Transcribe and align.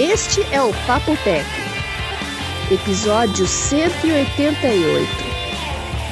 Este 0.00 0.40
é 0.50 0.62
o 0.62 0.72
Papo 0.86 1.14
Tech, 1.24 1.46
episódio 2.72 3.46
188, 3.46 5.06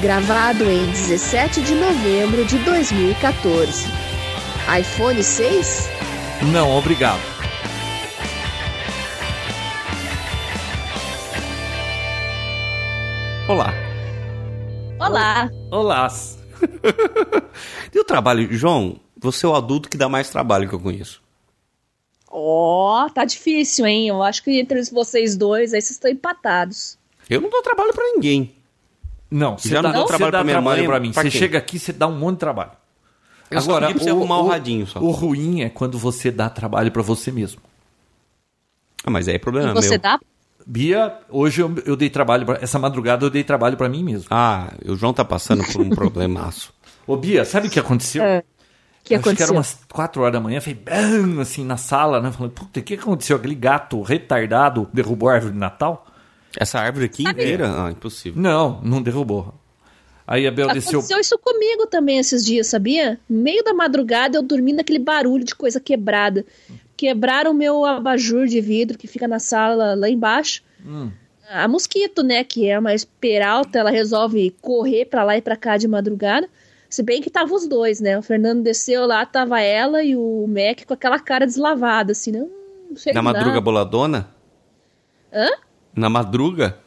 gravado 0.02 0.70
em 0.70 0.84
17 0.90 1.62
de 1.62 1.74
novembro 1.74 2.44
de 2.44 2.58
2014. 2.58 3.86
iPhone 4.78 5.22
6? 5.22 5.88
Não, 6.52 6.70
obrigado. 6.76 7.18
Olá. 13.48 13.72
Olá! 15.00 15.50
Olá. 15.70 16.08
E 17.90 17.98
o 17.98 18.04
trabalho, 18.04 18.52
João, 18.52 19.00
você 19.18 19.46
é 19.46 19.48
o 19.48 19.54
adulto 19.56 19.88
que 19.88 19.96
dá 19.96 20.10
mais 20.10 20.28
trabalho 20.28 20.68
que 20.68 20.74
eu 20.74 20.78
conheço. 20.78 21.22
Ó, 22.30 23.08
tá 23.08 23.24
difícil, 23.24 23.86
hein? 23.86 24.08
Eu 24.08 24.22
acho 24.22 24.42
que 24.42 24.50
entre 24.58 24.82
vocês 24.90 25.36
dois 25.36 25.72
aí 25.72 25.80
vocês 25.80 25.92
estão 25.92 26.10
empatados. 26.10 26.98
Eu 27.28 27.40
não 27.40 27.48
dou 27.50 27.62
trabalho 27.62 27.92
pra 27.92 28.04
ninguém. 28.04 28.54
Não, 29.30 29.58
você 29.58 29.68
Já 29.70 29.82
dá, 29.82 29.88
não 29.90 29.98
dou 30.00 30.06
trabalho 30.06 30.32
dá 30.32 30.38
pra 30.38 30.44
minha 30.44 30.54
trabalho 30.56 30.78
mãe, 30.82 30.86
pra 30.88 31.00
mim. 31.00 31.12
pra 31.12 31.22
Você 31.22 31.30
quem? 31.30 31.38
chega 31.40 31.58
aqui, 31.58 31.78
você 31.78 31.92
dá 31.92 32.06
um 32.06 32.16
monte 32.18 32.34
de 32.34 32.40
trabalho. 32.40 32.70
Eu 33.50 33.60
só 33.62 33.80
pedi 33.80 33.94
pra 33.94 34.02
você 34.04 34.10
arrumar 34.10 34.38
o 34.40 34.46
radinho 34.48 34.86
só. 34.86 35.00
O 35.00 35.10
ruim 35.10 35.62
é 35.62 35.70
quando 35.70 35.98
você 35.98 36.30
dá 36.30 36.50
trabalho 36.50 36.90
pra 36.92 37.02
você 37.02 37.30
mesmo. 37.30 37.60
Ah, 39.04 39.10
mas 39.10 39.28
aí 39.28 39.36
é 39.36 39.38
problema 39.38 39.72
Você 39.74 39.90
meu. 39.90 39.98
dá? 39.98 40.18
Bia, 40.66 41.16
hoje 41.30 41.62
eu, 41.62 41.74
eu 41.86 41.96
dei 41.96 42.10
trabalho, 42.10 42.44
pra, 42.44 42.58
essa 42.60 42.78
madrugada 42.78 43.24
eu 43.24 43.30
dei 43.30 43.42
trabalho 43.42 43.76
pra 43.76 43.88
mim 43.88 44.02
mesmo. 44.04 44.26
Ah, 44.30 44.70
o 44.84 44.94
João 44.96 45.14
tá 45.14 45.24
passando 45.24 45.64
por 45.72 45.80
um 45.80 45.88
problemaço. 45.90 46.74
Ô 47.06 47.16
Bia, 47.16 47.42
sabe 47.46 47.68
o 47.68 47.70
que 47.70 47.80
aconteceu? 47.80 48.22
É. 48.22 48.42
Que 49.08 49.14
Acho 49.14 49.34
que 49.34 49.42
era 49.42 49.52
umas 49.52 49.78
4 49.90 50.20
horas 50.20 50.34
da 50.34 50.40
manhã, 50.40 50.60
foi 50.60 50.74
bam, 50.74 51.40
assim, 51.40 51.64
na 51.64 51.78
sala, 51.78 52.20
né? 52.20 52.30
Falei, 52.30 52.52
puta, 52.52 52.78
o 52.78 52.82
que 52.82 52.94
aconteceu? 52.94 53.38
Aquele 53.38 53.54
gato 53.54 54.02
retardado 54.02 54.86
derrubou 54.92 55.30
a 55.30 55.34
árvore 55.34 55.54
de 55.54 55.58
Natal? 55.58 56.06
Essa 56.54 56.78
árvore 56.78 57.06
aqui 57.06 57.22
inteira? 57.22 57.86
Ah, 57.86 57.90
impossível. 57.90 58.40
Não, 58.40 58.82
não 58.82 59.00
derrubou. 59.00 59.54
Aí 60.26 60.46
a 60.46 60.50
Bel 60.50 60.68
desceu. 60.74 60.98
Aconteceu 60.98 61.18
isso 61.18 61.38
comigo 61.38 61.86
também 61.86 62.18
esses 62.18 62.44
dias, 62.44 62.66
sabia? 62.66 63.18
No 63.28 63.40
meio 63.40 63.64
da 63.64 63.72
madrugada 63.72 64.36
eu 64.36 64.42
dormindo 64.42 64.80
aquele 64.80 64.98
barulho 64.98 65.42
de 65.42 65.54
coisa 65.54 65.80
quebrada. 65.80 66.44
Quebraram 66.94 67.52
o 67.52 67.54
meu 67.54 67.86
abajur 67.86 68.46
de 68.46 68.60
vidro 68.60 68.98
que 68.98 69.06
fica 69.06 69.26
na 69.26 69.38
sala 69.38 69.94
lá 69.94 70.10
embaixo. 70.10 70.62
Hum. 70.84 71.10
A 71.50 71.66
mosquito, 71.66 72.22
né, 72.22 72.44
que 72.44 72.68
é 72.68 72.78
uma 72.78 72.90
peralta, 73.18 73.78
ela 73.78 73.90
resolve 73.90 74.54
correr 74.60 75.06
pra 75.06 75.24
lá 75.24 75.38
e 75.38 75.40
pra 75.40 75.56
cá 75.56 75.78
de 75.78 75.88
madrugada. 75.88 76.46
Se 76.88 77.02
bem 77.02 77.20
que 77.20 77.28
tava 77.30 77.54
os 77.54 77.66
dois, 77.66 78.00
né? 78.00 78.18
O 78.18 78.22
Fernando 78.22 78.62
desceu 78.62 79.06
lá, 79.06 79.24
tava 79.26 79.60
ela 79.60 80.02
e 80.02 80.16
o 80.16 80.46
Mac 80.48 80.84
com 80.86 80.94
aquela 80.94 81.18
cara 81.18 81.46
deslavada, 81.46 82.12
assim, 82.12 82.32
não, 82.32 82.48
não 82.90 82.96
sei 82.96 83.12
Na 83.12 83.20
madruga 83.22 83.60
boladona? 83.60 84.28
Hã? 85.32 85.48
Na 85.94 86.08
madruga? 86.08 86.78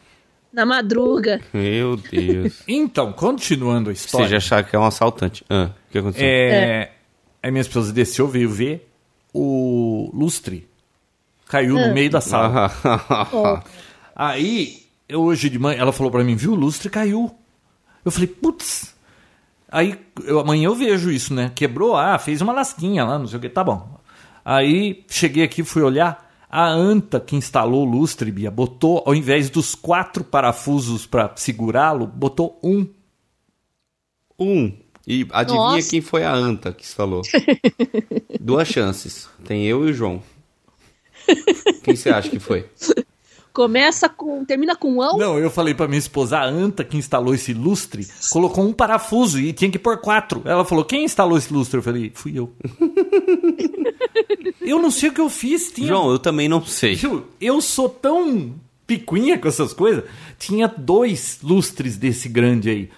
Na 0.52 0.66
madruga. 0.66 1.40
Meu 1.54 1.96
Deus. 1.98 2.62
Então, 2.68 3.14
continuando 3.14 3.90
a 3.90 3.94
Você 3.96 4.06
história. 4.06 4.28
já 4.28 4.38
achava 4.38 4.64
que 4.64 4.76
é 4.76 4.80
um 4.80 4.86
assaltante. 4.86 5.46
Ah, 5.50 5.70
o 5.88 5.92
que 5.92 5.98
aconteceu? 6.00 6.28
É, 6.28 6.92
Aí 7.44 7.52
minha 7.52 7.62
esposa 7.62 7.94
desceu, 7.94 8.28
veio 8.28 8.50
ver 8.50 8.90
o 9.34 10.10
lustre. 10.14 10.68
Caiu 11.48 11.78
Ah. 11.78 11.88
no 11.88 11.94
meio 11.94 12.10
da 12.10 12.22
sala. 12.22 12.72
Ó, 13.32 13.60
Aí, 14.16 14.84
eu 15.08 15.22
hoje 15.22 15.50
de 15.50 15.58
manhã, 15.60 15.80
ela 15.80 15.92
falou 15.94 16.12
pra 16.12 16.24
mim, 16.24 16.36
viu, 16.36 16.52
o 16.52 16.56
lustre 16.56 16.90
caiu. 16.90 17.34
Eu 18.04 18.12
falei, 18.12 18.28
putz. 18.28 18.94
Aí, 19.72 19.98
eu, 20.26 20.40
amanhã 20.40 20.66
eu 20.66 20.76
vejo 20.76 21.10
isso, 21.10 21.34
né? 21.34 21.50
Quebrou, 21.56 21.96
ah, 21.96 22.20
fez 22.20 22.42
uma 22.42 22.52
lasquinha 22.52 23.06
lá, 23.06 23.18
não 23.18 23.26
sei 23.26 23.38
o 23.38 23.42
que, 23.42 23.48
tá 23.48 23.64
bom. 23.64 23.98
Aí, 24.44 25.06
cheguei 25.08 25.44
aqui, 25.44 25.64
fui 25.64 25.82
olhar, 25.82 26.30
a 26.50 26.68
anta 26.68 27.22
que 27.22 27.38
instalou 27.38 27.88
o 27.88 27.90
lustre, 27.90 28.30
Bia, 28.30 28.52
botou, 28.52 29.02
ao 29.06 29.16
invés 29.16 29.50
dos 29.50 29.74
quatro 29.74 30.24
parafusos 30.26 31.06
pra 31.06 31.32
segurá-lo, 31.38 32.06
botou 32.06 32.60
um. 32.62 32.86
Um. 34.38 34.74
E 35.08 35.26
adivinha 35.32 35.64
Nossa. 35.64 35.90
quem 35.90 36.02
foi 36.02 36.26
a 36.26 36.34
anta 36.34 36.74
que 36.74 36.86
falou? 36.86 37.22
Duas 38.40 38.68
chances. 38.68 39.30
Tem 39.46 39.66
eu 39.66 39.88
e 39.88 39.92
o 39.92 39.94
João. 39.94 40.22
Quem 41.84 41.96
você 41.96 42.10
acha 42.10 42.30
que 42.30 42.40
foi? 42.40 42.70
começa 43.54 44.08
com. 44.08 44.44
termina 44.46 44.76
com 44.76 45.02
ão. 45.02 45.18
Não, 45.18 45.38
eu 45.38 45.50
falei 45.50 45.74
pra 45.74 45.88
minha 45.88 46.00
esposa, 46.00 46.38
a 46.38 46.46
anta 46.46 46.84
que 46.84 46.98
instalou 46.98 47.34
esse 47.34 47.54
lustre, 47.54 48.08
colocou 48.32 48.66
um 48.66 48.74
parafuso 48.74 49.40
e 49.40 49.54
tinha 49.54 49.72
que 49.72 49.80
pôr 49.80 49.98
quatro. 49.98 50.42
Ela 50.46 50.66
falou, 50.66 50.86
quem 50.86 51.04
instalou 51.04 51.38
esse 51.38 51.54
lustre? 51.54 51.78
Eu 51.78 51.84
falei, 51.84 52.12
fui 52.14 52.38
eu. 52.38 52.52
eu 54.62 54.82
não 54.82 54.92
sei 54.92 55.10
o 55.10 55.14
que 55.14 55.22
eu 55.22 55.30
fiz, 55.30 55.72
tinha... 55.72 55.88
João, 55.88 56.12
eu 56.12 56.20
também 56.20 56.48
não 56.48 56.64
sei. 56.64 56.96
Viu? 56.96 57.26
Eu 57.40 57.62
sou 57.62 57.90
tão 57.90 58.56
picuinha 58.88 59.38
com 59.38 59.48
essas 59.48 59.74
coisas. 59.74 60.04
Tinha 60.38 60.68
dois 60.68 61.40
lustres 61.42 61.98
desse 61.98 62.28
grande 62.28 62.70
aí. 62.70 62.90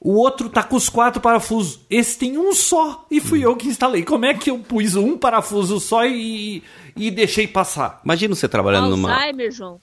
O 0.00 0.12
outro 0.12 0.48
tá 0.48 0.62
com 0.62 0.76
os 0.76 0.88
quatro 0.88 1.20
parafusos. 1.20 1.80
Esse 1.90 2.18
tem 2.18 2.38
um 2.38 2.52
só. 2.52 3.04
E 3.10 3.20
fui 3.20 3.44
eu 3.44 3.56
que 3.56 3.66
instalei. 3.66 4.04
Como 4.04 4.24
é 4.24 4.34
que 4.34 4.50
eu 4.50 4.60
pus 4.60 4.94
um 4.94 5.18
parafuso 5.18 5.80
só 5.80 6.06
e, 6.06 6.62
e 6.96 7.10
deixei 7.10 7.48
passar? 7.48 8.00
Imagina 8.04 8.34
você 8.34 8.48
trabalhando 8.48 8.90
numa. 8.90 9.12
Alzheimer, 9.12 9.50
João. 9.50 9.80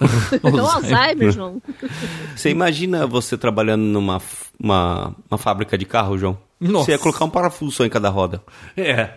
Então, 0.32 0.68
Alzheimer, 0.68 1.30
João. 1.30 1.62
Você 2.34 2.50
imagina 2.50 3.06
você 3.06 3.36
trabalhando 3.36 3.82
numa 3.82 4.20
uma, 4.58 5.14
uma 5.30 5.38
fábrica 5.38 5.76
de 5.76 5.84
carro, 5.84 6.16
João? 6.18 6.38
Nossa. 6.60 6.86
Você 6.86 6.92
ia 6.92 6.98
colocar 6.98 7.24
um 7.24 7.30
parafuso 7.30 7.72
só 7.72 7.84
em 7.84 7.88
cada 7.88 8.08
roda. 8.08 8.42
É. 8.76 9.10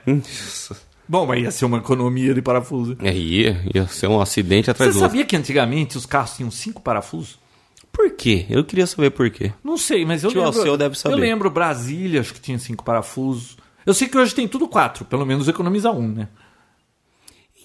Bom, 1.08 1.26
mas 1.28 1.44
ia 1.44 1.52
ser 1.52 1.66
uma 1.66 1.78
economia 1.78 2.34
de 2.34 2.42
parafuso. 2.42 2.98
É, 3.02 3.14
ia, 3.14 3.62
ia 3.74 3.88
ser 3.88 4.08
um 4.08 4.20
acidente 4.20 4.72
atrás 4.72 4.92
Você 4.92 5.00
do 5.00 5.04
outro. 5.04 5.12
sabia 5.12 5.26
que 5.26 5.36
antigamente 5.36 5.98
os 5.98 6.06
carros 6.06 6.36
tinham 6.36 6.50
cinco 6.50 6.82
parafusos? 6.82 7.38
Por 7.92 8.12
quê? 8.12 8.46
Eu 8.50 8.64
queria 8.64 8.88
saber 8.88 9.12
por 9.12 9.30
quê. 9.30 9.54
Não 9.64 9.78
sei, 9.78 10.04
mas 10.04 10.24
eu 10.24 10.30
Tio 10.32 10.42
lembro. 10.44 10.58
Alceu 10.60 10.76
deve 10.78 10.98
saber. 10.98 11.16
Eu 11.16 11.20
lembro 11.20 11.50
Brasília, 11.50 12.20
acho 12.22 12.34
que 12.34 12.42
tinha 12.42 12.58
cinco 12.60 12.84
parafusos. 12.84 13.56
Eu 13.86 13.94
sei 13.94 14.08
que 14.08 14.18
hoje 14.18 14.34
tem 14.34 14.48
tudo 14.48 14.68
quatro, 14.68 15.06
pelo 15.06 15.26
menos 15.26 15.48
economiza 15.48 15.92
um, 15.92 16.08
né? 16.08 16.28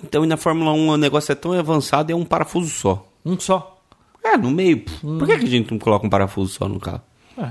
Então, 0.02 0.24
e 0.24 0.26
na 0.26 0.36
Fórmula 0.36 0.72
1 0.72 0.88
o 0.88 0.96
negócio 0.96 1.32
é 1.32 1.34
tão 1.34 1.52
avançado, 1.52 2.10
é 2.10 2.14
um 2.14 2.24
parafuso 2.24 2.70
só. 2.70 3.06
Um 3.24 3.38
só. 3.38 3.80
É, 4.24 4.36
no 4.36 4.50
meio. 4.50 4.82
Por 5.00 5.26
que, 5.26 5.38
que 5.38 5.44
a 5.44 5.48
gente 5.48 5.70
não 5.70 5.78
coloca 5.78 6.06
um 6.06 6.10
parafuso 6.10 6.52
só 6.54 6.68
no 6.68 6.78
carro? 6.78 7.02
É, 7.38 7.50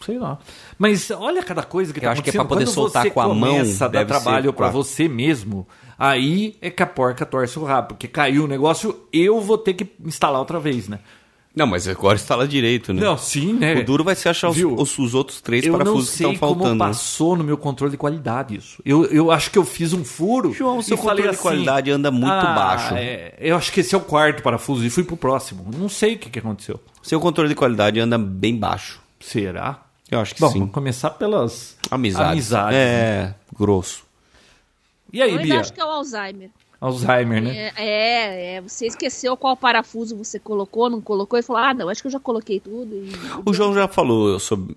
sei 0.00 0.18
lá. 0.18 0.38
Mas 0.78 1.10
olha 1.10 1.42
cada 1.42 1.62
coisa 1.62 1.92
que 1.92 1.98
Eu 1.98 2.02
tá 2.04 2.12
acho 2.12 2.22
que 2.22 2.30
é 2.30 2.32
pra 2.32 2.44
poder 2.44 2.64
Quando 2.64 2.74
soltar 2.74 3.10
com 3.10 3.20
a 3.20 3.28
mão, 3.28 3.58
começa 3.58 3.84
a 3.84 3.88
dar 3.88 4.06
trabalho 4.06 4.52
pra 4.52 4.66
quatro. 4.66 4.82
você 4.82 5.08
mesmo, 5.08 5.66
aí 5.98 6.56
é 6.60 6.70
que 6.70 6.82
a 6.82 6.86
porca 6.86 7.26
torce 7.26 7.58
o 7.58 7.64
rabo. 7.64 7.88
Porque 7.88 8.06
caiu 8.08 8.44
o 8.44 8.48
negócio, 8.48 8.96
eu 9.12 9.40
vou 9.40 9.58
ter 9.58 9.74
que 9.74 9.88
instalar 10.04 10.38
outra 10.40 10.60
vez, 10.60 10.88
né? 10.88 11.00
Não, 11.56 11.68
mas 11.68 11.86
agora 11.86 12.16
instala 12.16 12.48
direito, 12.48 12.92
né? 12.92 13.00
Não, 13.02 13.16
sim, 13.16 13.52
né? 13.52 13.74
O 13.76 13.84
duro 13.84 14.02
vai 14.02 14.16
ser 14.16 14.28
achar 14.28 14.48
os, 14.50 14.56
os, 14.58 14.98
os 14.98 15.14
outros 15.14 15.40
três 15.40 15.64
eu 15.64 15.70
não 15.70 15.78
parafusos 15.78 16.10
que 16.10 16.16
sei 16.16 16.26
estão 16.32 16.48
como 16.48 16.60
faltando. 16.62 16.82
né? 16.84 16.88
passou 16.90 17.36
no 17.36 17.44
meu 17.44 17.56
controle 17.56 17.92
de 17.92 17.96
qualidade 17.96 18.56
isso. 18.56 18.82
Eu, 18.84 19.04
eu 19.06 19.30
acho 19.30 19.52
que 19.52 19.58
eu 19.58 19.64
fiz 19.64 19.92
um 19.92 20.04
furo. 20.04 20.52
João, 20.52 20.82
seu 20.82 20.94
e 20.96 20.96
falei 20.98 21.10
controle 21.10 21.22
de 21.22 21.28
assim, 21.28 21.42
qualidade 21.42 21.90
anda 21.92 22.10
muito 22.10 22.32
"Ah, 22.32 22.54
baixo." 22.54 22.94
é, 22.96 23.34
eu 23.38 23.56
acho 23.56 23.70
que 23.72 23.80
esse 23.80 23.94
é 23.94 23.98
o 23.98 24.00
quarto 24.00 24.42
parafuso 24.42 24.84
e 24.84 24.90
fui 24.90 25.04
pro 25.04 25.16
próximo. 25.16 25.64
Não 25.78 25.88
sei 25.88 26.14
o 26.14 26.18
que, 26.18 26.28
que 26.28 26.38
aconteceu. 26.40 26.80
Seu 27.02 27.20
controle 27.20 27.48
de 27.50 27.54
qualidade 27.54 28.00
anda 28.00 28.18
bem 28.18 28.56
baixo. 28.56 29.00
Será? 29.20 29.80
Eu 30.10 30.18
acho 30.20 30.34
que 30.34 30.40
Bom, 30.40 30.50
sim. 30.50 30.58
vamos 30.58 30.74
começar 30.74 31.10
pelas 31.10 31.76
Amizades. 31.90 32.32
amizades. 32.32 32.76
É, 32.76 33.32
grosso. 33.56 34.02
E 35.12 35.22
aí, 35.22 35.30
Eu 35.30 35.36
ainda 35.38 35.48
Bia? 35.54 35.60
acho 35.60 35.72
que 35.72 35.80
é 35.80 35.84
o 35.84 35.88
Alzheimer. 35.88 36.50
Alzheimer, 36.86 37.42
né? 37.42 37.56
É, 37.56 37.72
é, 37.76 38.54
é, 38.56 38.60
você 38.60 38.86
esqueceu 38.86 39.36
qual 39.36 39.56
parafuso 39.56 40.16
você 40.16 40.38
colocou, 40.38 40.90
não 40.90 41.00
colocou, 41.00 41.38
e 41.38 41.42
falou, 41.42 41.62
ah, 41.62 41.72
não, 41.72 41.88
acho 41.88 42.02
que 42.02 42.08
eu 42.08 42.12
já 42.12 42.20
coloquei 42.20 42.60
tudo. 42.60 42.94
E... 42.94 43.12
O 43.44 43.52
João 43.54 43.74
já 43.74 43.88
falou 43.88 44.38
sobre 44.38 44.76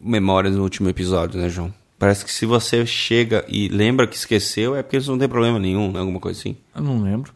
memórias 0.00 0.54
no 0.54 0.62
último 0.62 0.88
episódio, 0.88 1.40
né, 1.40 1.48
João? 1.48 1.72
Parece 1.98 2.24
que 2.24 2.32
se 2.32 2.46
você 2.46 2.86
chega 2.86 3.44
e 3.48 3.68
lembra 3.68 4.06
que 4.06 4.14
esqueceu, 4.14 4.76
é 4.76 4.82
porque 4.82 4.98
isso 4.98 5.10
não 5.10 5.18
tem 5.18 5.28
problema 5.28 5.58
nenhum, 5.58 5.90
né? 5.90 5.98
Alguma 5.98 6.20
coisa 6.20 6.38
assim. 6.38 6.56
Eu 6.74 6.82
não 6.82 7.02
lembro. 7.02 7.32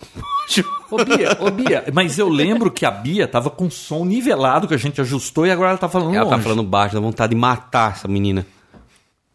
Ô 0.90 1.04
Bia, 1.04 1.36
ô 1.40 1.50
Bia, 1.50 1.84
mas 1.92 2.18
eu 2.18 2.28
lembro 2.28 2.70
que 2.70 2.84
a 2.84 2.90
Bia 2.90 3.26
tava 3.26 3.48
com 3.50 3.70
som 3.70 4.04
nivelado 4.04 4.68
que 4.68 4.74
a 4.74 4.78
gente 4.78 5.00
ajustou 5.00 5.46
e 5.46 5.50
agora 5.50 5.70
ela 5.70 5.78
tá 5.78 5.88
falando 5.88 6.14
Ela 6.14 6.24
tá 6.26 6.32
longe. 6.32 6.42
falando 6.42 6.62
baixo, 6.62 6.94
dá 6.94 7.00
vontade 7.00 7.30
de 7.30 7.40
matar 7.40 7.92
essa 7.92 8.06
menina. 8.06 8.46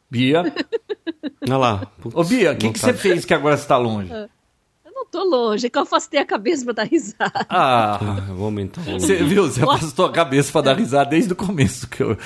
Bia, 0.10 0.54
Olha 1.44 1.58
lá. 1.58 1.88
Putz, 2.02 2.16
ô 2.16 2.24
Bia, 2.24 2.52
o 2.52 2.56
que, 2.56 2.72
que 2.72 2.80
você 2.80 2.94
fez 2.94 3.26
que 3.26 3.34
agora 3.34 3.56
você 3.58 3.68
tá 3.68 3.78
longe? 3.78 4.12
Eu 4.12 4.92
não 4.92 5.06
tô 5.06 5.24
longe, 5.24 5.68
é 5.68 5.70
que 5.70 5.78
eu 5.78 5.84
afastei 5.84 6.20
a 6.20 6.26
cabeça 6.26 6.64
pra 6.66 6.74
dar 6.74 6.84
risada. 6.84 7.46
Ah, 7.50 7.98
Ah, 8.02 8.24
eu 8.30 8.36
vou 8.36 8.46
aumentar 8.46 8.82
o 8.82 8.84
volume. 8.84 9.02
você 9.02 9.16
viu? 9.24 9.44
Você 9.50 9.64
afastou 9.64 10.06
a 10.06 10.12
cabeça 10.12 10.52
pra 10.52 10.62
dar 10.62 10.78
risada 10.78 11.10
desde 11.12 11.32
o 11.34 11.36
começo. 11.36 11.88
que 11.88 12.02
eu... 12.04 12.18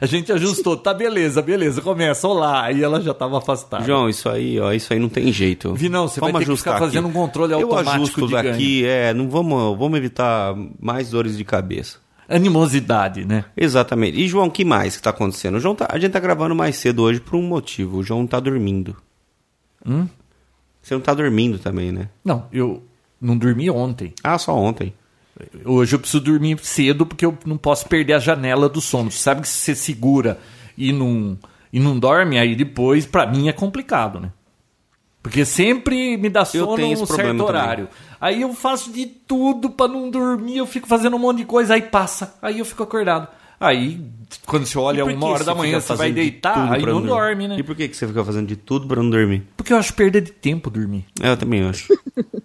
A 0.00 0.06
gente 0.06 0.30
ajustou, 0.32 0.76
tá 0.76 0.94
beleza, 0.94 1.42
beleza, 1.42 1.80
começa, 1.82 2.26
olá. 2.28 2.62
Aí 2.64 2.82
ela 2.82 3.00
já 3.00 3.12
tava 3.14 3.38
afastada. 3.38 3.84
João, 3.84 4.08
isso 4.08 4.28
aí, 4.28 4.60
ó, 4.60 4.72
isso 4.72 4.92
aí 4.92 4.98
não 4.98 5.08
tem 5.08 5.32
jeito. 5.32 5.74
Vi, 5.74 5.88
não, 5.88 6.08
você 6.08 6.20
vai 6.20 6.32
ter 6.32 6.44
que 6.46 6.56
ficar 6.56 6.78
fazendo 6.78 7.08
um 7.08 7.12
controle 7.12 7.52
Eu 7.52 7.60
automático 7.62 7.94
ajusto 7.96 8.26
de 8.26 8.32
ganho. 8.32 8.52
daqui, 8.52 8.84
é, 8.86 9.12
não 9.14 9.28
vamos, 9.28 9.76
vamos 9.78 9.98
evitar 9.98 10.54
mais 10.80 11.10
dores 11.10 11.36
de 11.36 11.44
cabeça. 11.44 11.98
Animosidade, 12.28 13.24
né? 13.24 13.46
Exatamente. 13.56 14.20
E 14.20 14.28
João, 14.28 14.48
o 14.48 14.50
que 14.50 14.64
mais 14.64 14.96
que 14.96 15.02
tá 15.02 15.10
acontecendo? 15.10 15.56
O 15.56 15.60
João 15.60 15.74
tá, 15.74 15.88
a 15.90 15.98
gente 15.98 16.12
tá 16.12 16.20
gravando 16.20 16.54
mais 16.54 16.76
cedo 16.76 17.02
hoje 17.02 17.20
por 17.20 17.36
um 17.36 17.42
motivo. 17.42 17.98
O 17.98 18.02
João 18.04 18.26
tá 18.26 18.38
dormindo. 18.38 18.94
Hum? 19.84 20.06
Você 20.82 20.94
não 20.94 21.00
tá 21.00 21.14
dormindo 21.14 21.58
também, 21.58 21.90
né? 21.90 22.08
Não, 22.24 22.46
eu 22.52 22.82
não 23.20 23.36
dormi 23.36 23.70
ontem. 23.70 24.12
Ah, 24.22 24.38
só 24.38 24.54
ontem. 24.54 24.92
Hoje 25.64 25.94
eu 25.94 25.98
preciso 25.98 26.22
dormir 26.22 26.58
cedo 26.62 27.06
porque 27.06 27.24
eu 27.24 27.36
não 27.46 27.56
posso 27.56 27.86
perder 27.86 28.14
a 28.14 28.18
janela 28.18 28.68
do 28.68 28.80
sono. 28.80 29.10
Você 29.10 29.18
sabe 29.18 29.42
que 29.42 29.48
se 29.48 29.58
você 29.58 29.74
segura 29.74 30.38
e 30.76 30.92
não, 30.92 31.38
e 31.72 31.80
não 31.80 31.98
dorme, 31.98 32.38
aí 32.38 32.54
depois, 32.54 33.06
pra 33.06 33.26
mim, 33.26 33.48
é 33.48 33.52
complicado, 33.52 34.20
né? 34.20 34.32
Porque 35.22 35.44
sempre 35.44 36.16
me 36.16 36.28
dá 36.28 36.44
sono 36.44 36.72
um 36.86 37.06
certo 37.06 37.44
horário. 37.44 37.88
Aí 38.20 38.40
eu 38.42 38.52
faço 38.54 38.92
de 38.92 39.04
tudo 39.06 39.70
pra 39.70 39.88
não 39.88 40.08
dormir, 40.10 40.56
eu 40.58 40.66
fico 40.66 40.86
fazendo 40.88 41.16
um 41.16 41.18
monte 41.18 41.38
de 41.38 41.44
coisa, 41.44 41.74
aí 41.74 41.82
passa, 41.82 42.36
aí 42.40 42.58
eu 42.60 42.64
fico 42.64 42.82
acordado. 42.82 43.28
Aí, 43.60 44.00
quando 44.46 44.64
você 44.66 44.78
olha 44.78 45.04
uma 45.04 45.26
hora 45.26 45.42
da 45.42 45.52
manhã, 45.54 45.80
você 45.80 45.92
vai 45.94 46.10
de 46.10 46.14
deitar, 46.14 46.54
tudo 46.54 46.74
aí 46.74 46.80
não 46.82 46.92
dormir? 46.92 47.06
dorme, 47.08 47.48
né? 47.48 47.56
E 47.58 47.62
por 47.64 47.74
que 47.74 47.88
que 47.88 47.96
você 47.96 48.06
fica 48.06 48.24
fazendo 48.24 48.46
de 48.46 48.54
tudo 48.54 48.86
pra 48.86 49.02
não 49.02 49.10
dormir? 49.10 49.42
Porque 49.56 49.72
eu 49.72 49.76
acho 49.76 49.92
perda 49.94 50.20
de 50.20 50.30
tempo 50.30 50.70
dormir. 50.70 51.04
É, 51.20 51.30
Eu 51.30 51.36
também 51.36 51.62
acho. 51.64 51.92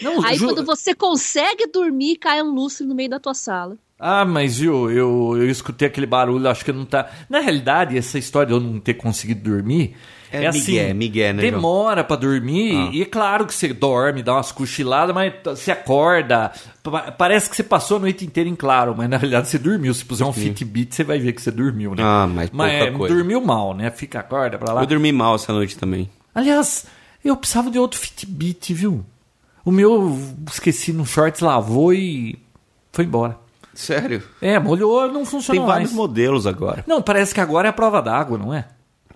Não, 0.00 0.24
Aí 0.24 0.36
ju- 0.38 0.46
quando 0.46 0.64
você 0.64 0.94
consegue 0.94 1.66
dormir, 1.66 2.16
cai 2.16 2.40
um 2.40 2.54
lustre 2.54 2.86
no 2.86 2.94
meio 2.94 3.10
da 3.10 3.18
tua 3.20 3.34
sala. 3.34 3.76
Ah, 3.98 4.24
mas 4.24 4.56
viu, 4.58 4.90
eu, 4.90 5.36
eu 5.36 5.50
escutei 5.50 5.88
aquele 5.88 6.06
barulho, 6.06 6.48
acho 6.48 6.64
que 6.64 6.72
não 6.72 6.86
tá. 6.86 7.10
Na 7.28 7.40
realidade, 7.40 7.98
essa 7.98 8.16
história 8.18 8.46
de 8.46 8.52
eu 8.54 8.60
não 8.60 8.80
ter 8.80 8.94
conseguido 8.94 9.42
dormir. 9.50 9.94
É 10.32 10.46
assim, 10.46 10.58
migué, 10.72 10.94
migué, 10.94 11.32
né? 11.32 11.42
Demora 11.42 12.04
pra 12.04 12.16
dormir, 12.16 12.76
Ah. 12.76 12.90
e 12.92 13.02
é 13.02 13.04
claro 13.04 13.46
que 13.46 13.54
você 13.54 13.68
dorme, 13.72 14.22
dá 14.22 14.34
umas 14.34 14.52
cochiladas, 14.52 15.14
mas 15.14 15.32
você 15.44 15.72
acorda. 15.72 16.52
pa- 16.82 17.10
Parece 17.12 17.50
que 17.50 17.56
você 17.56 17.62
passou 17.62 17.96
a 17.96 18.00
noite 18.00 18.24
inteira 18.24 18.48
em 18.48 18.54
claro, 18.54 18.94
mas 18.96 19.08
na 19.08 19.16
realidade 19.16 19.48
você 19.48 19.58
dormiu. 19.58 19.92
Se 19.92 20.04
puser 20.04 20.26
um 20.26 20.32
Fitbit, 20.32 20.94
você 20.94 21.02
vai 21.04 21.18
ver 21.18 21.32
que 21.32 21.42
você 21.42 21.50
dormiu, 21.50 21.94
né? 21.94 22.02
Ah, 22.04 22.28
mas 22.30 22.48
pouca 22.50 22.66
é, 22.70 22.90
dormiu 22.90 23.40
mal, 23.40 23.74
né? 23.74 23.90
Fica 23.90 24.20
acorda 24.20 24.56
pra 24.58 24.72
lá. 24.72 24.82
Eu 24.82 24.86
dormi 24.86 25.10
mal 25.12 25.34
essa 25.34 25.52
noite 25.52 25.76
também. 25.76 26.08
Aliás, 26.34 26.86
eu 27.24 27.36
precisava 27.36 27.70
de 27.70 27.78
outro 27.78 27.98
Fitbit, 27.98 28.72
viu? 28.72 29.04
O 29.64 29.70
meu 29.70 29.92
eu 29.92 30.18
esqueci 30.50 30.92
no 30.92 31.04
shorts, 31.04 31.40
lavou 31.40 31.92
e 31.92 32.38
foi 32.92 33.04
embora. 33.04 33.36
Sério? 33.74 34.22
É, 34.42 34.58
molhou, 34.58 35.06
não 35.08 35.16
Tem 35.22 35.24
funcionou 35.26 35.66
vários 35.66 35.90
mais. 35.90 35.96
modelos 35.96 36.46
agora. 36.46 36.82
Não, 36.86 37.00
parece 37.02 37.32
que 37.34 37.40
agora 37.40 37.68
é 37.68 37.70
a 37.70 37.72
prova 37.72 38.00
d'água, 38.02 38.36
não 38.38 38.52
é? 38.52 38.64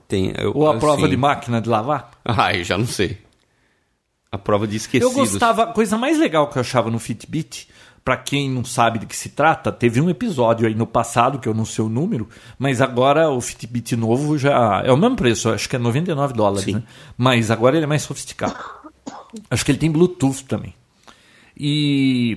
Tem, 0.09 0.33
eu, 0.39 0.53
Ou 0.55 0.69
a 0.71 0.77
prova 0.79 1.03
assim- 1.03 1.11
de 1.11 1.17
máquina 1.17 1.61
de 1.61 1.69
lavar? 1.69 2.11
Ah, 2.25 2.55
eu 2.55 2.65
já 2.65 2.77
não 2.79 2.87
sei. 2.87 3.19
A 4.31 4.39
prova 4.39 4.67
de 4.67 4.77
esquecidos. 4.77 5.13
Eu 5.15 5.19
gostava, 5.19 5.63
a 5.65 5.67
coisa 5.73 5.97
mais 5.97 6.19
legal 6.19 6.49
que 6.49 6.57
eu 6.59 6.61
achava 6.61 6.91
no 6.91 6.99
Fitbit, 6.99 7.69
pra 8.05 8.17
quem 8.17 8.51
não 8.51 8.65
sabe 8.65 8.99
de 8.99 9.07
que 9.07 9.17
se 9.17 9.29
trata, 9.31 9.71
teve 9.71 10.01
um 10.01 10.11
episódio 10.11 10.67
aí 10.67 10.75
no 10.75 10.87
passado, 10.87 11.39
que 11.39 11.49
eu 11.49 11.55
não 11.55 11.65
sei 11.65 11.85
o 11.85 11.89
número, 11.89 12.29
mas 12.59 12.81
agora 12.83 13.31
o 13.31 13.41
Fitbit 13.41 13.95
novo 13.97 14.37
já 14.37 14.83
é 14.85 14.91
o 14.93 14.97
mesmo 14.97 15.17
preço, 15.17 15.51
acho 15.51 15.69
que 15.69 15.77
é 15.77 15.79
99 15.79 16.35
dólares, 16.35 16.67
né? 16.75 16.83
Mas 17.17 17.51
agora 17.51 17.77
ele 17.77 17.85
é 17.85 17.89
mais 17.89 18.03
sofisticado. 18.03 18.57
Acho 19.51 19.65
que 19.65 19.71
ele 19.71 19.79
tem 19.79 19.91
Bluetooth 19.91 20.45
também. 20.45 20.75
E 21.57 22.37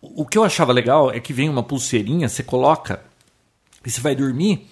o 0.00 0.26
que 0.26 0.36
eu 0.36 0.44
achava 0.44 0.72
legal 0.72 1.10
é 1.10 1.18
que 1.20 1.32
vem 1.32 1.48
uma 1.48 1.62
pulseirinha, 1.62 2.28
você 2.28 2.42
coloca 2.42 3.02
e 3.84 3.90
você 3.90 4.00
vai 4.00 4.14
dormir, 4.14 4.68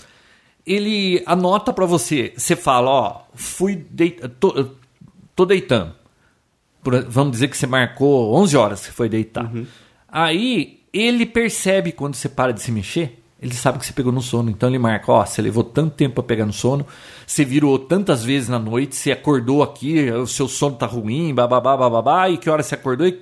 ele 0.66 1.22
anota 1.26 1.72
pra 1.72 1.86
você. 1.86 2.32
Você 2.36 2.54
fala, 2.56 2.90
ó, 2.90 3.20
fui 3.34 3.76
deit 3.90 4.20
tô, 4.38 4.66
tô 5.34 5.44
deitando. 5.44 5.94
Por- 6.82 7.04
vamos 7.08 7.32
dizer 7.32 7.48
que 7.48 7.56
você 7.56 7.66
marcou 7.66 8.34
11 8.34 8.56
horas 8.56 8.86
que 8.86 8.92
foi 8.92 9.08
deitar. 9.08 9.50
Aí 10.08 10.80
ele 10.92 11.26
percebe 11.26 11.92
quando 11.92 12.14
você 12.14 12.28
para 12.28 12.52
de 12.52 12.60
se 12.62 12.72
mexer. 12.72 13.22
Ele 13.40 13.54
sabe 13.54 13.78
que 13.78 13.86
você 13.86 13.92
pegou 13.94 14.12
no 14.12 14.20
sono, 14.20 14.50
então 14.50 14.68
ele 14.68 14.78
marca, 14.78 15.10
ó, 15.10 15.24
você 15.24 15.40
levou 15.40 15.64
tanto 15.64 15.94
tempo 15.94 16.16
para 16.16 16.24
pegar 16.24 16.44
no 16.44 16.52
sono, 16.52 16.86
você 17.30 17.44
virou 17.44 17.78
tantas 17.78 18.24
vezes 18.24 18.48
na 18.48 18.58
noite, 18.58 18.96
você 18.96 19.12
acordou 19.12 19.62
aqui, 19.62 20.10
o 20.10 20.26
seu 20.26 20.48
sono 20.48 20.74
tá 20.74 20.84
ruim, 20.84 21.32
bababá, 21.32 21.76
bababá, 21.76 22.28
e 22.28 22.36
que 22.36 22.50
hora 22.50 22.60
você 22.60 22.74
acordou 22.74 23.06
e, 23.06 23.16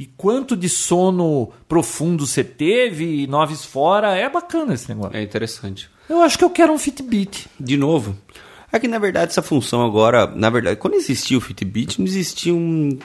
e 0.00 0.06
quanto 0.06 0.56
de 0.56 0.68
sono 0.68 1.48
profundo 1.68 2.26
você 2.26 2.42
teve, 2.42 3.22
e 3.22 3.26
noves 3.28 3.64
fora, 3.64 4.16
é 4.16 4.28
bacana 4.28 4.74
esse 4.74 4.88
negócio. 4.88 5.16
É 5.16 5.22
interessante. 5.22 5.88
Eu 6.08 6.22
acho 6.22 6.36
que 6.36 6.42
eu 6.42 6.50
quero 6.50 6.72
um 6.72 6.78
Fitbit. 6.78 7.48
De 7.58 7.76
novo. 7.76 8.16
É 8.72 8.80
que 8.80 8.88
na 8.88 8.98
verdade 8.98 9.30
essa 9.30 9.42
função 9.42 9.84
agora, 9.84 10.26
na 10.26 10.50
verdade, 10.50 10.76
quando 10.76 10.94
existia 10.94 11.38
o 11.38 11.40
Fitbit, 11.40 12.00
não 12.00 12.06
existiam 12.08 12.98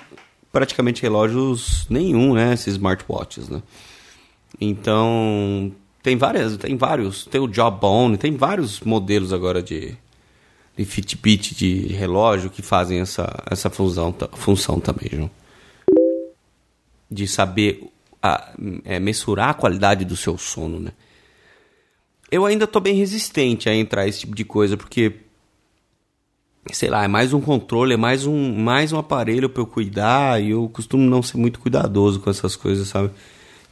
praticamente 0.51 1.03
relógios 1.03 1.85
nenhum, 1.87 2.33
né? 2.33 2.53
Esses 2.53 2.73
smartwatches, 2.73 3.47
né? 3.47 3.61
Então, 4.59 5.71
tem 6.01 6.17
várias, 6.17 6.57
tem 6.57 6.75
vários, 6.75 7.25
tem 7.25 7.39
o 7.39 7.53
Jawbone, 7.53 8.17
tem 8.17 8.35
vários 8.35 8.79
modelos 8.79 9.31
agora 9.31 9.61
de, 9.61 9.95
de 10.77 10.85
Fitbit, 10.85 11.55
de 11.55 11.87
relógio 11.87 12.49
que 12.49 12.61
fazem 12.61 12.99
essa, 12.99 13.43
essa 13.49 13.69
função, 13.69 14.13
função 14.33 14.79
também, 14.79 15.09
João. 15.11 15.31
De 17.09 17.27
saber 17.27 17.89
a- 18.21 18.51
é, 18.85 18.99
mensurar 18.99 19.49
a 19.49 19.53
qualidade 19.53 20.05
do 20.05 20.15
seu 20.15 20.37
sono, 20.37 20.79
né? 20.79 20.91
Eu 22.29 22.45
ainda 22.45 22.67
tô 22.67 22.79
bem 22.79 22.95
resistente 22.95 23.69
a 23.69 23.73
entrar 23.75 24.07
esse 24.07 24.19
tipo 24.19 24.35
de 24.35 24.43
coisa, 24.43 24.75
porque 24.77 25.13
sei 26.73 26.89
lá, 26.89 27.05
é 27.05 27.07
mais 27.07 27.31
um 27.31 27.39
controle, 27.39 27.93
é 27.93 27.97
mais 27.97 28.25
um, 28.25 28.53
mais 28.55 28.91
um 28.91 28.97
aparelho 28.97 29.49
para 29.49 29.61
eu 29.61 29.65
cuidar, 29.67 30.41
e 30.43 30.49
eu 30.49 30.67
costumo 30.67 31.09
não 31.09 31.23
ser 31.23 31.37
muito 31.37 31.59
cuidadoso 31.61 32.19
com 32.19 32.29
essas 32.29 32.57
coisas, 32.57 32.89
sabe? 32.89 33.09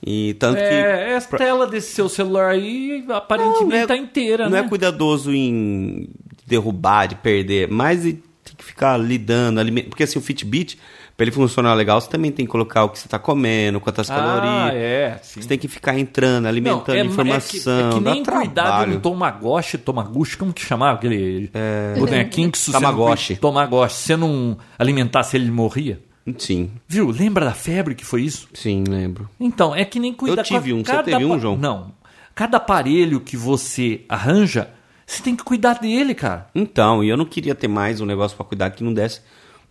E 0.05 0.33
tanto 0.35 0.59
É, 0.59 0.67
que 0.69 0.73
essa 1.13 1.37
tela 1.37 1.67
desse 1.67 1.93
seu 1.93 2.07
celular 2.07 2.51
aí 2.51 3.03
aparentemente 3.09 3.61
Não, 3.63 3.69
não 3.69 3.75
é- 3.77 3.85
tá 3.87 3.97
inteira, 3.97 4.45
não 4.45 4.51
né? 4.51 4.59
é 4.65 4.69
cuidadoso 4.69 5.33
em 5.33 6.07
derrubar, 6.45 7.07
de 7.07 7.15
perder, 7.15 7.69
mas 7.69 8.03
tem 8.03 8.19
que 8.57 8.63
ficar 8.63 8.97
lidando, 8.97 9.59
aliment... 9.59 9.85
porque 9.89 10.03
assim, 10.03 10.19
o 10.19 10.21
Fitbit, 10.21 10.77
para 11.17 11.23
ele 11.23 11.31
funcionar 11.31 11.73
legal, 11.73 11.99
você 11.99 12.09
também 12.09 12.31
tem 12.31 12.45
que 12.45 12.51
colocar 12.51 12.83
o 12.83 12.89
que 12.89 12.99
você 12.99 13.07
tá 13.07 13.17
comendo, 13.17 13.79
quantas 13.79 14.09
Ah, 14.09 14.13
é 14.13 14.17
calorias. 14.17 14.73
é, 14.75 15.19
sim. 15.23 15.41
Você 15.41 15.47
tem 15.47 15.57
que 15.57 15.67
ficar 15.67 15.97
entrando, 15.97 16.45
alimentando 16.45 16.97
informação, 16.99 17.73
é 17.73 17.81
que, 17.81 17.87
é 17.87 17.93
que 17.97 17.99
dá 18.03 18.11
nem 18.13 18.23
cuidado 18.23 18.53
trabalho. 18.67 18.93
no 18.95 18.99
Tomagoshi, 18.99 19.77
Tomaguchi, 19.79 20.37
como 20.37 20.53
que 20.53 20.61
chamava 20.63 20.97
aquele 20.97 21.49
bonequinho 21.97 22.51
que 22.51 22.57
se 22.57 22.71
não 22.71 22.79
Tamagotchi. 22.79 23.27
cuida- 23.35 23.41
Tamagotchi, 23.41 23.95
se 23.95 24.03
você 24.03 24.17
não 24.17 24.57
alimentasse 24.77 25.35
ele, 25.37 25.45
ele 25.45 25.51
morria? 25.51 25.99
Sim, 26.39 26.71
Viu? 26.87 27.11
Lembra 27.11 27.45
da 27.45 27.53
febre 27.53 27.93
que 27.93 28.03
foi 28.05 28.23
isso? 28.23 28.47
sim, 28.53 28.83
lembro. 28.87 29.29
Então, 29.39 29.75
é 29.75 29.85
que 29.85 29.99
nem 29.99 30.11
cuidar 30.13 30.41
Eu 30.41 30.43
tive 30.43 30.73
um. 30.73 30.83
Você 30.83 31.03
teve 31.03 31.23
um, 31.23 31.39
João? 31.39 31.55
Não. 31.55 31.91
Cada 32.33 32.57
aparelho 32.57 33.19
que 33.19 33.37
você 33.37 34.01
arranja, 34.09 34.69
você 35.05 35.21
tem 35.23 35.35
que 35.35 35.43
cuidar 35.43 35.73
dele, 35.79 36.13
cara. 36.15 36.49
Então, 36.55 37.03
e 37.03 37.09
eu 37.09 37.17
não 37.17 37.25
queria 37.25 37.53
ter 37.55 37.67
mais 37.67 38.01
um 38.01 38.05
negócio 38.05 38.35
para 38.35 38.45
cuidar 38.45 38.71
que 38.71 38.83
não 38.83 38.93
desse 38.93 39.21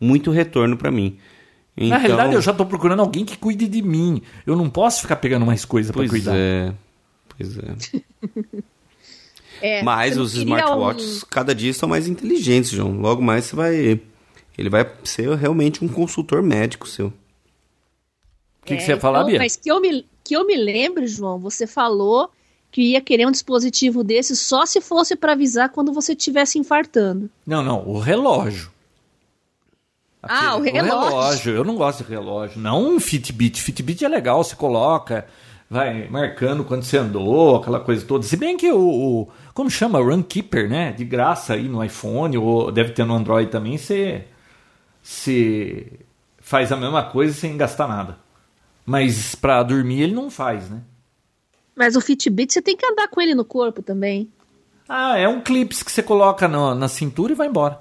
muito 0.00 0.30
retorno 0.30 0.76
para 0.76 0.90
mim. 0.90 1.18
Então, 1.76 1.88
Na 1.88 1.96
realidade, 1.98 2.34
eu 2.34 2.40
já 2.42 2.52
tô 2.52 2.64
procurando 2.64 3.00
alguém 3.00 3.24
que 3.24 3.36
cuide 3.36 3.66
de 3.66 3.82
mim. 3.82 4.22
Eu 4.46 4.54
não 4.54 4.70
posso 4.70 5.00
ficar 5.02 5.16
pegando 5.16 5.44
mais 5.44 5.64
coisa 5.64 5.92
pra 5.92 6.00
Pois 6.00 6.10
cuidar. 6.10 6.34
é. 6.36 6.72
Pois 7.36 7.58
é. 7.58 8.62
É, 9.60 9.82
Mas 9.82 10.18
os 10.18 10.34
smartwatches 10.34 11.22
um- 11.22 11.26
cada 11.30 11.54
dia 11.54 11.70
estão 11.70 11.88
mais 11.88 12.08
inteligentes, 12.08 12.70
João. 12.70 12.98
Logo 13.00 13.22
mais 13.22 13.44
você 13.46 13.56
vai. 13.56 14.00
Ele 14.58 14.68
vai 14.68 14.86
ser 15.04 15.32
realmente 15.36 15.82
um 15.84 15.88
consultor 15.88 16.42
médico 16.42 16.88
seu. 16.88 17.06
O 17.08 17.12
que, 18.66 18.74
que 18.76 18.82
É, 18.82 18.84
você 18.86 18.90
ia 18.92 19.00
falar, 19.00 19.20
então, 19.20 19.30
Bia? 19.30 19.38
Mas 19.38 19.56
que 19.56 19.70
eu, 19.70 19.80
me, 19.80 20.04
que 20.24 20.34
eu 20.34 20.44
me 20.46 20.56
lembre, 20.56 21.06
João, 21.06 21.38
você 21.38 21.66
falou 21.66 22.30
que 22.74 22.82
ia 22.90 23.00
querer 23.00 23.24
um 23.24 23.30
dispositivo 23.30 24.02
desse 24.02 24.34
só 24.34 24.66
se 24.66 24.80
fosse 24.80 25.14
para 25.14 25.30
avisar 25.30 25.68
quando 25.68 25.92
você 25.92 26.10
estivesse 26.10 26.58
infartando. 26.58 27.30
Não, 27.46 27.62
não, 27.62 27.86
o 27.88 28.00
relógio. 28.00 28.68
Ah, 30.20 30.56
o 30.56 30.60
relógio. 30.60 31.54
Eu 31.54 31.62
não 31.62 31.76
gosto 31.76 32.02
de 32.02 32.10
relógio. 32.10 32.60
Não 32.60 32.84
um 32.96 32.98
Fitbit. 32.98 33.62
Fitbit 33.62 34.04
é 34.04 34.08
legal, 34.08 34.42
você 34.42 34.56
coloca, 34.56 35.24
vai 35.70 36.08
marcando 36.08 36.64
quando 36.64 36.82
você 36.82 36.98
andou, 36.98 37.54
aquela 37.54 37.78
coisa 37.78 38.04
toda. 38.04 38.24
Se 38.24 38.36
bem 38.36 38.56
que 38.56 38.72
o. 38.72 38.80
o- 39.22 39.28
como 39.54 39.70
chama? 39.70 40.00
Runkeeper, 40.00 40.68
né? 40.68 40.90
De 40.90 41.04
graça 41.04 41.54
aí 41.54 41.68
no 41.68 41.84
iPhone, 41.84 42.36
ou 42.36 42.72
deve 42.72 42.90
ter 42.90 43.04
no 43.04 43.14
Android 43.14 43.52
também, 43.52 43.78
você. 43.78 44.24
Você 45.00 45.92
faz 46.40 46.72
a 46.72 46.76
mesma 46.76 47.04
coisa 47.04 47.32
sem 47.34 47.56
gastar 47.56 47.86
nada. 47.86 48.18
Mas 48.84 49.36
pra 49.36 49.62
dormir 49.62 50.00
ele 50.02 50.14
não 50.14 50.28
faz, 50.28 50.68
né? 50.68 50.80
Mas 51.76 51.96
o 51.96 52.00
Fitbit 52.00 52.52
você 52.52 52.62
tem 52.62 52.76
que 52.76 52.86
andar 52.86 53.08
com 53.08 53.20
ele 53.20 53.34
no 53.34 53.44
corpo 53.44 53.82
também. 53.82 54.28
Ah, 54.88 55.18
é 55.18 55.26
um 55.28 55.40
clips 55.40 55.82
que 55.82 55.90
você 55.90 56.02
coloca 56.02 56.46
na, 56.46 56.74
na 56.74 56.88
cintura 56.88 57.32
e 57.32 57.36
vai 57.36 57.48
embora. 57.48 57.78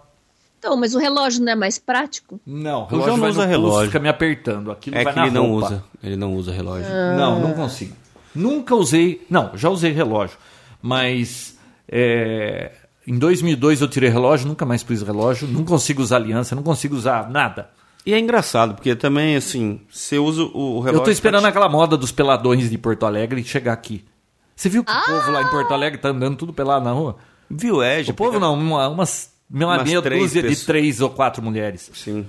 Então, 0.59 0.77
mas 0.77 0.95
o 0.95 0.97
relógio 0.99 1.43
não 1.43 1.51
é 1.51 1.55
mais 1.55 1.77
prático? 1.77 2.39
Não, 2.45 2.81
o 2.81 2.83
O 2.83 2.87
relógio 2.87 3.05
João 3.05 3.17
não 3.17 3.21
vai 3.21 3.29
usa 3.31 3.41
no 3.41 3.47
pulso, 3.47 3.61
relógio. 3.67 3.87
fica 3.87 3.99
me 3.99 4.07
apertando. 4.09 4.71
Aquilo 4.71 4.95
É 4.97 5.03
vai 5.03 5.13
que 5.13 5.19
na 5.19 5.25
ele 5.25 5.35
não 5.35 5.47
roupa. 5.51 5.65
usa. 5.67 5.83
Ele 6.01 6.15
não 6.15 6.33
usa 6.35 6.51
relógio. 6.53 6.89
Não, 7.17 7.39
não 7.41 7.53
consigo. 7.53 7.93
Nunca 8.33 8.73
usei. 8.73 9.25
Não, 9.29 9.51
já 9.57 9.69
usei 9.69 9.91
relógio. 9.91 10.37
Mas 10.81 11.57
é, 11.87 12.71
em 13.05 13.17
2002 13.19 13.81
eu 13.81 13.87
tirei 13.89 14.09
relógio, 14.09 14.47
nunca 14.47 14.65
mais 14.65 14.81
pus 14.83 15.01
relógio. 15.01 15.47
Não 15.49 15.65
consigo 15.65 16.01
usar 16.01 16.15
aliança, 16.15 16.55
não 16.55 16.63
consigo 16.63 16.95
usar 16.95 17.29
nada. 17.29 17.69
E 18.05 18.13
é 18.13 18.19
engraçado, 18.19 18.75
porque 18.75 18.95
também, 18.95 19.35
assim, 19.35 19.79
você 19.89 20.17
usa 20.19 20.43
o 20.43 20.47
o 20.77 20.79
relógio. 20.81 20.99
eu 20.99 21.03
tô 21.05 21.11
esperando 21.11 21.41
pra 21.41 21.49
aquela 21.49 21.69
moda 21.69 21.95
dos 21.95 22.11
peladões 22.11 22.69
de 22.69 22.77
Porto 22.77 23.05
Alegre 23.05 23.43
chegar 23.43 23.73
aqui. 23.73 24.03
Você 24.55 24.69
viu 24.69 24.83
que 24.83 24.91
o 24.91 25.05
povo 25.05 25.31
lá 25.31 25.41
em 25.41 25.49
Porto 25.49 25.73
Alegre 25.73 25.99
tá 25.99 26.09
andando 26.09 26.35
tudo 26.37 26.53
pelado 26.53 26.83
na 26.85 26.91
rua? 26.91 27.13
te- 27.13 27.55
Viu, 27.55 27.81
é, 27.81 28.03
já 28.03 28.11
O 28.11 28.15
povo 28.15 28.39
não, 28.39 28.53
uma, 28.55 28.87
umas, 28.89 29.31
uma 29.49 29.65
Umas 29.75 29.83
meia 29.83 30.01
três 30.01 30.21
dúzia 30.21 30.41
de 30.41 30.47
pessoas. 30.49 30.65
três 30.65 31.01
ou 31.01 31.09
quatro 31.09 31.41
mulheres. 31.41 31.89
Sim. 31.93 32.25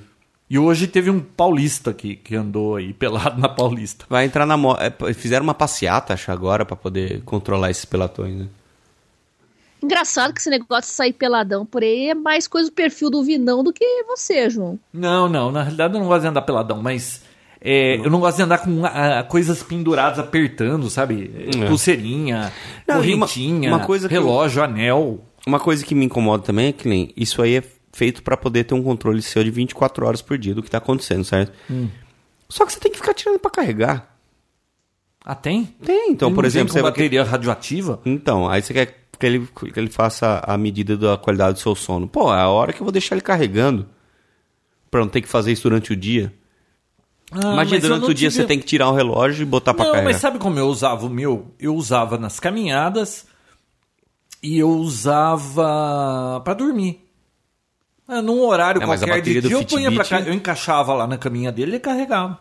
E 0.49 0.59
hoje 0.59 0.87
teve 0.87 1.11
um 1.11 1.21
paulista 1.21 1.93
que, 1.93 2.16
que 2.16 2.37
andou 2.37 2.76
aí 2.76 2.93
pelado 2.93 3.40
na 3.40 3.49
Paulista. 3.49 4.04
Vai 4.09 4.26
entrar 4.26 4.45
na 4.47 4.57
moda. 4.57 4.95
Fizeram 5.14 5.43
uma 5.43 5.54
passeata, 5.54 6.12
acho, 6.14 6.31
agora, 6.31 6.64
pra 6.66 6.76
poder 6.76 7.23
controlar 7.25 7.71
esses 7.71 7.85
pelatões, 7.87 8.35
né? 8.37 8.47
Engraçado 9.84 10.32
que 10.32 10.40
esse 10.40 10.50
negócio 10.50 10.90
de 10.90 10.96
sair 10.96 11.12
peladão 11.12 11.64
por 11.66 11.82
aí 11.82 12.10
é 12.10 12.14
mais 12.14 12.48
coisa 12.48 12.70
do 12.70 12.74
perfil 12.74 13.10
do 13.10 13.22
Vinão 13.22 13.62
do 13.62 13.72
que 13.72 13.84
você, 14.04 14.48
João. 14.48 14.78
Não, 14.92 15.28
não, 15.28 15.50
na 15.52 15.62
realidade 15.62 15.94
eu 15.94 16.00
não 16.00 16.06
gosto 16.08 16.22
de 16.22 16.28
andar 16.28 16.42
peladão, 16.42 16.80
mas 16.82 17.22
é, 17.60 17.96
eu 17.96 18.10
não 18.10 18.20
gosto 18.20 18.36
de 18.38 18.42
andar 18.42 18.58
com 18.58 18.84
ah, 18.84 19.22
coisas 19.28 19.62
penduradas 19.62 20.18
apertando, 20.18 20.88
sabe? 20.88 21.30
É. 21.56 21.66
Pulseirinha, 21.68 22.52
Não, 22.88 23.04
e 23.04 23.14
uma- 23.14 23.26
correntinha, 23.26 23.68
uma 23.70 23.80
coisa 23.84 24.08
que 24.08 24.16
eu- 24.16 24.22
relógio, 24.22 24.62
anel. 24.62 25.20
Uma 25.46 25.60
coisa 25.60 25.84
que 25.84 25.94
me 25.94 26.06
incomoda 26.06 26.42
também 26.42 26.68
é 26.68 26.72
que 26.72 26.88
nem 26.88 27.12
isso 27.16 27.42
aí 27.42 27.56
é 27.56 27.62
feito 27.92 28.22
pra 28.22 28.36
poder 28.36 28.64
ter 28.64 28.74
um 28.74 28.82
controle 28.82 29.20
seu 29.20 29.44
de 29.44 29.50
24 29.50 30.06
horas 30.06 30.22
por 30.22 30.38
dia 30.38 30.54
do 30.54 30.62
que 30.62 30.70
tá 30.70 30.78
acontecendo, 30.78 31.22
certo? 31.24 31.52
Hum. 31.70 31.88
Só 32.48 32.64
que 32.64 32.72
você 32.72 32.80
tem 32.80 32.90
que 32.90 32.96
ficar 32.98 33.12
tirando 33.14 33.38
pra 33.38 33.50
carregar. 33.50 34.16
Ah, 35.24 35.34
tem? 35.34 35.64
Tem, 35.82 36.10
então, 36.10 36.28
Ele 36.28 36.34
por 36.34 36.42
não 36.42 36.46
exemplo, 36.48 36.72
você 36.72 36.78
com 36.78 36.82
vai... 36.82 36.92
bateria 36.92 37.24
radioativa? 37.24 38.00
Então, 38.04 38.48
aí 38.48 38.60
você 38.62 38.74
quer 38.74 39.03
que 39.25 39.26
ele, 39.26 39.49
que 39.73 39.81
ele 39.81 39.88
faça 39.90 40.43
a 40.47 40.57
medida 40.59 40.97
da 40.97 41.16
qualidade 41.16 41.54
do 41.54 41.61
seu 41.61 41.75
sono. 41.75 42.07
Pô, 42.07 42.33
é 42.35 42.40
a 42.40 42.49
hora 42.49 42.73
que 42.73 42.81
eu 42.81 42.85
vou 42.85 42.93
deixar 42.93 43.14
ele 43.14 43.23
carregando 43.23 43.87
pra 44.90 45.00
não 45.00 45.09
ter 45.09 45.23
que 45.23 45.28
fazer 45.28 45.52
isso 45.52 45.62
durante 45.62 45.93
o 45.93 45.97
dia. 45.97 46.33
Ah, 47.33 47.52
Imagina, 47.54 47.81
durante 47.81 48.02
não 48.02 48.09
o 48.11 48.14
dia 48.14 48.28
tive- 48.28 48.43
você 48.43 48.47
tem 48.47 48.59
que 48.59 48.66
tirar 48.66 48.88
o 48.90 48.95
relógio 48.95 49.43
e 49.43 49.47
botar 49.47 49.73
pra 49.75 49.85
Não, 49.87 49.93
carregar. 49.93 50.12
mas 50.12 50.21
sabe 50.21 50.38
como 50.38 50.59
eu 50.59 50.66
usava 50.69 51.07
o 51.07 51.11
meu? 51.11 51.47
Eu 51.59 51.75
usava 51.75 52.16
nas 52.19 52.38
caminhadas 52.38 53.26
e 54.43 54.59
eu 54.59 54.69
usava 54.71 56.40
pra 56.45 56.54
dormir. 56.54 57.00
Ah, 58.07 58.21
Num 58.21 58.40
horário 58.43 58.83
É, 58.83 58.85
qualquer 58.85 59.21
de 59.23 59.40
dia 59.40 59.50
eu 59.52 59.64
punha 59.64 59.90
pra 59.90 60.04
cá, 60.04 60.21
eu 60.21 60.35
encaixava 60.35 60.93
lá 60.93 61.07
na 61.07 61.16
caminha 61.16 61.50
dele 61.50 61.76
e 61.76 61.81
carregava. 61.81 62.38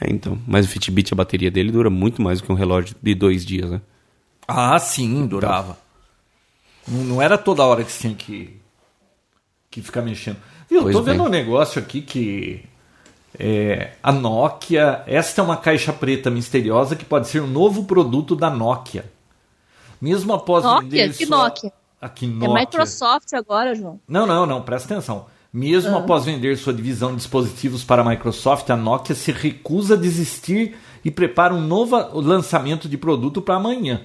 É, 0.00 0.08
então. 0.10 0.38
Mas 0.46 0.64
o 0.66 0.68
Fitbit, 0.68 1.12
a 1.12 1.16
bateria 1.16 1.50
dele 1.50 1.70
dura 1.72 1.90
muito 1.90 2.22
mais 2.22 2.40
do 2.40 2.46
que 2.46 2.52
um 2.52 2.56
relógio 2.56 2.94
de 3.02 3.14
dois 3.14 3.44
dias, 3.44 3.70
né? 3.70 3.80
Ah, 4.46 4.78
sim, 4.78 5.26
durava. 5.26 5.76
Não, 6.86 7.04
não 7.04 7.22
era 7.22 7.38
toda 7.38 7.64
hora 7.64 7.84
que 7.84 7.92
você 7.92 8.00
tinha 8.00 8.14
que, 8.14 8.60
que 9.70 9.80
ficar 9.82 10.02
mexendo. 10.02 10.36
Viu, 10.68 10.82
Pois 10.82 10.94
tô 10.96 11.02
vendo 11.02 11.18
bem. 11.18 11.26
um 11.26 11.30
negócio 11.30 11.80
aqui 11.80 12.00
que 12.02 12.64
é, 13.38 13.92
a 14.02 14.10
Nokia. 14.12 15.02
Esta 15.06 15.40
é 15.40 15.44
uma 15.44 15.56
caixa 15.56 15.92
preta 15.92 16.30
misteriosa 16.30 16.96
que 16.96 17.04
pode 17.04 17.28
ser 17.28 17.40
um 17.42 17.46
novo 17.46 17.84
produto 17.84 18.34
da 18.34 18.50
Nokia. 18.50 19.04
Mesmo 20.00 20.32
após 20.32 20.64
Nokia? 20.64 20.80
vender 20.88 21.14
Que 21.16 21.26
sua- 21.26 21.36
Nokia? 21.44 21.72
Aqui, 22.00 22.24
É 22.26 22.28
Nokia. 22.28 22.54
Microsoft 22.60 23.32
agora, 23.34 23.74
João. 23.74 24.00
Não, 24.08 24.26
não, 24.26 24.44
não, 24.44 24.60
presta 24.62 24.92
atenção. 24.92 25.26
Mesmo 25.52 25.96
após 25.98 26.24
vender 26.24 26.56
sua 26.56 26.72
divisão 26.72 27.10
de 27.10 27.16
dispositivos 27.18 27.84
para 27.84 28.00
a 28.02 28.04
Microsoft, 28.08 28.68
a 28.70 28.76
Nokia 28.76 29.14
se 29.14 29.30
recusa 29.30 29.94
a 29.94 29.96
desistir 29.98 30.76
e 31.04 31.10
prepara 31.10 31.52
um 31.54 31.60
novo 31.60 31.94
lançamento 32.20 32.88
de 32.88 32.96
produto 32.96 33.40
para 33.42 33.56
amanhã. 33.56 34.00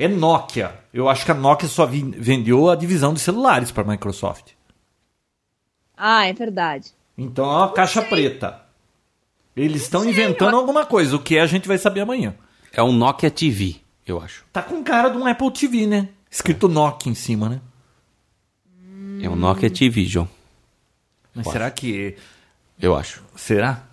É 0.00 0.08
Nokia. 0.08 0.80
Eu 0.94 1.10
acho 1.10 1.26
que 1.26 1.30
a 1.30 1.34
Nokia 1.34 1.68
só 1.68 1.84
vendeu 1.84 2.70
a 2.70 2.74
divisão 2.74 3.12
de 3.12 3.20
celulares 3.20 3.70
para 3.70 3.82
a 3.82 3.86
Microsoft. 3.86 4.52
Ah, 5.94 6.26
é 6.26 6.32
verdade. 6.32 6.88
Então 7.18 7.44
é 7.44 7.56
uma 7.58 7.70
caixa 7.70 8.00
preta. 8.00 8.62
Eles 9.54 9.82
estão 9.82 10.02
inventando 10.02 10.56
alguma 10.56 10.86
coisa. 10.86 11.14
O 11.16 11.18
que 11.18 11.36
é 11.36 11.42
a 11.42 11.46
gente 11.46 11.68
vai 11.68 11.76
saber 11.76 12.00
amanhã. 12.00 12.34
É 12.72 12.82
um 12.82 12.92
Nokia 12.92 13.30
TV, 13.30 13.76
eu 14.06 14.18
acho. 14.18 14.46
Tá 14.50 14.62
com 14.62 14.82
cara 14.82 15.10
de 15.10 15.18
um 15.18 15.26
Apple 15.26 15.50
TV, 15.52 15.86
né? 15.86 16.08
Escrito 16.30 16.66
Nokia 16.66 17.12
em 17.12 17.14
cima, 17.14 17.50
né? 17.50 17.60
É 19.22 19.28
um 19.28 19.36
Nokia 19.36 19.68
TV, 19.68 20.06
João. 20.06 20.28
Mas 21.34 21.46
será 21.46 21.70
que. 21.70 22.16
Eu 22.80 22.96
acho. 22.96 23.22
Será? 23.36 23.84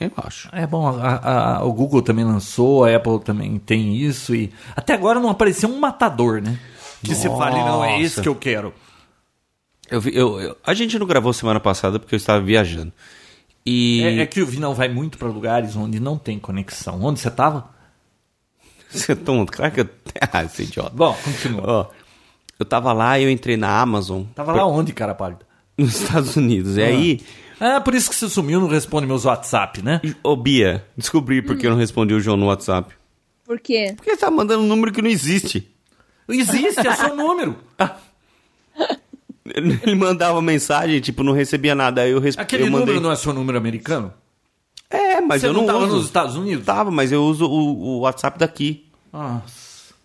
Eu 0.00 0.12
acho. 0.18 0.48
É 0.52 0.66
bom, 0.66 0.86
a- 0.86 1.56
a- 1.58 1.64
o 1.64 1.72
Google 1.72 2.02
também 2.02 2.24
lançou, 2.24 2.84
a 2.84 2.94
Apple 2.94 3.18
também 3.20 3.58
tem 3.58 3.96
isso 3.96 4.34
e 4.34 4.52
até 4.76 4.94
agora 4.94 5.18
não 5.18 5.28
apareceu 5.28 5.68
um 5.68 5.78
matador, 5.80 6.40
né? 6.40 6.58
Que 7.02 7.14
você 7.14 7.28
fale, 7.28 7.56
não, 7.56 7.84
é 7.84 8.00
Nossa. 8.02 8.22
que 8.22 8.28
eu 8.28 8.34
quero. 8.34 8.72
Eu 9.90 10.00
vi- 10.00 10.14
eu- 10.14 10.40
eu- 10.40 10.56
a 10.64 10.74
gente 10.74 10.98
não 10.98 11.06
gravou 11.06 11.32
semana 11.32 11.58
passada 11.58 11.98
porque 11.98 12.14
eu 12.14 12.18
estava 12.18 12.40
viajando. 12.40 12.92
E. 13.66 14.02
É, 14.04 14.18
é 14.20 14.26
que 14.26 14.40
o 14.40 14.46
Vinão 14.46 14.74
vai 14.74 14.88
muito 14.88 15.18
para 15.18 15.28
lugares 15.28 15.74
onde 15.76 15.98
não 15.98 16.16
tem 16.16 16.38
conexão. 16.38 17.02
Onde 17.02 17.20
você 17.20 17.30
tava? 17.30 17.68
Você 18.90 19.12
é 19.12 19.14
tão. 19.14 19.44
Claro 19.46 19.72
que 19.72 19.80
eu. 19.80 19.88
Ah, 20.32 20.44
esse 20.44 20.62
idiota. 20.64 20.90
Bom, 20.94 21.16
continua. 21.24 21.62
Ó, 21.66 21.86
eu 22.58 22.64
tava 22.66 22.92
lá 22.92 23.18
e 23.18 23.24
eu 23.24 23.30
entrei 23.30 23.56
na 23.56 23.80
Amazon. 23.80 24.22
Tava 24.34 24.52
lá 24.52 24.66
onde, 24.66 24.92
cara 24.92 25.14
pálido? 25.14 25.40
Nos 25.78 26.00
Estados 26.00 26.36
Unidos. 26.36 26.76
E 26.76 26.82
aí. 26.82 27.20
Ah, 27.60 27.80
por 27.80 27.94
isso 27.94 28.10
que 28.10 28.16
você 28.16 28.28
sumiu, 28.28 28.60
não 28.60 28.68
responde 28.68 29.06
meus 29.06 29.24
WhatsApp, 29.24 29.82
né? 29.82 30.00
Ô, 30.22 30.36
Bia, 30.36 30.84
descobri 30.96 31.42
porque 31.42 31.66
eu 31.66 31.70
não 31.70 31.78
respondi 31.78 32.14
o 32.14 32.20
João 32.20 32.36
no 32.36 32.46
WhatsApp. 32.46 32.94
Por 33.44 33.58
quê? 33.58 33.94
Porque 33.96 34.10
você 34.10 34.16
tá 34.18 34.30
mandando 34.30 34.62
um 34.62 34.66
número 34.66 34.92
que 34.92 35.00
não 35.00 35.08
existe. 35.08 35.68
Existe, 36.28 36.86
é 36.86 36.94
seu 36.94 37.16
número. 37.16 37.56
Ele 39.54 39.94
mandava 39.94 40.42
mensagem, 40.42 41.00
tipo, 41.00 41.22
não 41.22 41.32
recebia 41.32 41.74
nada. 41.74 42.02
Aí 42.02 42.10
eu 42.10 42.20
respondi. 42.20 42.42
Aquele 42.42 42.64
eu 42.64 42.70
mandei... 42.70 42.86
número 42.86 43.00
não 43.00 43.10
é 43.10 43.16
seu 43.16 43.32
número 43.32 43.56
americano? 43.56 44.12
É, 44.90 45.20
mas 45.20 45.40
você 45.40 45.48
eu 45.48 45.52
não, 45.52 45.60
não, 45.62 45.66
tava 45.66 45.84
uso. 45.84 45.96
nos 45.96 46.04
Estados 46.04 46.36
Unidos? 46.36 46.64
Tava, 46.64 46.90
mas 46.90 47.12
eu 47.12 47.24
uso 47.24 47.46
o, 47.46 47.78
o 47.78 48.00
WhatsApp 48.00 48.38
daqui. 48.38 48.86
Nossa. 49.12 49.57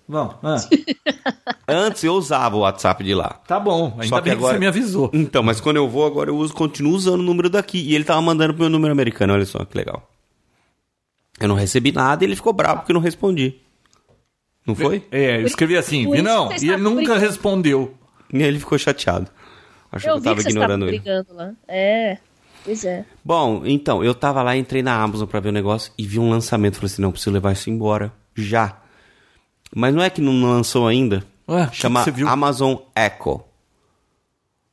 Bom, 0.07 0.38
ah, 0.43 0.57
Antes 1.67 2.03
eu 2.03 2.13
usava 2.13 2.55
o 2.57 2.60
WhatsApp 2.60 3.03
de 3.03 3.13
lá. 3.15 3.29
tá 3.48 3.60
bom. 3.60 3.93
Ainda 3.93 4.07
Só 4.07 4.17
que 4.17 4.25
bem 4.25 4.33
agora- 4.33 4.53
que 4.53 4.55
você 4.55 4.60
me 4.60 4.67
avisou. 4.67 5.10
Então, 5.13 5.41
mas 5.41 5.62
quando 5.62 5.77
eu 5.77 5.88
vou 5.88 6.05
agora 6.05 6.29
eu 6.29 6.36
uso, 6.38 6.53
continuo 6.53 6.93
usando 6.93 7.22
o 7.22 7.24
número 7.24 7.50
daqui. 7.50 7.79
E 7.79 7.95
ele 7.95 8.03
tava 8.03 8.22
mandando 8.22 8.53
pro 8.53 8.63
meu 8.63 8.69
número 8.69 8.91
americano, 8.91 9.33
olha 9.33 9.45
só 9.45 9.63
que 9.63 9.77
legal. 9.77 10.07
Eu 11.39 11.48
não 11.48 11.55
recebi 11.55 11.91
nada 11.91 12.24
e 12.24 12.27
ele 12.27 12.36
ficou 12.36 12.51
bravo 12.53 12.79
porque 12.81 12.91
eu 12.91 12.95
não 12.95 13.01
respondi. 13.01 13.55
Não 14.67 14.75
foi? 14.75 15.05
É, 15.12 15.38
eu 15.41 15.45
escrevi 15.45 15.75
assim, 15.77 16.05
Por 16.05 16.15
Vinão, 16.15 16.50
que 16.50 16.65
e 16.65 16.69
ele 16.69 16.77
nunca 16.81 16.98
brigando. 16.98 17.19
respondeu. 17.19 17.93
E 18.31 18.38
aí 18.38 18.43
ele 18.43 18.60
ficou 18.60 18.77
chateado. 18.77 19.29
Achou 19.91 20.12
Eu 20.12 20.15
que 20.15 20.19
eu 20.19 20.24
tava 20.24 20.43
que 20.43 20.50
ignorando 20.50 20.88
ele. 20.88 21.00
brigando 21.00 21.33
lá. 21.33 21.51
É, 21.67 22.17
pois 22.63 22.83
é. 22.86 23.05
Bom, 23.24 23.62
então, 23.65 24.03
eu 24.03 24.13
tava 24.15 24.41
lá, 24.43 24.55
entrei 24.55 24.81
na 24.83 25.01
Amazon 25.01 25.27
pra 25.27 25.39
ver 25.39 25.50
o 25.50 25.53
negócio 25.53 25.91
e 25.98 26.05
vi 26.05 26.19
um 26.19 26.29
lançamento. 26.29 26.75
Falei 26.75 26.88
assim, 26.91 27.01
não, 27.01 27.12
preciso 27.12 27.31
levar 27.31 27.51
isso 27.53 27.69
embora. 27.69 28.12
Já. 28.36 28.77
Mas 29.75 29.93
não 29.93 30.03
é 30.03 30.09
que 30.09 30.21
não 30.21 30.41
lançou 30.41 30.87
ainda? 30.87 31.25
Ué, 31.47 31.67
que 31.67 31.77
Chama 31.77 32.03
que 32.03 32.11
viu? 32.11 32.27
Amazon 32.27 32.75
Echo. 32.95 33.41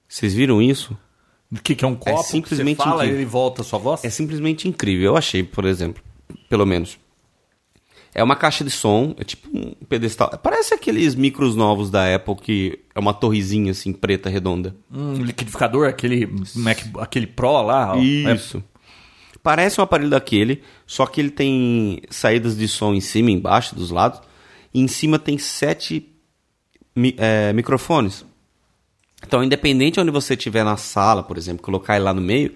Vocês 0.09 0.35
viram 0.35 0.61
isso? 0.61 0.97
O 1.52 1.61
que, 1.61 1.75
que 1.75 1.85
é 1.85 1.88
um 1.88 1.97
copo? 1.97 2.23
simplesmente 2.23 2.76
você 2.76 2.85
fala 2.85 3.02
e 3.02 3.07
incrível. 3.07 3.21
ele 3.21 3.30
volta 3.30 3.62
a 3.62 3.64
sua 3.64 3.78
voz? 3.78 4.04
É 4.04 4.11
simplesmente 4.11 4.69
incrível. 4.69 5.12
Eu 5.12 5.16
achei, 5.16 5.42
por 5.42 5.64
exemplo, 5.64 6.02
pelo 6.49 6.64
menos. 6.64 6.99
É 8.12 8.23
uma 8.23 8.35
caixa 8.35 8.64
de 8.64 8.71
som, 8.71 9.14
é 9.19 9.25
tipo 9.25 9.49
um 9.57 9.73
pedestal. 9.88 10.30
Parece 10.42 10.75
aqueles 10.75 11.14
micros 11.14 11.54
novos 11.54 11.90
da 11.90 12.12
Apple 12.12 12.35
que 12.37 12.80
é 12.92 12.99
uma 12.99 13.14
torrezinha 13.14 13.71
assim, 13.71 13.92
preta, 13.92 14.28
redonda. 14.28 14.75
Um 14.92 15.14
liquidificador, 15.14 15.88
aquele, 15.88 16.28
Mac, 16.57 16.78
aquele 16.99 17.26
Pro 17.26 17.62
lá. 17.62 17.95
ó. 17.95 17.99
Isso. 17.99 18.62
Parece 19.42 19.80
um 19.80 19.85
aparelho 19.85 20.11
daquele, 20.11 20.62
só 20.87 21.07
que 21.07 21.21
ele 21.21 21.30
tem 21.30 22.02
saídas 22.11 22.57
de 22.59 22.66
som 22.69 22.92
em 22.92 23.00
cima 23.00 23.30
e 23.30 23.35
embaixo, 23.35 23.75
dos 23.75 23.90
lados. 23.90 24.21
E 24.73 24.81
em 24.81 24.89
cima 24.89 25.19
tem 25.19 25.39
sete 25.39 26.15
é, 27.17 27.53
microfones. 27.53 28.25
Então, 29.27 29.45
independente 29.45 29.95
de 29.95 30.00
onde 30.00 30.11
você 30.11 30.35
estiver 30.35 30.65
na 30.65 30.77
sala, 30.77 31.23
por 31.23 31.37
exemplo, 31.37 31.62
colocar 31.62 31.97
ele 31.97 32.05
lá 32.05 32.15
no 32.15 32.21
meio, 32.21 32.55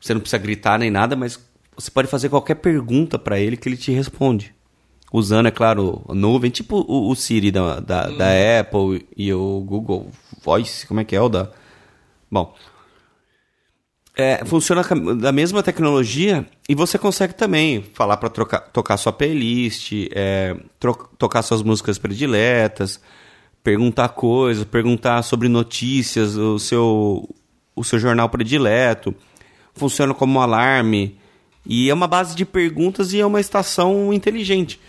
você 0.00 0.14
não 0.14 0.20
precisa 0.20 0.42
gritar 0.42 0.78
nem 0.78 0.90
nada, 0.90 1.14
mas 1.14 1.38
você 1.74 1.90
pode 1.90 2.08
fazer 2.08 2.28
qualquer 2.28 2.56
pergunta 2.56 3.18
para 3.18 3.38
ele 3.38 3.56
que 3.56 3.68
ele 3.68 3.76
te 3.76 3.92
responde. 3.92 4.54
Usando, 5.12 5.46
é 5.46 5.50
claro, 5.50 6.04
a 6.08 6.14
nuvem, 6.14 6.50
tipo 6.50 6.84
o, 6.88 7.10
o 7.10 7.14
Siri 7.14 7.50
da, 7.50 7.80
da, 7.80 8.08
da 8.08 8.60
Apple 8.60 9.06
e 9.16 9.32
o 9.32 9.60
Google 9.60 10.10
Voice, 10.42 10.86
como 10.86 11.00
é 11.00 11.04
que 11.04 11.14
é 11.14 11.20
o 11.20 11.28
da... 11.28 11.50
Bom, 12.30 12.54
é, 14.16 14.42
funciona 14.44 14.82
da 15.18 15.30
mesma 15.30 15.62
tecnologia 15.62 16.46
e 16.68 16.74
você 16.74 16.98
consegue 16.98 17.34
também 17.34 17.84
falar 17.92 18.16
para 18.16 18.30
tocar 18.72 18.96
sua 18.96 19.12
playlist, 19.12 19.92
é, 20.12 20.56
tocar 21.18 21.42
suas 21.42 21.62
músicas 21.62 21.98
prediletas, 21.98 23.00
perguntar 23.62 24.08
coisas, 24.10 24.64
perguntar 24.64 25.22
sobre 25.22 25.48
notícias, 25.48 26.36
o 26.36 26.58
seu, 26.58 27.28
o 27.74 27.84
seu 27.84 27.98
jornal 27.98 28.28
predileto. 28.28 29.14
Funciona 29.74 30.14
como 30.14 30.38
um 30.38 30.42
alarme. 30.42 31.18
E 31.68 31.90
é 31.90 31.94
uma 31.94 32.06
base 32.06 32.34
de 32.36 32.44
perguntas 32.46 33.12
e 33.12 33.20
é 33.20 33.26
uma 33.26 33.40
estação 33.40 34.12
inteligente. 34.12 34.80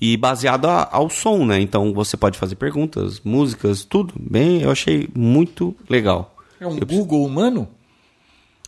E 0.00 0.16
baseado 0.16 0.64
a- 0.64 0.88
ao 0.90 1.10
som, 1.10 1.44
né? 1.44 1.60
Então 1.60 1.92
você 1.92 2.16
pode 2.16 2.38
fazer 2.38 2.56
perguntas, 2.56 3.20
músicas, 3.20 3.84
tudo. 3.84 4.14
Bem, 4.18 4.62
eu 4.62 4.70
achei 4.70 5.08
muito 5.14 5.76
legal. 5.88 6.34
É 6.58 6.66
um 6.66 6.78
Eu 6.78 6.86
Google 6.86 7.24
humano? 7.26 7.68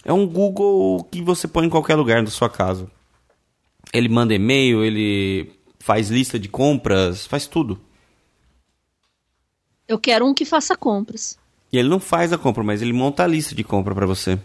É 0.05 0.13
um 0.13 0.27
Google 0.27 1.05
que 1.11 1.23
você 1.23 1.47
põe 1.47 1.67
em 1.67 1.71
qualquer 1.71 1.95
lugar 1.95 2.23
da 2.23 2.31
sua 2.31 2.49
casa. 2.49 2.91
Ele 3.93 4.09
manda 4.09 4.35
e-mail, 4.35 4.85
ele 4.85 5.53
faz 5.79 6.11
lista 6.11 6.39
de 6.39 6.49
compras, 6.49 7.27
faz 7.27 7.47
tudo. 7.47 7.81
Eu 9.87 9.99
quero 9.99 10.27
um 10.27 10.35
que 10.35 10.45
faça 10.45 10.77
compras. 10.77 11.39
E 11.73 11.79
ele 11.79 11.89
não 11.89 12.01
faz 12.01 12.33
a 12.33 12.39
compra, 12.39 12.63
mas 12.63 12.83
ele 12.83 12.93
monta 12.93 13.25
a 13.25 13.27
lista 13.27 13.55
de 13.55 13.65
compra 13.65 13.95
pra 13.95 14.07
você. 14.07 14.39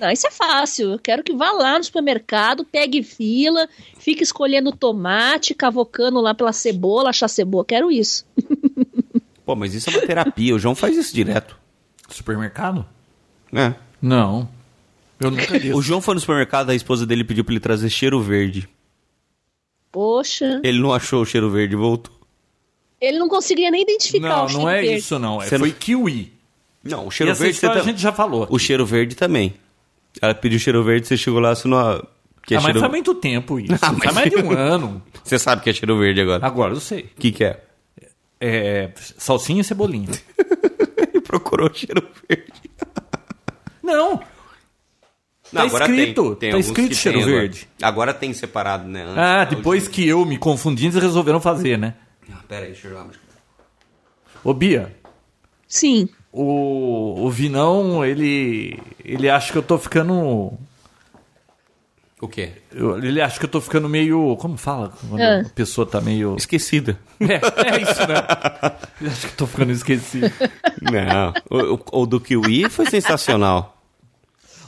Não, 0.00 0.10
isso 0.10 0.26
é 0.26 0.30
fácil. 0.30 0.92
Eu 0.92 0.98
quero 0.98 1.22
que 1.22 1.34
vá 1.34 1.50
lá 1.52 1.78
no 1.78 1.84
supermercado, 1.84 2.64
pegue 2.64 3.02
fila, 3.02 3.68
fique 3.98 4.22
escolhendo 4.22 4.72
tomate, 4.72 5.54
cavocando 5.54 6.20
lá 6.20 6.34
pela 6.34 6.52
cebola, 6.52 7.10
achar 7.10 7.28
cebola. 7.28 7.64
Quero 7.64 7.90
isso. 7.90 8.26
Pô, 9.44 9.54
mas 9.54 9.74
isso 9.74 9.88
é 9.88 9.92
uma 9.92 10.06
terapia. 10.06 10.54
O 10.54 10.58
João 10.58 10.74
faz 10.74 10.96
isso 10.96 11.14
direto. 11.14 11.56
Supermercado? 12.08 12.84
É. 13.52 13.74
Não. 14.02 14.48
Eu 15.20 15.30
nunca 15.30 15.58
vi. 15.58 15.72
O 15.72 15.80
João 15.82 16.00
foi 16.00 16.14
no 16.14 16.20
supermercado, 16.20 16.70
a 16.70 16.74
esposa 16.74 17.06
dele 17.06 17.24
pediu 17.24 17.44
pra 17.44 17.52
ele 17.54 17.60
trazer 17.60 17.88
cheiro 17.90 18.20
verde. 18.20 18.68
Poxa. 19.90 20.60
Ele 20.62 20.78
não 20.78 20.92
achou 20.92 21.22
o 21.22 21.26
cheiro 21.26 21.50
verde 21.50 21.74
e 21.74 21.76
voltou. 21.78 22.14
Ele 23.00 23.18
não 23.18 23.28
conseguia 23.28 23.70
nem 23.70 23.82
identificar 23.82 24.28
Não, 24.28 24.44
o 24.44 24.48
cheiro 24.48 24.62
não 24.62 24.70
é 24.70 24.80
verde. 24.82 24.96
isso, 24.96 25.18
não. 25.18 25.40
É, 25.42 25.46
Você 25.46 25.58
foi 25.58 25.68
não- 25.70 25.76
kiwi. 25.76 26.32
Não, 26.84 27.06
o 27.06 27.08
E 27.08 27.12
cheiro 27.12 27.32
essa 27.32 27.40
verde 27.42 27.54
história 27.56 27.76
tá- 27.76 27.82
a 27.82 27.84
gente 27.84 28.00
já 28.00 28.12
falou. 28.12 28.46
O 28.50 28.58
cheiro 28.58 28.84
verde 28.86 29.14
também. 29.14 29.54
Ela 30.20 30.34
pediu 30.34 30.58
cheiro 30.58 30.82
verde, 30.84 31.06
você 31.06 31.16
chegou 31.16 31.40
lá, 31.40 31.54
você 31.54 31.66
não. 31.68 32.06
Que 32.46 32.54
é 32.54 32.58
ah, 32.58 32.60
mas 32.60 32.64
cheiro... 32.64 32.80
faz 32.80 32.92
muito 32.92 33.14
tempo 33.14 33.58
isso. 33.58 33.72
Ah, 33.82 33.92
mas- 33.92 34.02
Faz 34.04 34.14
mais 34.14 34.30
de 34.30 34.36
um 34.36 34.52
ano. 34.56 35.02
Você 35.24 35.38
sabe 35.38 35.62
que 35.62 35.70
é 35.70 35.72
cheiro 35.72 35.98
verde 35.98 36.20
agora. 36.20 36.46
Agora 36.46 36.74
eu 36.74 36.80
sei. 36.80 37.10
O 37.16 37.20
que, 37.20 37.32
que 37.32 37.44
é? 37.44 37.60
É, 38.40 38.90
salsinha 39.18 39.60
e 39.62 39.64
cebolinha. 39.64 40.08
Ele 41.12 41.20
procurou 41.22 41.72
cheiro 41.72 42.06
verde. 42.28 42.52
Não, 43.82 44.22
Tá 45.52 45.64
escrito, 45.66 46.34
tá 46.36 46.46
alguns 46.46 46.66
escrito 46.66 46.88
que 46.90 46.94
cheiro 46.96 47.18
tem 47.18 47.26
agora. 47.28 47.40
verde. 47.40 47.68
Agora 47.80 48.12
tem 48.14 48.32
separado, 48.34 48.88
né? 48.88 49.02
Antes- 49.04 49.16
Ah, 49.18 49.44
depois 49.44 49.86
que 49.88 50.06
eu 50.06 50.24
me 50.24 50.36
confundi, 50.36 50.86
eles 50.86 50.96
resolveram 51.00 51.40
fazer, 51.40 51.78
né? 51.78 51.94
Ah, 52.32 52.38
pera 52.48 52.66
aí, 52.66 52.72
deixa 52.72 52.88
eu 52.88 52.96
ver. 53.04 53.10
Ô, 54.42 54.52
Bia, 54.52 54.94
Sim. 55.68 56.08
o, 56.32 57.24
o 57.24 57.30
Vinão, 57.30 58.04
ele, 58.04 58.78
ele 59.04 59.28
acha 59.30 59.52
que 59.52 59.58
eu 59.58 59.62
tô 59.62 59.78
ficando... 59.78 60.52
O 62.20 62.26
quê? 62.28 62.50
eu- 62.72 62.96
Ele 62.98 63.20
acha 63.20 63.38
que 63.38 63.44
eu 63.44 63.48
tô 63.50 63.60
ficando 63.60 63.88
meio... 63.88 64.36
Como 64.36 64.56
fala? 64.56 64.92
Quando 65.08 65.20
Ah. 65.20 65.42
a 65.46 65.48
pessoa 65.50 65.86
tá 65.86 66.00
meio... 66.00 66.34
Esquecida. 66.36 66.98
É, 67.20 67.34
é 67.76 67.82
isso, 67.82 68.00
né? 68.08 68.16
Ele 69.00 69.10
acha 69.10 69.26
que 69.28 69.34
eu 69.34 69.36
tô 69.36 69.46
ficando 69.46 69.70
esquecido. 69.72 70.32
Não. 70.80 71.34
O, 71.50 71.74
o- 71.74 72.02
o 72.02 72.06
do 72.06 72.18
Kiwi 72.20 72.68
foi 72.70 72.86
sensacional. 72.86 73.75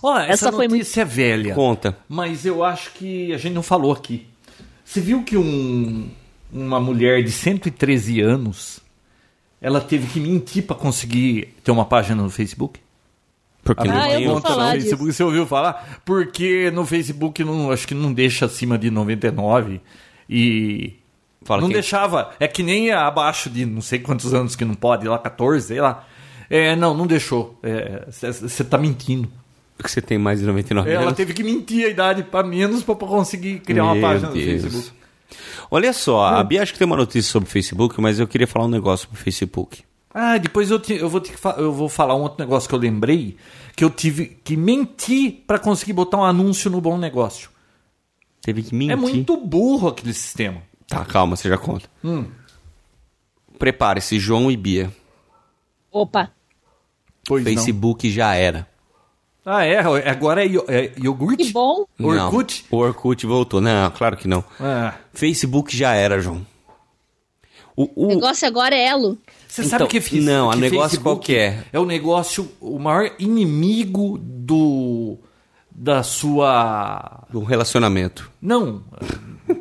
Ó, 0.02 0.18
essa, 0.18 0.32
Essa 0.48 0.52
foi 0.52 0.68
notícia 0.68 1.02
é 1.02 1.04
velha. 1.04 1.54
Conta. 1.54 1.96
Mas 2.08 2.44
eu 2.46 2.64
acho 2.64 2.92
que 2.92 3.32
a 3.32 3.38
gente 3.38 3.54
não 3.54 3.62
falou 3.62 3.92
aqui. 3.92 4.26
Você 4.84 5.00
viu 5.00 5.22
que 5.22 5.36
um, 5.36 6.08
uma 6.52 6.80
mulher 6.80 7.22
de 7.22 7.30
113 7.32 8.20
anos 8.20 8.80
ela 9.60 9.80
teve 9.80 10.06
que 10.06 10.20
mentir 10.20 10.64
para 10.64 10.76
conseguir 10.76 11.54
ter 11.64 11.70
uma 11.70 11.84
página 11.84 12.22
no 12.22 12.30
Facebook? 12.30 12.80
Porque 13.62 13.86
Ah, 13.88 13.92
não 13.92 14.06
eu 14.06 14.16
tem 14.18 14.26
vou 14.26 14.34
outra. 14.36 14.50
falar 14.50 14.66
no 14.68 14.72
disso. 14.74 14.82
Facebook, 14.90 15.12
você 15.12 15.22
ouviu 15.24 15.46
falar? 15.46 16.00
Porque 16.04 16.70
no 16.70 16.86
Facebook 16.86 17.42
não, 17.44 17.70
acho 17.70 17.86
que 17.86 17.94
não 17.94 18.12
deixa 18.12 18.46
acima 18.46 18.78
de 18.78 18.90
99 18.90 19.80
e 20.30 20.94
Fala 21.42 21.60
não 21.60 21.68
quem? 21.68 21.74
deixava, 21.74 22.30
é 22.40 22.46
que 22.48 22.62
nem 22.62 22.90
abaixo 22.92 23.50
de 23.50 23.66
não 23.66 23.80
sei 23.82 23.98
quantos 23.98 24.32
anos 24.32 24.54
que 24.56 24.64
não 24.64 24.74
pode, 24.74 25.06
lá 25.08 25.18
14, 25.18 25.66
sei 25.66 25.80
lá. 25.80 26.06
É, 26.48 26.74
não, 26.76 26.94
não 26.94 27.06
deixou. 27.06 27.60
Você 28.10 28.64
tá 28.64 28.78
mentindo. 28.78 29.28
Que 29.82 29.90
você 29.90 30.00
tem 30.02 30.18
mais 30.18 30.40
de 30.40 30.46
99 30.46 30.90
Ela 30.90 31.02
anos. 31.04 31.14
teve 31.14 31.32
que 31.32 31.42
mentir 31.44 31.86
a 31.86 31.88
idade 31.88 32.22
para 32.24 32.46
menos 32.46 32.82
para 32.82 32.94
conseguir 32.96 33.60
criar 33.60 33.84
uma 33.84 33.94
Meu 33.94 34.02
página 34.02 34.30
Deus. 34.32 34.64
no 34.64 34.70
Facebook. 34.70 34.98
Olha 35.70 35.92
só, 35.92 36.24
a 36.26 36.42
Bia 36.42 36.62
acho 36.62 36.72
que 36.72 36.78
tem 36.78 36.86
uma 36.86 36.96
notícia 36.96 37.30
sobre 37.30 37.48
o 37.48 37.52
Facebook, 37.52 38.00
mas 38.00 38.18
eu 38.18 38.26
queria 38.26 38.46
falar 38.46 38.64
um 38.64 38.70
negócio 38.70 39.06
sobre 39.06 39.20
o 39.20 39.22
Facebook. 39.22 39.82
Ah, 40.12 40.36
depois 40.38 40.70
eu, 40.70 40.80
te- 40.80 40.94
eu 40.94 41.08
vou 41.08 41.20
ter 41.20 41.32
que 41.32 41.38
fa- 41.38 41.54
eu 41.58 41.72
vou 41.72 41.88
falar 41.88 42.16
um 42.16 42.22
outro 42.22 42.38
negócio 42.44 42.68
que 42.68 42.74
eu 42.74 42.78
lembrei 42.78 43.36
que 43.76 43.84
eu 43.84 43.90
tive 43.90 44.38
que 44.42 44.56
mentir 44.56 45.44
para 45.46 45.58
conseguir 45.58 45.92
botar 45.92 46.16
um 46.16 46.24
anúncio 46.24 46.68
no 46.70 46.80
bom 46.80 46.96
negócio. 46.98 47.50
Teve 48.42 48.62
que 48.62 48.74
mentir. 48.74 48.92
É 48.92 48.96
muito 48.96 49.36
burro 49.36 49.88
aquele 49.88 50.12
sistema. 50.14 50.62
Tá, 50.88 51.04
calma, 51.04 51.36
você 51.36 51.48
já 51.48 51.58
conta. 51.58 51.88
Hum. 52.02 52.24
Prepare-se, 53.58 54.18
João 54.18 54.50
e 54.50 54.56
Bia. 54.56 54.90
Opa. 55.90 56.30
Pois 57.26 57.44
não. 57.44 57.52
Facebook 57.52 58.10
já 58.10 58.34
era. 58.34 58.66
Ah, 59.50 59.64
é? 59.64 59.78
Agora 60.10 60.44
é, 60.44 60.46
io- 60.48 60.64
é 60.68 60.92
iogurte? 61.02 61.44
Que 61.44 61.52
bom. 61.52 61.86
Orkut? 62.00 62.64
Não, 62.70 62.78
o 62.78 62.82
Orkut 62.82 63.26
voltou. 63.26 63.60
Não, 63.60 63.90
claro 63.92 64.16
que 64.16 64.28
não. 64.28 64.44
Ah, 64.60 64.92
Facebook 65.14 65.74
já 65.74 65.94
era, 65.94 66.20
João. 66.20 66.46
O, 67.74 67.84
o- 67.94 68.04
O 68.06 68.08
negócio 68.08 68.46
agora 68.46 68.74
é 68.74 68.88
Elo. 68.88 69.16
você 69.48 69.62
Então, 69.62 69.78
sabe 69.78 69.86
que 69.90 70.00
fiz? 70.00 70.22
não, 70.24 70.50
que 70.50 70.56
negócio 70.58 70.80
Facebook 70.90 71.02
qual 71.02 71.18
que 71.18 71.34
é? 71.36 71.64
É 71.72 71.78
o 71.78 71.86
negócio, 71.86 72.50
o 72.60 72.78
maior 72.78 73.10
inimigo 73.18 74.18
do 74.20 75.16
da 75.70 76.02
sua 76.02 77.24
um 77.32 77.44
relacionamento. 77.44 78.30
Não. 78.42 78.82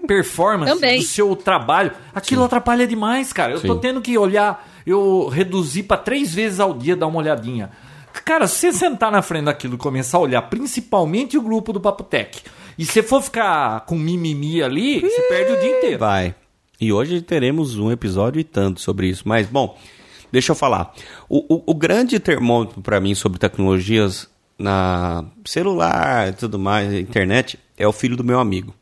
Performance 0.08 0.73
Também. 0.73 1.00
do 1.00 1.06
seu 1.06 1.36
trabalho. 1.36 1.91
Aquilo 2.13 2.43
atrapalha 2.43 2.86
demais, 2.88 3.32
cara. 3.32 3.54
Eu 3.54 3.62
tô 3.62 3.76
Sim. 3.76 3.80
tendo 3.80 4.02
que 4.02 4.17
olhar. 4.17 4.67
Eu 4.86 5.28
reduzi 5.28 5.84
pra 5.84 5.95
três 5.95 6.34
vezes 6.34 6.60
ao 6.60 6.73
dia 6.73 6.95
dar 6.95 7.08
uma 7.08 7.19
olhadinha. 7.19 7.71
Cara, 8.25 8.47
se 8.47 8.71
você 8.71 8.73
sentar 8.73 9.12
na 9.12 9.21
frente 9.21 9.45
daquilo 9.45 9.75
e 9.75 9.77
começar 9.77 10.17
a 10.17 10.21
olhar, 10.21 10.41
principalmente 10.43 11.38
o 11.38 11.41
grupo 11.41 11.71
do 11.73 11.80
Papo 11.82 12.03
Tech, 12.03 12.41
e 12.77 12.86
se 12.86 13.01
for 13.01 13.21
ficar 13.21 13.82
com 13.86 13.95
mimimi 13.97 14.62
ali, 14.62 14.99
você 15.01 15.21
perde 15.23 15.51
o 15.53 15.60
dia 15.60 15.77
inteiro. 15.77 15.99
Vai. 15.99 16.36
E 16.80 16.93
hoje 16.93 17.21
teremos 17.21 17.77
um 17.77 17.91
episódio 17.91 18.39
e 18.39 18.43
tanto 18.43 18.80
sobre 18.82 19.08
isso. 19.08 19.23
Mas, 19.25 19.47
bom, 19.47 19.77
deixa 20.32 20.51
eu 20.51 20.56
falar. 20.56 20.93
O, 21.27 21.56
o- 21.56 21.63
o 21.71 21.73
grande 21.73 22.19
termômetro 22.19 22.82
para 22.82 22.99
mim 23.01 23.15
sobre 23.15 23.39
tecnologias 23.39 24.30
na 24.60 25.23
celular 25.45 26.30
e 26.30 26.34
tudo 26.34 26.60
mais, 26.60 26.93
internet, 26.93 27.58
é 27.77 27.88
o 27.88 27.91
filho 27.91 28.15
do 28.15 28.23
meu 28.23 28.39
amigo. 28.39 28.73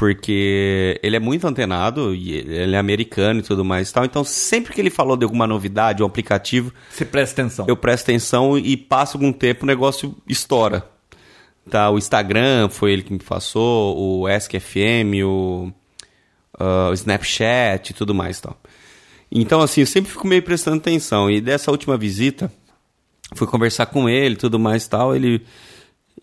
Porque 0.00 0.98
ele 1.02 1.14
é 1.14 1.20
muito 1.20 1.46
antenado 1.46 2.14
e 2.14 2.32
ele 2.32 2.74
é 2.74 2.78
americano 2.78 3.40
e 3.40 3.42
tudo 3.42 3.62
mais 3.62 3.90
e 3.90 3.92
tal. 3.92 4.02
Então, 4.02 4.24
sempre 4.24 4.72
que 4.72 4.80
ele 4.80 4.88
falou 4.88 5.14
de 5.14 5.24
alguma 5.24 5.46
novidade, 5.46 6.02
um 6.02 6.06
aplicativo, 6.06 6.72
Você 6.90 7.04
presta 7.04 7.42
atenção. 7.42 7.66
eu 7.68 7.76
presto 7.76 8.04
atenção 8.04 8.56
e 8.56 8.78
passo 8.78 9.18
algum 9.18 9.30
tempo 9.30 9.64
o 9.64 9.66
negócio 9.66 10.16
estoura. 10.26 10.88
Tá, 11.68 11.90
o 11.90 11.98
Instagram 11.98 12.70
foi 12.70 12.92
ele 12.94 13.02
que 13.02 13.12
me 13.12 13.18
passou, 13.18 14.22
o 14.22 14.26
AskFM, 14.26 15.22
o, 15.22 15.70
ah, 16.58 16.88
o 16.88 16.94
Snapchat 16.94 17.90
e 17.90 17.92
tudo 17.92 18.14
mais 18.14 18.40
tal. 18.40 18.58
Então, 19.30 19.60
assim, 19.60 19.82
eu 19.82 19.86
sempre 19.86 20.10
fico 20.10 20.26
meio 20.26 20.42
prestando 20.42 20.78
atenção. 20.78 21.30
E 21.30 21.42
dessa 21.42 21.70
última 21.70 21.98
visita, 21.98 22.50
fui 23.34 23.46
conversar 23.46 23.84
com 23.84 24.08
ele 24.08 24.32
e 24.32 24.38
tudo 24.38 24.58
mais 24.58 24.88
tal, 24.88 25.14
ele... 25.14 25.42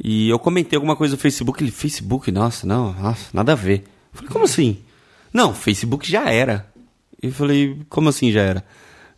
E 0.04 0.30
eu 0.30 0.38
comentei 0.38 0.78
alguma 0.78 0.96
coisa 0.96 1.16
no 1.16 1.20
Facebook, 1.20 1.64
ele, 1.64 1.72
Facebook, 1.72 2.32
nossa, 2.32 2.68
não, 2.68 2.94
nossa, 2.94 3.30
nada 3.34 3.54
a 3.54 3.56
ver. 3.56 3.84
Eu 4.14 4.20
falei, 4.20 4.30
como 4.32 4.46
assim? 4.46 4.78
Não, 5.34 5.54
Facebook 5.54 6.10
já 6.10 6.30
era. 6.30 6.72
Eu 7.22 7.32
falei, 7.32 7.78
como 7.90 8.10
assim 8.10 8.32
já 8.32 8.42
era? 8.42 8.64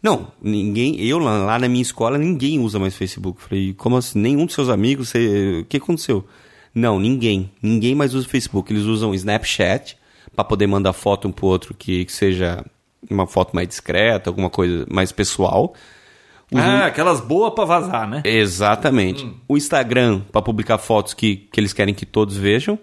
Não, 0.02 0.32
ninguém, 0.42 1.02
eu 1.02 1.20
lá, 1.20 1.38
lá 1.39 1.60
na 1.60 1.68
minha 1.68 1.82
escola, 1.82 2.18
ninguém 2.18 2.60
usa 2.60 2.80
mais 2.80 2.96
Facebook. 2.96 3.42
Eu 3.42 3.48
falei, 3.48 3.74
como 3.74 3.98
assim? 3.98 4.20
Nenhum 4.20 4.46
dos 4.46 4.56
seus 4.56 4.70
amigos, 4.70 5.10
você, 5.10 5.60
o 5.62 5.65
que 5.65 5.78
aconteceu? 5.78 6.26
Não, 6.74 7.00
ninguém, 7.00 7.52
ninguém 7.62 7.94
mais 7.94 8.13
usa 8.13 8.28
Facebook. 8.28 8.72
Eles 8.72 8.84
usam 8.84 9.13
Snapchat 9.13 9.98
para 10.34 10.46
poder 10.46 10.68
mandar 10.68 10.94
foto 10.94 11.28
um 11.28 11.32
pro 11.32 11.48
outro 11.48 11.74
que, 11.74 12.06
que 12.06 12.12
seja 12.12 12.63
uma 13.10 13.28
foto 13.28 13.54
mais 13.54 13.68
discreta, 13.68 14.30
alguma 14.30 14.50
coisa 14.50 14.86
mais 14.89 15.12
pessoal. 15.12 15.74
Ah, 16.54 16.86
aquelas 16.86 17.22
boas 17.22 17.54
pra 17.54 17.66
vazar, 17.66 18.10
né? 18.10 18.22
Exatamente. 18.26 19.30
O 19.48 19.56
Instagram 19.56 20.22
para 20.32 20.42
publicar 20.42 20.78
fotos 20.78 21.14
que, 21.14 21.48
que 21.52 21.60
eles 21.60 21.74
querem 21.74 21.94
que 21.94 22.06
todos 22.06 22.36
vejam. 22.36 22.80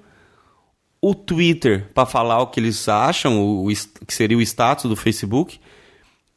O 1.00 1.14
Twitter 1.14 1.88
para 1.92 2.06
falar 2.06 2.40
o 2.40 2.46
que 2.46 2.60
eles 2.60 2.88
acham, 2.88 3.40
o, 3.40 3.68
o 3.68 4.06
que 4.06 4.14
seria 4.14 4.36
o 4.36 4.42
status 4.42 4.88
do 4.88 4.96
Facebook. 4.96 5.58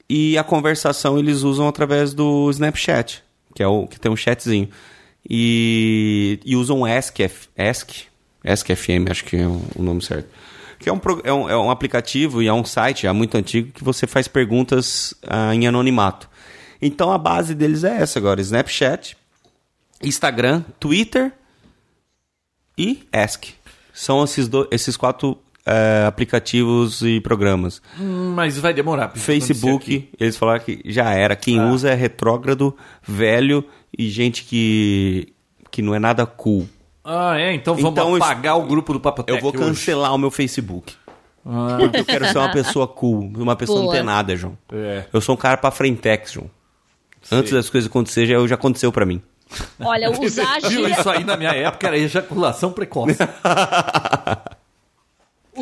E 0.09 0.37
a 0.37 0.43
conversação 0.43 1.19
eles 1.19 1.43
usam 1.43 1.67
através 1.67 2.13
do 2.15 2.49
Snapchat, 2.49 3.23
que 3.53 3.61
é 3.61 3.67
o 3.67 3.85
que 3.85 3.99
tem 3.99 4.11
um 4.11 4.15
chatzinho. 4.15 4.69
E, 5.29 6.39
e 6.43 6.55
usam 6.55 6.79
o 6.79 6.85
Ask, 6.85 7.19
Ask, 7.55 7.89
Ask 8.43 8.67
FM, 8.67 9.09
acho 9.11 9.25
que 9.25 9.37
é 9.37 9.47
o, 9.47 9.83
nome 9.83 10.01
certo. 10.01 10.29
Que 10.79 10.89
é 10.89 10.93
um, 10.93 11.01
é, 11.23 11.33
um, 11.33 11.49
é 11.49 11.57
um 11.57 11.69
aplicativo 11.69 12.41
e 12.41 12.47
é 12.47 12.53
um 12.53 12.63
site 12.63 13.03
já 13.03 13.13
muito 13.13 13.37
antigo 13.37 13.71
que 13.71 13.83
você 13.83 14.07
faz 14.07 14.27
perguntas 14.27 15.13
ah, 15.27 15.53
em 15.53 15.67
anonimato. 15.67 16.28
Então 16.81 17.11
a 17.11 17.17
base 17.17 17.53
deles 17.55 17.83
é 17.83 18.01
essa 18.01 18.19
agora: 18.19 18.39
Snapchat, 18.41 19.17
Instagram, 20.03 20.63
Twitter 20.79 21.31
e 22.77 23.03
Ask. 23.11 23.45
São 23.93 24.23
esses, 24.23 24.47
do- 24.47 24.67
esses 24.71 24.95
quatro 24.95 25.37
eh, 25.65 26.05
aplicativos 26.07 27.01
e 27.01 27.19
programas. 27.19 27.81
Hum, 27.99 28.31
Mas 28.35 28.57
vai 28.57 28.73
demorar. 28.73 29.09
Facebook, 29.15 30.09
eles 30.19 30.37
falaram 30.37 30.63
que 30.63 30.81
já 30.85 31.11
era. 31.13 31.35
Quem 31.35 31.59
Ah. 31.59 31.67
usa 31.67 31.89
é 31.89 31.93
retrógrado, 31.95 32.75
velho 33.05 33.63
e 33.97 34.09
gente 34.09 34.45
que, 34.45 35.33
que 35.69 35.81
não 35.81 35.93
é 35.93 35.99
nada 35.99 36.25
cool. 36.25 36.67
Ah, 37.03 37.37
é? 37.37 37.53
Então 37.53 37.75
vamos 37.75 37.91
Então, 37.91 38.09
eu- 38.15 38.23
apagar 38.23 38.57
o 38.57 38.63
grupo 38.65 38.93
do 38.93 38.99
Papo 39.01 39.23
Eu 39.27 39.39
vou 39.41 39.49
hoje. 39.53 39.59
cancelar 39.63 40.13
o 40.13 40.17
meu 40.17 40.31
Facebook. 40.31 40.93
Ah, 41.45 41.77
Porque 41.79 41.97
eu 41.99 42.05
quero 42.05 42.25
ser 42.27 42.37
uma 42.37 42.51
pessoa 42.51 42.87
cool, 42.87 43.31
uma 43.35 43.55
pessoa 43.55 43.81
Boa. 43.81 43.93
antenada, 43.93 44.35
João. 44.35 44.57
é. 44.71 45.05
Eu 45.11 45.19
sou 45.19 45.35
um 45.35 45.37
cara 45.37 45.57
pra 45.57 45.71
frentex, 45.71 46.31
João. 46.31 46.49
Antes 47.31 47.51
das 47.51 47.69
coisas 47.69 47.89
acontecerem, 47.89 48.29
já, 48.29 48.47
já 48.47 48.55
aconteceu 48.55 48.91
pra 48.91 49.05
mim. 49.05 49.21
Olha, 49.79 50.11
usar 50.19 50.59
Viu? 50.61 50.69
gíria, 50.69 50.99
Isso 50.99 51.09
aí 51.09 51.23
na 51.23 51.35
minha 51.37 51.51
época 51.51 51.87
era 51.87 51.97
ejaculação 51.97 52.71
precoce. 52.71 53.17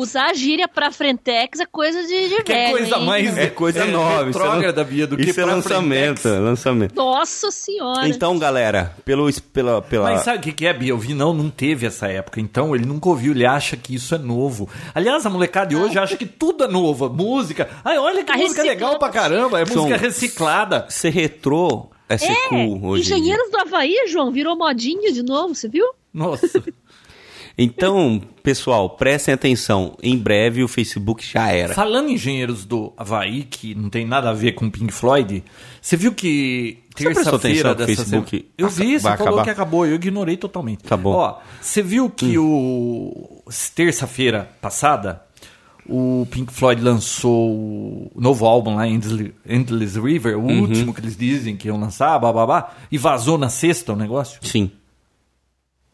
usar 0.00 0.34
gíria 0.34 0.66
pra 0.68 0.90
frentex 0.90 1.60
é 1.60 1.66
coisa 1.66 2.02
de, 2.02 2.28
de 2.28 2.42
Que 2.42 2.52
velho, 2.52 2.70
coisa 2.78 2.96
hein? 2.96 3.04
mais 3.06 3.38
É 3.38 3.46
coisa 3.48 3.84
nova. 3.86 4.30
Isso 4.30 4.38
é, 4.38 4.42
retrógrada, 4.42 4.84
Bia, 4.84 5.06
do 5.06 5.16
que 5.16 5.24
isso 5.30 5.40
é 5.40 5.44
pra 5.44 5.54
lançamento, 5.54 6.20
Frentex. 6.20 6.44
lançamento. 6.44 6.94
Nossa 6.94 7.50
senhora. 7.50 8.08
Então, 8.08 8.38
galera, 8.38 8.94
pelo, 9.04 9.30
pela, 9.52 9.82
pela... 9.82 10.10
Mas 10.12 10.22
sabe 10.22 10.38
o 10.38 10.40
que, 10.40 10.52
que 10.52 10.66
é, 10.66 10.72
Bia? 10.72 10.94
O 10.94 10.98
Vinão 10.98 11.32
não 11.34 11.50
teve 11.50 11.86
essa 11.86 12.06
época, 12.08 12.40
então 12.40 12.74
ele 12.74 12.84
nunca 12.86 13.08
ouviu, 13.08 13.32
ele 13.32 13.46
acha 13.46 13.76
que 13.76 13.94
isso 13.94 14.14
é 14.14 14.18
novo. 14.18 14.68
Aliás, 14.94 15.24
a 15.26 15.30
molecada 15.30 15.66
de 15.68 15.76
hoje 15.76 15.98
acha 15.98 16.16
que 16.16 16.26
tudo 16.26 16.64
é 16.64 16.68
novo. 16.68 17.08
Música. 17.08 17.68
Ai, 17.84 17.98
olha 17.98 18.18
que 18.24 18.24
Tá 18.32 18.34
música 18.36 18.62
reciclando. 18.62 18.68
legal 18.68 18.98
pra 18.98 19.08
caramba. 19.10 19.60
É 19.60 19.66
João, 19.66 19.84
música 19.86 19.96
reciclada. 20.00 20.86
Ser 20.88 21.10
retrô 21.10 21.88
é 22.08 22.16
ser 22.18 22.32
é, 22.32 22.48
cool 22.48 22.84
hoje. 22.84 23.02
Engenheiros 23.02 23.50
do 23.50 23.58
Havaí, 23.58 24.06
João, 24.08 24.30
virou 24.30 24.56
modinha 24.56 25.12
de 25.12 25.22
novo, 25.22 25.54
você 25.54 25.68
viu? 25.68 25.86
Nossa. 26.12 26.62
Então, 27.60 28.22
pessoal, 28.42 28.88
prestem 28.90 29.34
atenção. 29.34 29.96
Em 30.00 30.16
breve 30.16 30.62
o 30.62 30.68
Facebook 30.68 31.26
já 31.26 31.50
era. 31.50 31.74
Falando 31.74 32.08
em 32.08 32.14
engenheiros 32.14 32.64
do 32.64 32.92
Havaí, 32.96 33.42
que 33.42 33.74
não 33.74 33.90
tem 33.90 34.06
nada 34.06 34.30
a 34.30 34.32
ver 34.32 34.52
com 34.52 34.70
Pink 34.70 34.92
Floyd, 34.92 35.42
você 35.82 35.96
viu 35.96 36.12
que 36.14 36.78
terça-feira 36.94 37.74
dessa 37.74 37.86
Facebook 38.04 38.30
semana... 38.30 38.48
Eu 38.56 38.68
vi, 38.68 38.92
você 39.00 39.02
falou 39.16 39.26
acabar? 39.26 39.44
que 39.44 39.50
acabou, 39.50 39.84
eu 39.86 39.96
ignorei 39.96 40.36
totalmente. 40.36 40.86
Acabou. 40.86 41.14
Ó, 41.14 41.38
você 41.60 41.82
viu 41.82 42.08
que 42.08 42.38
o... 42.38 43.42
Terça-feira 43.74 44.48
passada, 44.60 45.22
o 45.88 46.28
Pink 46.30 46.52
Floyd 46.52 46.80
lançou 46.80 47.50
o 47.56 48.12
novo 48.14 48.46
álbum 48.46 48.76
lá, 48.76 48.86
Endless, 48.86 49.32
Endless 49.48 49.98
River, 49.98 50.38
o 50.38 50.42
Uhum. 50.42 50.60
último 50.60 50.94
que 50.94 51.00
eles 51.00 51.16
dizem 51.16 51.56
que 51.56 51.66
iam 51.66 51.80
lançar, 51.80 52.16
bababá, 52.20 52.72
e 52.92 52.96
vazou 52.98 53.36
na 53.36 53.48
sexta 53.48 53.94
o 53.94 53.96
negócio? 53.96 54.38
Sim. 54.42 54.70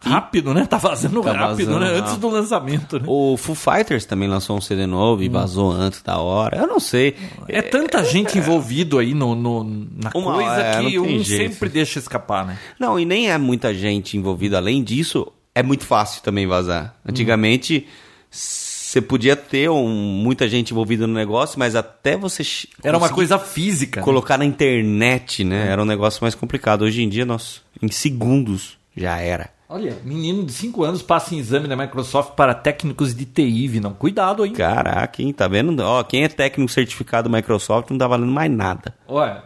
Rápido, 0.05 0.53
né? 0.55 0.67
Tá 0.67 0.77
vazando 0.79 1.21
Tá 1.23 1.33
rápido, 1.33 1.67
vazando 1.71 1.81
né? 1.85 1.99
Antes 1.99 2.17
do 2.17 2.29
lançamento, 2.29 2.99
né? 2.99 3.05
O 3.09 3.37
Foo 3.37 3.55
Fighters 3.55 4.05
também 4.05 4.29
lançou 4.29 4.57
um 4.57 4.61
CD 4.61 4.87
novo 4.87 5.23
e 5.23 5.29
vazou 5.29 5.71
antes 5.73 6.03
da 6.03 6.19
hora. 6.19 6.59
Eu 6.59 6.67
não 6.67 6.79
sei. 6.81 7.15
É 7.49 7.63
tanta 7.63 8.05
gente 8.05 8.37
envolvido 8.39 8.99
aí 8.99 9.15
no, 9.15 9.35
no- 9.35 9.65
na 9.65 10.11
Uma- 10.15 10.35
coisa 10.35 10.57
é, 10.61 10.71
que 10.83 10.87
tem 10.91 10.99
um 10.99 11.23
jeito. 11.23 11.53
sempre 11.55 11.69
deixa 11.69 11.99
escapar, 11.99 12.47
né? 12.47 12.59
Não, 12.79 12.99
e 12.99 13.05
nem 13.05 13.31
é 13.31 13.39
muita 13.39 13.73
gente 13.75 14.17
envolvida. 14.17 14.57
Além 14.59 14.83
disso, 14.83 15.27
é 15.55 15.63
muito 15.63 15.85
fácil 15.85 16.23
também 16.23 16.47
vazar. 16.47 16.95
Antigamente, 17.09 17.87
você 18.31 19.01
podia 19.01 19.35
ter 19.37 19.69
um- 19.71 19.89
muita 19.89 20.49
gente 20.49 20.71
envolvida 20.73 21.07
no 21.07 21.15
negócio, 21.15 21.59
mas 21.59 21.75
até 21.75 22.17
você 22.17 22.43
Era 22.83 22.97
uma 22.99 23.09
coisa 23.09 23.39
física. 23.39 24.01
né? 24.01 24.05
colocar 24.05 24.39
na 24.39 24.45
internet, 24.45 25.43
né? 25.45 25.69
Era 25.69 25.83
um 25.83 25.87
negócio 25.87 26.19
mais 26.23 26.35
complicado. 26.35 26.83
Hoje 26.83 27.03
em 27.03 27.09
dia, 27.09 27.25
nossa, 27.25 27.61
em 27.83 27.89
segundos 27.91 28.77
já 28.97 29.19
era. 29.19 29.51
Olha, 29.75 29.99
menino 30.05 30.45
de 30.45 30.53
5 30.53 30.85
anos 30.85 31.03
passa 31.03 31.35
em 31.35 31.39
exame 31.39 31.67
da 31.67 31.75
Microsoft 31.75 32.35
para 32.37 32.55
técnicos 32.55 33.13
de 33.13 33.25
TI, 33.25 33.81
não. 33.81 33.93
Cuidado, 33.93 34.47
hein? 34.47 34.53
Caraca, 34.53 35.21
hein? 35.21 35.33
Tá 35.33 35.49
vendo? 35.49 35.81
Ó, 35.83 36.01
quem 36.05 36.23
é 36.23 36.29
técnico 36.29 36.71
certificado 36.71 37.29
da 37.29 37.37
Microsoft 37.37 37.91
não 37.91 37.99
tá 37.99 38.07
valendo 38.07 38.31
mais 38.31 38.49
nada. 38.53 38.95
Olha, 39.09 39.43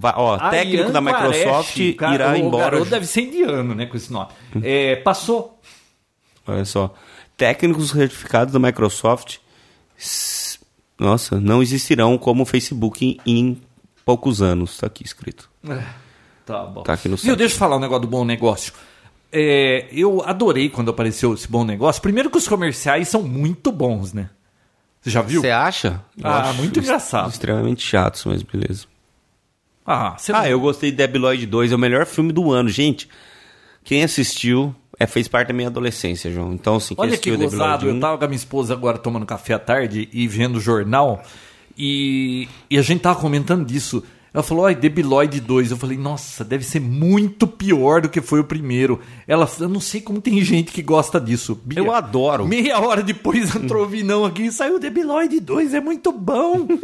ó, 0.00 0.34
a 0.36 0.48
técnico 0.50 0.84
Ian 0.84 0.90
da 0.92 1.00
Microsoft 1.00 1.76
o 1.76 1.96
cara- 1.96 2.14
irá 2.14 2.32
o 2.32 2.36
embora. 2.36 2.64
garoto 2.70 2.90
deve 2.90 3.04
ser 3.04 3.22
indiano, 3.22 3.74
né, 3.74 3.86
com 3.86 3.96
esse 3.96 4.12
nome. 4.12 4.28
É, 4.62 4.94
passou. 4.94 5.60
Olha 6.46 6.64
só. 6.64 6.94
Técnicos 7.36 7.90
certificados 7.90 8.52
da 8.52 8.60
Microsoft, 8.60 9.38
nossa, 10.98 11.40
não 11.40 11.60
existirão 11.62 12.16
como 12.16 12.44
o 12.44 12.46
Facebook 12.46 13.18
em, 13.26 13.60
poucos 14.04 14.40
anos. 14.40 14.78
Tá 14.78 14.86
aqui 14.86 15.04
escrito. 15.04 15.50
É, 15.68 15.82
Tá 16.46 16.64
bom. 16.64 16.82
Tá 16.82 16.92
aqui 16.92 17.08
no 17.08 17.16
Viu, 17.16 17.24
site. 17.26 17.38
deixa 17.38 17.54
eu 17.54 17.58
falar 17.58 17.76
um 17.76 17.80
negócio 17.80 18.02
do 18.02 18.08
bom 18.08 18.24
negócio. 18.24 18.72
É, 19.32 19.88
eu 19.90 20.22
adorei 20.24 20.68
quando 20.68 20.90
apareceu 20.90 21.32
esse 21.32 21.48
bom 21.48 21.64
negócio. 21.64 22.02
Primeiro 22.02 22.30
que 22.30 22.36
os 22.36 22.46
comerciais 22.46 23.08
são 23.08 23.22
muito 23.22 23.72
bons, 23.72 24.12
né? 24.12 24.28
Você 25.00 25.10
já 25.10 25.22
viu? 25.22 25.40
Você 25.40 25.50
acha? 25.50 26.00
Eu 26.16 26.30
Ah, 26.30 26.52
muito 26.52 26.78
engraçado. 26.78 27.30
Extremamente 27.30 27.82
chatos, 27.82 28.24
mas 28.24 28.42
beleza. 28.42 28.86
Ah, 29.84 30.14
você 30.16 30.32
Ah, 30.32 30.48
eu 30.48 30.60
gostei 30.60 30.90
de 30.90 30.96
Debi 30.98 31.18
Lloyd 31.18 31.44
2, 31.46 31.72
é 31.72 31.74
o 31.74 31.78
melhor 31.78 32.06
filme 32.06 32.32
do 32.32 32.52
ano. 32.52 32.68
Gente, 32.68 33.08
quem 33.82 34.04
assistiu 34.04 34.74
é, 34.98 35.06
fez 35.06 35.26
parte 35.26 35.48
da 35.48 35.54
minha 35.54 35.68
adolescência, 35.68 36.30
João. 36.30 36.52
Então, 36.52 36.76
assim, 36.76 36.94
quem 36.94 37.04
Olha 37.04 37.16
que 37.18 37.36
gozado, 37.36 37.88
eu 37.88 37.98
tava 37.98 38.18
com 38.18 38.24
a 38.24 38.28
minha 38.28 38.36
esposa 38.36 38.72
agora 38.74 38.98
tomando 38.98 39.26
café 39.26 39.54
à 39.54 39.58
tarde 39.58 40.08
e 40.12 40.28
vendo 40.28 40.56
o 40.56 40.60
jornal 40.60 41.22
e, 41.76 42.48
e 42.70 42.78
a 42.78 42.82
gente 42.82 43.00
tava 43.00 43.18
comentando 43.18 43.64
disso. 43.64 44.04
Ela 44.34 44.42
falou, 44.42 44.64
ai, 44.64 44.74
Debiloid 44.74 45.40
2. 45.40 45.72
Eu 45.72 45.76
falei, 45.76 45.98
nossa, 45.98 46.42
deve 46.42 46.64
ser 46.64 46.80
muito 46.80 47.46
pior 47.46 48.00
do 48.00 48.08
que 48.08 48.22
foi 48.22 48.40
o 48.40 48.44
primeiro. 48.44 48.98
Ela, 49.28 49.46
eu 49.60 49.68
não 49.68 49.80
sei 49.80 50.00
como 50.00 50.22
tem 50.22 50.42
gente 50.42 50.72
que 50.72 50.80
gosta 50.80 51.20
disso. 51.20 51.54
Bia, 51.62 51.80
Eu 51.80 51.92
adoro. 51.92 52.46
Meia 52.46 52.80
hora 52.80 53.02
depois 53.02 53.52
entrou 53.54 53.84
o 53.84 53.88
Vinão 53.88 54.24
aqui 54.24 54.46
e 54.46 54.52
saiu 54.52 54.78
Debiloid 54.78 55.38
2, 55.38 55.74
é 55.74 55.80
muito 55.80 56.10
bom. 56.10 56.66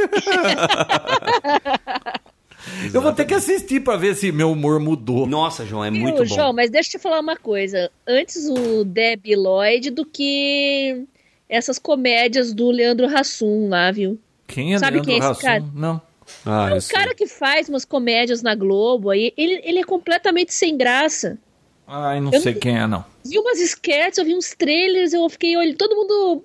eu 2.92 3.00
vou 3.00 3.12
ter 3.14 3.24
que 3.24 3.32
assistir 3.32 3.80
pra 3.80 3.96
ver 3.96 4.14
se 4.14 4.30
meu 4.30 4.52
humor 4.52 4.78
mudou. 4.78 5.26
Nossa, 5.26 5.64
João, 5.64 5.82
é 5.84 5.90
Viu, 5.90 6.02
muito 6.02 6.18
bom. 6.18 6.24
João, 6.26 6.52
mas 6.52 6.68
deixa 6.68 6.96
eu 6.96 7.00
te 7.00 7.02
falar 7.02 7.20
uma 7.20 7.36
coisa. 7.36 7.90
Antes 8.06 8.46
o 8.46 8.84
Debbie 8.84 9.36
Lloyd 9.36 9.90
do 9.90 10.04
que 10.04 11.02
essas 11.48 11.78
comédias 11.78 12.52
do 12.52 12.70
Leandro 12.70 13.06
Hassum 13.06 13.70
lá, 13.70 13.90
viu? 13.90 14.18
Quem 14.46 14.74
é 14.74 14.78
Sabe 14.78 14.96
Leandro 14.96 15.10
quem 15.10 15.14
é 15.14 15.18
esse 15.18 15.28
Hassum? 15.28 15.40
cara? 15.40 15.64
Não. 15.74 16.07
Ah, 16.46 16.68
É 16.70 16.72
eu 16.74 16.76
um 16.78 16.80
cara 16.88 17.14
que 17.14 17.26
faz 17.26 17.68
umas 17.68 17.84
comédias 17.84 18.42
na 18.42 18.54
Globo 18.54 19.10
aí, 19.10 19.32
ele, 19.36 19.60
ele 19.64 19.78
é 19.80 19.84
completamente 19.84 20.52
sem 20.54 20.76
graça. 20.76 21.38
Ai, 21.86 22.20
não 22.20 22.32
Eu 22.32 22.40
sei 22.40 22.52
não- 22.54 22.60
quem 22.60 22.78
é, 22.78 22.86
não. 22.86 23.04
Vi 23.24 23.38
umas 23.38 23.58
sketches, 23.60 24.18
eu 24.18 24.24
vi 24.24 24.34
uns 24.34 24.54
trailers, 24.54 25.12
eu 25.12 25.28
fiquei 25.28 25.56
olhando, 25.56 25.76
todo 25.76 25.96
mundo. 25.96 26.44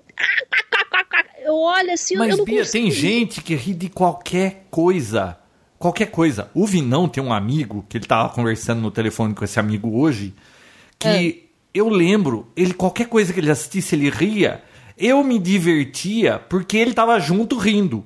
Eu 1.43 1.55
olho 1.55 1.91
assim, 1.91 2.13
eu 2.15 2.19
Mas, 2.19 2.37
não 2.37 2.45
Bia, 2.45 2.59
consigo. 2.59 2.71
tem 2.83 2.91
gente 2.91 3.41
que 3.41 3.55
ri 3.55 3.73
de 3.73 3.89
qualquer 3.89 4.65
coisa. 4.71 5.37
Qualquer 5.77 6.05
coisa. 6.07 6.49
O 6.53 6.65
Vinão 6.65 7.09
tem 7.09 7.21
um 7.21 7.33
amigo, 7.33 7.85
que 7.89 7.97
ele 7.97 8.05
tava 8.05 8.29
conversando 8.33 8.81
no 8.81 8.89
telefone 8.91 9.33
com 9.33 9.43
esse 9.43 9.59
amigo 9.59 9.99
hoje, 9.99 10.33
que 10.97 11.07
É. 11.07 11.35
eu 11.77 11.89
lembro, 11.89 12.47
ele 12.55 12.73
qualquer 12.73 13.07
coisa 13.07 13.33
que 13.33 13.39
ele 13.41 13.51
assistisse, 13.51 13.95
ele 13.95 14.09
ria. 14.09 14.63
Eu 14.97 15.21
me 15.23 15.37
divertia 15.39 16.39
porque 16.39 16.77
ele 16.77 16.93
tava 16.93 17.19
junto 17.19 17.57
rindo. 17.57 18.05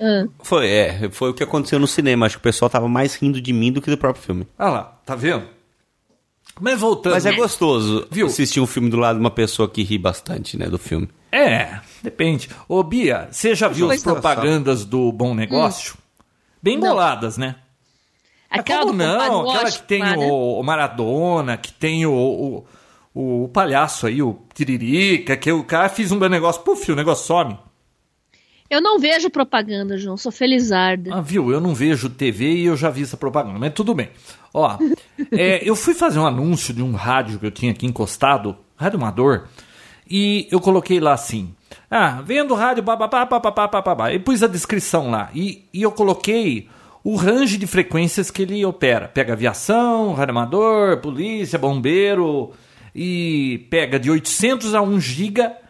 Ah, 0.00 0.26
Foi, 0.42 0.68
é, 0.68 1.08
foi 1.10 1.30
o 1.30 1.34
que 1.34 1.42
aconteceu 1.42 1.78
no 1.78 1.86
cinema. 1.86 2.26
Acho 2.26 2.36
que 2.36 2.40
o 2.40 2.42
pessoal 2.42 2.68
tava 2.68 2.88
mais 2.88 3.14
rindo 3.14 3.40
de 3.40 3.52
mim 3.52 3.72
do 3.72 3.80
que 3.80 3.90
do 3.90 3.98
próprio 3.98 4.24
filme. 4.24 4.46
Olha 4.58 4.70
lá, 4.70 4.82
tá 5.04 5.14
vendo? 5.14 5.44
Mas 6.60 6.80
voltando. 6.80 7.14
Mas 7.14 7.26
é 7.26 7.32
gostoso 7.32 8.06
Viu? 8.10 8.26
assistir 8.26 8.60
um 8.60 8.66
filme 8.66 8.88
do 8.88 8.96
lado 8.96 9.16
de 9.16 9.20
uma 9.20 9.30
pessoa 9.30 9.68
que 9.68 9.82
ri 9.82 9.98
bastante, 9.98 10.56
né, 10.56 10.66
do 10.66 10.78
filme. 10.78 11.08
É, 11.32 11.80
depende. 12.02 12.48
Ô, 12.68 12.82
Bia, 12.82 13.28
você 13.30 13.54
já 13.54 13.66
viu 13.66 13.90
as 13.90 14.02
propagandas 14.02 14.84
do 14.84 15.10
Bom 15.10 15.34
Negócio? 15.34 15.96
Bem 16.62 16.78
Não. 16.78 16.88
boladas, 16.88 17.36
né? 17.36 17.56
aquela 18.48 18.82
Como 18.86 18.92
não? 18.92 19.50
Aquela 19.50 19.70
que 19.70 19.82
tem 19.82 20.00
lá, 20.00 20.16
né? 20.16 20.26
o, 20.30 20.60
o 20.60 20.62
Maradona, 20.62 21.56
que 21.56 21.72
tem 21.72 22.06
o, 22.06 22.64
o, 23.12 23.44
o 23.44 23.48
palhaço 23.48 24.06
aí, 24.06 24.22
o 24.22 24.38
Tiririca, 24.54 25.36
que 25.36 25.50
o 25.50 25.64
cara 25.64 25.88
fez 25.88 26.12
um 26.12 26.18
bom 26.20 26.28
negócio, 26.28 26.62
puf, 26.62 26.92
o 26.92 26.96
negócio 26.96 27.26
some. 27.26 27.58
Eu 28.74 28.80
não 28.80 28.98
vejo 28.98 29.30
propaganda, 29.30 29.96
João, 29.96 30.16
sou 30.16 30.32
felizarda. 30.32 31.14
Ah, 31.14 31.20
viu? 31.20 31.52
Eu 31.52 31.60
não 31.60 31.72
vejo 31.72 32.10
TV 32.10 32.54
e 32.54 32.64
eu 32.64 32.76
já 32.76 32.90
vi 32.90 33.02
essa 33.04 33.16
propaganda, 33.16 33.56
mas 33.56 33.72
tudo 33.72 33.94
bem. 33.94 34.10
Ó, 34.52 34.76
é, 35.30 35.60
eu 35.62 35.76
fui 35.76 35.94
fazer 35.94 36.18
um 36.18 36.26
anúncio 36.26 36.74
de 36.74 36.82
um 36.82 36.92
rádio 36.92 37.38
que 37.38 37.46
eu 37.46 37.52
tinha 37.52 37.70
aqui 37.70 37.86
encostado, 37.86 38.56
Rádio 38.74 38.98
Amador, 38.98 39.44
e 40.10 40.48
eu 40.50 40.60
coloquei 40.60 40.98
lá 40.98 41.12
assim, 41.12 41.54
ah, 41.88 42.20
vendo 42.22 42.52
rádio, 42.52 42.82
bababá, 42.82 43.24
bababá, 43.24 43.68
bababá, 43.68 44.12
e 44.12 44.18
pus 44.18 44.42
a 44.42 44.48
descrição 44.48 45.08
lá, 45.08 45.30
e, 45.32 45.68
e 45.72 45.80
eu 45.80 45.92
coloquei 45.92 46.68
o 47.04 47.14
range 47.14 47.56
de 47.56 47.68
frequências 47.68 48.28
que 48.28 48.42
ele 48.42 48.64
opera. 48.64 49.06
Pega 49.06 49.34
aviação, 49.34 50.14
rádio 50.14 50.32
amador, 50.32 50.96
polícia, 50.96 51.58
bombeiro, 51.60 52.50
e 52.92 53.66
pega 53.70 54.00
de 54.00 54.10
800 54.10 54.74
a 54.74 54.82
1 54.82 54.98
giga 54.98 55.63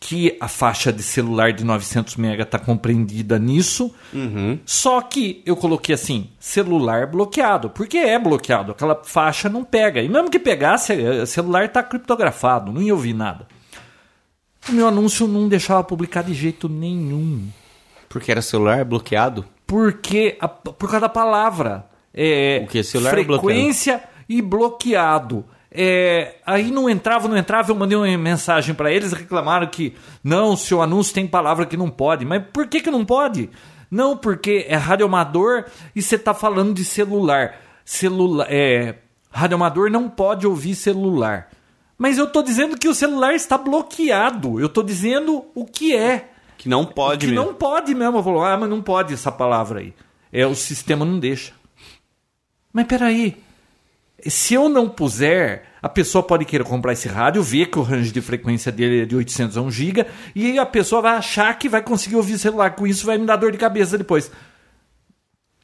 que 0.00 0.36
a 0.40 0.46
faixa 0.46 0.92
de 0.92 1.02
celular 1.02 1.52
de 1.52 1.64
900 1.64 2.16
mega 2.16 2.44
está 2.44 2.58
compreendida 2.58 3.38
nisso. 3.38 3.92
Só 4.64 5.00
que 5.00 5.42
eu 5.44 5.56
coloquei 5.56 5.94
assim, 5.94 6.28
celular 6.38 7.06
bloqueado, 7.06 7.68
porque 7.70 7.98
é 7.98 8.18
bloqueado, 8.18 8.72
aquela 8.72 9.00
faixa 9.04 9.48
não 9.48 9.64
pega. 9.64 10.00
E 10.00 10.08
mesmo 10.08 10.30
que 10.30 10.38
pegasse, 10.38 10.92
o 10.94 11.26
celular 11.26 11.64
está 11.64 11.82
criptografado, 11.82 12.72
não 12.72 12.80
ia 12.80 12.94
ouvir 12.94 13.12
nada. 13.12 13.46
O 14.68 14.72
meu 14.72 14.86
anúncio 14.88 15.26
não 15.26 15.48
deixava 15.48 15.82
publicar 15.82 16.22
de 16.22 16.34
jeito 16.34 16.68
nenhum. 16.68 17.48
Porque 18.08 18.30
era 18.30 18.40
celular 18.42 18.84
bloqueado. 18.84 19.44
Porque 19.66 20.36
a- 20.40 20.48
por 20.48 20.88
causa 20.88 21.00
da 21.00 21.08
palavra. 21.08 21.86
É, 22.14 22.62
O 22.64 22.68
quê? 22.68 22.82
Celular 22.82 23.10
frequência 23.10 24.02
e 24.28 24.40
bloqueado. 24.42 25.44
É, 25.70 26.36
aí 26.46 26.70
não 26.70 26.88
entrava, 26.88 27.28
não 27.28 27.36
entrava, 27.36 27.70
eu 27.70 27.74
mandei 27.74 27.96
uma 27.96 28.18
mensagem 28.18 28.74
para 28.74 28.90
eles, 28.90 29.12
reclamaram 29.12 29.66
que 29.66 29.94
não, 30.24 30.56
seu 30.56 30.80
anúncio 30.80 31.14
tem 31.14 31.26
palavra 31.26 31.66
que 31.66 31.76
não 31.76 31.90
pode. 31.90 32.24
Mas 32.24 32.42
por 32.52 32.66
que, 32.66 32.80
que 32.80 32.90
não 32.90 33.04
pode? 33.04 33.50
Não, 33.90 34.16
porque 34.16 34.66
é 34.68 34.76
rádio 34.76 35.06
amador 35.06 35.64
e 35.94 36.02
você 36.02 36.18
tá 36.18 36.34
falando 36.34 36.74
de 36.74 36.84
celular. 36.84 37.56
celular, 37.84 38.46
é, 38.50 38.96
radioamador 39.30 39.90
não 39.90 40.08
pode 40.08 40.46
ouvir 40.46 40.74
celular. 40.74 41.48
Mas 41.96 42.18
eu 42.18 42.26
tô 42.26 42.42
dizendo 42.42 42.78
que 42.78 42.88
o 42.88 42.94
celular 42.94 43.34
está 43.34 43.58
bloqueado. 43.58 44.60
Eu 44.60 44.68
tô 44.68 44.82
dizendo 44.82 45.46
o 45.54 45.64
que 45.64 45.96
é. 45.96 46.30
Que 46.56 46.68
não 46.68 46.84
pode 46.84 47.26
que 47.26 47.32
mesmo. 47.32 47.46
não 47.46 47.54
pode 47.54 47.94
mesmo. 47.94 48.18
Eu 48.18 48.22
falo, 48.22 48.44
ah, 48.44 48.56
mas 48.56 48.70
não 48.70 48.82
pode 48.82 49.14
essa 49.14 49.32
palavra 49.32 49.80
aí. 49.80 49.92
É, 50.32 50.46
o 50.46 50.54
sistema 50.54 51.04
não 51.04 51.18
deixa. 51.18 51.52
Mas 52.72 52.86
peraí. 52.86 53.42
Se 54.26 54.54
eu 54.54 54.68
não 54.68 54.88
puser, 54.88 55.64
a 55.80 55.88
pessoa 55.88 56.22
pode 56.22 56.44
querer 56.44 56.64
comprar 56.64 56.92
esse 56.92 57.06
rádio, 57.06 57.42
ver 57.42 57.66
que 57.66 57.78
o 57.78 57.82
range 57.82 58.10
de 58.10 58.20
frequência 58.20 58.72
dele 58.72 59.02
é 59.02 59.06
de 59.06 59.14
800 59.14 59.56
a 59.56 59.62
1 59.62 59.70
GB, 59.70 60.06
e 60.34 60.46
aí 60.46 60.58
a 60.58 60.66
pessoa 60.66 61.00
vai 61.00 61.16
achar 61.16 61.56
que 61.56 61.68
vai 61.68 61.82
conseguir 61.82 62.16
ouvir 62.16 62.38
celular. 62.38 62.74
Com 62.74 62.86
isso 62.86 63.06
vai 63.06 63.16
me 63.16 63.26
dar 63.26 63.36
dor 63.36 63.52
de 63.52 63.58
cabeça 63.58 63.96
depois. 63.96 64.30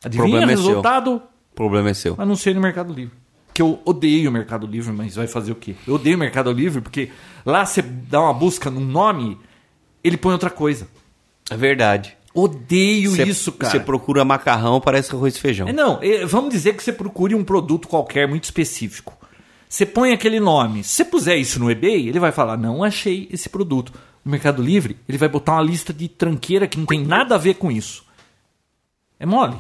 Adivinha 0.05 0.27
o 0.27 0.31
Problema 0.31 0.53
é 0.53 0.57
seu. 0.57 0.67
resultado? 0.67 1.15
O 1.17 1.55
problema 1.55 1.91
é 1.91 1.95
seu. 1.95 2.15
Anunciei 2.19 2.55
no 2.55 2.61
Mercado 2.61 2.93
Livre. 2.93 3.15
Que 3.53 3.63
eu 3.63 3.81
odeio 3.85 4.31
o 4.31 4.33
Mercado 4.33 4.67
Livre, 4.67 4.93
mas 4.93 5.15
vai 5.15 5.27
fazer 5.27 5.53
o 5.53 5.55
quê? 5.57 5.75
Eu 5.87 5.95
odeio 5.95 6.17
o 6.17 6.19
Mercado 6.19 6.53
Livre 6.53 6.81
porque 6.81 7.11
lá 7.45 7.65
você 7.65 7.83
dá 7.83 8.21
uma 8.21 8.35
busca 8.35 8.71
num 8.71 8.85
nome, 8.85 9.39
ele 10.03 10.17
põe 10.17 10.33
outra 10.33 10.51
coisa. 10.51 10.89
É 11.51 11.57
verdade. 11.57 12.17
Odeio 12.35 13.13
Cê- 13.13 13.23
isso, 13.25 13.53
cara. 13.53 13.71
Você 13.71 13.79
procura 13.81 14.25
macarrão, 14.25 14.81
parece 14.81 15.15
arroz 15.15 15.37
e 15.37 15.41
feijão. 15.41 15.69
É, 15.69 15.73
Não, 15.73 16.01
é, 16.03 16.27
vamos 16.27 16.51
dizer 16.51 16.77
que 16.77 16.83
você 16.83 16.93
procure 16.93 17.33
um 17.35 17.45
produto 17.45 17.87
qualquer 17.87 18.27
muito 18.27 18.43
específico. 18.45 19.17
Você 19.69 19.87
põe 19.87 20.13
aquele 20.13 20.41
nome. 20.41 20.83
Se 20.83 20.97
você 20.97 21.05
puser 21.05 21.39
isso 21.39 21.61
no 21.61 21.71
eBay, 21.71 22.09
ele 22.09 22.19
vai 22.19 22.33
falar: 22.33 22.57
não 22.57 22.83
achei 22.83 23.29
esse 23.31 23.49
produto. 23.49 23.93
No 24.25 24.31
Mercado 24.33 24.61
Livre, 24.63 24.97
ele 25.09 25.19
vai 25.19 25.29
botar 25.29 25.53
uma 25.53 25.63
lista 25.63 25.93
de 25.93 26.09
tranqueira 26.09 26.67
que 26.67 26.79
não 26.79 26.87
tem 26.87 27.05
nada 27.05 27.35
a 27.37 27.39
ver 27.39 27.55
com 27.55 27.71
isso. 27.71 28.05
É 29.21 29.25
mole. 29.27 29.57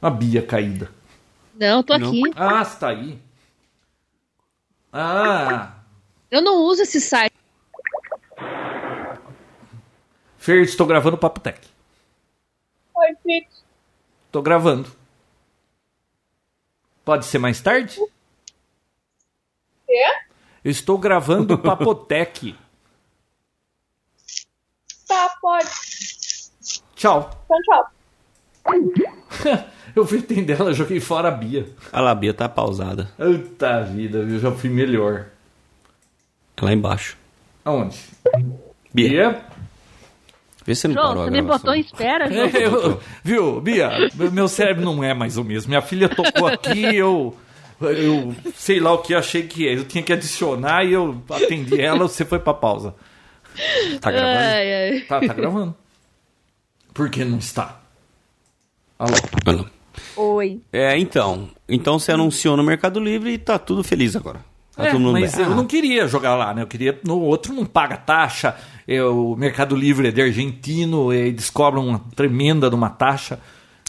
A 0.00 0.08
Bia 0.08 0.40
caída. 0.42 0.90
Não, 1.58 1.82
tô 1.82 1.98
Não. 1.98 2.08
aqui. 2.08 2.22
Ah, 2.36 2.64
você 2.64 2.78
tá 2.78 2.88
aí. 2.88 3.18
Ah. 4.92 5.72
Eu 6.30 6.40
não 6.42 6.62
uso 6.62 6.82
esse 6.82 7.00
site. 7.00 7.32
Fer, 10.48 10.62
estou 10.62 10.86
gravando 10.86 11.14
o 11.14 11.18
Papo 11.18 11.40
Tech. 11.40 11.60
Oi, 12.94 13.14
Pete. 13.22 13.50
Tô 14.32 14.40
gravando. 14.40 14.90
Pode 17.04 17.26
ser 17.26 17.36
mais 17.36 17.60
tarde? 17.60 18.00
Eu 20.64 20.70
estou 20.70 20.96
gravando 20.96 21.52
o 21.52 21.58
Papotec. 21.58 22.56
Tá, 25.06 25.36
pode. 25.38 25.68
Tchau. 26.96 27.30
Então, 27.44 27.60
tchau. 27.62 27.90
Eu 29.94 30.06
fui 30.06 30.20
atender 30.20 30.58
ela, 30.58 30.72
joguei 30.72 30.98
fora 30.98 31.28
a 31.28 31.30
Bia. 31.30 31.68
A 31.92 32.00
labia 32.00 32.32
tá 32.32 32.48
pausada. 32.48 33.10
Puta 33.18 33.82
vida, 33.82 34.18
eu 34.18 34.38
já 34.38 34.52
fui 34.52 34.70
melhor. 34.70 35.26
É 36.56 36.64
lá 36.64 36.72
embaixo. 36.72 37.18
Aonde? 37.64 37.98
Bia, 38.94 39.08
Bia? 39.08 39.57
Vê 40.68 40.74
se 40.74 40.82
você 40.82 40.88
não 40.88 40.94
João, 40.94 41.06
parou 41.08 41.24
você 41.24 41.30
me 41.30 41.36
gravação. 41.42 41.58
botou 41.58 41.74
em 41.74 41.80
espera, 41.80 42.30
João. 42.32 42.46
É, 42.46 42.66
eu- 42.66 43.00
viu, 43.24 43.60
Bia? 43.60 43.90
Meu 44.32 44.46
cérebro 44.46 44.84
não 44.84 45.02
é 45.02 45.12
mais 45.14 45.36
o 45.36 45.42
mesmo. 45.44 45.70
Minha 45.70 45.82
filha 45.82 46.08
tocou 46.08 46.46
aqui, 46.46 46.94
eu. 46.94 47.36
Eu 47.80 48.34
sei 48.56 48.80
lá 48.80 48.92
o 48.92 48.98
que 48.98 49.14
achei 49.14 49.44
que 49.44 49.66
é. 49.68 49.74
Eu 49.76 49.84
tinha 49.84 50.02
que 50.02 50.12
adicionar 50.12 50.84
e 50.84 50.92
eu 50.92 51.22
atendi 51.30 51.80
ela, 51.80 51.98
você 52.08 52.24
foi 52.24 52.38
pra 52.40 52.52
pausa. 52.52 52.94
Tá 54.00 54.10
gravando? 54.10 54.38
Ai, 54.38 54.74
ai. 54.92 55.00
Tá, 55.00 55.20
tá 55.20 55.32
gravando. 55.32 55.74
Por 56.92 57.08
que 57.08 57.24
não 57.24 57.38
está? 57.38 57.80
Alô? 58.98 59.14
Não. 59.46 59.66
Oi. 60.16 60.60
É, 60.72 60.98
então. 60.98 61.48
Então 61.68 61.98
você 61.98 62.12
anunciou 62.12 62.56
no 62.56 62.62
Mercado 62.64 62.98
Livre 62.98 63.32
e 63.32 63.38
tá 63.38 63.58
tudo 63.58 63.84
feliz 63.84 64.16
agora. 64.16 64.40
Tá 64.74 64.86
É, 64.86 64.90
todo 64.90 65.00
mundo 65.00 65.12
mas 65.20 65.34
bem. 65.36 65.44
eu 65.46 65.52
Ah, 65.52 65.54
não 65.54 65.66
queria 65.66 66.06
jogar 66.08 66.34
lá, 66.34 66.52
né? 66.54 66.62
Eu 66.62 66.66
queria. 66.66 66.98
No 67.04 67.20
outro 67.20 67.52
não 67.52 67.64
paga 67.64 67.96
taxa. 67.96 68.56
É, 68.88 69.04
o 69.04 69.36
Mercado 69.36 69.76
Livre 69.76 70.08
é 70.08 70.10
de 70.10 70.22
argentino, 70.22 71.12
é, 71.12 71.18
eles 71.18 71.50
cobram 71.50 71.86
uma 71.86 71.98
tremenda 72.16 72.70
de 72.70 72.74
uma 72.74 72.88
taxa. 72.88 73.38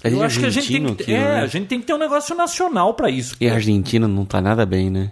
É 0.04 0.12
eu 0.12 0.22
acho 0.22 0.42
que 0.42 0.46
a 0.46 0.50
gente 0.50 0.68
tem 0.68 0.86
que, 0.94 1.04
aquilo, 1.04 1.18
é, 1.18 1.36
né? 1.36 1.40
a 1.42 1.48
gente 1.48 1.68
tem 1.68 1.80
que 1.80 1.88
ter 1.88 1.94
um 1.94 1.98
negócio 1.98 2.36
nacional 2.36 2.94
pra 2.94 3.10
isso. 3.10 3.38
E 3.40 3.48
a 3.48 3.54
Argentina 3.54 4.10
não 4.10 4.26
tá 4.26 4.42
nada 4.42 4.66
bem, 4.66 4.90
né? 4.90 5.12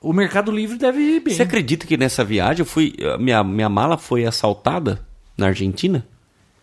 O 0.00 0.14
Mercado 0.14 0.50
Livre 0.50 0.78
deve 0.78 0.98
ir 0.98 1.20
bem. 1.20 1.34
Você 1.34 1.42
acredita 1.42 1.86
que 1.86 1.96
nessa 1.96 2.24
viagem 2.24 2.60
eu 2.60 2.66
fui. 2.66 2.94
a 3.14 3.18
Minha, 3.18 3.44
minha 3.44 3.68
mala 3.68 3.98
foi 3.98 4.24
assaltada 4.24 5.04
na 5.36 5.46
Argentina? 5.48 6.06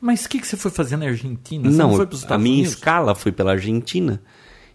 Mas 0.02 0.26
o 0.26 0.30
que, 0.30 0.40
que 0.40 0.48
você 0.48 0.58
foi 0.58 0.72
fazer 0.72 0.98
na 0.98 1.06
Argentina? 1.06 1.70
Você 1.70 1.78
não, 1.78 1.90
não, 1.90 1.96
foi 1.96 2.08
pros 2.08 2.22
a 2.22 2.26
Estados 2.26 2.44
minha 2.44 2.56
Unidos? 2.56 2.74
escala 2.74 3.14
foi 3.14 3.32
pela 3.32 3.52
Argentina. 3.52 4.22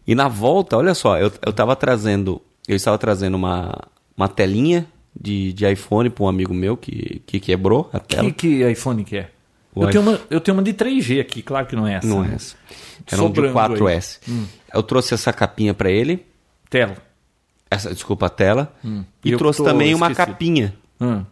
E 0.07 0.15
na 0.15 0.29
volta, 0.29 0.77
olha 0.77 0.95
só, 0.95 1.19
eu, 1.19 1.33
eu 1.45 1.53
tava 1.53 1.75
trazendo. 1.75 2.41
Eu 2.67 2.77
estava 2.77 2.99
trazendo 2.99 3.37
uma, 3.37 3.89
uma 4.17 4.29
telinha 4.29 4.87
de, 5.21 5.53
de 5.53 5.71
iPhone 5.71 6.09
para 6.11 6.25
um 6.25 6.29
amigo 6.29 6.55
meu 6.55 6.77
que, 6.77 7.23
que 7.27 7.41
quebrou 7.41 7.89
a 7.93 7.99
tela. 7.99 8.25
Que, 8.31 8.33
que 8.61 8.71
iPhone 8.71 9.05
que 9.05 9.17
é? 9.19 9.31
O 9.75 9.85
Eu 9.85 9.91
tenho, 9.91 10.03
iPhone. 10.03 10.17
uma, 10.17 10.27
eu 10.31 10.41
tenho 10.41 10.57
uma 10.57 10.63
de 10.63 10.73
3G 10.73 11.21
aqui, 11.21 11.43
claro 11.43 11.67
que 11.67 11.77
não 11.77 11.87
é 11.87 11.95
essa. 11.95 12.07
Não 12.07 12.23
né? 12.23 12.31
é 12.33 12.35
essa. 12.37 12.57
Era 13.11 13.23
um 13.23 13.31
de 13.31 13.37
Sobrando 13.41 13.87
aí. 13.87 13.99
4S. 13.99 14.21
Eu 14.75 14.83
trouxe 14.83 15.15
essa 15.15 15.33
capinha 15.33 15.73
para 15.75 15.91
ele. 15.91 16.25
Tela. 16.71 16.97
Essa, 17.71 17.93
desculpa, 17.93 18.27
a 18.27 18.31
tela. 18.31 18.75
E 18.85 19.29
E 19.29 19.33
eu 19.33 19.39
trouxe 19.39 19.63
também 19.63 19.95
uma 19.95 20.11
esquecido. 20.11 20.33
capinha. 20.33 20.75
Hum. 21.01 21.25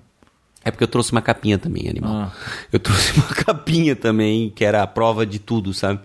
É 0.64 0.70
porque 0.70 0.84
eu 0.84 0.88
trouxe 0.88 1.12
uma 1.12 1.22
capinha 1.22 1.58
também, 1.58 1.88
animal. 1.88 2.12
Ah. 2.12 2.32
Eu 2.72 2.78
trouxe 2.80 3.14
uma 3.18 3.28
capinha 3.28 3.94
também, 3.96 4.50
que 4.50 4.64
era 4.64 4.82
a 4.82 4.86
prova 4.86 5.24
de 5.24 5.38
tudo, 5.38 5.72
sabe? 5.72 6.00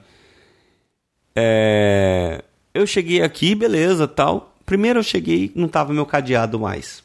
É, 1.35 2.43
Eu 2.73 2.85
cheguei 2.85 3.21
aqui, 3.21 3.55
beleza, 3.55 4.07
tal. 4.07 4.55
Primeiro 4.65 4.99
eu 4.99 5.03
cheguei, 5.03 5.51
não 5.55 5.67
tava 5.67 5.93
meu 5.93 6.05
cadeado 6.05 6.59
mais. 6.59 7.03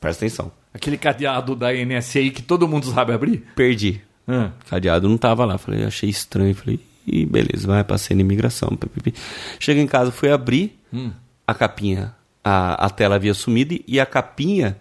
Presta 0.00 0.24
atenção. 0.24 0.52
Aquele 0.72 0.96
cadeado 0.96 1.54
da 1.56 1.72
NSA 1.72 2.30
que 2.30 2.42
todo 2.42 2.68
mundo 2.68 2.86
sabe 2.86 3.12
abrir. 3.12 3.44
Perdi. 3.56 4.00
Hum. 4.28 4.50
Cadeado 4.68 5.08
não 5.08 5.16
tava 5.18 5.44
lá. 5.44 5.58
Falei, 5.58 5.84
achei 5.84 6.08
estranho. 6.08 6.54
Falei, 6.54 6.78
e 7.06 7.24
beleza, 7.26 7.66
vai 7.66 7.82
passei 7.82 8.14
na 8.14 8.20
imigração. 8.20 8.68
pipipi. 8.76 9.14
Cheguei 9.58 9.82
em 9.82 9.86
casa, 9.86 10.10
fui 10.12 10.30
abrir 10.30 10.78
a 11.46 11.54
capinha. 11.54 12.14
A, 12.44 12.86
a 12.86 12.90
tela 12.90 13.16
havia 13.16 13.34
sumido 13.34 13.78
e 13.86 13.98
a 13.98 14.06
capinha 14.06 14.78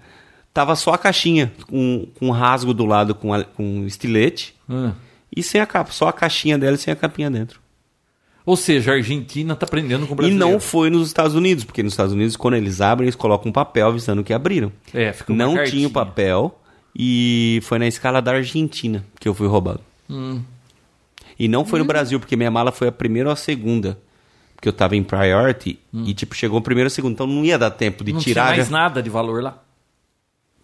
tava 0.54 0.76
só 0.76 0.94
a 0.94 0.98
caixinha, 0.98 1.52
com, 1.68 2.08
com 2.16 2.28
um 2.28 2.32
rasgo 2.32 2.74
do 2.74 2.86
lado 2.86 3.14
com, 3.16 3.34
a- 3.34 3.44
com 3.44 3.64
um 3.80 3.86
estilete. 3.88 4.56
Hum. 4.70 4.92
E 5.36 5.42
sem 5.44 5.60
a 5.62 5.66
capa, 5.66 5.92
só 5.92 6.08
a 6.08 6.14
caixinha 6.14 6.58
dela 6.58 6.76
e 6.76 6.78
sem 6.80 6.92
a 6.92 6.96
capinha 6.96 7.30
dentro. 7.30 7.60
Ou 8.48 8.56
seja, 8.56 8.92
a 8.92 8.96
Argentina 8.96 9.56
tá 9.58 9.66
aprendendo 9.66 10.08
com 10.08 10.14
o 10.14 10.16
E 10.16 10.18
brasileiro. 10.18 10.52
não 10.54 10.60
foi 10.60 10.90
nos 10.90 11.08
Estados 11.08 11.36
Unidos, 11.36 11.66
porque 11.66 11.84
nos 11.84 11.92
Estados 11.92 12.14
Unidos, 12.14 12.38
quando 12.38 12.54
eles 12.56 12.80
abrem, 12.80 13.06
eles 13.06 13.16
colocam 13.16 13.50
um 13.50 13.52
papel 13.52 13.88
avisando 13.90 14.24
que 14.24 14.32
abriram. 14.34 14.72
É, 14.94 15.12
fica 15.12 15.34
uma 15.34 15.44
não 15.46 15.54
cartinha. 15.56 15.76
tinha 15.76 15.88
o 15.88 15.92
papel 15.92 16.58
e 16.98 17.60
foi 17.64 17.78
na 17.78 17.86
escala 17.88 18.22
da 18.22 18.32
Argentina 18.32 19.04
que 19.20 19.28
eu 19.28 19.34
fui 19.34 19.48
roubado. 19.48 19.82
Hum. 20.10 20.42
E 21.38 21.48
não 21.50 21.66
foi 21.66 21.78
no 21.80 21.86
Brasil, 21.86 22.20
porque 22.22 22.38
minha 22.38 22.50
mala 22.50 22.72
foi 22.72 22.88
a 22.88 22.92
primeira 22.92 23.28
ou 23.30 23.34
a 23.34 23.36
segunda. 23.36 24.00
Porque 24.56 24.70
eu 24.70 24.74
tava 24.74 24.96
em 24.96 25.04
priority 25.04 25.78
e, 25.94 26.14
tipo, 26.16 26.34
chegou 26.34 26.58
a 26.58 26.62
primeira 26.62 26.88
ou 26.88 26.88
a 26.88 26.90
segunda. 26.90 27.14
Então 27.14 27.28
não 27.28 27.44
ia 27.46 27.60
dar 27.60 27.70
tempo 27.70 28.02
de 28.04 28.12
Hum. 28.12 28.16
Não 28.16 28.22
tirar. 28.22 28.46
tinha 28.46 28.56
mais 28.58 28.70
já- 28.70 28.72
nada 28.72 29.04
de 29.04 29.10
valor 29.10 29.44
lá. 29.44 29.62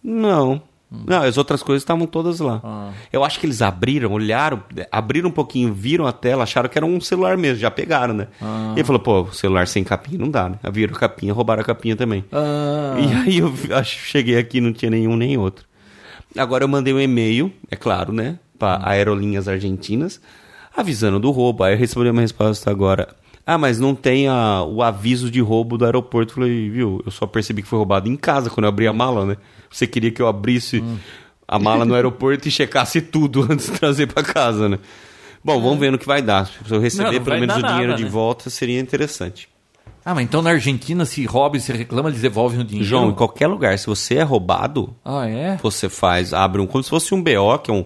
Não. 0.02 0.60
Não, 1.06 1.22
as 1.22 1.36
outras 1.36 1.62
coisas 1.62 1.82
estavam 1.82 2.06
todas 2.06 2.40
lá. 2.40 2.60
Ah. 2.62 2.90
Eu 3.12 3.24
acho 3.24 3.40
que 3.40 3.46
eles 3.46 3.62
abriram, 3.62 4.12
olharam, 4.12 4.62
abriram 4.90 5.28
um 5.28 5.32
pouquinho, 5.32 5.72
viram 5.72 6.06
a 6.06 6.12
tela, 6.12 6.44
acharam 6.44 6.68
que 6.68 6.78
era 6.78 6.86
um 6.86 7.00
celular 7.00 7.36
mesmo, 7.36 7.58
já 7.58 7.70
pegaram, 7.70 8.14
né? 8.14 8.28
Ah. 8.40 8.72
E 8.74 8.80
ele 8.80 8.84
falou, 8.84 9.00
pô, 9.00 9.26
celular 9.32 9.66
sem 9.66 9.82
capinha 9.84 10.18
não 10.18 10.30
dá, 10.30 10.48
né? 10.48 10.58
Viram 10.72 10.94
a 10.94 10.98
capinha, 10.98 11.32
roubaram 11.32 11.62
a 11.62 11.64
capinha 11.64 11.96
também. 11.96 12.24
Ah. 12.32 12.96
E 12.98 13.12
aí 13.12 13.38
eu 13.38 13.52
cheguei 13.84 14.38
aqui 14.38 14.60
não 14.60 14.72
tinha 14.72 14.90
nenhum 14.90 15.16
nem 15.16 15.36
outro. 15.36 15.66
Agora 16.36 16.64
eu 16.64 16.68
mandei 16.68 16.92
um 16.92 17.00
e-mail, 17.00 17.52
é 17.70 17.76
claro, 17.76 18.12
né? 18.12 18.38
Para 18.58 18.88
aerolinhas 18.88 19.48
argentinas, 19.48 20.20
avisando 20.76 21.18
do 21.18 21.30
roubo. 21.30 21.62
Aí 21.64 21.74
eu 21.74 21.78
recebi 21.78 22.08
uma 22.08 22.20
resposta 22.20 22.70
agora. 22.70 23.08
Ah, 23.46 23.58
mas 23.58 23.78
não 23.78 23.94
tem 23.94 24.26
a- 24.26 24.62
o 24.64 24.82
aviso 24.82 25.30
de 25.30 25.40
roubo 25.40 25.76
do 25.76 25.84
aeroporto. 25.84 26.32
Eu 26.32 26.34
Falei, 26.36 26.70
viu, 26.70 27.02
eu 27.04 27.10
só 27.12 27.26
percebi 27.26 27.62
que 27.62 27.68
foi 27.68 27.76
roubado 27.78 28.08
em 28.08 28.16
casa 28.16 28.48
quando 28.48 28.64
eu 28.64 28.68
abri 28.70 28.86
a 28.86 28.92
mala, 28.92 29.26
né? 29.26 29.36
Você 29.70 29.86
queria 29.86 30.10
que 30.10 30.22
eu 30.22 30.26
abrisse 30.28 30.82
a 31.46 31.58
mala 31.58 31.84
no 31.84 31.94
aeroporto 31.94 32.48
e 32.48 32.50
checasse 32.50 33.00
tudo 33.02 33.42
antes 33.50 33.70
de 33.70 33.78
trazer 33.78 34.06
para 34.06 34.22
casa, 34.22 34.68
né? 34.68 34.78
Bom, 35.44 35.60
vamos 35.60 35.78
ver 35.78 35.92
no 35.92 35.98
que 35.98 36.06
vai 36.06 36.22
dar. 36.22 36.46
Se 36.46 36.72
eu 36.72 36.80
receber 36.80 37.04
Não, 37.10 37.12
não 37.18 37.24
pelo 37.24 37.38
menos 37.40 37.56
o 37.56 37.60
dinheiro 37.62 37.88
nada, 37.88 37.96
de 37.96 38.04
né? 38.04 38.08
volta, 38.10 38.48
seria 38.48 38.80
interessante. 38.80 39.46
Ah, 40.06 40.14
mas 40.14 40.24
então 40.24 40.40
na 40.42 40.50
Argentina, 40.50 41.04
se 41.06 41.24
rouba 41.24 41.56
e 41.56 41.60
se 41.60 41.72
reclama, 41.72 42.10
eles 42.10 42.20
devolvem 42.20 42.60
o 42.60 42.64
dinheiro? 42.64 42.86
João, 42.88 43.08
em 43.10 43.14
qualquer 43.14 43.46
lugar, 43.46 43.78
se 43.78 43.86
você 43.86 44.16
é 44.16 44.22
roubado, 44.22 44.94
Ah, 45.04 45.26
é? 45.26 45.58
você 45.62 45.88
faz, 45.88 46.32
abre 46.34 46.60
um, 46.60 46.66
como 46.66 46.84
se 46.84 46.90
fosse 46.90 47.14
um 47.14 47.22
BO, 47.22 47.58
que 47.62 47.70
é 47.70 47.74
um, 47.74 47.84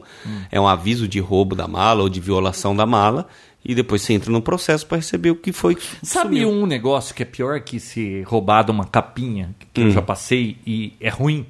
é 0.51 0.61
um 0.61 0.66
aviso 0.66 1.07
de 1.07 1.21
roubo 1.21 1.55
da 1.55 1.68
mala 1.68 2.03
ou 2.03 2.09
de 2.09 2.21
violação 2.21 2.75
da 2.75 2.85
mala, 2.87 3.27
e 3.68 3.74
depois 3.74 4.00
você 4.00 4.14
entra 4.14 4.33
no 4.33 4.40
processo 4.40 4.87
para 4.87 4.96
receber 4.96 5.31
o 5.31 5.37
que 5.37 5.52
foi 5.52 5.74
que 5.74 5.83
Sabe 6.02 6.40
sumiu. 6.40 6.48
um 6.50 6.64
negócio 6.64 7.14
que 7.14 7.22
é 7.22 7.26
pior 7.26 7.61
que 7.61 7.78
se 7.78 8.22
roubado 8.22 8.72
uma 8.72 8.87
capinha, 8.87 9.54
que 9.74 9.83
eu 9.83 9.90
já 9.90 10.00
passei 10.00 10.57
e 10.66 10.94
é 10.98 11.11
ruim? 11.11 11.46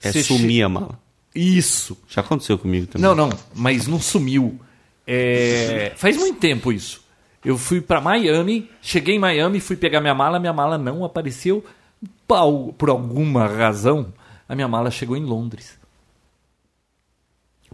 É 0.00 0.12
Você 0.12 0.22
sumir 0.22 0.62
a 0.62 0.68
mala. 0.68 1.00
Isso. 1.34 1.98
Já 2.08 2.20
aconteceu 2.20 2.56
comigo 2.56 2.86
também. 2.86 3.02
Não, 3.02 3.14
não, 3.14 3.28
mas 3.54 3.88
não 3.88 4.00
sumiu. 4.00 4.56
É, 5.04 5.92
Faz 5.96 6.16
muito 6.16 6.38
tempo 6.38 6.72
isso. 6.72 7.02
Eu 7.44 7.58
fui 7.58 7.80
pra 7.80 8.00
Miami, 8.00 8.70
cheguei 8.80 9.16
em 9.16 9.18
Miami, 9.18 9.58
fui 9.58 9.76
pegar 9.76 10.00
minha 10.00 10.14
mala, 10.14 10.38
minha 10.38 10.52
mala 10.52 10.78
não 10.78 11.04
apareceu. 11.04 11.64
Por 12.76 12.88
alguma 12.88 13.46
razão, 13.48 14.12
a 14.48 14.54
minha 14.54 14.68
mala 14.68 14.90
chegou 14.92 15.16
em 15.16 15.24
Londres. 15.24 15.76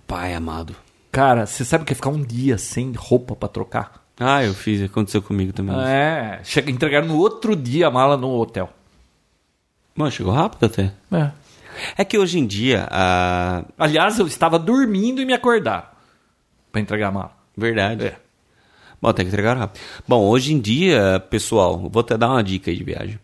Pai 0.07 0.33
amado. 0.35 0.75
Cara, 1.15 1.47
você 1.47 1.65
sabe 1.65 1.85
o 1.85 1.87
que 1.87 1.93
é 1.93 1.97
ficar 1.97 2.11
um 2.11 2.21
dia 2.21 2.59
sem 2.59 2.93
roupa 2.93 3.37
pra 3.37 3.49
trocar? 3.49 4.05
Ah, 4.19 4.43
eu 4.43 4.53
fiz, 4.53 4.83
aconteceu 4.83 5.23
comigo 5.23 5.53
também. 5.53 5.77
É, 5.81 6.41
chega, 6.43 6.73
entregaram 6.73 7.07
no 7.07 7.17
outro 7.17 7.55
dia 7.55 7.87
a 7.87 7.91
mala 7.91 8.17
no 8.17 8.31
hotel. 8.37 8.69
Mano, 9.95 10.11
chegou 10.11 10.33
rápido 10.33 10.67
até. 10.67 10.93
É. 11.13 11.31
É 11.99 12.05
que 12.05 12.19
hoje 12.19 12.41
em 12.41 12.47
dia, 12.47 12.89
a. 12.91 13.65
Aliás, 13.79 14.19
eu 14.19 14.27
estava 14.27 14.59
dormindo 14.59 15.23
e 15.23 15.25
me 15.25 15.33
acordaram 15.33 15.87
pra 16.73 16.81
entregar 16.81 17.09
a 17.09 17.13
mala. 17.13 17.33
Verdade. 17.57 18.07
É. 18.07 18.17
Bom, 19.01 19.13
tem 19.13 19.25
que 19.25 19.31
entregar 19.31 19.57
rápido. 19.57 19.81
Bom, 20.09 20.27
hoje 20.27 20.53
em 20.53 20.59
dia, 20.59 21.25
pessoal, 21.31 21.79
vou 21.79 22.01
até 22.01 22.19
dar 22.19 22.31
uma 22.31 22.43
dica 22.43 22.73
aí 22.73 22.77
de 22.77 22.83
viagem. 22.83 23.21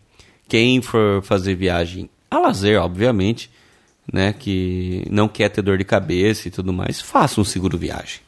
Quem 0.47 0.81
for 0.81 1.21
fazer 1.23 1.55
viagem 1.55 2.09
a 2.29 2.39
lazer, 2.39 2.81
obviamente, 2.81 3.51
né, 4.11 4.33
que 4.33 5.05
não 5.09 5.27
quer 5.27 5.49
ter 5.49 5.61
dor 5.61 5.77
de 5.77 5.83
cabeça 5.85 6.47
e 6.47 6.51
tudo 6.51 6.71
mais, 6.73 6.99
faça 7.01 7.39
um 7.39 7.43
seguro 7.43 7.77
viagem. 7.77 8.19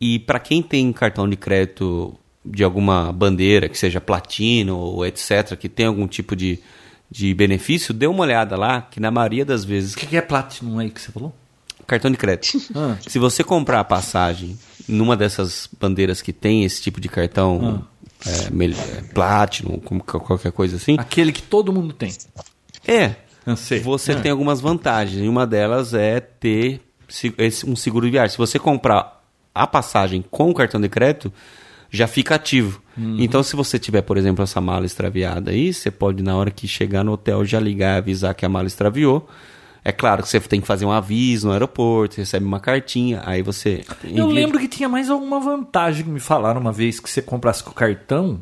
E 0.00 0.18
para 0.18 0.38
quem 0.38 0.62
tem 0.62 0.92
cartão 0.92 1.28
de 1.28 1.36
crédito 1.36 2.14
de 2.44 2.64
alguma 2.64 3.12
bandeira, 3.12 3.68
que 3.68 3.76
seja 3.78 4.00
platino 4.00 4.76
ou 4.78 5.04
etc, 5.06 5.56
que 5.58 5.68
tem 5.68 5.86
algum 5.86 6.06
tipo 6.06 6.34
de, 6.34 6.58
de 7.10 7.34
benefício, 7.34 7.92
dê 7.92 8.06
uma 8.06 8.22
olhada 8.22 8.56
lá, 8.56 8.80
que 8.82 8.98
na 8.98 9.10
maioria 9.10 9.44
das 9.44 9.62
vezes 9.64 9.92
O 9.94 9.96
que 9.96 10.06
que 10.06 10.16
é 10.16 10.22
Platinum 10.22 10.78
aí 10.78 10.90
que 10.90 11.00
você 11.00 11.12
falou? 11.12 11.34
cartão 11.86 12.10
de 12.10 12.16
crédito. 12.16 12.56
Ah. 12.74 12.96
Se 13.06 13.18
você 13.18 13.42
comprar 13.42 13.80
a 13.80 13.84
passagem 13.84 14.56
numa 14.88 15.16
dessas 15.16 15.68
bandeiras 15.80 16.22
que 16.22 16.32
tem 16.32 16.64
esse 16.64 16.80
tipo 16.80 17.00
de 17.00 17.08
cartão 17.08 17.84
é, 18.24 18.50
mel- 18.50 18.70
é, 18.72 19.02
Platinum, 19.12 19.78
qualquer 19.80 20.52
coisa 20.52 20.76
assim, 20.76 20.94
Aquele 20.98 21.32
que 21.32 21.42
todo 21.42 21.72
mundo 21.72 21.92
tem. 21.92 22.12
é. 22.86 23.16
Eu 23.46 23.56
sei. 23.56 23.80
Você 23.80 24.12
É. 24.12 24.14
tem 24.16 24.30
algumas 24.30 24.60
vantagens. 24.60 25.22
E 25.24 25.28
uma 25.28 25.46
delas 25.46 25.94
é 25.94 26.20
ter 26.20 26.80
um 27.66 27.74
seguro 27.76 28.06
de 28.06 28.12
viagem. 28.12 28.30
Se 28.32 28.38
você 28.38 28.58
comprar 28.58 29.22
a 29.54 29.66
passagem 29.66 30.24
com 30.30 30.50
o 30.50 30.54
cartão 30.54 30.80
de 30.80 30.88
crédito, 30.88 31.32
já 31.90 32.06
fica 32.06 32.36
ativo. 32.36 32.80
Uhum. 32.96 33.16
Então, 33.18 33.42
se 33.42 33.56
você 33.56 33.78
tiver, 33.78 34.02
por 34.02 34.16
exemplo, 34.16 34.44
essa 34.44 34.60
mala 34.60 34.86
extraviada 34.86 35.50
aí, 35.50 35.72
você 35.74 35.90
pode, 35.90 36.22
na 36.22 36.36
hora 36.36 36.50
que 36.50 36.68
chegar 36.68 37.02
no 37.02 37.12
hotel, 37.12 37.44
já 37.44 37.58
ligar 37.58 37.96
e 37.96 37.98
avisar 37.98 38.34
que 38.34 38.46
a 38.46 38.48
mala 38.48 38.66
extraviou. 38.68 39.28
É 39.82 39.90
claro 39.90 40.22
que 40.22 40.28
você 40.28 40.38
tem 40.40 40.60
que 40.60 40.66
fazer 40.66 40.84
um 40.84 40.92
aviso 40.92 41.46
no 41.46 41.52
aeroporto, 41.54 42.14
você 42.14 42.20
recebe 42.20 42.44
uma 42.44 42.60
cartinha, 42.60 43.22
aí 43.24 43.40
você. 43.42 43.82
Eu 44.04 44.10
envia- 44.10 44.26
lembro 44.26 44.58
que 44.58 44.68
tinha 44.68 44.88
mais 44.90 45.08
alguma 45.08 45.40
vantagem 45.40 46.04
que 46.04 46.10
me 46.10 46.20
falaram 46.20 46.60
uma 46.60 46.70
vez 46.70 47.00
que 47.00 47.08
você 47.08 47.22
comprasse 47.22 47.64
com 47.64 47.70
o 47.70 47.74
cartão. 47.74 48.40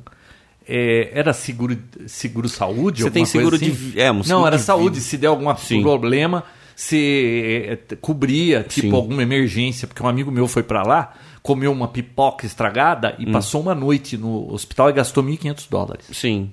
É, 0.68 1.10
era 1.12 1.32
seguro, 1.32 1.76
seguro 2.06 2.48
saúde? 2.48 3.02
Você 3.02 3.10
tem 3.10 3.24
seguro 3.24 3.58
de 3.58 3.64
assim? 3.66 3.72
vi- 3.74 4.00
é, 4.00 4.12
um 4.12 4.22
seguro 4.22 4.40
Não, 4.40 4.46
era 4.46 4.56
de 4.56 4.62
saúde. 4.62 4.96
vida. 4.96 5.00
Se 5.06 5.16
der 5.16 5.28
algum 5.28 5.54
Sim. 5.56 5.82
problema, 5.82 6.44
você 6.76 7.78
é, 7.90 7.96
cobria, 7.96 8.62
tipo, 8.62 8.88
Sim. 8.88 8.94
alguma 8.94 9.22
emergência. 9.22 9.88
Porque 9.88 10.02
um 10.02 10.08
amigo 10.08 10.30
meu 10.30 10.46
foi 10.46 10.62
pra 10.62 10.82
lá, 10.82 11.14
comeu 11.42 11.72
uma 11.72 11.88
pipoca 11.88 12.44
estragada 12.46 13.16
Hum. 13.18 13.22
e 13.28 13.32
passou 13.32 13.60
uma 13.62 13.74
noite 13.74 14.16
no 14.16 14.52
hospital 14.52 14.90
e 14.90 14.92
gastou 14.92 15.22
1.500 15.24 15.66
dólares. 15.70 16.06
Sim. 16.12 16.50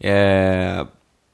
É, 0.00 0.86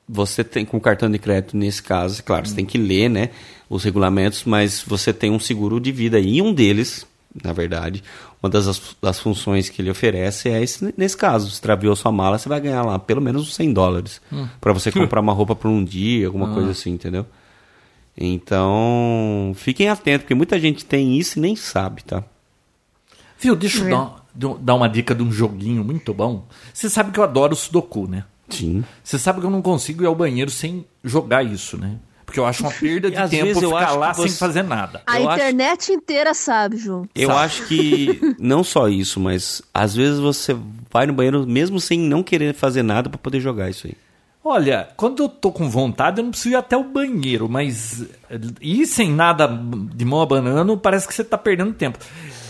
você 0.08 0.42
tem 0.44 0.64
com 0.64 0.78
cartão 0.80 1.10
de 1.10 1.18
crédito 1.18 1.56
nesse 1.56 1.82
caso, 1.82 2.22
claro, 2.22 2.46
você 2.46 2.54
tem 2.54 2.64
que 2.66 2.78
ler, 2.78 3.08
né, 3.08 3.30
os 3.68 3.84
regulamentos, 3.84 4.44
mas 4.44 4.82
você 4.86 5.12
tem 5.12 5.30
um 5.30 5.38
seguro 5.38 5.80
de 5.80 5.92
vida 5.92 6.18
e 6.18 6.40
um 6.42 6.52
deles, 6.52 7.06
na 7.44 7.52
verdade, 7.52 8.02
uma 8.42 8.48
das, 8.50 8.96
das 9.02 9.20
funções 9.20 9.68
que 9.68 9.80
ele 9.82 9.90
oferece 9.90 10.48
é 10.48 10.62
esse, 10.62 10.92
nesse 10.96 11.16
caso, 11.16 11.48
extraviou 11.48 11.94
sua 11.94 12.10
mala, 12.10 12.38
você 12.38 12.48
vai 12.48 12.60
ganhar 12.60 12.82
lá 12.82 12.98
pelo 12.98 13.20
menos 13.20 13.42
uns 13.42 13.54
100 13.54 13.72
dólares 13.72 14.20
para 14.60 14.72
você 14.72 14.90
comprar 14.92 15.20
uma 15.20 15.32
roupa 15.32 15.54
por 15.54 15.68
um 15.68 15.84
dia, 15.84 16.26
alguma 16.26 16.52
coisa 16.54 16.70
assim, 16.70 16.90
entendeu? 16.90 17.26
Então, 18.20 19.52
fiquem 19.54 19.88
atentos, 19.88 20.22
porque 20.22 20.34
muita 20.34 20.58
gente 20.58 20.84
tem 20.84 21.16
isso 21.16 21.38
e 21.38 21.42
nem 21.42 21.54
sabe, 21.54 22.02
tá? 22.02 22.24
Viu, 23.38 23.54
deixa 23.54 23.84
eu 23.84 23.86
É. 23.86 23.90
dar, 23.90 24.56
dar 24.60 24.74
uma 24.74 24.88
dica 24.88 25.14
de 25.14 25.22
um 25.22 25.30
joguinho 25.30 25.84
muito 25.84 26.12
bom. 26.12 26.46
Você 26.74 26.90
sabe 26.90 27.12
que 27.12 27.20
eu 27.20 27.24
adoro 27.24 27.54
Sudoku, 27.54 28.08
né? 28.08 28.24
Sim. 28.48 28.82
Você 29.04 29.18
sabe 29.18 29.40
que 29.40 29.46
eu 29.46 29.50
não 29.50 29.62
consigo 29.62 30.02
ir 30.02 30.06
ao 30.06 30.14
banheiro 30.14 30.50
sem 30.50 30.84
jogar 31.04 31.44
isso, 31.44 31.76
né? 31.78 31.96
Porque 32.28 32.38
eu 32.38 32.44
acho 32.44 32.62
uma 32.62 32.70
perda 32.70 33.10
de 33.10 33.16
às 33.16 33.30
tempo 33.30 33.46
vezes 33.46 33.62
eu 33.62 33.70
ficar 33.70 33.84
acho 33.86 33.98
lá 33.98 34.12
você- 34.12 34.28
sem 34.28 34.36
fazer 34.38 34.62
nada. 34.62 35.00
A 35.06 35.18
Eu 35.18 35.30
acho- 35.30 35.38
internet 35.40 35.92
inteira 35.92 36.34
sabe, 36.34 36.76
João. 36.76 37.08
Eu 37.14 37.30
Sabe? 37.30 37.40
acho 37.40 37.66
que 37.66 38.20
não 38.38 38.62
só 38.62 38.86
isso, 38.86 39.18
mas 39.18 39.62
às 39.72 39.94
vezes 39.94 40.20
você 40.20 40.54
vai 40.92 41.06
no 41.06 41.14
banheiro 41.14 41.46
mesmo 41.46 41.80
sem 41.80 41.98
não 41.98 42.22
querer 42.22 42.52
fazer 42.54 42.82
nada 42.82 43.08
pra 43.08 43.16
poder 43.18 43.40
jogar 43.40 43.70
isso 43.70 43.86
aí. 43.86 43.94
Olha, 44.44 44.88
quando 44.94 45.22
eu 45.22 45.28
tô 45.30 45.50
com 45.50 45.70
vontade, 45.70 46.18
eu 46.20 46.24
não 46.24 46.30
preciso 46.30 46.50
ir 46.50 46.56
até 46.56 46.76
o 46.76 46.84
banheiro, 46.84 47.48
mas 47.48 48.04
ir 48.60 48.86
sem 48.86 49.10
nada 49.10 49.46
de 49.48 50.04
mão 50.04 50.20
abanando, 50.20 50.76
parece 50.76 51.08
que 51.08 51.14
você 51.14 51.24
tá 51.24 51.38
perdendo 51.38 51.72
tempo. 51.72 51.98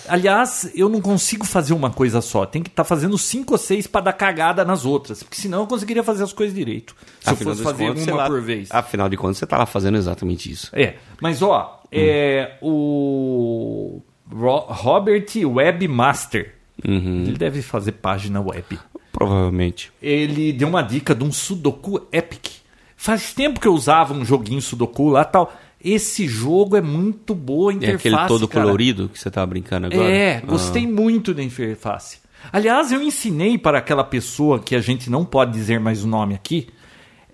Aliás, 0.08 0.70
eu 0.74 0.88
não 0.88 1.00
consigo 1.00 1.44
fazer 1.46 1.74
uma 1.74 1.90
coisa 1.90 2.20
só. 2.20 2.44
Tem 2.46 2.62
que 2.62 2.68
estar 2.70 2.84
fazendo 2.84 3.16
cinco 3.18 3.52
ou 3.54 3.58
seis 3.58 3.86
para 3.86 4.00
dar 4.02 4.12
cagada 4.12 4.64
nas 4.64 4.84
outras. 4.84 5.22
Porque 5.22 5.36
senão 5.40 5.60
eu 5.60 5.66
conseguiria 5.66 6.02
fazer 6.02 6.24
as 6.24 6.32
coisas 6.32 6.54
direito. 6.54 6.94
Se 7.20 7.30
Afinal 7.30 7.52
eu 7.52 7.56
fosse 7.56 7.62
fazer 7.70 7.88
contas, 7.88 8.06
uma 8.06 8.16
lá- 8.16 8.26
por 8.26 8.40
vez. 8.42 8.68
Afinal 8.70 9.08
de 9.08 9.16
contas, 9.16 9.38
você 9.38 9.46
tá 9.46 9.56
lá 9.58 9.66
fazendo 9.66 9.96
exatamente 9.96 10.50
isso. 10.50 10.70
É, 10.72 10.94
mas 11.20 11.42
ó, 11.42 11.82
é, 11.92 12.56
o 12.62 14.00
Ro- 14.32 14.66
Robert 14.68 15.26
Webmaster, 15.44 16.54
Uhum. 16.86 17.24
ele 17.26 17.36
deve 17.38 17.62
fazer 17.62 17.92
página 17.92 18.40
web. 18.40 18.78
Provavelmente. 19.12 19.90
Ele 20.00 20.52
deu 20.52 20.68
uma 20.68 20.82
dica 20.82 21.14
de 21.14 21.24
um 21.24 21.32
Sudoku 21.32 22.06
Epic. 22.12 22.58
Faz 22.96 23.32
tempo 23.32 23.58
que 23.60 23.66
eu 23.68 23.72
usava 23.74 24.12
um 24.14 24.24
joguinho 24.24 24.60
Sudoku 24.60 25.08
lá 25.08 25.24
tal. 25.24 25.52
Esse 25.82 26.26
jogo 26.26 26.76
é 26.76 26.80
muito 26.80 27.34
boa 27.34 27.70
a 27.70 27.74
É 27.74 27.76
interface, 27.76 28.08
aquele 28.14 28.28
todo 28.28 28.48
cara. 28.48 28.64
colorido 28.66 29.08
que 29.08 29.18
você 29.18 29.30
tava 29.30 29.46
brincando 29.46 29.86
agora? 29.86 30.10
É, 30.10 30.36
Ah. 30.38 30.40
gostei 30.46 30.86
muito 30.86 31.32
da 31.32 31.42
interface. 31.42 32.18
Aliás, 32.52 32.90
eu 32.92 33.02
ensinei 33.02 33.56
para 33.58 33.78
aquela 33.78 34.02
pessoa 34.04 34.58
que 34.58 34.74
a 34.74 34.80
gente 34.80 35.08
não 35.10 35.24
pode 35.24 35.52
dizer 35.52 35.78
mais 35.80 36.04
o 36.04 36.08
nome 36.08 36.34
aqui. 36.34 36.68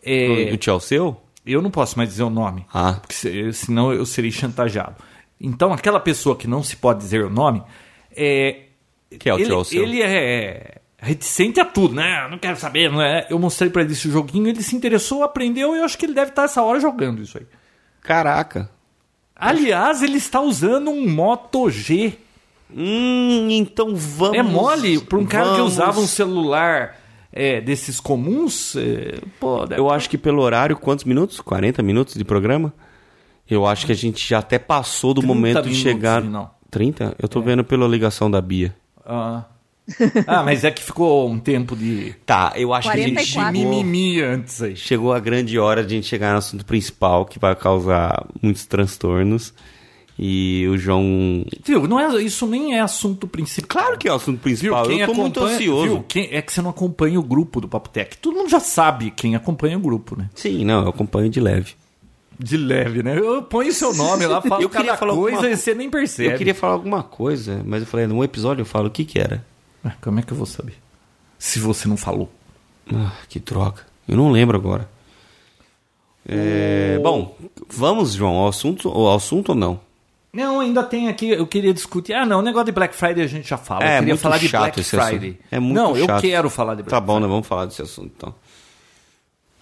é, 0.07 0.51
O 0.53 0.57
tio 0.59 0.71
é 0.73 0.75
o 0.75 0.81
seu? 0.81 1.17
eu 1.47 1.63
não 1.63 1.71
posso 1.71 1.97
mais 1.97 2.11
dizer 2.11 2.23
o 2.25 2.31
nome. 2.31 2.67
Ah. 2.73 2.95
Porque 3.01 3.15
se- 3.15 3.53
senão 3.55 3.91
eu 3.93 4.05
serei 4.05 4.31
chantageado. 4.31 4.97
Então, 5.41 5.73
aquela 5.73 5.99
pessoa 6.01 6.37
que 6.37 6.47
não 6.47 6.63
se 6.63 6.77
pode 6.77 7.01
dizer 7.01 7.25
o 7.25 7.31
nome, 7.31 7.63
é, 8.15 8.65
Que 9.19 9.29
é 9.31 9.35
o 9.35 9.39
ele, 9.39 9.47
tio 9.47 9.55
é 9.55 9.59
o 9.59 9.65
seu? 9.65 9.83
ele 9.83 10.03
é 10.03 10.79
reticente 10.99 11.61
a 11.61 11.65
tudo, 11.65 11.95
né? 11.95 12.27
Não 12.31 12.39
quero 12.39 12.57
saber, 12.59 12.91
não 12.91 13.01
é? 13.01 13.27
Eu 13.31 13.39
mostrei 13.39 13.71
pra 13.71 13.83
ele 13.83 13.93
esse 13.93 14.11
joguinho, 14.11 14.49
ele 14.49 14.63
se 14.63 14.75
interessou, 14.77 15.23
aprendeu 15.23 15.75
e 15.75 15.79
eu 15.79 15.85
acho 15.85 15.97
que 15.99 16.05
ele 16.07 16.15
deve 16.15 16.31
estar 16.31 16.45
essa 16.45 16.63
hora 16.63 16.79
jogando 16.81 17.23
isso 17.23 17.37
aí. 17.39 17.47
Caraca. 18.05 18.71
Aliás, 19.35 20.01
ele 20.03 20.19
está 20.19 20.41
usando 20.41 20.91
um 20.91 21.09
Moto 21.11 21.69
G. 21.69 22.17
Hum, 22.73 23.49
então 23.51 23.97
vamos. 23.97 24.37
É 24.39 24.43
mole 24.43 25.01
para 25.01 25.19
um 25.19 25.27
cara 25.27 25.51
que 25.51 25.57
vamos. 25.57 25.73
usava 25.73 26.01
um 26.01 26.07
celular 26.07 26.97
é, 27.33 27.61
desses 27.61 27.99
comuns. 27.99 28.77
é, 28.77 29.19
pô, 29.41 29.67
deve- 29.67 29.81
Eu 29.81 29.91
acho 29.91 30.09
que 30.09 30.17
pelo 30.17 30.41
horário, 30.43 30.77
quantos 30.77 31.05
minutos? 31.05 31.41
40 31.41 31.83
minutos 31.83 32.15
de 32.15 32.25
programa? 32.25 32.73
Eu 33.51 33.67
acho 33.67 33.85
que 33.87 33.93
a 33.93 33.97
gente 33.97 34.27
já 34.27 34.39
até 34.39 34.59
passou 34.59 35.13
do 35.13 35.21
30 35.21 35.35
momento 35.35 35.63
de 35.63 35.75
chegar. 35.75 36.23
não. 36.23 36.51
30? 36.71 37.15
Eu 37.21 37.29
tô 37.29 37.41
vendo 37.41 37.63
pela 37.65 37.87
ligação 37.89 38.31
da 38.31 38.41
Bia. 38.41 38.75
Ah. 39.05 39.45
Ah, 40.27 40.43
mas 40.43 40.65
é 40.65 40.71
que 40.71 40.83
ficou 40.83 41.29
um 41.29 41.39
tempo 41.39 41.77
de, 41.77 42.15
Tá, 42.25 42.53
eu 42.57 42.73
acho 42.73 42.91
que 42.91 42.99
a 42.99 43.01
gente 43.03 43.15
44. 43.15 43.53
de 43.53 43.59
mimimi 43.67 44.21
antes 44.23 44.63
aí. 44.63 44.75
chegou 44.77 45.13
a 45.13 45.21
grande 45.21 45.59
hora 45.59 45.83
de 45.85 45.95
a 45.95 45.97
gente 45.97 46.07
chegar 46.09 46.33
no 46.33 46.39
assunto 46.39 46.65
principal, 46.65 47.27
que 47.27 47.39
vai 47.39 47.55
causar 47.55 48.27
muitos 48.43 48.65
transtornos. 48.67 49.53
E 50.17 50.65
o 50.69 50.79
João. 50.79 51.45
Viu, 51.65 51.89
não 51.89 51.99
é, 51.99 52.23
isso 52.23 52.47
nem 52.47 52.77
é 52.77 52.81
assunto 52.81 53.27
principal. 53.27 53.69
Claro 53.83 53.99
que 53.99 54.07
é 54.09 54.13
o 54.13 54.15
assunto 54.15 54.37
Viu, 54.37 54.43
principal. 54.43 54.87
quem 54.87 55.01
eu 55.01 55.07
tô 55.09 55.15
muito 55.15 55.41
ansioso. 55.43 55.83
Viu, 55.89 56.05
quem- 56.07 56.29
é 56.31 56.41
que 56.41 56.53
você 56.53 56.63
não 56.63 56.71
acompanha 56.71 57.19
o 57.19 57.23
grupo 57.23 57.61
do 57.61 57.67
Papo 57.69 57.89
Tech. 57.89 58.17
Todo 58.19 58.37
mundo 58.37 58.49
já 58.49 58.61
sabe 58.61 59.11
quem 59.11 59.35
acompanha 59.35 59.77
o 59.77 59.81
grupo, 59.81 60.17
né? 60.17 60.31
Sim, 60.35 60.65
não, 60.65 60.83
eu 60.85 60.89
acompanho 60.91 61.29
de 61.29 61.41
leve. 61.41 61.73
De 62.39 62.57
leve, 62.57 63.03
né? 63.03 63.19
Eu 63.19 63.43
ponho 63.43 63.73
seu 63.73 63.93
nome 63.93 64.25
lá, 64.25 64.41
falo 64.43 64.63
Eu 64.63 64.69
queria 64.71 64.87
cada 64.87 64.99
falar 64.99 65.15
coisa 65.15 65.37
alguma- 65.39 65.53
e 65.53 65.57
você 65.57 65.75
nem 65.75 65.91
percebe. 65.91 66.33
Eu 66.33 66.39
queria 66.39 66.55
falar 66.55 66.75
alguma 66.75 67.03
coisa, 67.03 67.61
mas 67.67 67.81
eu 67.83 67.87
falei, 67.89 68.07
num 68.07 68.23
episódio 68.23 68.63
eu 68.63 68.67
falo 68.67 68.87
o 68.87 68.91
que 68.93 69.05
que 69.05 69.19
era. 69.19 69.45
Ah, 69.85 69.93
Como 70.01 70.19
é 70.19 70.23
que 70.23 70.33
eu 70.33 70.37
vou 70.37 70.47
saber? 70.47 70.75
Se 71.39 71.59
você 71.59 71.87
não 71.89 71.97
falou. 71.97 72.31
Ah, 72.93 73.13
que 73.29 73.39
droga. 73.39 73.83
Eu 74.09 74.17
não 74.17 74.31
lembro 74.31 74.57
agora. 74.57 74.89
É, 76.27 76.99
Bom, 77.03 77.37
vamos, 77.69 78.15
João, 78.15 78.35
ao 78.37 78.49
assunto, 78.49 78.89
ao 78.89 79.15
assunto 79.15 79.51
ou 79.51 79.55
não? 79.55 79.81
Não, 80.33 80.59
ainda 80.59 80.83
tem 80.83 81.09
aqui, 81.09 81.29
eu 81.31 81.47
queria 81.47 81.73
discutir. 81.73 82.13
Ah, 82.15 82.27
não, 82.27 82.41
o 82.41 82.43
negócio 82.43 82.67
de 82.67 82.73
Black 82.73 82.95
Friday 82.97 83.23
a 83.23 83.27
gente 83.29 83.49
já 83.49 83.57
fala. 83.57 83.85
É, 83.85 83.97
eu 83.97 84.01
queria 84.01 84.17
falar 84.17 84.39
de 84.39 84.49
Black 84.49 84.83
Friday. 84.83 85.31
assunto. 85.31 85.39
É 85.51 85.61
muito 85.61 85.77
não, 85.77 85.97
eu 85.97 86.07
chato. 86.07 86.21
quero 86.23 86.51
falar 86.51 86.75
de 86.75 86.83
Black 86.83 86.91
Tá 86.91 86.99
bom, 87.01 87.13
Friday. 87.15 87.21
nós 87.23 87.31
vamos 87.31 87.47
falar 87.47 87.67
desse 87.67 87.83
assunto 87.83 88.13
então. 88.17 88.35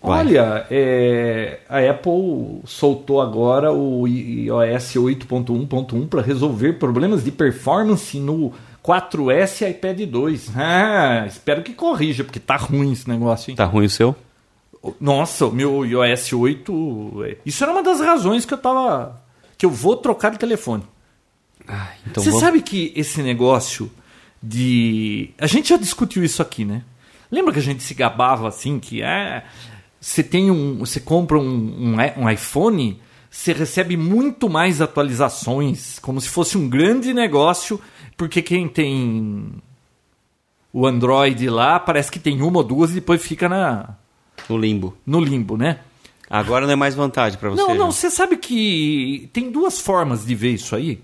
Vai. 0.03 0.21
Olha, 0.21 0.67
é, 0.71 1.61
a 1.69 1.79
Apple 1.91 2.61
soltou 2.65 3.21
agora 3.21 3.71
o 3.73 4.07
iOS 4.09 4.95
8.1.1 4.97 6.09
para 6.09 6.23
resolver 6.23 6.73
problemas 6.75 7.23
de 7.23 7.31
performance 7.31 8.19
no 8.19 8.53
4S 8.83 9.63
e 9.67 9.71
iPad 9.71 10.01
2. 10.03 10.51
Ah, 10.57 11.25
espero 11.27 11.63
que 11.63 11.73
corrija, 11.73 12.25
porque 12.25 12.41
tá 12.41 12.57
ruim 12.57 12.93
esse 12.93 13.09
negócio, 13.09 13.51
hein? 13.51 13.57
Tá 13.57 13.65
ruim 13.65 13.87
o 13.87 13.91
seu? 13.91 14.17
Nossa, 15.01 15.47
o 15.47 15.53
meu 15.53 15.85
iOS 15.87 16.33
8. 16.33 17.25
é- 17.25 17.37
Isso 17.47 17.63
era 17.63 17.73
uma 17.73 17.83
das 17.83 18.01
razões 18.01 18.45
que 18.45 18.53
eu 18.55 18.59
tava. 18.59 19.21
que 19.57 19.65
eu 19.65 19.71
vou 19.71 19.97
trocar 19.97 20.31
de 20.31 20.39
telefone. 20.39 20.83
Então 22.07 22.21
Você 22.23 22.31
vamos- 22.31 22.41
sabe 22.45 22.61
que 22.63 22.93
esse 22.97 23.23
negócio 23.23 23.89
de. 24.43 25.31
A 25.39 25.47
gente 25.47 25.69
já 25.69 25.77
discutiu 25.77 26.25
isso 26.25 26.43
aqui, 26.43 26.65
né? 26.65 26.83
Lembra 27.31 27.53
que 27.53 27.61
a 27.61 27.63
gente 27.63 27.81
se 27.83 27.95
gabava 27.95 28.49
assim 28.49 28.81
que 28.81 29.01
é. 29.03 29.45
Você 30.01 30.25
tem 30.25 30.51
um. 30.51 30.79
Você 30.81 30.99
compra 30.99 31.39
um, 31.39 31.45
um, 31.45 32.23
um 32.25 32.29
iPhone, 32.29 33.01
você 33.31 33.53
recebe 33.53 33.97
muito 33.97 34.49
mais 34.51 34.81
atualizações, 34.81 36.01
como 36.01 36.21
se 36.21 36.29
fosse 36.29 36.59
um 36.59 36.69
grande 36.69 37.15
negócio, 37.15 37.81
porque 38.17 38.43
quem 38.43 38.69
tem 38.69 39.53
o 40.73 40.87
Android 40.87 41.49
lá 41.51 41.79
parece 41.79 42.11
que 42.11 42.19
tem 42.19 42.41
uma 42.43 42.59
ou 42.59 42.65
duas 42.65 42.91
e 42.91 42.95
depois 42.95 43.23
fica 43.23 43.49
na, 43.49 43.91
no 44.49 44.57
limbo. 44.57 44.97
no 45.07 45.21
limbo, 45.21 45.57
né? 45.57 45.81
Agora 46.31 46.65
não 46.65 46.73
é 46.73 46.77
mais 46.77 46.95
vantagem 46.95 47.39
pra 47.39 47.51
você. 47.51 47.61
Não, 47.61 47.75
não, 47.75 47.93
você 47.93 48.11
sabe 48.11 48.39
que 48.39 49.29
tem 49.35 49.51
duas 49.51 49.79
formas 49.81 50.25
de 50.25 50.35
ver 50.35 50.53
isso 50.53 50.75
aí. 50.75 50.99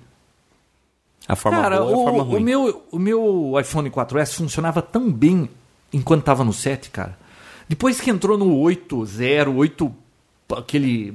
A 1.27 1.37
forma 1.37 1.61
Cara, 1.61 1.81
boa 1.81 1.91
e 1.91 1.93
a 1.93 1.97
o, 1.97 2.05
forma 2.05 2.19
o 2.21 2.23
ruim. 2.23 2.43
meu, 2.43 2.83
o 2.91 2.99
meu 2.99 3.53
iPhone 3.61 3.91
4S 3.91 4.37
funcionava 4.37 4.81
tão 4.81 5.13
bem 5.13 5.51
enquanto 5.93 6.25
tava 6.25 6.43
no 6.43 6.53
7, 6.53 6.89
cara. 6.89 7.19
Depois 7.69 8.01
que 8.01 8.09
entrou 8.09 8.39
no 8.39 8.47
8.0, 8.63 9.55
8, 9.55 9.95
aquele 10.57 11.15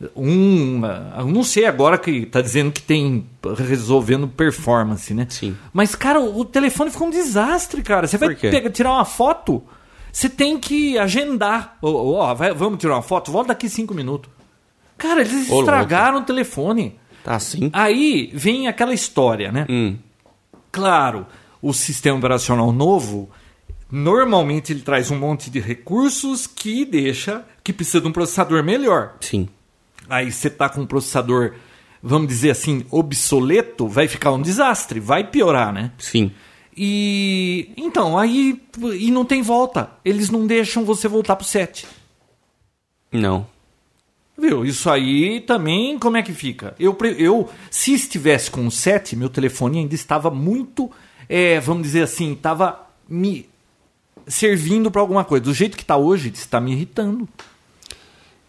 1.1, 0.00 0.84
ah, 1.14 1.24
não 1.24 1.42
sei 1.42 1.64
agora 1.64 1.96
que 1.96 2.26
tá 2.26 2.40
dizendo 2.42 2.70
que 2.70 2.82
tem 2.82 3.26
resolvendo 3.56 4.28
performance, 4.28 5.14
né? 5.14 5.26
Sim. 5.30 5.56
Mas, 5.72 5.94
cara, 5.94 6.20
o 6.20 6.44
telefone 6.44 6.90
ficou 6.90 7.06
um 7.08 7.10
desastre, 7.10 7.82
cara. 7.82 8.06
Você 8.06 8.18
vai 8.18 8.34
pegar, 8.34 8.70
tirar 8.70 8.92
uma 8.92 9.04
foto, 9.06 9.62
você 10.12 10.28
tem 10.28 10.58
que 10.58 10.98
agendar. 10.98 11.78
Ó, 11.80 11.90
ó, 11.90 12.34
vai- 12.34 12.52
vamos 12.52 12.78
tirar 12.78 12.94
uma 12.96 13.02
foto? 13.02 13.32
Volta 13.32 13.48
daqui 13.48 13.68
cinco 13.68 13.94
minutos. 13.94 14.30
Cara, 14.98 15.20
eles 15.22 15.50
Ô, 15.50 15.60
estragaram 15.60 16.18
o 16.18 16.22
telefone. 16.22 16.98
Tá 17.24 17.34
assim? 17.36 17.70
Aí 17.72 18.30
vem 18.34 18.68
aquela 18.68 18.94
história, 18.94 19.50
né? 19.50 19.66
Hum. 19.68 19.96
Claro, 20.70 21.26
o 21.60 21.72
sistema 21.72 22.18
operacional 22.18 22.70
novo, 22.70 23.30
normalmente 23.90 24.72
ele 24.72 24.80
traz 24.80 25.10
um 25.10 25.18
monte 25.18 25.50
de 25.50 25.58
recursos 25.58 26.46
que 26.46 26.84
deixa 26.84 27.44
que 27.64 27.72
precisa 27.72 28.00
de 28.00 28.08
um 28.08 28.12
processador 28.12 28.62
melhor. 28.62 29.14
Sim. 29.20 29.48
Aí 30.08 30.30
você 30.30 30.48
tá 30.48 30.68
com 30.68 30.82
um 30.82 30.86
processador, 30.86 31.54
vamos 32.02 32.28
dizer 32.28 32.50
assim, 32.50 32.84
obsoleto, 32.90 33.88
vai 33.88 34.08
ficar 34.08 34.32
um 34.32 34.42
desastre, 34.42 35.00
vai 35.00 35.24
piorar, 35.24 35.72
né? 35.72 35.92
Sim. 35.98 36.32
E 36.76 37.70
então, 37.76 38.18
aí 38.18 38.60
e 38.94 39.10
não 39.10 39.24
tem 39.24 39.42
volta. 39.42 39.90
Eles 40.04 40.28
não 40.28 40.46
deixam 40.46 40.84
você 40.84 41.08
voltar 41.08 41.36
pro 41.36 41.46
7. 41.46 41.86
Não. 43.10 43.46
Viu? 44.38 44.64
Isso 44.64 44.90
aí 44.90 45.40
também, 45.40 45.98
como 45.98 46.18
é 46.18 46.22
que 46.22 46.32
fica? 46.32 46.74
Eu, 46.78 46.96
eu 47.16 47.48
se 47.70 47.94
estivesse 47.94 48.50
com 48.50 48.66
o 48.66 48.70
7, 48.70 49.16
meu 49.16 49.30
telefone 49.30 49.78
ainda 49.78 49.94
estava 49.94 50.30
muito, 50.30 50.90
é, 51.26 51.58
vamos 51.58 51.84
dizer 51.84 52.02
assim, 52.02 52.34
estava 52.34 52.86
me 53.08 53.48
servindo 54.26 54.90
para 54.90 55.00
alguma 55.00 55.24
coisa. 55.24 55.44
Do 55.44 55.54
jeito 55.54 55.76
que 55.76 55.82
está 55.82 55.96
hoje, 55.96 56.30
está 56.34 56.60
me 56.60 56.72
irritando. 56.72 57.26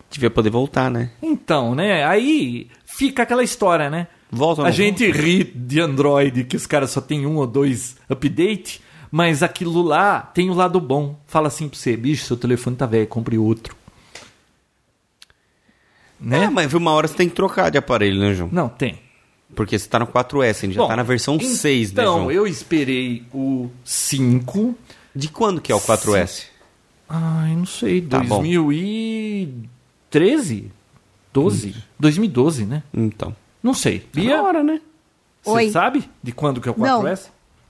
Devia 0.09 0.29
poder 0.29 0.49
voltar, 0.49 0.89
né? 0.89 1.11
Então, 1.21 1.75
né? 1.75 2.05
Aí 2.05 2.67
fica 2.85 3.23
aquela 3.23 3.43
história, 3.43 3.89
né? 3.89 4.07
Volta 4.31 4.63
A 4.63 4.71
gente 4.71 5.09
ri 5.09 5.43
de 5.43 5.79
Android 5.79 6.43
que 6.43 6.55
os 6.55 6.65
caras 6.65 6.91
só 6.91 6.99
tem 7.01 7.25
um 7.25 7.37
ou 7.37 7.47
dois 7.47 7.95
update, 8.09 8.81
mas 9.11 9.41
aquilo 9.41 9.81
lá 9.81 10.19
tem 10.21 10.49
o 10.49 10.53
lado 10.53 10.79
bom. 10.79 11.17
Fala 11.25 11.47
assim 11.47 11.69
pra 11.69 11.77
você, 11.77 11.95
bicho, 11.95 12.25
seu 12.25 12.35
telefone 12.37 12.75
tá 12.75 12.85
velho, 12.85 13.07
compre 13.07 13.37
outro. 13.37 13.75
Né? 16.19 16.45
É, 16.45 16.49
mas 16.49 16.73
uma 16.73 16.91
hora 16.91 17.07
você 17.07 17.15
tem 17.15 17.29
que 17.29 17.35
trocar 17.35 17.69
de 17.69 17.77
aparelho, 17.77 18.19
né, 18.19 18.33
João? 18.33 18.49
Não, 18.51 18.67
tem. 18.69 18.99
Porque 19.55 19.77
você 19.77 19.87
tá 19.87 19.99
no 19.99 20.07
4S, 20.07 20.49
a 20.49 20.53
gente 20.53 20.73
já 20.73 20.85
tá 20.87 20.95
na 20.95 21.03
versão 21.03 21.39
6, 21.39 21.93
né, 21.93 22.01
Então, 22.01 22.17
João? 22.19 22.31
eu 22.31 22.47
esperei 22.47 23.23
o 23.33 23.69
5. 23.83 24.75
De 25.15 25.29
quando 25.29 25.61
que 25.61 25.71
é 25.71 25.75
o 25.75 25.79
4S? 25.79 26.45
Ai, 27.09 27.55
não 27.55 27.65
sei, 27.65 28.01
Tá 28.01 28.19
bom. 28.19 28.43
2013? 30.20 30.72
12? 31.34 31.76
2012, 31.99 32.65
né? 32.65 32.84
Então. 32.93 33.36
Não 33.61 33.74
sei. 33.74 33.99
Tá 33.99 34.07
Bia, 34.13 34.38
na 34.38 34.43
hora, 34.43 34.63
né? 34.63 34.82
você 35.43 35.72
sabe 35.72 36.09
de 36.22 36.32
quando 36.32 36.59
que 36.59 36.68
é 36.68 36.72
o 36.72 36.76
Não. 36.78 37.01
4S? 37.03 37.28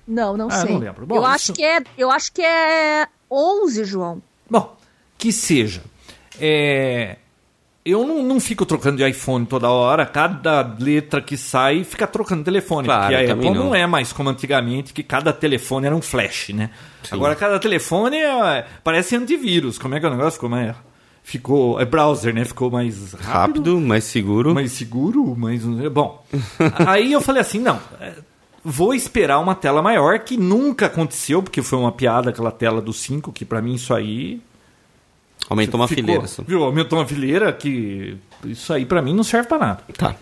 Não, 0.08 0.38
não 0.38 0.48
Ah, 0.48 0.62
sei. 0.62 0.72
não 0.74 0.80
lembro. 0.80 1.06
Bom, 1.06 1.16
eu, 1.16 1.22
isso- 1.22 1.32
acho 1.32 1.54
que 1.54 1.64
é, 1.64 1.80
eu 1.98 2.10
acho 2.10 2.32
que 2.32 2.42
é 2.42 3.08
11, 3.30 3.84
João. 3.84 4.22
Bom, 4.50 4.76
que 5.18 5.32
seja. 5.32 5.82
É, 6.40 7.18
Eu 7.86 8.06
não, 8.06 8.22
não 8.22 8.38
fico 8.40 8.66
trocando 8.66 8.98
de 8.98 9.08
iPhone 9.10 9.46
toda 9.46 9.70
hora. 9.70 10.06
Cada 10.06 10.62
letra 10.78 11.22
que 11.22 11.38
sai 11.38 11.86
fica 11.86 12.06
trocando 12.06 12.44
telefone. 12.44 12.86
Claro, 12.86 13.16
porque 13.16 13.32
a 13.32 13.34
Apple 13.34 13.46
não. 13.50 13.66
não. 13.68 13.76
é 13.76 13.88
mais 13.88 14.12
como 14.12 14.30
antigamente, 14.30 14.92
que 14.94 15.02
cada 15.04 15.32
telefone 15.32 15.86
era 15.88 15.96
um 15.96 16.02
flash, 16.02 16.50
né? 16.50 16.70
Agora 17.10 17.34
cada 17.36 17.58
telefone 17.60 18.18
é, 18.18 18.66
parece 18.84 19.16
antivírus. 19.16 19.78
Como 19.78 19.96
é 19.96 20.00
que 20.02 20.06
é 20.06 20.10
o 20.10 20.12
negócio? 20.12 20.34
Ficou 20.34 20.50
mais. 20.50 20.76
Ficou. 21.28 21.78
É 21.78 21.84
browser, 21.84 22.34
né? 22.34 22.46
Ficou 22.46 22.72
mais 22.72 23.12
rápido. 23.12 23.28
Rápido, 23.28 23.82
mais 23.82 24.06
seguro. 24.06 24.54
mais 24.54 24.72
seguro, 24.72 25.36
mais. 25.36 25.62
Bom. 25.92 26.26
aí 26.88 27.12
eu 27.12 27.20
falei 27.20 27.42
assim: 27.42 27.60
não. 27.60 27.78
é, 28.00 28.14
Vou 28.64 28.94
esperar 28.94 29.38
uma 29.40 29.54
tela 29.54 29.82
maior, 29.82 30.20
que 30.20 30.38
nunca 30.38 30.86
aconteceu, 30.86 31.44
porque 31.44 31.62
foi 31.62 31.78
uma 31.80 31.92
piada 31.92 32.30
aquela 32.30 32.50
tela 32.50 32.82
do 32.82 32.94
5, 32.94 33.34
que 33.34 33.44
pra 33.44 33.62
mim 33.62 33.74
isso 33.74 33.94
aí 33.94 34.40
Aumentou 35.50 35.82
uma 35.82 35.88
Ficou, 35.90 36.02
fileira. 36.06 36.28
só. 36.28 36.44
Viu? 36.44 36.64
Aumentou 36.64 36.98
uma 36.98 37.06
fileira 37.06 37.52
que 37.52 38.16
isso 38.46 38.72
aí 38.72 38.86
pra 38.86 39.02
mim 39.02 39.14
não 39.14 39.24
serve 39.24 39.50
pra 39.50 39.58
nada. 39.58 39.84
Tá. 39.98 40.16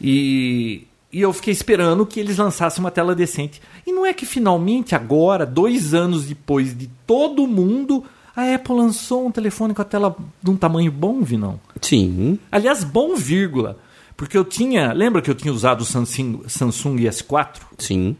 E, 0.00 0.88
e 1.12 1.20
eu 1.20 1.32
fiquei 1.32 1.52
esperando 1.52 2.04
que 2.04 2.18
eles 2.18 2.36
lançassem 2.36 2.80
uma 2.80 2.90
tela 2.90 3.14
decente. 3.14 3.62
E 3.86 3.92
não 3.92 4.04
é 4.04 4.12
que 4.12 4.26
finalmente 4.26 4.96
agora, 4.96 5.46
dois 5.46 5.94
anos 5.94 6.24
depois 6.26 6.76
de 6.76 6.88
todo 7.06 7.46
mundo, 7.46 8.04
a 8.38 8.54
Apple 8.54 8.74
lançou 8.74 9.26
um 9.26 9.30
telefone 9.32 9.74
com 9.74 9.82
a 9.82 9.84
tela 9.84 10.14
de 10.42 10.50
um 10.50 10.56
tamanho 10.56 10.92
bom, 10.92 11.22
Vinão? 11.22 11.58
Sim. 11.80 12.38
Aliás, 12.52 12.84
bom, 12.84 13.16
vírgula. 13.16 13.78
Porque 14.16 14.36
eu 14.38 14.44
tinha. 14.44 14.92
Lembra 14.92 15.20
que 15.20 15.30
eu 15.30 15.34
tinha 15.34 15.52
usado 15.52 15.80
o 15.80 15.84
Samsung, 15.84 16.42
Samsung 16.46 16.96
S4? 16.98 17.60
Sim. 17.78 18.16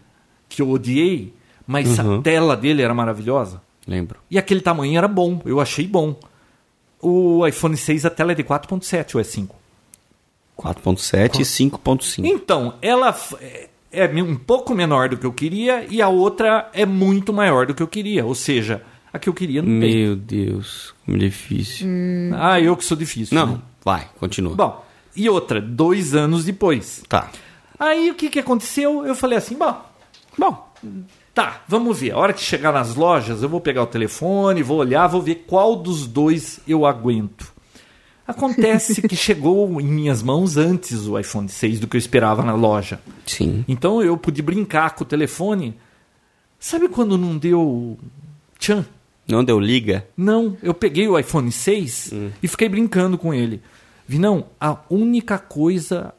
Que 0.49 0.63
eu 0.63 0.71
odiei, 0.71 1.33
mas 1.67 1.99
Uhum. 1.99 2.19
a 2.19 2.23
tela 2.23 2.57
dele 2.57 2.83
era 2.83 2.93
maravilhosa. 2.93 3.63
Lembro. 3.87 4.19
E 4.31 4.39
aquele 4.39 4.61
tamanho 4.61 4.99
era 4.99 5.09
bom, 5.09 5.41
eu 5.45 5.61
achei 5.61 5.87
bom. 5.87 6.17
O 7.01 7.47
iPhone 7.47 7.77
6, 7.77 8.05
a 8.05 8.11
tela 8.11 8.33
é 8.33 8.35
de 8.35 8.43
4.7 8.43 9.15
ou 9.15 9.21
é 9.21 9.25
5? 9.25 9.55
4.7 10.59 11.41
e 11.41 11.45
5.5. 11.45 12.25
Então, 12.25 12.75
ela 12.83 13.17
é 13.41 13.71
é 13.91 14.07
um 14.23 14.37
pouco 14.37 14.75
menor 14.75 15.09
do 15.09 15.17
que 15.17 15.25
eu 15.25 15.33
queria 15.33 15.87
e 15.89 16.03
a 16.03 16.09
outra 16.09 16.69
é 16.75 16.85
muito 16.85 17.33
maior 17.33 17.67
do 17.67 17.75
que 17.75 17.83
eu 17.83 17.89
queria. 17.89 18.27
Ou 18.27 18.35
seja, 18.35 18.83
a 19.19 19.21
que 19.21 19.29
eu 19.29 19.35
queria 19.35 19.61
não 19.61 19.81
tem. 19.81 20.05
Meu 20.05 20.17
Deus, 20.17 20.95
como 21.05 21.19
difícil. 21.19 21.87
Ah, 22.35 22.61
eu 22.61 22.77
que 22.77 22.85
sou 22.85 22.97
difícil. 22.97 23.35
Não, 23.35 23.47
né? 23.47 23.59
vai, 23.85 24.09
continua. 24.19 24.55
Bom, 24.55 24.85
e 25.15 25.29
outra, 25.29 25.61
dois 25.61 26.15
anos 26.15 26.45
depois. 26.45 27.03
Tá. 27.09 27.31
Aí 27.79 28.11
o 28.11 28.15
que, 28.15 28.31
que 28.31 28.39
aconteceu? 28.39 29.07
Eu 29.07 29.15
falei 29.15 29.39
assim, 29.39 29.57
bom, 29.57 29.81
bom, 30.37 30.73
tá, 31.35 31.63
vamos 31.69 32.01
ver. 32.01 32.13
A 32.13 32.19
hora 32.19 32.33
que 32.33 32.41
chegar 32.41 32.73
nas 32.73 32.95
lojas, 32.95 33.43
eu 33.43 33.49
vou 33.49 33.61
pegar 33.61 33.83
o 33.83 33.87
telefone, 33.87 34.63
vou 34.63 34.79
olhar, 34.79 35.07
vou 35.07 35.23
ver 35.23 35.45
qual 35.47 35.77
dos 35.77 36.07
dois 36.07 36.61
eu 36.67 36.87
aguento. 36.87 37.53
Acontece 38.27 39.01
que 39.01 39.15
chegou 39.17 39.81
em 39.81 39.87
minhas 39.87 40.23
mãos 40.23 40.57
antes 40.57 41.07
o 41.07 41.19
iPhone 41.19 41.49
6 41.49 41.81
do 41.81 41.87
que 41.87 41.97
eu 41.97 42.01
esperava 42.01 42.43
na 42.43 42.55
loja. 42.55 43.01
Sim. 43.25 43.65
Então 43.67 44.03
eu 44.03 44.17
pude 44.19 44.43
brincar 44.43 44.95
com 44.95 45.03
o 45.03 45.07
telefone. 45.07 45.79
Sabe 46.59 46.89
quando 46.89 47.17
não 47.17 47.39
deu 47.39 47.97
tchan? 48.59 48.85
Não 49.29 49.45
deu 49.45 49.61
liga? 49.61 50.07
Não, 50.17 50.57
eu 50.63 50.73
peguei 50.73 51.07
o 51.07 51.19
iPhone 51.19 51.53
6 51.53 52.13
e 52.43 52.49
fiquei 52.49 52.69
brincando 52.69 53.19
com 53.19 53.33
ele. 53.35 53.61
Vi, 54.07 54.19
não, 54.19 54.47
a 54.59 54.79
única 54.89 55.39
coisa 55.39 56.15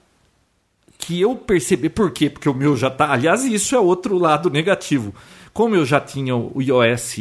que 0.97 1.19
eu 1.19 1.35
percebi, 1.35 1.89
por 1.89 2.11
quê? 2.11 2.29
Porque 2.29 2.47
o 2.47 2.53
meu 2.53 2.77
já 2.77 2.89
tá. 2.91 3.11
Aliás, 3.11 3.43
isso 3.43 3.75
é 3.75 3.79
outro 3.79 4.17
lado 4.17 4.49
negativo. 4.49 5.13
Como 5.51 5.75
eu 5.75 5.85
já 5.85 5.99
tinha 5.99 6.35
o 6.35 6.61
iOS 6.61 7.15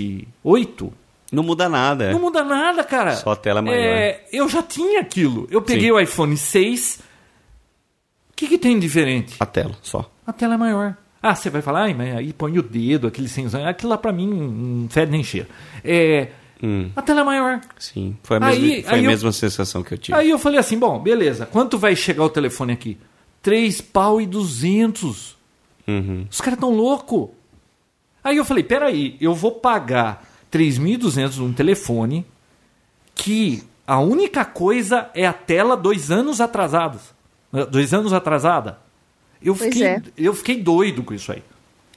8, 0.44 0.92
Não 1.32 1.42
muda 1.42 1.68
nada. 1.68 2.12
não 2.12 2.20
muda 2.20 2.44
nada, 2.44 2.84
cara. 2.84 3.16
Só 3.16 3.30
a 3.32 3.36
tela 3.36 3.62
maior. 3.62 3.78
É, 3.78 4.26
eu 4.30 4.46
já 4.48 4.62
tinha 4.62 5.00
aquilo. 5.00 5.48
Eu 5.50 5.62
peguei 5.62 5.86
Sim. 5.88 5.92
o 5.92 6.00
iPhone 6.00 6.36
6. 6.36 7.00
O 8.30 8.36
que, 8.36 8.46
que 8.46 8.58
tem 8.58 8.78
diferente? 8.78 9.36
A 9.40 9.46
tela, 9.46 9.74
só. 9.82 10.10
A 10.26 10.32
tela 10.32 10.54
é 10.54 10.56
maior. 10.58 10.96
Ah, 11.22 11.34
você 11.34 11.50
vai 11.50 11.60
falar, 11.62 11.82
"Ai, 11.82 11.94
mas 11.94 12.16
aí 12.16 12.32
põe 12.32 12.58
o 12.58 12.62
dedo, 12.62 13.06
aquele 13.08 13.28
sensor. 13.28 13.60
Aquilo 13.66 13.90
lá 13.90 13.98
pra 13.98 14.12
mim 14.12 14.26
não 14.28 14.88
fede 14.88 15.10
nem 15.12 15.22
cheira. 15.24 15.48
É, 15.84 16.28
Hum, 16.62 16.90
a 16.96 17.02
tela 17.02 17.20
é 17.20 17.24
maior. 17.24 17.60
sim. 17.78 18.16
Foi 18.22 18.36
a 18.36 18.40
mesma, 18.40 18.64
Aí- 18.64 18.82
foi 18.82 18.92
aí 18.94 19.00
a 19.00 19.02
eu- 19.04 19.10
mesma 19.10 19.30
sensação 19.32 19.82
que 19.82 19.94
eu 19.94 19.98
tive. 19.98 20.16
Aí 20.18 20.28
eu 20.30 20.38
falei 20.38 20.58
assim, 20.58 20.78
bom, 20.78 20.98
beleza. 20.98 21.46
Quanto 21.46 21.78
vai 21.78 21.94
chegar 21.96 22.24
o 22.24 22.28
telefone 22.30 22.72
aqui? 22.72 22.98
3 23.42 23.80
pau 23.80 24.20
e 24.20 24.26
200. 24.26 25.36
Uhum. 25.86 26.26
Os 26.30 26.40
caras 26.40 26.58
tão 26.58 26.70
louco. 26.74 27.32
Aí 28.22 28.36
eu 28.36 28.44
falei, 28.44 28.62
peraí, 28.64 29.16
eu 29.20 29.34
vou 29.34 29.52
pagar 29.52 30.24
3.200 30.50 31.38
num 31.38 31.52
telefone 31.52 32.26
que 33.14 33.62
a 33.86 33.98
única 34.00 34.44
coisa 34.44 35.08
é 35.14 35.26
a 35.26 35.32
tela 35.32 35.76
dois 35.76 36.10
anos 36.10 36.40
atrasados. 36.40 37.00
Dois 37.70 37.94
anos 37.94 38.12
atrasada. 38.12 38.78
Eu 39.42 39.54
Pois 39.54 39.72
fiquei, 39.72 39.86
é. 39.86 40.02
eu 40.16 40.34
fiquei 40.34 40.62
doido 40.62 41.02
com 41.02 41.14
isso 41.14 41.32
aí. 41.32 41.42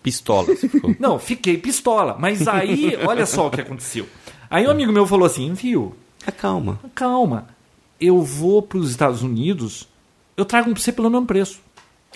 Pistola. 0.01 0.47
você 0.47 0.67
ficou. 0.67 0.95
Não, 0.99 1.19
fiquei 1.19 1.57
pistola. 1.57 2.15
Mas 2.19 2.47
aí, 2.47 2.97
olha 3.05 3.25
só 3.25 3.47
o 3.47 3.51
que 3.51 3.61
aconteceu. 3.61 4.07
Aí 4.49 4.67
um 4.67 4.71
amigo 4.71 4.91
meu 4.91 5.07
falou 5.07 5.25
assim, 5.25 5.53
viu, 5.53 5.95
calma. 6.37 6.79
calma, 6.93 7.47
eu 7.99 8.21
vou 8.21 8.61
para 8.61 8.79
os 8.79 8.89
Estados 8.89 9.23
Unidos, 9.23 9.87
eu 10.35 10.43
trago 10.43 10.69
um 10.69 10.73
pra 10.73 10.81
você 10.81 10.91
pelo 10.91 11.09
mesmo 11.09 11.25
preço. 11.25 11.61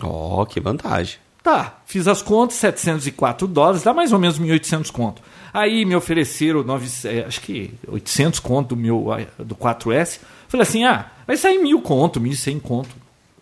Ó, 0.02 0.44
que 0.46 0.60
vantagem. 0.60 1.18
Tá, 1.42 1.80
fiz 1.86 2.08
as 2.08 2.24
contas, 2.24 2.58
704 2.58 3.48
dólares, 3.48 3.84
dá 3.84 3.94
mais 3.94 4.12
ou 4.12 4.18
menos 4.18 4.40
1.800 4.40 4.92
conto. 4.92 5.22
Aí 5.54 5.86
me 5.86 5.96
ofereceram, 5.96 6.64
9, 6.64 7.08
eh, 7.08 7.24
acho 7.26 7.40
que 7.40 7.72
800 7.88 8.40
conto 8.40 8.70
do 8.70 8.76
meu 8.76 9.12
ah, 9.12 9.22
do 9.38 9.56
4S. 9.56 10.20
Falei 10.48 10.64
assim, 10.64 10.84
ah, 10.84 11.12
vai 11.26 11.38
sair 11.38 11.60
mil 11.60 11.82
conto, 11.82 12.20
1.100 12.20 12.60
conto. 12.60 12.90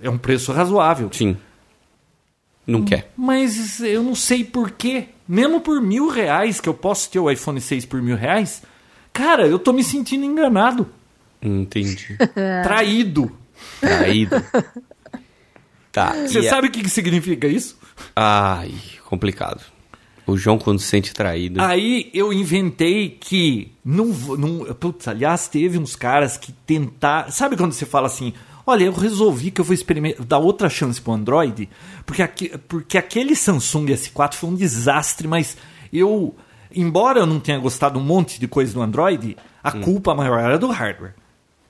É 0.01 0.09
um 0.09 0.17
preço 0.17 0.51
razoável. 0.51 1.09
Sim. 1.13 1.37
Não 2.65 2.83
quer. 2.83 3.11
Mas 3.17 3.79
eu 3.81 4.01
não 4.03 4.15
sei 4.15 4.43
porquê. 4.43 5.05
Mesmo 5.27 5.59
por 5.61 5.81
mil 5.81 6.07
reais, 6.09 6.59
que 6.61 6.67
eu 6.69 6.73
posso 6.73 7.09
ter 7.09 7.19
o 7.19 7.29
iPhone 7.31 7.59
6 7.59 7.85
por 7.85 8.01
mil 8.01 8.15
reais, 8.15 8.61
cara, 9.11 9.47
eu 9.47 9.57
tô 9.59 9.71
me 9.73 9.83
sentindo 9.83 10.25
enganado, 10.25 10.87
Entendi. 11.41 12.17
traído. 12.63 13.31
Traído. 13.79 14.35
Tá. 15.91 16.13
Você 16.13 16.39
e 16.41 16.47
a- 16.47 16.49
sabe 16.49 16.67
o 16.67 16.71
que 16.71 16.81
que 16.81 16.89
significa 16.89 17.47
isso? 17.47 17.77
Ai, 18.15 18.71
complicado. 19.05 19.61
O 20.25 20.37
João, 20.37 20.57
quando 20.57 20.79
se 20.79 20.87
sente 20.87 21.13
traído. 21.13 21.61
Aí 21.61 22.09
eu 22.13 22.31
inventei 22.31 23.09
que. 23.09 23.71
Não, 23.83 24.05
não, 24.05 24.73
putz, 24.75 25.07
aliás, 25.07 25.47
teve 25.49 25.77
uns 25.77 25.95
caras 25.97 26.37
que 26.37 26.51
tentaram. 26.65 27.29
Sabe 27.29 27.57
quando 27.57 27.73
você 27.73 27.85
fala 27.85 28.07
assim: 28.07 28.33
olha, 28.65 28.85
eu 28.85 28.93
resolvi 28.93 29.51
que 29.51 29.61
eu 29.61 29.65
vou 29.65 29.73
experimentar, 29.73 30.25
dar 30.25 30.39
outra 30.39 30.69
chance 30.69 31.01
pro 31.01 31.13
Android? 31.13 31.69
Porque, 32.05 32.21
aqui, 32.21 32.57
porque 32.67 32.97
aquele 32.97 33.35
Samsung 33.35 33.85
S4 33.87 34.33
foi 34.33 34.49
um 34.49 34.55
desastre, 34.55 35.27
mas 35.27 35.57
eu. 35.91 36.35
Embora 36.75 37.19
eu 37.19 37.25
não 37.25 37.39
tenha 37.39 37.59
gostado 37.59 37.99
um 37.99 38.03
monte 38.03 38.39
de 38.39 38.47
coisa 38.47 38.73
do 38.73 38.81
Android, 38.81 39.37
a 39.63 39.71
culpa 39.71 40.15
maior 40.15 40.39
era 40.39 40.57
do 40.57 40.67
hardware. 40.67 41.13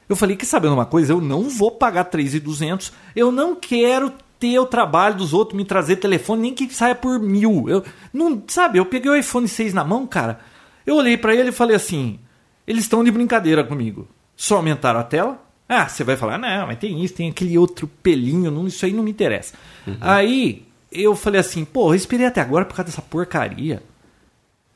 Eu 0.07 0.15
falei, 0.15 0.35
que 0.37 0.45
sabendo 0.45 0.73
uma 0.73 0.85
coisa, 0.85 1.11
eu 1.11 1.19
não 1.19 1.49
vou 1.49 1.71
pagar 1.71 2.05
3.200, 2.05 2.91
eu 3.15 3.31
não 3.31 3.55
quero 3.55 4.13
ter 4.39 4.59
o 4.59 4.65
trabalho 4.65 5.15
dos 5.15 5.33
outros 5.33 5.57
me 5.57 5.65
trazer 5.65 5.97
telefone, 5.97 6.41
nem 6.41 6.53
que 6.53 6.73
saia 6.73 6.95
por 6.95 7.19
mil. 7.19 7.69
Eu, 7.69 7.83
não, 8.13 8.43
sabe, 8.47 8.77
eu 8.77 8.85
peguei 8.85 9.09
o 9.09 9.15
iPhone 9.15 9.47
6 9.47 9.73
na 9.73 9.83
mão, 9.83 10.05
cara, 10.05 10.39
eu 10.85 10.95
olhei 10.95 11.17
pra 11.17 11.35
ele 11.35 11.49
e 11.49 11.53
falei 11.53 11.75
assim, 11.75 12.19
eles 12.67 12.83
estão 12.83 13.03
de 13.03 13.11
brincadeira 13.11 13.63
comigo. 13.63 14.07
Só 14.35 14.57
aumentaram 14.57 14.99
a 14.99 15.03
tela? 15.03 15.42
Ah, 15.67 15.87
você 15.87 16.03
vai 16.03 16.15
falar, 16.17 16.37
não, 16.37 16.67
mas 16.67 16.77
tem 16.77 17.03
isso, 17.03 17.13
tem 17.15 17.29
aquele 17.29 17.57
outro 17.57 17.87
pelinho, 17.87 18.51
não, 18.51 18.67
isso 18.67 18.85
aí 18.85 18.91
não 18.93 19.03
me 19.03 19.11
interessa. 19.11 19.53
Aí 20.01 20.65
eu 20.91 21.15
falei 21.15 21.39
assim, 21.41 21.65
pô, 21.65 21.91
eu 21.91 21.95
esperei 21.95 22.25
até 22.25 22.41
agora 22.41 22.65
por 22.65 22.75
causa 22.75 22.91
dessa 22.91 23.01
porcaria. 23.01 23.81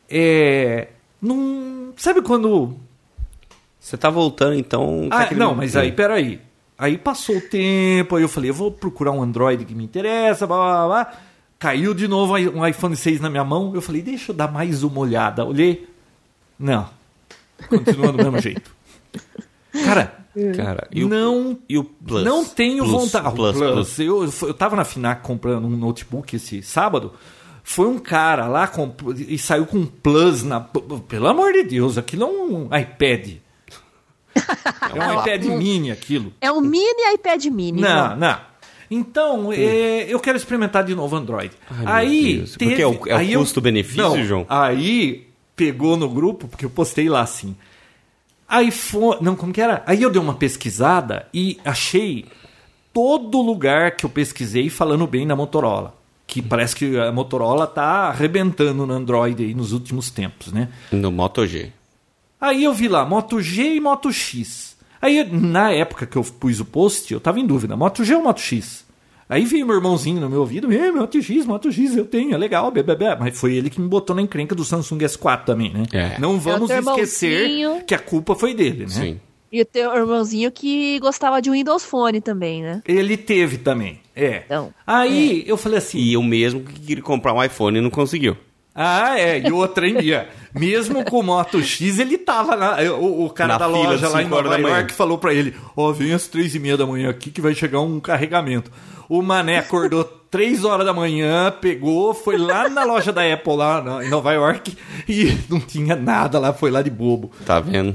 É. 0.10 0.88
Não. 1.22 1.94
Sabe 1.98 2.22
quando 2.22 2.76
Você 3.80 3.98
tá 3.98 4.10
voltando, 4.10 4.56
então. 4.56 5.08
ah, 5.12 5.34
não, 5.34 5.54
mas 5.56 5.76
aí, 5.76 5.92
peraí. 5.92 6.42
Aí 6.78 6.98
passou 6.98 7.38
o 7.38 7.42
tempo, 7.42 8.16
aí 8.16 8.22
eu 8.24 8.30
falei, 8.30 8.52
eu 8.52 8.54
vou 8.54 8.72
procurar 8.72 9.12
um 9.12 9.22
Android 9.22 9.66
que 9.66 9.74
me 9.74 9.84
interessa, 9.84 10.46
blá, 10.46 10.58
blá, 10.58 10.88
blá. 10.88 11.14
Caiu 11.60 11.94
de 11.96 12.08
novo 12.08 12.34
um 12.38 12.66
iPhone 12.66 12.96
6 12.96 13.20
na 13.20 13.32
minha 13.32 13.44
mão. 13.44 13.74
Eu 13.74 13.82
falei, 13.82 14.02
deixa 14.02 14.32
eu 14.32 14.36
dar 14.36 14.52
mais 14.52 14.84
uma 14.84 15.00
olhada. 15.00 15.44
Olhei. 15.44 15.90
Não. 16.58 16.88
Continua 17.68 18.12
do 18.12 18.18
mesmo 18.20 18.38
jeito. 18.42 18.76
Cara, 19.84 20.17
Cara, 20.56 20.88
e 20.92 21.04
o, 21.04 21.10
não, 21.10 21.58
e 21.68 21.78
o 21.78 21.84
Plus? 21.84 22.24
não 22.24 22.46
tenho 22.46 22.84
Plus, 22.84 22.92
vontade. 22.92 23.36
Plus, 23.36 23.58
Plus, 23.58 23.72
Plus. 23.74 24.00
Eu, 24.00 24.48
eu 24.48 24.54
tava 24.54 24.76
na 24.76 24.84
FINAC 24.86 25.22
comprando 25.24 25.66
um 25.66 25.76
notebook 25.78 26.36
esse 26.36 26.62
sábado. 26.62 27.14
Foi 27.64 27.88
um 27.88 28.00
cara 28.00 28.48
lá 28.48 28.68
comprou- 28.68 29.14
e 29.14 29.38
saiu 29.38 29.66
com 29.66 29.78
um 29.80 29.86
Plus 29.86 30.44
na. 30.44 30.60
Pelo 30.62 31.28
amor 31.28 31.52
de 31.54 31.64
Deus, 31.64 31.98
aquilo 31.98 32.24
é 32.24 32.26
um 32.28 32.64
iPad. 32.78 33.36
É 34.96 35.00
um 35.00 35.20
iPad 35.22 35.44
mini 35.46 35.92
aquilo. 35.92 36.32
É 36.40 36.52
um 36.52 36.62
mini 36.62 37.14
iPad 37.16 37.44
mini. 37.46 37.82
Não, 37.82 37.90
João. 38.08 38.18
não. 38.18 38.38
Então, 38.90 39.52
é, 39.52 40.06
eu 40.08 40.20
quero 40.20 40.38
experimentar 40.38 40.84
de 40.84 40.96
novo 40.96 41.16
Android. 41.16 41.52
Ai, 41.86 42.06
aí, 42.06 42.38
Deus. 42.38 42.56
Porque 42.58 42.82
é 42.82 42.88
o- 42.88 43.00
é 43.08 43.16
o 43.16 43.22
eu- 43.22 43.40
custo-benefício, 43.42 44.02
Não, 44.02 44.24
João? 44.24 44.46
Aí 44.48 45.28
pegou 45.56 45.98
no 45.98 46.08
grupo, 46.08 46.48
porque 46.48 46.64
eu 46.64 46.70
postei 46.70 47.10
lá 47.10 47.22
assim. 47.22 47.56
iPhone. 48.50 49.18
Não, 49.22 49.36
como 49.36 49.54
que 49.54 49.62
era? 49.62 49.84
Aí 49.86 50.02
eu 50.02 50.10
dei 50.10 50.22
uma 50.22 50.34
pesquisada 50.34 51.28
e 51.34 51.60
achei 51.64 52.26
todo 52.94 53.42
lugar 53.42 53.96
que 53.96 54.06
eu 54.06 54.10
pesquisei 54.10 54.70
falando 54.70 55.06
bem 55.06 55.28
da 55.28 55.36
Motorola. 55.36 55.96
Que 56.26 56.42
parece 56.42 56.76
que 56.76 56.98
a 56.98 57.12
Motorola 57.12 57.68
tá 57.68 58.08
arrebentando 58.10 58.86
no 58.86 58.94
Android 58.94 59.44
aí 59.44 59.54
nos 59.54 59.72
últimos 59.72 60.10
tempos, 60.10 60.52
né? 60.52 60.70
No 60.92 61.12
Moto 61.12 61.46
G. 61.46 61.72
Aí 62.40 62.64
eu 62.64 62.74
vi 62.74 62.88
lá 62.88 63.06
Moto 63.06 63.42
G 63.42 63.76
e 63.76 63.80
Moto 63.80 64.12
X. 64.12 64.76
Aí 65.02 65.24
na 65.32 65.72
época 65.72 66.06
que 66.06 66.18
eu 66.18 66.24
pus 66.24 66.60
o 66.60 66.66
post, 66.66 67.14
eu 67.14 67.20
tava 67.20 67.40
em 67.40 67.46
dúvida, 67.46 67.78
Moto 67.78 68.04
G 68.04 68.16
ou 68.16 68.24
Moto 68.24 68.42
X? 68.42 68.87
Aí 69.30 69.44
veio 69.46 69.66
meu 69.66 69.76
irmãozinho 69.76 70.22
no 70.22 70.30
meu 70.30 70.40
ouvido, 70.40 70.72
"É, 70.72 70.90
Moto 70.92 71.22
X, 71.22 71.46
Moto 71.46 71.72
X, 71.72 71.96
eu 71.98 72.06
tenho, 72.06 72.34
é 72.34 72.38
legal, 72.38 72.72
bebê. 72.72 72.96
Mas 73.20 73.38
foi 73.38 73.56
ele 73.56 73.70
que 73.70 73.80
me 73.82 73.88
botou 73.88 74.16
na 74.16 74.22
encrenca 74.22 74.56
do 74.56 74.64
Samsung 74.64 75.00
S4 75.00 75.44
também, 75.46 75.72
né? 75.74 75.84
É. 75.92 76.20
Não 76.20 76.40
vamos 76.40 76.70
É 76.70 76.82
teu 76.82 76.92
esquecer 76.94 77.50
irmãozinho. 77.50 77.86
que 77.86 77.94
a 77.94 78.00
culpa 78.00 78.36
foi 78.36 78.54
dele, 78.54 78.84
né? 78.84 78.90
Sim. 78.90 79.20
E 79.52 79.62
o 79.62 79.66
teu 79.66 79.96
irmãozinho 79.96 80.52
que 80.52 81.00
gostava 81.00 81.42
de 81.42 81.50
Windows 81.50 81.84
Phone 81.86 82.20
também, 82.20 82.62
né? 82.62 82.82
Ele 82.86 83.16
teve 83.16 83.58
também, 83.58 84.00
é. 84.16 84.44
Então, 84.46 84.74
Aí 84.86 85.44
eu 85.48 85.56
falei 85.58 85.78
assim, 85.78 86.00
E 86.00 86.18
o 86.18 86.24
mesmo 86.24 86.62
que 86.62 86.80
queria 86.80 87.04
comprar 87.04 87.34
um 87.34 87.44
iPhone 87.44 87.78
e 87.78 87.82
não 87.82 87.90
conseguiu. 87.90 88.36
Ah, 88.80 89.20
é, 89.20 89.40
e 89.40 89.52
outra 89.52 89.88
em 89.90 89.98
dia. 89.98 90.30
Mesmo 90.54 91.04
com 91.04 91.20
o 91.20 91.24
Moto 91.24 91.62
X, 91.64 91.98
ele 91.98 92.16
tava 92.18 92.54
lá. 92.54 92.78
O, 92.94 93.26
o 93.26 93.30
cara 93.32 93.54
Na 93.54 93.58
da 93.58 93.66
loja 93.68 94.08
lá 94.08 94.22
em 94.22 94.28
Nova. 94.28 94.56
York 94.60 94.94
falou 94.94 95.18
pra 95.18 95.34
ele: 95.34 95.56
Ó, 95.76 95.92
vem 95.92 96.14
às 96.14 96.28
três 96.28 96.54
e 96.54 96.60
meia 96.60 96.78
da 96.78 96.86
manhã 96.86 97.10
aqui 97.10 97.32
que 97.32 97.42
vai 97.42 97.56
chegar 97.56 97.82
um 97.82 98.00
carregamento. 98.00 98.72
O 99.10 99.22
Mané 99.24 99.58
acordou 99.58 100.04
três 100.30 100.64
horas 100.64 100.86
da 100.86 100.94
manhã, 100.94 101.52
pegou, 101.60 102.14
foi 102.14 102.38
lá 102.38 102.70
na 102.70 102.84
loja 102.84 103.12
da 103.12 103.22
Apple 103.34 103.56
lá 103.56 103.82
na- 103.82 104.06
em 104.06 104.10
Nova 104.10 104.32
York 104.34 104.78
e 105.10 105.36
não 105.50 105.60
tinha 105.60 105.96
nada 105.96 106.38
lá, 106.38 106.54
foi 106.54 106.70
lá 106.70 106.82
de 106.84 106.90
bobo. 106.92 107.32
Tá 107.46 107.60
vendo? 107.60 107.94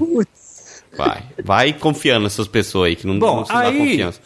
Vai. 0.97 1.23
Vai 1.45 1.73
confiando 1.73 2.25
nessas 2.25 2.49
pessoas 2.49 2.89
aí, 2.89 2.97
que 2.97 3.07
não, 3.07 3.19
Bom, 3.19 3.37
não 3.37 3.45
se 3.45 3.53
dá 3.53 3.61
aí 3.61 3.79
confiança. 3.79 4.21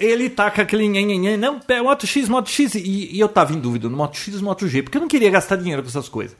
Ele 0.00 0.30
tá 0.30 0.50
com 0.50 0.60
aquele 0.60 0.88
nhenhenhen, 0.88 1.36
não, 1.36 1.60
pé, 1.60 1.80
Moto 1.80 2.06
X, 2.06 2.28
Moto 2.28 2.50
X, 2.50 2.74
e, 2.74 3.10
e 3.12 3.20
eu 3.20 3.28
tava 3.28 3.52
em 3.52 3.60
dúvida 3.60 3.88
no 3.88 3.96
Moto 3.96 4.16
X 4.16 4.40
Moto 4.40 4.66
G, 4.66 4.82
porque 4.82 4.96
eu 4.96 5.00
não 5.00 5.08
queria 5.08 5.30
gastar 5.30 5.56
dinheiro 5.56 5.82
com 5.82 5.88
essas 5.88 6.08
coisas. 6.08 6.36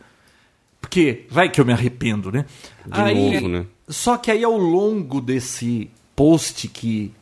Porque 0.81 1.27
vai 1.31 1.51
que 1.51 1.61
eu 1.61 1.65
me 1.65 1.73
arrependo, 1.73 2.33
né? 2.33 2.47
De 2.87 3.15
novo, 3.15 3.49
né? 3.49 3.67
Só 3.87 4.17
que 4.17 4.31
aí 4.31 4.43
ao 4.43 4.57
longo 4.57 5.21
desse 5.21 5.91
post 6.17 6.69
que 6.69 7.13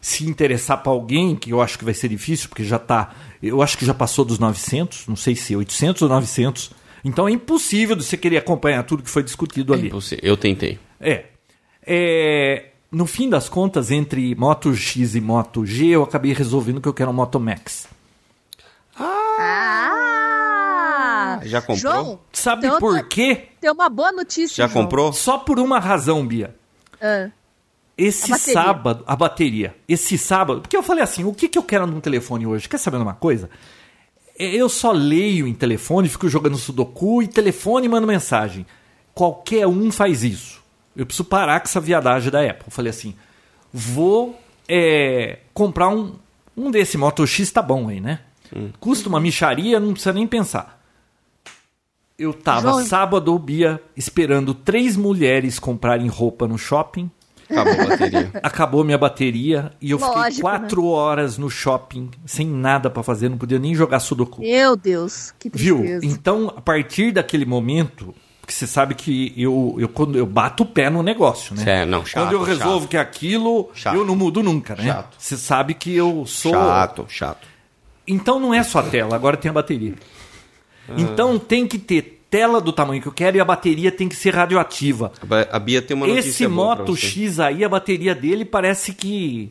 se 0.00 0.26
interessar 0.26 0.82
pra 0.82 0.92
alguém, 0.92 1.36
que 1.36 1.50
eu 1.50 1.60
acho 1.60 1.78
que 1.78 1.84
vai 1.84 1.94
ser 1.94 2.08
difícil, 2.08 2.48
porque 2.48 2.64
já 2.64 2.78
tá, 2.78 3.14
eu 3.42 3.62
acho 3.62 3.76
que 3.76 3.86
já 3.86 3.94
passou 3.94 4.24
dos 4.24 4.38
900, 4.38 5.06
não 5.06 5.16
sei 5.16 5.34
se 5.34 5.54
800 5.54 6.02
ou 6.02 6.08
900. 6.08 6.70
Então 7.04 7.28
é 7.28 7.32
impossível 7.32 7.94
de 7.94 8.04
você 8.04 8.16
querer 8.16 8.38
acompanhar 8.38 8.82
tudo 8.84 9.02
que 9.02 9.10
foi 9.10 9.22
discutido 9.22 9.74
ali. 9.74 9.90
Você, 9.90 10.18
eu 10.22 10.36
tentei. 10.36 10.78
É. 11.00 11.24
É, 11.86 12.70
No 12.94 13.06
fim 13.06 13.28
das 13.28 13.48
contas, 13.48 13.90
entre 13.90 14.34
Moto 14.36 14.72
X 14.74 15.14
e 15.16 15.20
Moto 15.20 15.66
G, 15.66 15.86
eu 15.88 16.02
acabei 16.04 16.32
resolvendo 16.32 16.80
que 16.80 16.88
eu 16.88 16.94
quero 16.94 17.10
um 17.10 17.14
Moto 17.14 17.40
Max. 17.40 17.88
Ah! 20.16 21.40
Já 21.44 21.60
comprou? 21.60 21.76
João, 21.76 22.18
Sabe 22.32 22.66
então 22.66 22.78
por 22.78 23.02
quê? 23.08 23.48
Tem 23.60 23.70
uma 23.70 23.88
boa 23.88 24.12
notícia. 24.12 24.56
Já 24.64 24.68
João. 24.72 24.84
comprou? 24.84 25.12
Só 25.12 25.38
por 25.38 25.58
uma 25.58 25.78
razão, 25.78 26.26
Bia. 26.26 26.54
Ah, 27.00 27.28
Esse 27.98 28.32
A 28.32 28.38
sábado, 28.38 29.04
a 29.06 29.14
bateria. 29.16 29.74
Esse 29.88 30.16
sábado, 30.16 30.60
porque 30.62 30.76
eu 30.76 30.82
falei 30.82 31.02
assim, 31.02 31.24
o 31.24 31.34
que, 31.34 31.48
que 31.48 31.58
eu 31.58 31.62
quero 31.62 31.86
num 31.86 32.00
telefone 32.00 32.46
hoje? 32.46 32.68
Quer 32.68 32.78
saber 32.78 32.96
de 32.98 33.02
uma 33.02 33.14
coisa? 33.14 33.50
É, 34.38 34.46
Eu 34.54 34.68
só 34.68 34.90
leio 34.92 35.46
em 35.46 35.54
telefone, 35.54 36.08
fico 36.08 36.28
jogando 36.28 36.56
sudoku 36.56 37.22
e 37.22 37.28
telefone 37.28 37.86
e 37.86 37.88
mando 37.88 38.06
mensagem. 38.06 38.64
Qualquer 39.14 39.66
um 39.66 39.92
faz 39.92 40.24
isso. 40.24 40.62
Eu 40.96 41.06
preciso 41.06 41.24
parar 41.24 41.60
com 41.60 41.66
essa 41.66 41.80
viadagem 41.80 42.30
da 42.30 42.40
Apple. 42.40 42.64
Eu 42.66 42.70
falei 42.72 42.90
assim, 42.90 43.14
vou 43.72 44.38
é, 44.68 45.38
comprar 45.52 45.88
um, 45.88 46.14
um 46.56 46.70
desse 46.70 46.96
Moto 46.96 47.26
X, 47.26 47.50
tá 47.50 47.62
bom 47.62 47.88
aí, 47.88 48.00
né? 48.00 48.20
Custa 48.78 49.08
uma 49.08 49.18
micharia, 49.18 49.80
não 49.80 49.92
precisa 49.92 50.12
nem 50.12 50.26
pensar. 50.26 50.80
Eu 52.16 52.32
tava 52.32 52.70
João- 52.70 52.84
sábado, 52.84 53.36
Bia, 53.38 53.80
esperando 53.96 54.54
três 54.54 54.96
mulheres 54.96 55.58
comprarem 55.58 56.06
roupa 56.06 56.46
no 56.46 56.56
shopping. 56.56 57.10
Acabou 57.50 57.72
a 57.72 57.86
bateria. 57.86 58.30
Acabou 58.42 58.84
minha 58.84 58.96
bateria 58.98 59.72
e 59.80 59.90
eu 59.90 59.98
fiquei 59.98 60.14
Lógico, 60.14 60.40
quatro 60.40 60.86
horas 60.86 61.36
no 61.36 61.50
shopping 61.50 62.10
sem 62.24 62.46
nada 62.46 62.88
pra 62.88 63.02
fazer, 63.02 63.28
não 63.28 63.36
podia 63.36 63.58
nem 63.58 63.74
jogar 63.74 63.98
sudoku. 64.00 64.40
Meu 64.40 64.76
Deus, 64.76 65.34
que 65.38 65.50
Viu? 65.52 65.78
tristeza. 65.78 66.06
Então, 66.06 66.52
a 66.56 66.60
partir 66.60 67.12
daquele 67.12 67.44
momento, 67.44 68.14
porque 68.44 68.52
você 68.52 68.66
sabe 68.66 68.94
que 68.94 69.32
eu, 69.38 69.74
eu 69.78 69.88
quando 69.88 70.18
eu 70.18 70.26
bato 70.26 70.64
o 70.64 70.66
pé 70.66 70.90
no 70.90 71.02
negócio, 71.02 71.56
né? 71.56 71.82
É, 71.82 71.86
não, 71.86 72.04
chato, 72.04 72.24
quando 72.24 72.32
eu 72.34 72.42
resolvo 72.42 72.80
chato. 72.80 72.90
que 72.90 72.96
é 72.98 73.00
aquilo, 73.00 73.70
Chato. 73.72 73.96
eu 73.96 74.04
não 74.04 74.14
mudo 74.14 74.42
nunca, 74.42 74.74
né? 74.74 74.84
Chato. 74.84 75.16
Você 75.18 75.36
sabe 75.38 75.72
que 75.72 75.96
eu 75.96 76.26
sou 76.26 76.52
Chato, 76.52 77.06
chato. 77.08 77.48
Então 78.06 78.38
não 78.38 78.52
é 78.52 78.62
só 78.62 78.80
a 78.80 78.82
tela, 78.82 79.16
agora 79.16 79.38
tem 79.38 79.48
a 79.48 79.54
bateria. 79.54 79.94
Ah. 80.86 80.92
Então 80.98 81.38
tem 81.38 81.66
que 81.66 81.78
ter 81.78 82.22
tela 82.28 82.60
do 82.60 82.70
tamanho 82.70 83.00
que 83.00 83.08
eu 83.08 83.12
quero 83.12 83.38
e 83.38 83.40
a 83.40 83.44
bateria 83.46 83.90
tem 83.90 84.10
que 84.10 84.14
ser 84.16 84.34
radioativa. 84.34 85.10
A 85.50 85.58
Bia 85.58 85.80
tem 85.80 85.96
uma 85.96 86.06
notícia 86.06 86.28
Esse 86.28 86.46
Moto. 86.46 86.94
X 86.94 87.40
aí, 87.40 87.64
a 87.64 87.68
bateria 87.68 88.14
dele 88.14 88.44
parece 88.44 88.92
que 88.92 89.50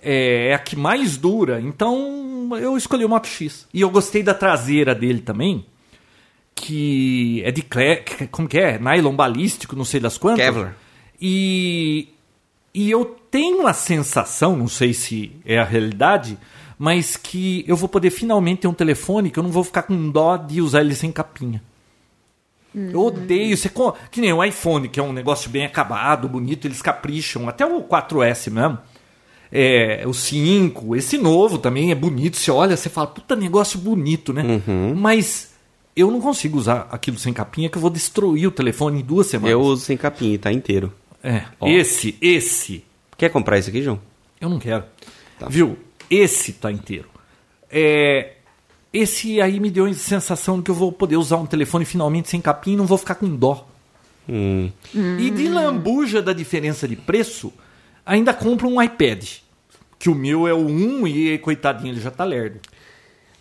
é, 0.00 0.48
é 0.48 0.54
a 0.54 0.58
que 0.58 0.74
mais 0.74 1.18
dura. 1.18 1.60
Então 1.60 2.48
eu 2.58 2.78
escolhi 2.78 3.04
o 3.04 3.08
Moto 3.10 3.26
X. 3.26 3.68
E 3.74 3.82
eu 3.82 3.90
gostei 3.90 4.22
da 4.22 4.32
traseira 4.32 4.94
dele 4.94 5.20
também, 5.20 5.66
que 6.62 7.42
é 7.44 7.50
de 7.50 7.62
cle... 7.62 8.04
como 8.30 8.48
que 8.48 8.58
é? 8.58 8.78
Nylon 8.78 9.14
balístico, 9.14 9.74
não 9.74 9.84
sei 9.84 10.00
das 10.00 10.16
quantas. 10.16 10.44
Kevlar. 10.44 10.76
E 11.20 12.08
e 12.74 12.90
eu 12.90 13.04
tenho 13.30 13.66
a 13.66 13.74
sensação, 13.74 14.56
não 14.56 14.68
sei 14.68 14.94
se 14.94 15.32
é 15.44 15.58
a 15.58 15.64
realidade, 15.64 16.38
mas 16.78 17.16
que 17.16 17.64
eu 17.68 17.76
vou 17.76 17.88
poder 17.88 18.10
finalmente 18.10 18.62
ter 18.62 18.68
um 18.68 18.74
telefone 18.74 19.30
que 19.30 19.38
eu 19.38 19.42
não 19.42 19.50
vou 19.50 19.62
ficar 19.62 19.82
com 19.82 20.10
dó 20.10 20.36
de 20.36 20.60
usar 20.60 20.80
ele 20.80 20.94
sem 20.94 21.12
capinha. 21.12 21.62
Eu 22.74 23.04
odeio. 23.04 23.54
Você, 23.54 23.70
que 24.10 24.20
nem 24.22 24.32
o 24.32 24.42
iPhone, 24.42 24.88
que 24.88 24.98
é 24.98 25.02
um 25.02 25.12
negócio 25.12 25.50
bem 25.50 25.66
acabado, 25.66 26.26
bonito, 26.26 26.66
eles 26.66 26.80
capricham. 26.80 27.46
Até 27.46 27.66
o 27.66 27.82
4S 27.82 28.50
mesmo. 28.50 28.78
É, 29.54 30.04
o 30.06 30.14
5, 30.14 30.96
esse 30.96 31.18
novo 31.18 31.58
também 31.58 31.90
é 31.90 31.94
bonito. 31.94 32.38
Você 32.38 32.50
olha, 32.50 32.74
você 32.74 32.88
fala, 32.88 33.08
puta 33.08 33.36
negócio 33.36 33.78
bonito, 33.78 34.32
né? 34.32 34.42
Mas 34.96 35.51
eu 35.94 36.10
não 36.10 36.20
consigo 36.20 36.58
usar 36.58 36.88
aquilo 36.90 37.18
sem 37.18 37.32
capinha, 37.32 37.68
que 37.68 37.76
eu 37.76 37.82
vou 37.82 37.90
destruir 37.90 38.46
o 38.46 38.50
telefone 38.50 39.00
em 39.00 39.04
duas 39.04 39.26
semanas. 39.26 39.52
Eu 39.52 39.60
uso 39.60 39.84
sem 39.84 39.96
capinha, 39.96 40.38
tá 40.38 40.52
inteiro. 40.52 40.92
É, 41.22 41.44
Ó. 41.60 41.68
esse, 41.68 42.16
esse, 42.20 42.84
Quer 43.16 43.28
comprar 43.28 43.56
esse 43.56 43.70
aqui, 43.70 43.80
João? 43.82 44.00
eu 44.40 44.48
não 44.48 44.58
quero. 44.58 44.82
Tá. 45.38 45.46
Viu? 45.48 45.78
Esse 46.10 46.54
tá 46.54 46.72
inteiro. 46.72 47.08
É, 47.70 48.32
esse 48.92 49.40
aí 49.40 49.60
me 49.60 49.70
deu 49.70 49.86
a 49.86 49.94
sensação 49.94 50.56
de 50.56 50.64
que 50.64 50.72
eu 50.72 50.74
vou 50.74 50.90
poder 50.90 51.16
usar 51.16 51.36
um 51.36 51.46
telefone 51.46 51.84
finalmente 51.84 52.28
sem 52.28 52.40
capinha 52.40 52.74
e 52.74 52.76
não 52.76 52.84
vou 52.84 52.98
ficar 52.98 53.14
com 53.14 53.28
dó. 53.36 53.68
Hum. 54.28 54.70
E 54.92 55.30
de 55.30 55.48
lambuja 55.48 56.20
da 56.20 56.32
diferença 56.32 56.88
de 56.88 56.96
preço, 56.96 57.52
ainda 58.04 58.34
compro 58.34 58.68
um 58.68 58.82
iPad. 58.82 59.24
Que 59.98 60.10
o 60.10 60.16
meu 60.16 60.48
é 60.48 60.52
o 60.52 60.66
1 60.66 61.06
e, 61.06 61.38
coitadinho, 61.38 61.94
ele 61.94 62.00
já 62.00 62.10
tá 62.10 62.24
lerdo. 62.24 62.58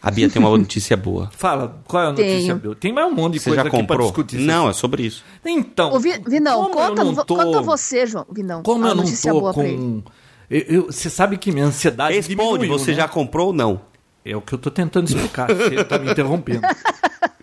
A 0.04 0.10
Bia 0.10 0.30
tem 0.30 0.42
uma 0.42 0.50
notícia 0.58 0.98
boa. 0.98 1.30
Fala, 1.38 1.80
qual 1.88 2.04
é 2.04 2.08
a 2.08 2.10
notícia, 2.12 2.40
Tenho. 2.40 2.56
Bill? 2.56 2.76
Tem 2.76 2.92
mais 2.92 3.08
um 3.08 3.16
monte 3.16 3.34
de 3.34 3.40
Você 3.40 3.50
coisa 3.52 3.62
já 3.64 3.68
aqui 3.68 3.78
pra 3.78 3.96
comprou? 3.96 4.08
discutir. 4.08 4.38
Não, 4.40 4.70
é 4.70 4.74
sobre 4.74 5.04
isso. 5.04 5.24
Então, 5.46 5.94
Ô, 5.94 6.00
Vi- 6.00 6.20
Vinão, 6.28 6.64
como 6.64 6.80
eu 6.80 6.88
conta, 6.90 7.04
não 7.04 7.16
tô- 7.16 7.36
conta 7.36 7.62
você, 7.62 8.06
João. 8.08 8.26
Vinão, 8.32 8.64
Como 8.64 8.86
eu 8.88 8.96
não 8.96 9.04
notícia 9.04 9.32
tô 9.32 9.40
boa 9.40 9.54
pra 9.54 9.64
ele. 9.68 9.78
com... 9.78 10.04
eu- 10.50 10.60
eu- 10.68 10.86
Você 10.92 11.10
sabe 11.10 11.38
que 11.38 11.52
minha 11.52 11.66
ansiedade 11.66 12.16
Responde, 12.16 12.36
diminuiu, 12.64 12.80
você 12.80 12.92
né? 12.92 12.98
já 12.98 13.08
comprou 13.08 13.48
ou 13.48 13.54
não? 13.54 13.82
É 14.26 14.36
o 14.36 14.42
que 14.42 14.54
eu 14.54 14.58
tô 14.60 14.70
tentando 14.72 15.08
explicar. 15.08 15.48
Você 15.54 15.84
tá 15.84 15.98
me 15.98 16.12
interrompendo. 16.12 16.62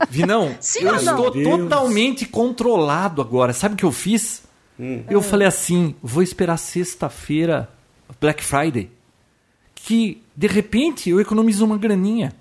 Vinão, 0.08 0.54
Sim 0.60 0.80
eu 0.84 0.94
estou 0.94 1.30
totalmente 1.32 2.24
controlado 2.24 3.20
agora. 3.20 3.52
Sabe 3.52 3.74
o 3.74 3.76
que 3.76 3.84
eu 3.84 3.90
fiz? 3.90 4.42
Hum. 4.78 5.02
Eu 5.10 5.20
falei 5.20 5.46
assim: 5.48 5.94
vou 6.00 6.22
esperar 6.22 6.56
sexta-feira, 6.56 7.68
Black 8.20 8.44
Friday. 8.44 8.90
Que, 9.74 10.22
de 10.36 10.46
repente, 10.46 11.10
eu 11.10 11.20
economizo 11.20 11.64
uma 11.64 11.76
graninha. 11.76 12.32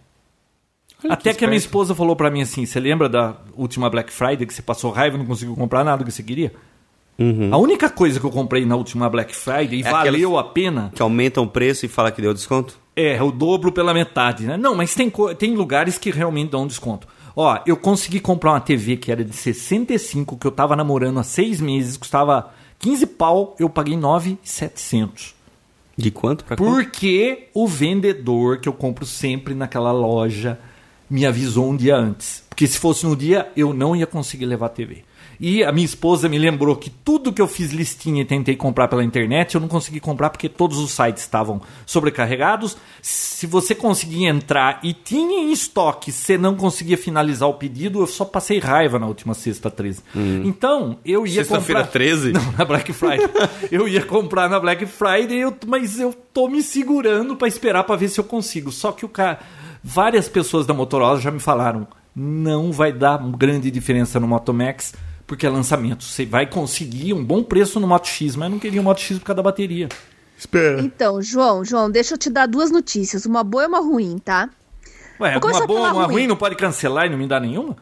Olha 1.04 1.14
Até 1.14 1.34
que, 1.34 1.46
a 1.46 1.48
minha 1.48 1.58
esposa 1.58 1.94
falou 1.94 2.16
pra 2.16 2.30
mim 2.32 2.42
assim: 2.42 2.66
você 2.66 2.80
lembra 2.80 3.08
da 3.08 3.36
última 3.56 3.90
Black 3.90 4.12
Friday 4.12 4.46
que 4.46 4.54
você 4.54 4.62
passou 4.62 4.92
raiva 4.92 5.16
e 5.16 5.20
não 5.20 5.26
conseguiu 5.26 5.56
comprar 5.56 5.84
nada 5.84 6.04
que 6.04 6.12
você 6.12 6.24
queria? 6.24 6.54
Uhum. 7.20 7.50
A 7.52 7.58
única 7.58 7.90
coisa 7.90 8.20
que 8.20 8.26
eu 8.26 8.30
comprei 8.30 8.66
na 8.66 8.76
última 8.76 9.10
Black 9.10 9.36
Friday 9.36 9.80
e 9.80 9.84
É 9.84 9.90
valeu 9.90 10.38
a 10.38 10.44
pena 10.44 10.92
Que 10.94 11.02
aumentam 11.02 11.44
o 11.44 11.48
preço 11.48 11.84
e 11.84 11.90
fala 11.90 12.12
que 12.12 12.22
deu 12.22 12.34
desconto? 12.34 12.80
é, 12.96 13.22
o 13.22 13.32
dobro 13.32 13.72
pela 13.72 13.94
metade, 13.94 14.46
né? 14.46 14.58
Não, 14.58 14.74
mas 14.74 14.96
tem, 14.96 15.12
tem 15.38 15.56
lugares 15.56 16.00
que 16.00 16.10
realmente 16.10 16.50
dão 16.50 16.66
desconto. 16.66 17.08
Ó, 17.36 17.60
eu 17.68 17.78
consegui 17.78 18.20
comprar 18.20 18.54
uma 18.54 18.60
TV 18.60 18.98
que 18.98 19.12
era 19.12 19.24
de 19.24 19.36
65, 19.36 20.36
que 20.36 20.48
eu 20.48 20.52
tava 20.52 20.76
namorando 20.76 21.20
há 21.20 21.24
seis 21.24 21.62
meses, 21.62 21.96
custava 21.96 22.52
15 22.80 23.06
pau, 23.06 23.56
eu 23.60 23.70
paguei 23.70 23.96
9,700. 23.96 25.36
De 25.96 26.10
quanto 26.10 26.44
pra 26.44 26.56
quanto? 26.58 26.74
Porque 26.74 27.50
o 27.54 27.68
vendedor 27.68 28.58
que 28.58 28.68
eu 28.68 28.74
compro 28.74 29.06
sempre 29.06 29.54
naquela 29.54 29.92
loja 29.92 30.60
me 31.10 31.26
avisou 31.26 31.70
um 31.70 31.76
dia 31.76 31.96
antes. 31.96 32.44
Porque 32.50 32.66
se 32.68 32.78
fosse 32.80 33.06
no 33.06 33.16
dia, 33.16 33.52
eu 33.56 33.74
não 33.74 33.96
ia 33.96 34.08
conseguir 34.08 34.46
levar 34.46 34.66
a 34.68 34.70
TV. 34.70 35.04
E 35.40 35.64
a 35.64 35.72
minha 35.72 35.86
esposa 35.86 36.28
me 36.28 36.40
lembrou 36.40 36.76
que 36.76 36.90
tudo 36.90 37.32
que 37.32 37.40
eu 37.40 37.48
fiz 37.48 37.72
listinha 37.72 38.24
e 38.24 38.26
tentei 38.26 38.56
comprar 38.56 38.88
pela 38.88 39.04
internet, 39.04 39.54
eu 39.54 39.62
não 39.62 39.68
consegui 39.68 40.00
comprar 40.00 40.32
porque 40.32 40.50
todos 40.50 40.80
os 40.80 40.90
sites 40.90 41.22
estavam 41.22 41.62
sobrecarregados. 41.86 42.76
Se 43.04 43.46
você 43.46 43.76
conseguia 43.76 44.30
entrar 44.30 44.80
e 44.84 44.94
tinha 44.94 45.42
em 45.44 45.52
estoque, 45.52 46.12
você 46.12 46.40
não 46.40 46.56
conseguia 46.56 46.98
finalizar 46.98 47.48
o 47.48 47.54
pedido, 47.54 48.00
eu 48.02 48.08
só 48.08 48.26
passei 48.26 48.58
raiva 48.58 48.98
na 48.98 49.06
última 49.06 49.36
sexta 49.36 49.70
13. 49.70 50.02
Então, 50.44 50.98
eu 51.06 51.28
ia 51.28 51.44
Sexta-feira 51.44 51.82
comprar... 51.82 51.92
13? 51.92 52.32
Não, 52.38 52.52
na 52.58 52.66
Black 52.66 52.92
Friday. 52.94 53.30
eu 53.72 53.88
ia 53.88 54.02
comprar 54.04 54.50
na 54.50 54.60
Black 54.60 54.88
Friday, 54.88 55.38
eu- 55.38 55.56
mas 55.68 56.00
eu 56.00 56.14
tô 56.34 56.48
me 56.48 56.64
segurando 56.64 57.36
pra 57.36 57.48
esperar 57.48 57.84
pra 57.84 57.96
ver 57.96 58.10
se 58.10 58.20
eu 58.20 58.24
consigo. 58.24 58.72
Só 58.72 58.92
que 58.92 59.06
o 59.06 59.10
cara, 59.10 59.40
várias 59.84 60.28
pessoas 60.28 60.66
da 60.66 60.74
Motorola 60.74 61.20
já 61.20 61.32
me 61.32 61.40
falaram, 61.40 61.88
não 62.16 62.72
vai 62.72 62.92
dar 62.92 63.18
grande 63.38 63.70
diferença 63.70 64.20
no 64.20 64.28
Moto 64.28 64.54
Max, 64.54 64.94
porque 65.26 65.46
é 65.46 65.50
lançamento. 65.50 66.04
Você 66.04 66.26
vai 66.26 66.48
conseguir 66.48 67.14
um 67.14 67.24
bom 67.24 67.44
preço 67.44 67.80
no 67.80 67.88
Moto 67.88 68.08
X, 68.08 68.36
mas 68.36 68.50
não 68.50 68.60
queria 68.60 68.82
o 68.82 68.84
Moto 68.84 69.00
X 69.00 69.20
por 69.20 69.26
causa 69.26 69.38
da 69.38 69.44
bateria. 69.44 69.90
Então, 70.80 71.22
João, 71.22 71.66
João, 71.66 71.90
deixa 71.90 72.14
eu 72.14 72.18
te 72.18 72.30
dar 72.30 72.48
duas 72.48 72.72
notícias, 72.72 73.26
uma 73.26 73.44
boa 73.44 73.64
e 73.64 73.68
uma 73.68 73.80
ruim, 73.80 74.18
tá? 74.20 74.50
Ué, 75.20 75.36
uma 75.38 75.68
boa, 75.68 75.92
uma 75.92 76.04
ruim. 76.04 76.14
ruim 76.14 76.28
não 76.28 76.36
pode 76.36 76.56
cancelar 76.56 77.08
e 77.08 77.10
não 77.10 77.18
me 77.18 77.28
dar 77.28 77.40
nenhuma? 77.40 77.76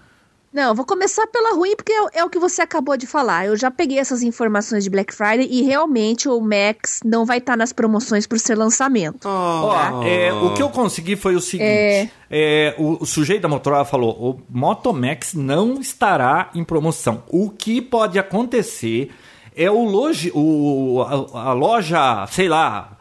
Não, 0.56 0.74
vou 0.74 0.86
começar 0.86 1.28
pela 1.28 1.54
ruim, 1.54 1.76
porque 1.76 1.92
é, 1.92 2.20
é 2.20 2.24
o 2.24 2.30
que 2.30 2.40
você 2.40 2.62
acabou 2.62 2.96
de 2.96 3.06
falar. 3.06 3.46
Eu 3.46 3.58
já 3.58 3.70
peguei 3.70 4.00
essas 4.00 4.24
informações 4.24 4.86
de 4.86 4.90
Black 4.90 5.14
Friday 5.14 5.46
e 5.52 5.64
realmente 5.64 6.30
o 6.30 6.40
Max 6.40 7.02
não 7.04 7.26
vai 7.26 7.40
estar 7.40 7.58
nas 7.58 7.74
promoções 7.74 8.26
por 8.26 8.40
ser 8.40 8.56
lançamento. 8.56 9.28
Ó, 9.28 10.02
é, 10.02 10.32
o 10.32 10.54
que 10.54 10.62
eu 10.62 10.70
consegui 10.70 11.18
foi 11.18 11.36
o 11.36 11.42
seguinte: 11.42 12.10
é, 12.32 12.74
o, 12.78 13.04
o 13.04 13.06
sujeito 13.06 13.42
da 13.42 13.50
Motorola 13.50 13.84
falou: 13.84 14.12
o 14.12 14.42
Moto 14.50 14.94
Max 14.94 15.34
não 15.34 15.82
estará 15.82 16.50
em 16.56 16.64
promoção. 16.64 17.24
O 17.28 17.50
que 17.50 17.82
pode 17.82 18.18
acontecer 18.18 19.12
é 19.54 19.70
o, 19.70 19.84
loja, 19.84 20.32
o 20.34 21.02
a, 21.34 21.50
a 21.50 21.54
loja, 21.54 22.26
sei 22.28 22.48
lá, 22.48 22.95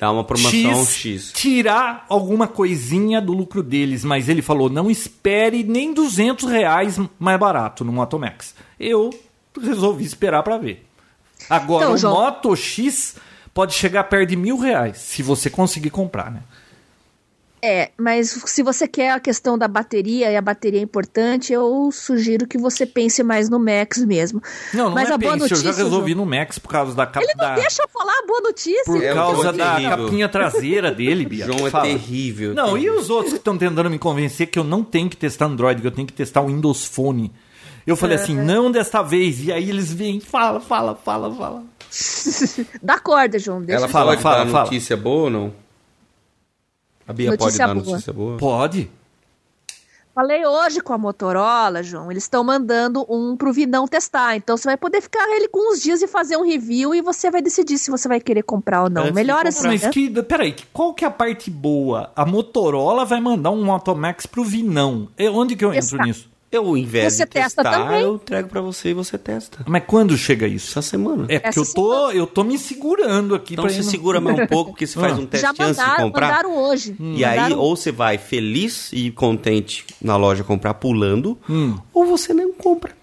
Dá 0.00 0.10
uma 0.10 0.24
promoção 0.24 0.84
X, 0.86 0.88
X. 0.96 1.32
tirar 1.34 2.06
alguma 2.08 2.48
coisinha 2.48 3.20
do 3.20 3.32
lucro 3.34 3.62
deles, 3.62 4.02
mas 4.04 4.28
ele 4.28 4.40
falou: 4.42 4.70
não 4.70 4.90
espere 4.90 5.62
nem 5.62 5.92
200 5.92 6.48
reais 6.50 6.98
mais 7.18 7.38
barato 7.38 7.84
no 7.84 7.92
Moto 7.92 8.18
Max. 8.18 8.54
Eu 8.78 9.10
resolvi 9.62 10.04
esperar 10.04 10.42
para 10.42 10.56
ver. 10.56 10.86
Agora, 11.50 11.84
Então, 11.84 11.94
o 11.94 11.98
João- 11.98 12.14
Moto 12.14 12.56
X 12.56 13.16
pode 13.52 13.74
chegar 13.74 14.04
perto 14.04 14.30
de 14.30 14.36
mil 14.36 14.56
reais, 14.58 14.96
se 14.98 15.22
você 15.22 15.50
conseguir 15.50 15.90
comprar, 15.90 16.30
né? 16.30 16.40
É, 17.62 17.90
mas 17.98 18.30
se 18.46 18.62
você 18.62 18.88
quer 18.88 19.10
a 19.10 19.20
questão 19.20 19.58
da 19.58 19.68
bateria 19.68 20.30
e 20.30 20.36
a 20.36 20.40
bateria 20.40 20.80
é 20.80 20.82
importante, 20.82 21.52
eu 21.52 21.90
sugiro 21.92 22.46
que 22.46 22.56
você 22.56 22.86
pense 22.86 23.22
mais 23.22 23.50
no 23.50 23.58
Max 23.58 23.98
mesmo. 24.04 24.42
Não, 24.72 24.86
não 24.86 24.94
mas 24.94 25.10
é 25.10 25.12
a 25.12 25.18
boa 25.18 25.32
pense, 25.34 25.42
notícia, 25.50 25.68
eu 25.68 25.72
já 25.74 25.82
resolvi 25.82 26.14
no 26.14 26.24
Max 26.24 26.58
por 26.58 26.68
causa 26.70 26.94
da 26.94 27.04
capa 27.06 27.20
Ele 27.24 27.34
não 27.36 27.44
da... 27.44 27.54
deixa 27.56 27.82
eu 27.82 27.88
falar 27.88 28.14
a 28.22 28.26
boa 28.26 28.40
notícia. 28.40 28.84
Por 28.84 29.02
É, 29.02 29.12
causa 29.12 29.48
é 29.48 29.52
da 29.52 29.74
terrível. 29.74 30.04
capinha 30.04 30.28
traseira 30.28 30.90
dele, 30.90 31.26
Bia. 31.26 31.46
João 31.46 31.66
é 31.66 31.70
Fala. 31.70 31.84
terrível. 31.84 32.54
Não, 32.54 32.68
e 32.78 32.80
terrível. 32.80 32.94
os 33.00 33.10
outros 33.10 33.32
que 33.34 33.38
estão 33.38 33.58
tentando 33.58 33.90
me 33.90 33.98
convencer 33.98 34.46
que 34.46 34.58
eu 34.58 34.64
não 34.64 34.82
tenho 34.82 35.10
que 35.10 35.16
testar 35.16 35.44
Android, 35.46 35.80
que 35.80 35.86
eu 35.86 35.92
tenho 35.92 36.06
que 36.06 36.14
testar 36.14 36.40
o 36.40 36.46
Windows 36.46 36.84
Phone. 36.86 37.30
Eu 37.86 37.96
falei 37.96 38.16
assim, 38.16 38.34
não 38.36 38.70
desta 38.70 39.02
vez. 39.02 39.44
E 39.44 39.52
aí 39.52 39.68
eles 39.68 39.92
vêm, 39.92 40.20
fala, 40.20 40.60
fala, 40.60 40.94
fala, 40.94 41.34
fala. 41.34 41.62
Dá 42.82 42.98
corda, 42.98 43.38
João. 43.38 43.60
Deixa 43.62 43.80
Ela 43.82 43.88
fala, 43.88 44.16
fala, 44.18 44.44
dar 44.44 44.50
fala. 44.50 44.64
notícia 44.64 44.96
boa 44.96 45.24
ou 45.24 45.30
não? 45.30 45.52
A 47.10 47.12
Bia 47.12 47.30
pode 47.30 47.42
Notícia 47.42 47.66
dar 47.66 47.74
boa. 47.74 47.86
notícia 47.86 48.12
boa? 48.12 48.36
Pode. 48.36 48.90
Falei 50.14 50.46
hoje 50.46 50.80
com 50.80 50.92
a 50.92 50.98
Motorola, 50.98 51.82
João. 51.82 52.08
Eles 52.08 52.22
estão 52.22 52.44
mandando 52.44 53.04
um 53.08 53.36
pro 53.36 53.52
Vinão 53.52 53.88
testar. 53.88 54.36
Então 54.36 54.56
você 54.56 54.68
vai 54.68 54.76
poder 54.76 55.00
ficar 55.00 55.24
ele 55.34 55.48
com 55.48 55.72
uns 55.72 55.82
dias 55.82 56.02
e 56.02 56.06
fazer 56.06 56.36
um 56.36 56.44
review 56.44 56.94
e 56.94 57.02
você 57.02 57.28
vai 57.28 57.42
decidir 57.42 57.78
se 57.78 57.90
você 57.90 58.06
vai 58.06 58.20
querer 58.20 58.44
comprar 58.44 58.84
ou 58.84 58.90
não. 58.90 59.06
De 59.06 59.12
Melhor 59.12 59.44
assim. 59.44 59.66
Mas 59.66 59.82
né? 59.82 59.90
que, 59.90 60.22
peraí, 60.22 60.54
qual 60.72 60.94
que 60.94 61.04
é 61.04 61.08
a 61.08 61.10
parte 61.10 61.50
boa? 61.50 62.12
A 62.14 62.24
Motorola 62.24 63.04
vai 63.04 63.20
mandar 63.20 63.50
um 63.50 63.64
Moto 63.64 63.92
Max 63.96 64.24
pro 64.24 64.44
Vinão. 64.44 65.08
É, 65.18 65.28
onde 65.28 65.56
que 65.56 65.64
eu 65.64 65.70
entro 65.70 65.80
Testar. 65.80 66.06
nisso? 66.06 66.30
Eu, 66.52 66.66
ao 66.66 66.76
invés 66.76 67.14
Você 67.14 67.24
de 67.24 67.30
testa 67.30 67.62
testar, 67.62 67.84
também. 67.84 68.00
eu 68.02 68.16
entrego 68.16 68.48
pra 68.48 68.60
você 68.60 68.90
e 68.90 68.92
você 68.94 69.16
testa. 69.16 69.64
Mas 69.68 69.84
quando 69.86 70.16
chega 70.18 70.48
isso? 70.48 70.70
Essa 70.70 70.82
semana. 70.82 71.26
É 71.28 71.38
porque 71.38 71.60
Essa 71.60 71.60
eu 71.60 71.74
tô, 71.74 72.10
eu 72.10 72.26
tô 72.26 72.42
me 72.42 72.58
segurando 72.58 73.36
aqui 73.36 73.52
Então 73.52 73.68
você 73.68 73.76
no- 73.78 73.84
segura 73.84 74.20
mais 74.20 74.36
um 74.36 74.46
pouco, 74.48 74.72
porque 74.72 74.84
você 74.84 74.98
faz 74.98 75.12
Ah. 75.16 75.20
um 75.20 75.26
teste 75.26 75.42
Já 75.42 75.50
antes 75.50 75.76
de 75.76 75.82
mandaram, 75.82 76.04
comprar. 76.06 76.26
mandaram 76.26 76.56
hoje. 76.58 76.96
E 76.98 77.24
aí, 77.24 77.38
Mandaram- 77.38 77.58
ou 77.60 77.76
você 77.76 77.92
vai 77.92 78.18
feliz 78.18 78.90
e 78.92 79.12
contente 79.12 79.86
na 80.02 80.16
loja 80.16 80.42
comprar 80.42 80.74
pulando, 80.74 81.38
Hum. 81.48 81.78
ou 81.94 82.04
você 82.04 82.34
não 82.34 82.52
compra. 82.52 82.98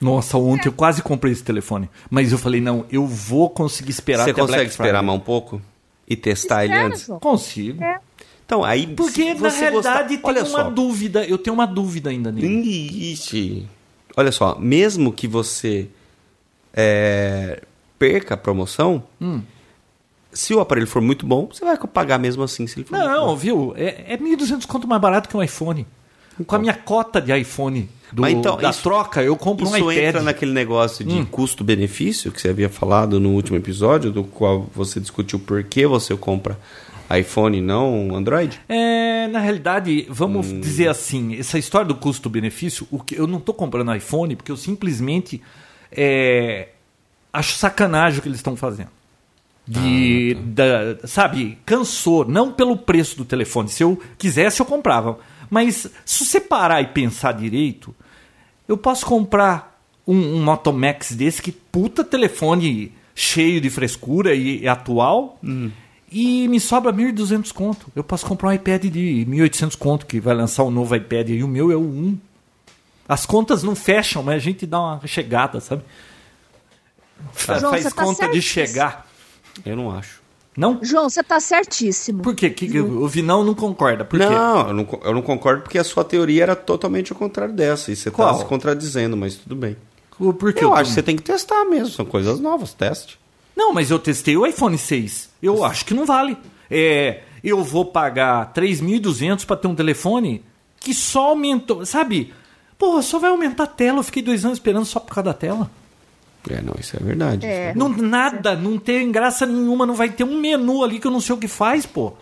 Nossa, 0.00 0.38
ontem 0.38 0.68
eu 0.68 0.72
quase 0.72 1.02
comprei 1.02 1.32
esse 1.32 1.42
telefone. 1.42 1.88
Mas 2.08 2.30
eu 2.30 2.38
falei, 2.38 2.60
não, 2.60 2.84
eu 2.92 3.04
vou 3.06 3.50
conseguir 3.50 3.90
esperar 3.90 4.24
você 4.24 4.30
até 4.30 4.40
consegue 4.40 4.58
Black 4.58 4.70
esperar 4.70 5.02
mais 5.02 5.18
um 5.18 5.22
pouco 5.22 5.60
e 6.06 6.14
testar 6.14 6.64
ele 6.66 6.74
antes? 6.74 7.06
Consigo. 7.20 7.82
É. 7.82 7.98
Então, 8.46 8.62
aí 8.64 8.86
Porque, 8.86 9.34
na 9.34 9.50
você 9.50 9.58
realidade, 9.58 10.16
gostar... 10.16 10.28
Olha 10.28 10.42
tem 10.44 10.52
uma 10.52 10.62
só. 10.64 10.70
dúvida. 10.70 11.24
Eu 11.26 11.36
tenho 11.36 11.52
uma 11.54 11.66
dúvida 11.66 12.10
ainda 12.10 12.30
nele. 12.30 13.12
Ixi. 13.12 13.66
Olha 14.16 14.30
só, 14.32 14.56
mesmo 14.58 15.12
que 15.12 15.26
você 15.26 15.88
é, 16.72 17.60
perca 17.98 18.34
a 18.34 18.36
promoção, 18.36 19.02
Hum. 19.20 19.42
se 20.32 20.54
o 20.54 20.60
aparelho 20.60 20.86
for 20.86 21.02
muito 21.02 21.26
bom, 21.26 21.48
você 21.52 21.64
vai 21.64 21.76
pagar 21.76 22.18
mesmo 22.18 22.42
assim 22.42 22.66
se 22.66 22.78
ele 22.78 22.86
for 22.86 22.96
Não, 22.96 23.36
viu? 23.36 23.72
É, 23.76 24.12
é 24.14 24.16
1.200 24.16 24.64
conto 24.66 24.86
mais 24.86 25.00
barato 25.02 25.28
que 25.28 25.36
um 25.36 25.42
iPhone. 25.42 25.86
Com 26.46 26.54
a 26.54 26.58
minha 26.58 26.74
cota 26.74 27.18
de 27.20 27.34
iPhone 27.36 27.88
do, 28.12 28.20
Mas 28.20 28.34
então, 28.34 28.58
da 28.58 28.68
isso- 28.70 28.82
troca, 28.82 29.22
eu 29.22 29.34
compro 29.36 29.66
um 29.66 29.74
Isso 29.74 29.90
iPad. 29.90 30.04
entra 30.04 30.22
naquele 30.22 30.52
negócio 30.52 31.02
de 31.04 31.14
Hum. 31.18 31.24
custo-benefício 31.24 32.30
que 32.30 32.40
você 32.40 32.50
havia 32.50 32.68
falado 32.68 33.18
no 33.18 33.30
último 33.30 33.56
episódio, 33.56 34.12
do 34.12 34.22
qual 34.22 34.66
você 34.74 35.00
discutiu 35.00 35.38
por 35.38 35.64
que 35.64 35.86
você 35.86 36.14
compra 36.14 36.58
iPhone 37.14 37.60
não 37.60 38.14
Android? 38.16 38.60
É, 38.68 39.28
na 39.28 39.38
realidade, 39.38 40.06
vamos 40.08 40.46
Hum. 40.50 40.60
dizer 40.60 40.88
assim, 40.88 41.36
essa 41.38 41.58
história 41.58 41.86
do 41.86 41.94
custo-benefício, 41.94 42.86
o 42.90 42.98
que 43.02 43.14
eu 43.14 43.26
não 43.26 43.38
estou 43.38 43.54
comprando 43.54 43.94
iPhone 43.94 44.34
porque 44.36 44.50
eu 44.52 44.56
simplesmente 44.56 45.42
é, 45.92 46.68
acho 47.32 47.56
sacanagem 47.56 48.18
o 48.18 48.22
que 48.22 48.28
eles 48.28 48.38
estão 48.38 48.56
fazendo. 48.56 48.88
De, 49.68 50.36
Ah, 50.38 50.42
da- 51.00 51.08
sabe, 51.08 51.58
cansou, 51.66 52.24
não 52.24 52.52
pelo 52.52 52.76
preço 52.76 53.16
do 53.16 53.24
telefone. 53.24 53.68
Se 53.68 53.82
eu 53.82 54.00
quisesse, 54.16 54.60
eu 54.60 54.66
comprava. 54.66 55.18
Mas 55.50 55.88
se 56.04 56.24
você 56.24 56.40
parar 56.40 56.82
e 56.82 56.86
pensar 56.88 57.32
direito, 57.32 57.94
eu 58.68 58.76
posso 58.76 59.04
comprar 59.06 59.80
um, 60.06 60.16
um 60.36 60.42
Moto 60.44 60.72
Max 60.72 61.12
desse 61.12 61.42
que 61.42 61.50
puta 61.50 62.04
telefone 62.04 62.92
cheio 63.14 63.60
de 63.60 63.68
frescura 63.70 64.34
e, 64.34 64.62
e 64.62 64.68
atual 64.68 65.38
e 66.10 66.46
me 66.48 66.60
sobra 66.60 66.92
1.200 66.92 67.52
conto. 67.52 67.86
Eu 67.94 68.04
posso 68.04 68.24
comprar 68.26 68.48
um 68.48 68.52
iPad 68.52 68.84
de 68.84 69.26
1.800 69.28 69.76
conto 69.76 70.06
que 70.06 70.20
vai 70.20 70.34
lançar 70.34 70.62
um 70.64 70.70
novo 70.70 70.94
iPad 70.94 71.30
e 71.30 71.42
o 71.42 71.48
meu 71.48 71.70
é 71.72 71.76
o 71.76 71.80
1. 71.80 72.18
As 73.08 73.24
contas 73.26 73.62
não 73.62 73.74
fecham, 73.76 74.22
mas 74.22 74.36
a 74.36 74.38
gente 74.38 74.66
dá 74.66 74.80
uma 74.80 75.06
chegada, 75.06 75.60
sabe? 75.60 75.82
Fa- 77.32 77.58
João, 77.58 77.72
Faz 77.72 77.84
tá 77.84 77.90
conta 77.90 78.28
de 78.28 78.42
certíssimo. 78.42 78.66
chegar. 78.66 79.06
Eu 79.64 79.76
não 79.76 79.90
acho. 79.90 80.20
Não? 80.56 80.78
João, 80.82 81.08
você 81.08 81.22
tá 81.22 81.38
certíssimo. 81.38 82.22
Por 82.22 82.34
quê? 82.34 82.48
Que, 82.50 82.66
que- 82.68 82.80
o 82.80 83.06
Vinão 83.06 83.44
não 83.44 83.54
concorda. 83.54 84.04
Por 84.04 84.18
quê? 84.18 84.24
não, 84.26 84.68
eu 84.68 84.74
não, 84.74 85.00
eu 85.04 85.14
não 85.14 85.22
concordo 85.22 85.62
porque 85.62 85.78
a 85.78 85.84
sua 85.84 86.02
teoria 86.02 86.42
era 86.42 86.56
totalmente 86.56 87.12
o 87.12 87.14
contrário 87.14 87.54
dessa. 87.54 87.92
E 87.92 87.96
você 87.96 88.08
está 88.08 88.34
se 88.34 88.44
contradizendo, 88.46 89.16
mas 89.16 89.34
tudo 89.36 89.54
bem. 89.54 89.76
O- 90.18 90.32
Por 90.32 90.52
quê? 90.52 90.64
Eu 90.64 90.70
o- 90.70 90.74
acho 90.74 90.90
que 90.90 90.94
você 90.94 91.02
tem 91.02 91.14
que 91.16 91.22
testar 91.22 91.64
mesmo, 91.66 91.88
são 91.92 92.06
coisas 92.06 92.40
novas, 92.40 92.72
teste. 92.72 93.18
Não, 93.56 93.72
mas 93.72 93.90
eu 93.90 93.98
testei 93.98 94.36
o 94.36 94.46
iPhone 94.46 94.76
6. 94.76 95.30
Eu 95.42 95.64
acho 95.64 95.84
que 95.86 95.94
não 95.94 96.04
vale. 96.04 96.36
É, 96.70 97.22
eu 97.42 97.64
vou 97.64 97.86
pagar 97.86 98.52
3.200 98.52 99.46
para 99.46 99.56
ter 99.56 99.66
um 99.68 99.74
telefone 99.74 100.44
que 100.78 100.92
só 100.92 101.30
aumentou. 101.30 101.84
Sabe? 101.86 102.34
Porra, 102.78 103.00
só 103.00 103.18
vai 103.18 103.30
aumentar 103.30 103.64
a 103.64 103.68
tela. 103.68 104.00
Eu 104.00 104.02
fiquei 104.04 104.22
dois 104.22 104.44
anos 104.44 104.58
esperando 104.58 104.84
só 104.84 105.00
por 105.00 105.14
causa 105.14 105.30
da 105.30 105.34
tela. 105.34 105.70
É, 106.48 106.60
não, 106.62 106.74
isso 106.78 106.96
é 106.96 107.00
verdade. 107.00 107.46
É. 107.46 107.74
Não, 107.74 107.88
nada, 107.88 108.54
não 108.54 108.78
tem 108.78 109.10
graça 109.10 109.46
nenhuma. 109.46 109.86
Não 109.86 109.94
vai 109.94 110.10
ter 110.10 110.22
um 110.22 110.38
menu 110.38 110.84
ali 110.84 111.00
que 111.00 111.06
eu 111.06 111.10
não 111.10 111.20
sei 111.20 111.34
o 111.34 111.38
que 111.38 111.48
faz, 111.48 111.86
pô. 111.86 112.12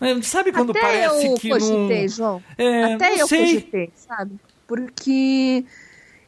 É, 0.00 0.22
Sabe 0.22 0.50
quando 0.52 0.70
Até 0.70 0.80
parece 0.80 1.26
eu 1.26 1.34
que 1.34 1.50
cogitei, 1.50 2.02
não. 2.02 2.08
João. 2.08 2.42
É, 2.56 2.94
Até 2.94 3.10
não 3.10 3.16
eu 3.18 3.28
sei. 3.28 3.40
cogitei, 3.40 3.92
sabe? 3.96 4.32
Porque 4.66 5.64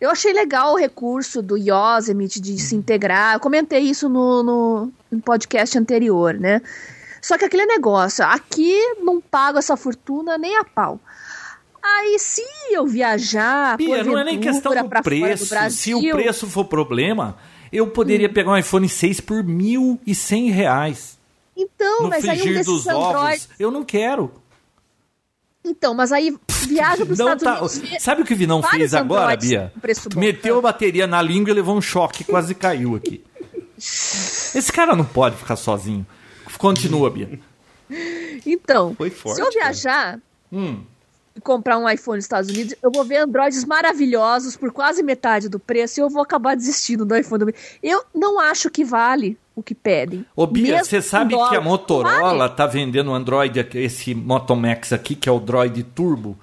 eu 0.03 0.11
achei 0.11 0.33
legal 0.33 0.73
o 0.73 0.77
recurso 0.77 1.41
do 1.41 1.57
Yosemite 1.57 2.41
de 2.41 2.59
se 2.59 2.75
integrar. 2.75 3.35
Eu 3.35 3.41
comentei 3.41 3.79
isso 3.79 4.09
no, 4.09 4.43
no, 4.43 4.93
no 5.09 5.23
podcast 5.23 5.79
anterior, 5.79 6.35
né? 6.35 6.61
Só 7.21 7.39
que 7.39 7.45
aquele 7.45 7.65
negócio, 7.67 8.25
aqui 8.25 8.77
não 8.99 9.21
pago 9.21 9.59
essa 9.59 9.77
fortuna 9.77 10.37
nem 10.37 10.57
a 10.57 10.65
pau. 10.65 10.99
Aí 11.81 12.19
se 12.19 12.43
eu 12.73 12.85
viajar, 12.85 13.77
Pia, 13.77 14.03
não 14.03 14.19
é 14.19 14.25
nem 14.25 14.41
questão 14.41 14.75
do 14.75 14.89
preço. 15.03 15.45
do 15.45 15.51
Brasil, 15.51 16.01
Se 16.01 16.11
o 16.11 16.13
preço 16.17 16.49
for 16.49 16.65
problema, 16.65 17.37
eu 17.73 17.87
poderia 17.87 18.29
pegar 18.29 18.51
um 18.51 18.57
iPhone 18.57 18.89
6 18.89 19.21
por 19.21 19.45
1.100 19.45 20.51
reais. 20.51 21.19
Então, 21.57 22.03
No 22.03 22.09
mas 22.09 22.29
aí 22.29 22.41
um 22.41 22.55
desses. 22.55 22.89
Android. 22.89 23.49
Eu 23.57 23.71
não 23.71 23.85
quero. 23.85 24.33
Então, 25.65 25.95
mas 25.95 26.11
aí 26.13 26.37
viaja 26.67 27.05
para 27.05 27.13
os 27.13 27.19
Estados 27.19 27.43
tá- 27.43 27.61
Unidos. 27.63 28.03
Sabe 28.03 28.23
o 28.23 28.25
que 28.25 28.35
o 28.35 28.37
Vinão 28.37 28.63
fez 28.63 28.95
agora, 28.95 29.37
Bia? 29.37 29.73
Meteu 30.17 30.59
a 30.59 30.63
bateria 30.63 31.07
na 31.07 31.23
língua 31.23 31.51
e 31.51 31.55
levou 31.55 31.77
um 31.77 31.81
choque, 31.83 32.25
quase 32.25 32.55
caiu 32.55 32.97
aqui. 32.97 33.23
Esse 33.79 34.73
cara 34.73 34.95
não 34.97 35.05
pode 35.05 35.37
ficar 35.37 35.57
sozinho. 35.57 36.07
Continua, 36.59 37.11
Bia. 37.11 37.39
Então, 38.47 38.95
Foi 38.97 39.11
forte, 39.11 39.37
se 39.37 39.43
eu 39.43 39.51
viajar 39.51 40.19
Hum. 40.53 40.83
E 41.35 41.41
comprar 41.41 41.79
um 41.79 41.89
iPhone 41.89 42.17
nos 42.17 42.25
Estados 42.25 42.51
Unidos, 42.51 42.75
eu 42.83 42.91
vou 42.91 43.05
ver 43.05 43.17
Androids 43.19 43.65
maravilhosos 43.65 44.57
por 44.57 44.73
quase 44.73 45.03
metade 45.03 45.49
do 45.49 45.59
preço 45.59 45.99
e 45.99 46.03
eu 46.03 46.11
vou 46.11 46.23
acabar 46.23 46.55
desistindo 46.55 47.05
do 47.05 47.17
iPhone. 47.17 47.53
Eu 47.83 48.05
não 48.15 48.39
acho 48.39 48.71
que 48.71 48.85
vale 48.85 49.39
o 49.55 49.63
que 49.63 49.75
pedem. 49.75 50.25
Ô, 50.35 50.47
Bia, 50.47 50.83
você 50.83 51.01
sabe 51.01 51.35
que 51.35 51.57
a. 51.57 51.61
Motorola 51.61 52.49
Vale. 52.49 52.57
tá 52.57 52.67
vendendo 52.67 53.11
um 53.11 53.15
Android, 53.15 53.61
aqui, 53.61 53.79
esse 53.79 54.15
Moto 54.15 54.55
Max 54.57 54.93
aqui, 54.93 55.15
que 55.15 55.29
é 55.29 55.33
o 55.33 55.39
Droid 55.41 55.83
Turbo, 55.83 56.37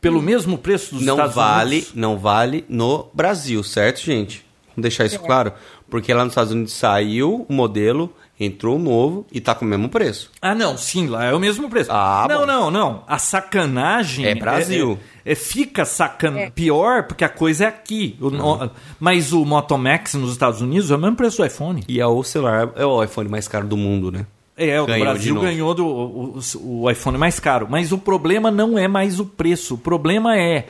pelo 0.00 0.20
mesmo 0.20 0.58
preço 0.58 0.94
dos 0.94 1.04
Não 1.04 1.14
Estados 1.14 1.34
vale, 1.34 1.76
Unidos? 1.76 1.94
não 1.94 2.18
vale 2.18 2.64
no 2.68 3.08
Brasil, 3.12 3.62
certo, 3.62 4.00
gente? 4.00 4.44
Vamos 4.68 4.82
deixar 4.82 5.04
isso 5.06 5.20
claro. 5.20 5.52
Porque 5.88 6.12
lá 6.12 6.24
nos 6.24 6.32
Estados 6.32 6.52
Unidos 6.52 6.72
saiu 6.72 7.46
o 7.48 7.52
modelo, 7.52 8.12
entrou 8.40 8.76
o 8.76 8.78
novo 8.78 9.26
e 9.32 9.40
tá 9.40 9.54
com 9.54 9.64
o 9.64 9.68
mesmo 9.68 9.88
preço. 9.88 10.30
Ah, 10.40 10.54
não, 10.54 10.76
sim, 10.78 11.06
lá 11.06 11.24
é 11.24 11.34
o 11.34 11.40
mesmo 11.40 11.68
preço. 11.68 11.90
Ah, 11.92 12.26
não, 12.28 12.40
bom. 12.40 12.46
não, 12.46 12.70
não. 12.70 13.04
A 13.06 13.18
sacanagem. 13.18 14.26
É 14.26 14.34
Brasil. 14.34 14.98
É, 15.24 15.32
é- 15.32 15.34
fica 15.34 15.84
sacan... 15.84 16.50
pior 16.54 17.02
porque 17.04 17.24
a 17.24 17.28
coisa 17.28 17.64
é 17.64 17.66
aqui. 17.68 18.16
O 18.20 18.30
no- 18.30 18.70
Mas 19.00 19.32
o 19.32 19.44
Moto 19.44 19.76
Max 19.76 20.14
nos 20.14 20.32
Estados 20.32 20.60
Unidos 20.60 20.90
é 20.90 20.96
o 20.96 20.98
mesmo 20.98 21.16
preço 21.16 21.38
do 21.38 21.46
iPhone. 21.46 21.82
E 21.88 22.00
é 22.00 22.06
o 22.06 22.22
celular, 22.22 22.70
é 22.76 22.84
o 22.86 23.02
iPhone 23.02 23.28
mais 23.28 23.48
caro 23.48 23.66
do 23.66 23.76
mundo, 23.76 24.10
né? 24.12 24.24
É, 24.56 24.80
o 24.80 24.86
Ganhou 24.86 25.04
Brasil 25.04 25.40
ganhou 25.40 25.72
do, 25.74 25.86
o, 25.86 26.38
o- 26.38 26.82
o 26.82 26.90
iPhone 26.90 27.16
mais 27.16 27.38
caro. 27.38 27.66
Mas 27.70 27.92
o 27.92 27.98
problema 27.98 28.50
não 28.50 28.76
é 28.78 28.88
mais 28.88 29.20
o 29.20 29.24
preço. 29.26 29.74
O 29.74 29.78
problema 29.78 30.36
é. 30.36 30.66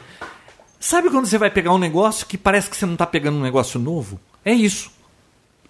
Sabe 0.80 1.08
quando 1.10 1.26
você 1.26 1.38
vai 1.38 1.50
pegar 1.50 1.72
um 1.72 1.78
negócio 1.78 2.26
que 2.26 2.36
parece 2.38 2.68
que 2.70 2.76
você 2.76 2.84
não 2.86 2.92
está 2.92 3.06
pegando 3.06 3.38
um 3.38 3.42
negócio 3.42 3.80
novo? 3.80 4.20
É 4.44 4.52
isso. 4.52 4.90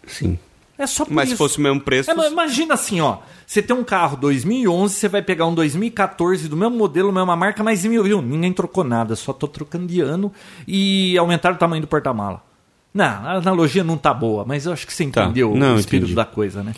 Sim. 0.07 0.39
É 0.79 0.87
só 0.87 1.05
por 1.05 1.13
Mas 1.13 1.25
isso. 1.29 1.35
se 1.35 1.39
fosse 1.39 1.59
o 1.59 1.61
mesmo 1.61 1.81
preço. 1.81 2.09
É, 2.11 2.15
imagina 2.31 2.75
assim, 2.75 3.01
ó. 3.01 3.19
Você 3.45 3.61
tem 3.61 3.75
um 3.75 3.83
carro 3.83 4.17
2011, 4.17 4.95
você 4.95 5.09
vai 5.09 5.21
pegar 5.23 5.47
um 5.47 5.55
2014 5.55 6.49
do 6.49 6.57
mesmo 6.57 6.77
modelo, 6.77 7.11
mesma 7.13 7.35
marca, 7.35 7.65
mas 7.65 7.83
viu? 7.83 8.23
Ninguém 8.23 8.53
trocou 8.53 8.85
nada, 8.85 9.17
só 9.17 9.33
tô 9.33 9.49
trocando 9.49 9.87
de 9.89 10.01
ano 10.01 10.33
e 10.69 11.19
aumentaram 11.19 11.57
o 11.57 11.59
tamanho 11.59 11.81
do 11.83 11.89
porta-mala. 11.89 12.43
Não, 12.95 13.05
a 13.05 13.33
analogia 13.39 13.83
não 13.85 13.97
tá 13.97 14.15
boa, 14.15 14.45
mas 14.47 14.67
eu 14.67 14.73
acho 14.73 14.87
que 14.87 14.93
você 14.93 15.07
Tá. 15.09 15.25
entendeu 15.25 15.55
Não, 15.55 15.77
o 15.77 15.79
espírito 15.79 16.05
entendi. 16.05 16.15
da 16.15 16.25
coisa, 16.25 16.63
né? 16.63 16.73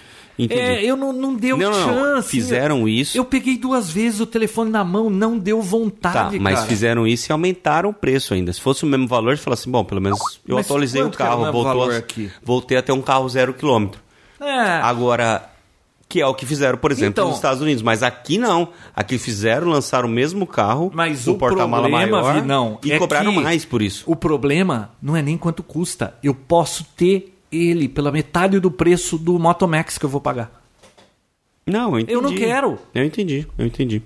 Entendi. 0.45 0.61
É, 0.61 0.85
eu 0.85 0.97
não, 0.97 1.13
não 1.13 1.35
deu 1.35 1.57
Não, 1.57 1.71
não, 1.71 1.85
chance. 2.15 2.29
fizeram 2.31 2.89
isso. 2.89 3.17
Eu 3.17 3.25
peguei 3.25 3.59
duas 3.59 3.91
vezes 3.91 4.21
o 4.21 4.27
telefone 4.27 4.71
na 4.71 4.83
mão, 4.85 5.11
não 5.11 5.39
deu 5.39 5.59
Tá, 5.59 5.65
vontade, 5.65 6.39
mas 6.39 6.55
cara. 6.57 6.67
fizeram 6.67 7.07
isso 7.07 7.31
e 7.31 7.33
aumentaram 7.33 7.91
o 7.91 7.95
preço 7.95 8.33
ainda. 8.35 8.53
Se 8.53 8.61
fosse 8.61 8.85
o 8.85 8.87
mesmo 8.87 9.07
valor, 9.07 9.37
você 9.37 9.43
fala 9.43 9.55
assim, 9.55 9.71
bom, 9.71 9.85
pelo 9.85 10.01
menos 10.01 10.19
eu 10.47 10.57
Mas 10.57 10.67
atualizei 10.67 11.03
o 11.03 11.09
o 11.09 11.11
carro, 11.11 11.45
mesmo 11.45 11.53
voltou 11.53 11.91
a- 11.91 11.97
aqui? 11.97 12.31
voltei 12.43 12.77
a 12.79 12.83
ter 12.83 12.93
um 12.93 13.03
carro 13.03 13.29
zero 13.29 13.53
quilômetro. 13.55 14.01
É, 14.41 14.81
Agora, 14.83 15.47
que 16.09 16.21
é 16.21 16.27
o 16.27 16.35
que 16.35 16.45
fizeram, 16.47 16.77
por 16.79 16.91
exemplo, 16.91 17.11
Então- 17.13 17.27
nos 17.29 17.37
Estados 17.37 17.63
Unidos. 17.63 17.83
Mas 17.83 18.03
aqui 18.03 18.37
não. 18.39 18.69
Aqui 18.97 19.17
fizeram, 19.19 19.69
lançaram 19.69 20.09
o 20.09 20.11
mesmo 20.11 20.45
carro, 20.47 20.91
Mas 20.95 21.27
o 21.29 21.33
o 21.33 21.39
porta-mala 21.39 21.89
maior, 21.89 22.35
Vinão, 22.41 22.79
e 22.85 22.91
é 22.93 22.99
cobraram 22.99 23.33
mais 23.33 23.65
por 23.65 23.81
isso. 23.83 24.03
O 24.07 24.17
problema 24.17 24.91
não 25.01 25.15
é 25.15 25.23
nem 25.23 25.37
quanto 25.39 25.63
custa. 25.63 26.15
Eu 26.23 26.35
posso 26.35 26.83
ter 26.97 27.37
ele 27.51 27.89
pela 27.89 28.13
metade 28.13 28.59
do 28.61 28.71
preço 28.71 29.19
do 29.19 29.39
Moto 29.39 29.67
Max 29.67 29.99
que 29.99 30.05
eu 30.05 30.11
vou 30.11 30.21
pagar. 30.21 30.61
Não, 31.67 31.93
eu 31.95 32.01
entendi. 32.01 32.13
Eu 32.15 32.23
não 32.23 32.35
quero. 32.35 32.79
Eu 32.95 33.05
entendi, 33.05 33.47
eu 33.59 33.67
entendi. 33.67 34.03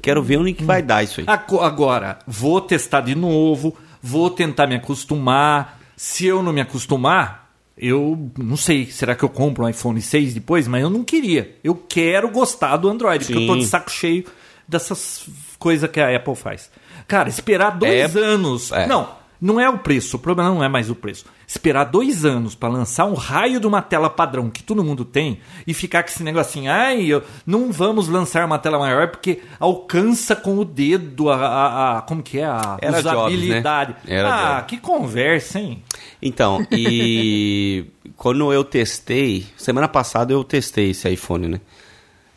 Quero 0.00 0.22
ver 0.22 0.38
onde 0.38 0.52
que 0.52 0.64
vai 0.64 0.82
dar 0.82 1.02
isso 1.04 1.20
aí. 1.20 1.26
Agora, 1.28 2.18
vou 2.26 2.60
testar 2.60 3.02
de 3.02 3.14
novo, 3.14 3.76
vou 4.02 4.28
tentar 4.30 4.66
me 4.66 4.74
acostumar. 4.74 5.80
Se 5.96 6.26
eu 6.26 6.42
não 6.42 6.52
me 6.52 6.60
acostumar, 6.60 7.52
eu 7.78 8.30
não 8.36 8.56
sei. 8.56 8.86
Será 8.86 9.14
que 9.14 9.22
eu 9.22 9.28
compro 9.28 9.64
um 9.64 9.68
iPhone 9.68 10.00
6 10.00 10.34
depois? 10.34 10.66
Mas 10.66 10.82
eu 10.82 10.90
não 10.90 11.04
queria. 11.04 11.56
Eu 11.62 11.74
quero 11.76 12.28
gostar 12.30 12.76
do 12.78 12.88
Android, 12.88 13.24
porque 13.24 13.42
eu 13.42 13.46
tô 13.46 13.54
Sim. 13.54 13.60
de 13.60 13.66
saco 13.66 13.90
cheio 13.90 14.24
dessas 14.66 15.26
coisas 15.58 15.88
que 15.88 16.00
a 16.00 16.16
Apple 16.16 16.34
faz. 16.34 16.68
Cara, 17.06 17.28
esperar 17.28 17.70
dois 17.78 18.16
É- 18.16 18.18
anos. 18.20 18.72
é. 18.72 18.86
Não, 18.88 19.08
não 19.42 19.58
é 19.60 19.68
o 19.68 19.76
preço. 19.78 20.16
O 20.16 20.20
problema 20.20 20.48
não 20.50 20.62
é 20.62 20.68
mais 20.68 20.88
o 20.88 20.94
preço. 20.94 21.24
Esperar 21.46 21.84
dois 21.84 22.24
anos 22.24 22.54
pra 22.54 22.68
lançar 22.68 23.04
um 23.06 23.14
raio 23.14 23.58
de 23.58 23.66
uma 23.66 23.82
tela 23.82 24.08
padrão 24.08 24.48
que 24.48 24.62
todo 24.62 24.84
mundo 24.84 25.04
tem 25.04 25.40
e 25.66 25.74
ficar 25.74 26.02
com 26.04 26.08
esse 26.08 26.22
negocinho, 26.22 26.70
ai, 26.70 27.04
eu- 27.06 27.22
não 27.44 27.72
vamos 27.72 28.06
lançar 28.08 28.46
uma 28.46 28.58
tela 28.58 28.78
maior 28.78 29.08
porque 29.08 29.40
alcança 29.58 30.36
com 30.36 30.56
o 30.58 30.64
dedo 30.64 31.28
a, 31.28 31.36
a- 31.36 31.98
a- 31.98 32.02
como 32.02 32.22
que 32.22 32.38
é 32.38 32.44
a 32.44 32.78
Era 32.80 33.02
Jobs, 33.02 33.14
né? 33.16 33.18
usabilidade. 33.26 33.96
Era 34.06 34.58
ah, 34.58 34.62
que 34.62 34.78
conversa, 34.78 35.58
hein? 35.58 35.82
Então, 36.22 36.64
e 36.70 37.84
quando 38.16 38.52
eu 38.52 38.62
testei, 38.62 39.44
semana 39.56 39.88
passada 39.88 40.32
eu 40.32 40.44
testei 40.44 40.90
esse 40.90 41.08
iPhone, 41.10 41.48
né? 41.48 41.60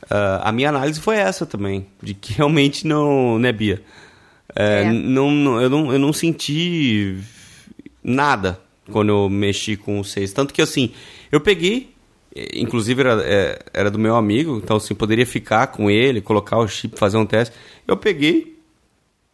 Ah, 0.10 0.42
a 0.50 0.52
minha 0.52 0.70
análise 0.70 1.00
foi 1.00 1.16
essa 1.18 1.46
também, 1.46 1.88
de 2.02 2.14
que 2.14 2.34
realmente 2.34 2.86
não, 2.86 3.38
né, 3.40 3.52
Bia? 3.52 3.82
É, 4.56 4.84
É. 4.84 4.92
Não, 4.92 5.30
não- 5.32 5.62
eu, 5.62 5.70
não, 5.70 5.94
eu 5.94 6.00
não 6.00 6.14
senti 6.14 7.18
nada 8.04 8.60
quando 8.92 9.10
eu 9.10 9.30
mexi 9.30 9.76
com 9.76 10.00
o 10.00 10.04
6. 10.06 10.32
Tanto 10.34 10.54
que, 10.54 10.62
assim, 10.62 10.92
eu 11.32 11.40
peguei, 11.42 11.90
eh, 12.36 12.50
inclusive 12.60 13.02
era, 13.02 13.22
é, 13.26 13.60
era 13.74 13.90
do 13.92 13.98
meu 14.00 14.16
amigo, 14.16 14.60
então, 14.64 14.78
assim, 14.78 14.94
poderia 14.94 15.26
ficar 15.26 15.68
com 15.68 15.90
ele, 15.90 16.22
colocar 16.22 16.58
o 16.58 16.68
chip, 16.68 16.98
fazer 16.98 17.18
um 17.18 17.26
teste. 17.26 17.56
Eu 17.88 17.98
peguei 17.98 18.58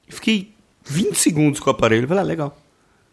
e 0.08 0.14
fiquei 0.14 0.52
20 0.86 1.16
segundos 1.18 1.60
com 1.60 1.70
o 1.70 1.72
aparelho. 1.74 2.08
Falei, 2.08 2.24
ah, 2.24 2.26
legal. 2.26 2.58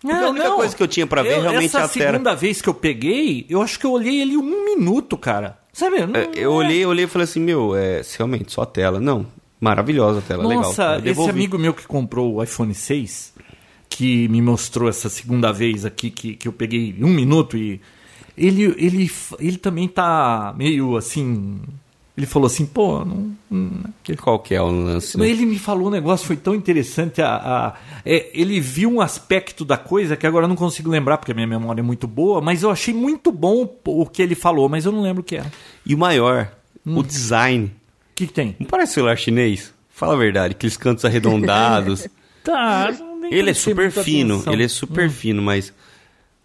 Porque 0.00 0.14
a 0.16 0.30
única 0.30 0.50
coisa 0.52 0.76
que 0.76 0.82
eu 0.82 0.86
tinha 0.88 1.06
pra 1.09 1.22
ver 1.24 1.32
Eu- 1.38 1.40
realmente 1.42 1.66
essa 1.66 1.80
é 1.80 1.82
a 1.82 1.88
tela. 1.88 2.12
segunda 2.12 2.34
vez 2.36 2.62
que 2.62 2.68
eu 2.68 2.74
peguei, 2.74 3.44
eu 3.50 3.61
acho 3.61 3.78
que 3.80 3.84
eu 3.84 3.90
olhei 3.90 4.20
ele 4.22 4.36
um 4.36 4.64
minuto, 4.64 5.18
cara. 5.18 5.59
Sabe? 5.72 6.06
Não- 6.06 6.20
É, 6.20 6.28
Eu 6.36 6.52
olhei, 6.52 6.84
eu 6.84 6.88
olhei 6.88 7.04
e 7.04 7.09
falei 7.09 7.24
assim, 7.24 7.40
meu, 7.40 7.74
é 7.76 8.00
realmente 8.16 8.52
só 8.52 8.62
a 8.62 8.66
tela. 8.66 9.00
Não, 9.00 9.26
maravilhosa 9.61 10.18
a 10.20 10.22
tela, 10.22 10.46
legal. 10.46 10.62
Nossa, 10.64 11.00
Eu 11.04 11.12
esse 11.12 11.30
amigo 11.30 11.59
meu 11.59 11.72
que 11.74 11.86
comprou 11.86 12.34
o 12.34 12.42
iPhone 12.42 12.74
6, 12.74 13.34
que 13.88 14.28
me 14.28 14.40
mostrou 14.42 14.88
essa 14.88 15.09
segunda 15.09 15.52
vez 15.52 15.84
aqui, 15.84 16.11
que, 16.11 16.34
que 16.36 16.46
eu 16.48 16.52
peguei 16.52 16.94
um 17.00 17.09
minuto 17.09 17.56
e. 17.56 17.80
Ele, 18.36 18.72
ele, 18.78 19.11
ele 19.40 19.56
também 19.59 19.88
tá 19.88 20.54
meio 20.56 20.96
assim. 20.96 21.61
Ele 22.16 22.26
falou 22.26 22.46
assim, 22.46 22.66
pô, 22.66 23.04
não. 23.04 23.32
não- 23.50 23.84
Qual 24.20 24.38
que 24.40 24.54
é 24.54 24.61
o 24.62 24.66
lance? 24.70 25.16
né? 25.18 25.28
Ele 25.28 25.44
me 25.46 25.59
falou 25.59 25.86
um 25.88 25.90
negócio, 25.90 26.26
foi 26.26 26.36
tão 26.36 26.54
interessante. 26.54 27.20
A, 27.20 27.34
a- 27.36 27.74
é, 28.04 28.30
ele 28.32 28.61
viu 28.61 28.90
um 28.90 29.00
aspecto 29.00 29.64
da 29.64 29.76
coisa 29.76 30.16
que 30.16 30.26
agora 30.26 30.44
eu 30.44 30.48
não 30.48 30.54
consigo 30.56 30.88
lembrar, 30.90 31.18
porque 31.18 31.32
a 31.32 31.34
minha 31.34 31.46
memória 31.48 31.80
é 31.80 31.82
muito 31.82 32.06
boa, 32.06 32.40
mas 32.40 32.62
eu 32.62 32.70
achei 32.70 32.92
muito 32.94 33.30
bom 33.32 33.68
o 33.84 34.06
que 34.06 34.20
ele 34.22 34.34
falou, 34.36 34.68
mas 34.68 34.84
eu 34.84 34.92
não 34.92 35.02
lembro 35.02 35.20
o 35.22 35.24
que 35.24 35.36
era. 35.36 35.50
E 35.84 35.94
o 35.94 35.98
maior, 35.98 36.50
Hum. 36.86 36.98
o 36.98 37.02
design. 37.02 37.72
Que, 38.18 38.26
que 38.26 38.32
tem? 38.32 38.56
Não 38.58 38.66
parece 38.66 38.94
celular 38.94 39.16
chinês? 39.16 39.72
Fala 39.88 40.14
a 40.14 40.16
verdade, 40.16 40.52
aqueles 40.54 40.76
cantos 40.76 41.04
arredondados. 41.04 42.06
Tá, 42.44 42.88
ele 43.30 43.50
é 43.50 43.52
super 43.54 43.90
fino, 43.90 44.36
atenção. 44.36 44.52
ele 44.54 44.64
é 44.64 44.68
super 44.68 45.10
fino, 45.10 45.42
mas... 45.42 45.70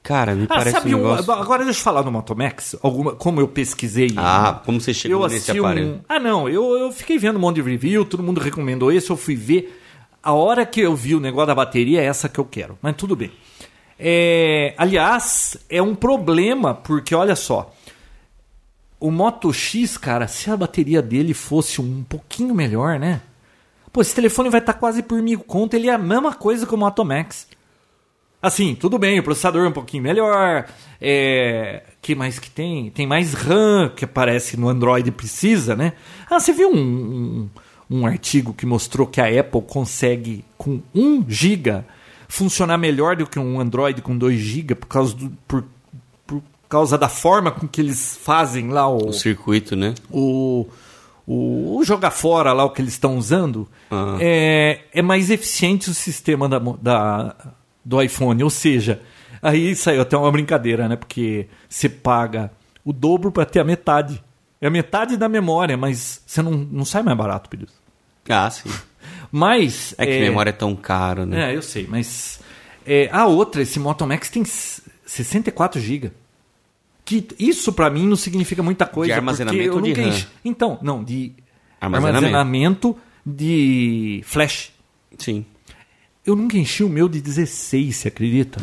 Cara, 0.01 0.35
me 0.35 0.43
Ah, 0.49 0.55
parece 0.55 0.71
sabe 0.71 0.93
um 0.93 0.97
um- 0.97 1.01
negócio... 1.03 1.31
agora 1.31 1.63
deixa 1.63 1.79
eu 1.79 1.83
falar 1.83 2.01
do 2.01 2.11
Motomax, 2.11 2.75
alguma, 2.83 3.13
como 3.13 3.39
eu 3.39 3.47
pesquisei. 3.47 4.09
Ah, 4.17 4.61
como 4.65 4.81
você 4.81 4.93
chegou 4.93 5.25
nesse 5.29 5.49
aparelho? 5.51 5.87
um... 5.93 5.99
Ah, 6.09 6.19
não, 6.19 6.49
eu, 6.49 6.75
eu 6.77 6.91
fiquei 6.91 7.17
vendo 7.17 7.37
um 7.37 7.39
monte 7.39 7.55
de 7.55 7.61
review, 7.61 8.03
todo 8.03 8.21
mundo 8.21 8.41
recomendou 8.41 8.91
esse, 8.91 9.09
eu 9.09 9.15
fui 9.15 9.33
ver. 9.35 9.79
A 10.21 10.33
hora 10.33 10.65
que 10.65 10.81
eu 10.81 10.93
vi 10.93 11.15
o 11.15 11.21
negócio 11.21 11.47
da 11.47 11.55
bateria 11.55 12.01
é 12.01 12.05
essa 12.05 12.27
que 12.27 12.39
eu 12.39 12.43
quero, 12.45 12.77
mas 12.81 12.95
tudo 12.97 13.15
bem. 13.15 13.31
É, 13.97 14.73
aliás, 14.77 15.55
é 15.69 15.81
um 15.81 15.95
problema, 15.95 16.73
porque 16.73 17.15
olha 17.15 17.35
só, 17.35 17.73
o 19.03 19.11
Moto 19.11 19.51
X, 19.51 19.97
cara, 19.97 20.29
se 20.29 20.49
a 20.49 20.55
bateria 20.55 21.01
dele 21.01 21.33
fosse 21.33 21.81
um 21.81 22.03
pouquinho 22.03 22.55
melhor, 22.55 22.97
né? 22.97 23.19
Pô, 23.91 24.01
esse 24.01 24.15
telefone 24.15 24.49
vai 24.49 24.61
estar 24.61 24.75
quase 24.75 25.03
por 25.03 25.21
mil 25.21 25.41
conto, 25.41 25.73
ele 25.73 25.89
é 25.89 25.93
a 25.93 25.97
mesma 25.97 26.33
coisa 26.33 26.65
que 26.65 26.73
o 26.73 26.77
Moto 26.77 27.03
Max. 27.03 27.45
Assim, 28.41 28.73
tudo 28.73 28.97
bem, 28.97 29.19
o 29.19 29.23
processador 29.23 29.65
é 29.65 29.67
um 29.67 29.73
pouquinho 29.73 30.03
melhor. 30.03 30.67
É. 31.01 31.83
que 32.01 32.15
mais 32.15 32.39
que 32.39 32.49
tem? 32.49 32.91
Tem 32.91 33.05
mais 33.05 33.33
RAM 33.33 33.91
que 33.93 34.05
aparece 34.05 34.55
no 34.55 34.69
Android 34.69 35.11
precisa, 35.11 35.75
né? 35.75 35.91
Ah, 36.29 36.39
você 36.39 36.53
viu 36.53 36.69
um, 36.69 36.79
um, 36.79 37.49
um 37.99 38.05
artigo 38.05 38.53
que 38.53 38.65
mostrou 38.65 39.05
que 39.05 39.19
a 39.19 39.37
Apple 39.37 39.63
consegue, 39.63 40.45
com 40.57 40.81
1 40.95 41.25
GB, 41.27 41.83
funcionar 42.29 42.77
melhor 42.77 43.17
do 43.17 43.27
que 43.27 43.37
um 43.37 43.59
Android 43.59 44.01
com 44.01 44.17
2 44.17 44.39
GB 44.39 44.75
por 44.75 44.87
causa, 44.87 45.13
do, 45.13 45.29
por 45.45 45.65
causa 46.73 46.97
da 46.97 47.07
forma 47.09 47.51
com 47.51 47.67
que 47.67 47.79
eles 47.81 48.17
fazem 48.23 48.69
lá 48.69 48.87
o, 48.87 49.09
O 49.09 49.13
circuito, 49.13 49.75
né? 49.75 49.93
o, 50.11 50.65
o, 51.25 51.77
o 51.77 51.83
jogar 51.83 52.11
fora 52.11 52.51
lá 52.53 52.63
o 52.65 52.69
que 52.71 52.81
eles 52.81 52.93
estão 52.93 53.17
usando 53.17 53.67
Ah. 53.91 54.17
é, 54.19 54.81
é 54.93 55.01
mais 55.01 55.29
eficiente 55.29 55.89
o 55.89 55.93
sistema 55.93 56.49
da, 56.49 56.59
da- 56.59 57.35
do 57.85 58.01
iPhone. 58.01 58.43
Ou 58.43 58.49
seja, 58.49 59.01
aí 59.41 59.75
saiu 59.75 60.01
até 60.01 60.17
uma 60.17 60.31
brincadeira, 60.31 60.87
né? 60.89 60.95
Porque 60.95 61.47
você 61.69 61.87
paga 61.87 62.51
o 62.83 62.91
dobro 62.91 63.31
para 63.31 63.45
ter 63.45 63.59
a 63.59 63.63
metade. 63.63 64.23
É 64.59 64.67
a 64.67 64.71
metade 64.71 65.15
da 65.17 65.27
memória, 65.29 65.75
mas 65.77 66.21
você 66.25 66.41
não, 66.41 66.51
não 66.51 66.85
sai 66.85 67.03
mais 67.03 67.17
barato 67.17 67.49
isso. 67.61 67.73
Ah, 68.29 68.49
sim. 68.49 68.69
Mas. 69.31 69.93
É 69.97 70.05
que 70.05 70.19
memória 70.19 70.49
é 70.51 70.53
tão 70.53 70.75
caro, 70.75 71.25
né? 71.25 71.51
É, 71.51 71.55
eu 71.55 71.61
sei, 71.61 71.87
mas. 71.89 72.39
é, 72.85 73.09
a 73.11 73.25
outra, 73.25 73.61
esse 73.63 73.79
Moto 73.79 74.05
Max 74.07 74.29
tem 74.29 74.43
s- 74.43 74.81
64 75.05 75.81
GB. 75.81 76.11
Que 77.05 77.27
isso 77.37 77.73
pra 77.73 77.89
mim 77.89 78.07
não 78.07 78.15
significa 78.15 78.63
muita 78.63 78.85
coisa. 78.85 79.07
De 79.13 79.17
armazenamento 79.19 79.81
de 79.81 79.93
RAM? 79.93 80.07
enchi- 80.09 80.27
Então, 80.45 80.79
não, 80.81 81.03
de 81.03 81.33
Armazenamento. 81.81 82.17
armazenamento 82.25 82.97
de 83.25 84.21
flash. 84.25 84.71
Sim. 85.17 85.45
Eu 86.25 86.35
nunca 86.35 86.57
enchi 86.57 86.83
o 86.83 86.89
meu 86.89 87.09
de 87.09 87.19
16, 87.21 87.95
você 87.97 88.07
acredita? 88.07 88.61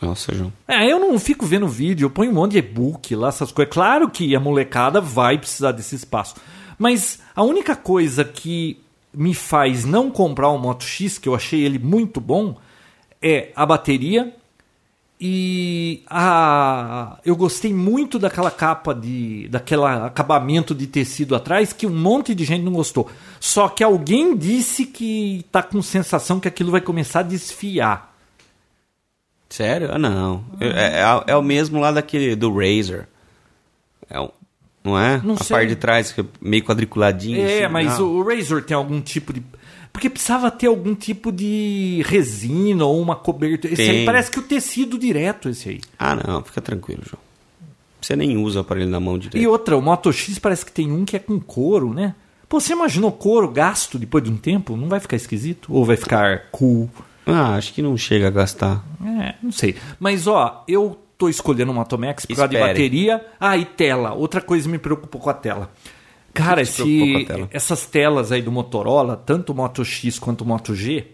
Nossa, 0.00 0.34
João. 0.34 0.52
É, 0.66 0.90
eu 0.90 0.98
não 0.98 1.18
fico 1.18 1.44
vendo 1.46 1.68
vídeo, 1.68 2.06
eu 2.06 2.10
ponho 2.10 2.30
um 2.30 2.34
monte 2.34 2.52
de 2.52 2.58
e-book 2.58 3.14
lá, 3.14 3.28
essas 3.28 3.52
coisas. 3.52 3.72
Claro 3.72 4.08
que 4.10 4.34
a 4.34 4.40
molecada 4.40 5.00
vai 5.00 5.38
precisar 5.38 5.72
desse 5.72 5.94
espaço. 5.94 6.34
Mas 6.78 7.20
a 7.36 7.42
única 7.44 7.76
coisa 7.76 8.24
que 8.24 8.80
me 9.14 9.34
faz 9.34 9.84
não 9.84 10.10
comprar 10.10 10.48
o 10.48 10.58
Moto 10.58 10.82
X, 10.84 11.18
que 11.18 11.28
eu 11.28 11.34
achei 11.34 11.60
ele 11.60 11.78
muito 11.78 12.20
bom, 12.20 12.56
é 13.20 13.52
a 13.54 13.64
bateria 13.66 14.34
e 15.24 16.02
a 16.10 17.16
eu 17.24 17.36
gostei 17.36 17.72
muito 17.72 18.18
daquela 18.18 18.50
capa 18.50 18.92
de 18.92 19.46
daquele 19.48 19.84
acabamento 19.84 20.74
de 20.74 20.88
tecido 20.88 21.36
atrás 21.36 21.72
que 21.72 21.86
um 21.86 21.94
monte 21.94 22.34
de 22.34 22.44
gente 22.44 22.64
não 22.64 22.72
gostou. 22.72 23.08
Só 23.38 23.68
que 23.68 23.84
alguém 23.84 24.36
disse 24.36 24.84
que 24.84 25.46
tá 25.52 25.62
com 25.62 25.80
sensação 25.80 26.40
que 26.40 26.48
aquilo 26.48 26.72
vai 26.72 26.80
começar 26.80 27.20
a 27.20 27.22
desfiar. 27.22 28.12
Sério? 29.48 29.90
Ah, 29.92 29.98
não. 29.98 30.44
É, 30.58 30.66
é- 31.00 31.24
é 31.28 31.36
o 31.36 31.42
mesmo 31.42 31.78
lá 31.78 31.92
daquele 31.92 32.34
do 32.34 32.52
Razer. 32.52 33.06
É 34.10 34.18
um- 34.20 34.30
não 34.82 34.98
é? 34.98 35.20
Não 35.22 35.34
a 35.34 35.38
sei. 35.38 35.54
parte 35.56 35.68
de 35.68 35.76
trás, 35.76 36.12
é 36.18 36.24
meio 36.40 36.64
quadriculadinho. 36.64 37.40
É, 37.40 37.64
assim, 37.64 37.72
mas 37.72 37.96
não. 37.98 38.08
o 38.16 38.22
Razor 38.24 38.62
tem 38.64 38.76
algum 38.76 39.00
tipo 39.00 39.32
de. 39.32 39.40
Porque 39.92 40.08
precisava 40.08 40.50
ter 40.50 40.68
algum 40.68 40.94
tipo 40.94 41.30
de 41.30 42.02
resina 42.06 42.84
ou 42.84 43.00
uma 43.00 43.14
cobertura. 43.14 43.72
Esse 43.72 43.82
aí 43.82 44.04
parece 44.04 44.30
que 44.30 44.38
o 44.38 44.42
tecido 44.42 44.98
direto, 44.98 45.48
esse 45.48 45.68
aí. 45.68 45.80
Ah, 45.98 46.14
não. 46.16 46.42
Fica 46.42 46.60
tranquilo, 46.60 47.02
João. 47.04 47.20
Você 48.00 48.16
nem 48.16 48.36
usa 48.36 48.58
o 48.58 48.62
aparelho 48.62 48.90
na 48.90 48.98
mão 48.98 49.18
direito. 49.18 49.42
E 49.42 49.46
outra, 49.46 49.76
o 49.76 49.82
Moto 49.82 50.12
X 50.12 50.38
parece 50.38 50.64
que 50.64 50.72
tem 50.72 50.90
um 50.90 51.04
que 51.04 51.14
é 51.14 51.18
com 51.18 51.38
couro, 51.38 51.92
né? 51.92 52.14
Pô, 52.48 52.58
você 52.58 52.72
imaginou 52.72 53.12
couro 53.12 53.48
gasto 53.48 53.98
depois 53.98 54.24
de 54.24 54.30
um 54.30 54.36
tempo? 54.36 54.76
Não 54.76 54.88
vai 54.88 54.98
ficar 54.98 55.16
esquisito? 55.16 55.72
Ou 55.72 55.84
vai 55.84 55.96
ficar 55.96 56.48
cool? 56.50 56.90
Ah, 57.24 57.54
acho 57.54 57.72
que 57.72 57.80
não 57.80 57.96
chega 57.96 58.26
a 58.26 58.30
gastar. 58.30 58.84
É, 59.04 59.34
não 59.42 59.52
sei. 59.52 59.76
Mas, 60.00 60.26
ó, 60.26 60.64
eu 60.66 60.98
tô 61.16 61.28
escolhendo 61.28 61.70
o 61.70 61.74
Moto 61.74 61.96
Max 61.96 62.26
por 62.26 62.34
causa 62.34 62.48
de 62.48 62.56
Espere. 62.56 62.72
bateria. 62.72 63.24
Ah, 63.38 63.56
e 63.56 63.64
tela. 63.64 64.12
Outra 64.12 64.40
coisa 64.40 64.68
me 64.68 64.78
preocupou 64.78 65.20
com 65.20 65.30
a 65.30 65.34
tela. 65.34 65.70
Cara, 66.34 66.62
esse, 66.62 67.24
tela? 67.26 67.48
essas 67.52 67.86
telas 67.86 68.32
aí 68.32 68.40
do 68.40 68.50
Motorola, 68.50 69.16
tanto 69.16 69.52
o 69.52 69.54
Moto 69.54 69.84
X 69.84 70.18
quanto 70.18 70.42
o 70.42 70.46
Moto 70.46 70.74
G, 70.74 71.06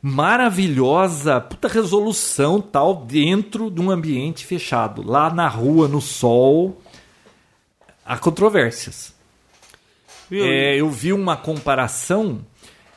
maravilhosa, 0.00 1.40
puta 1.40 1.68
resolução 1.68 2.60
tal, 2.60 3.04
dentro 3.04 3.70
de 3.70 3.80
um 3.80 3.90
ambiente 3.90 4.46
fechado. 4.46 5.02
Lá 5.06 5.32
na 5.32 5.48
rua, 5.48 5.88
no 5.88 6.00
sol, 6.00 6.80
há 8.04 8.16
controvérsias. 8.16 9.14
É, 10.30 10.76
eu 10.80 10.88
vi 10.88 11.12
uma 11.12 11.36
comparação. 11.36 12.40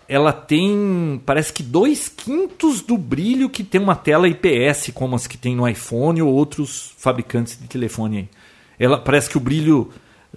Ela 0.08 0.32
tem, 0.32 1.22
parece 1.26 1.52
que 1.52 1.64
dois 1.64 2.08
quintos 2.08 2.82
do 2.82 2.98
brilho 2.98 3.50
que 3.50 3.64
tem 3.64 3.82
uma 3.82 3.96
tela 3.96 4.28
IPS, 4.28 4.92
como 4.94 5.16
as 5.16 5.26
que 5.28 5.38
tem 5.38 5.56
no 5.56 5.68
iPhone 5.68 6.22
ou 6.22 6.32
outros 6.32 6.94
fabricantes 6.98 7.60
de 7.60 7.68
telefone 7.68 8.18
aí. 8.18 8.30
Ela 8.78 8.98
parece 9.00 9.30
que 9.30 9.38
o 9.38 9.40
brilho, 9.40 9.92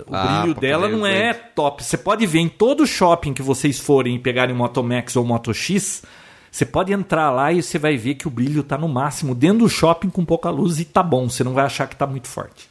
o 0.07 0.14
Ah, 0.14 0.40
brilho 0.42 0.55
dela 0.55 0.88
não 0.88 1.07
é 1.07 1.32
top. 1.34 1.82
Você 1.84 1.96
pode 1.96 2.26
ver 2.26 2.38
em 2.40 2.49
todo 2.49 2.86
shopping 2.86 3.32
que 3.34 3.42
vocês 3.42 3.78
forem 3.78 4.16
e 4.16 4.18
pegarem 4.18 4.55
Moto 4.55 4.82
Max 4.82 5.16
ou 5.16 5.24
Moto 5.24 5.53
X, 5.53 6.03
você 6.51 6.64
pode 6.64 6.92
entrar 6.92 7.30
lá 7.30 7.53
e 7.53 7.62
você 7.62 7.78
vai 7.78 7.96
ver 7.96 8.14
que 8.14 8.26
o 8.26 8.30
brilho 8.30 8.62
tá 8.62 8.76
no 8.78 8.88
máximo 8.88 9.34
dentro 9.34 9.59
do 9.61 9.68
shopping 9.68 10.09
com 10.11 10.24
pouca 10.24 10.51
luz 10.51 10.78
e 10.80 10.84
tá 10.84 11.03
bom. 11.03 11.28
Você 11.28 11.42
não 11.44 11.53
vai 11.53 11.64
achar 11.64 11.86
que 11.86 11.96
tá 11.96 12.07
muito 12.07 12.28
forte. 12.28 12.68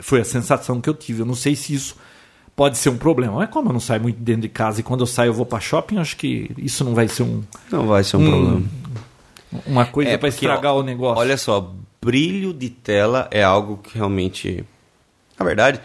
Foi 0.00 0.20
a 0.20 0.24
sensação 0.24 0.80
que 0.80 0.88
eu 0.88 0.94
tive. 0.94 1.22
Eu 1.22 1.26
não 1.26 1.34
sei 1.34 1.54
se 1.56 1.72
isso 1.74 1.96
pode 2.56 2.76
ser 2.78 2.90
um 2.90 2.96
problema. 2.98 3.34
Mas 3.36 3.50
como 3.50 3.68
eu 3.68 3.72
não 3.72 3.80
saio 3.80 4.02
muito 4.02 4.18
dentro 4.20 4.42
de 4.42 4.48
casa 4.48 4.80
e 4.80 4.82
quando 4.82 5.00
eu 5.00 5.06
saio 5.06 5.30
eu 5.30 5.34
vou 5.34 5.46
para 5.46 5.60
shopping, 5.60 5.98
acho 5.98 6.16
que 6.16 6.50
isso 6.58 6.84
não 6.84 6.94
vai 6.94 7.08
ser 7.08 7.22
um, 7.22 7.42
Não 7.70 7.86
vai 7.86 8.02
ser 8.04 8.16
um 8.16 8.20
Hum, 8.20 8.30
problema. 8.30 8.62
uma 9.66 9.86
coisa 9.86 10.10
É, 10.10 10.16
para 10.18 10.28
estragar 10.28 10.74
ó, 10.74 10.80
o 10.80 10.82
negócio. 10.82 11.20
Olha 11.20 11.36
só, 11.36 11.72
brilho 12.04 12.52
de 12.52 12.68
tela 12.68 13.28
é 13.30 13.42
algo 13.42 13.78
que 13.78 13.96
realmente. 13.96 14.64
Na 15.38 15.44
verdade, 15.44 15.80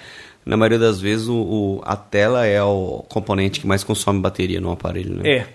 na 0.50 0.58
maioria 0.58 0.80
das 0.80 1.00
vezes, 1.00 1.28
o, 1.28 1.36
o- 1.36 1.82
a 1.86 1.96
tela 1.96 2.46
é 2.46 2.62
o 2.64 3.04
componente 3.08 3.60
que 3.60 3.68
mais 3.68 3.84
consome 3.84 4.20
bateria 4.20 4.60
no 4.60 4.72
aparelho, 4.72 5.16
né? 5.16 5.30
É. 5.30 5.48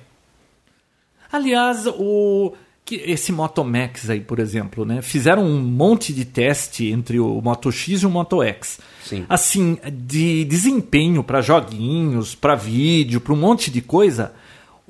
Aliás, 1.30 1.86
o 1.86 2.52
que 2.84 2.96
esse 2.96 3.32
Moto 3.32 3.64
Max 3.64 4.08
aí, 4.10 4.20
por 4.20 4.38
exemplo, 4.38 4.84
né? 4.84 5.00
Fizeram 5.02 5.42
um 5.44 5.58
monte 5.60 6.12
de 6.12 6.24
teste 6.24 6.90
entre 6.90 7.18
o 7.18 7.40
Moto 7.40 7.72
X 7.72 8.02
e 8.02 8.06
o 8.06 8.10
Moto 8.10 8.42
X. 8.42 8.78
Sim. 9.02 9.24
Assim, 9.28 9.78
de 9.92 10.44
desempenho 10.44 11.24
para 11.24 11.40
joguinhos, 11.40 12.34
para 12.34 12.54
vídeo, 12.54 13.20
para 13.20 13.32
um 13.32 13.36
monte 13.36 13.70
de 13.70 13.80
coisa, 13.80 14.32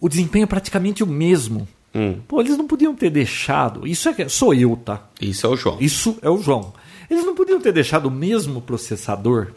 o 0.00 0.08
desempenho 0.08 0.42
é 0.42 0.46
praticamente 0.46 1.02
o 1.04 1.06
mesmo. 1.06 1.66
Hum, 1.94 2.16
Pô, 2.26 2.40
eles 2.40 2.58
não 2.58 2.66
podiam 2.66 2.94
ter 2.96 3.10
deixado. 3.10 3.86
Isso 3.86 4.08
é 4.08 4.12
que 4.12 4.28
sou 4.28 4.52
eu, 4.52 4.76
tá? 4.76 5.06
isso 5.20 5.46
é 5.46 5.50
o 5.50 5.56
João. 5.56 5.76
Isso 5.80 6.18
é 6.20 6.28
o 6.28 6.38
João. 6.42 6.72
Eles 7.08 7.24
não 7.24 7.34
podiam 7.36 7.60
ter 7.60 7.70
deixado 7.72 8.06
o 8.06 8.10
mesmo 8.10 8.60
processador, 8.60 9.52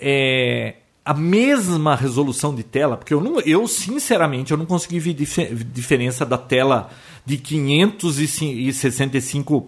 é, 0.00 0.74
a 1.04 1.12
mesma 1.14 1.94
resolução 1.96 2.54
de 2.54 2.62
tela, 2.62 2.96
porque 2.96 3.12
eu, 3.14 3.20
não, 3.20 3.40
eu 3.40 3.66
sinceramente 3.68 4.52
eu 4.52 4.56
não 4.58 4.66
consegui 4.66 4.98
ver 4.98 5.12
dife- 5.14 5.54
diferença 5.72 6.24
da 6.26 6.36
tela 6.38 6.90
de 7.24 7.36
565 7.36 9.66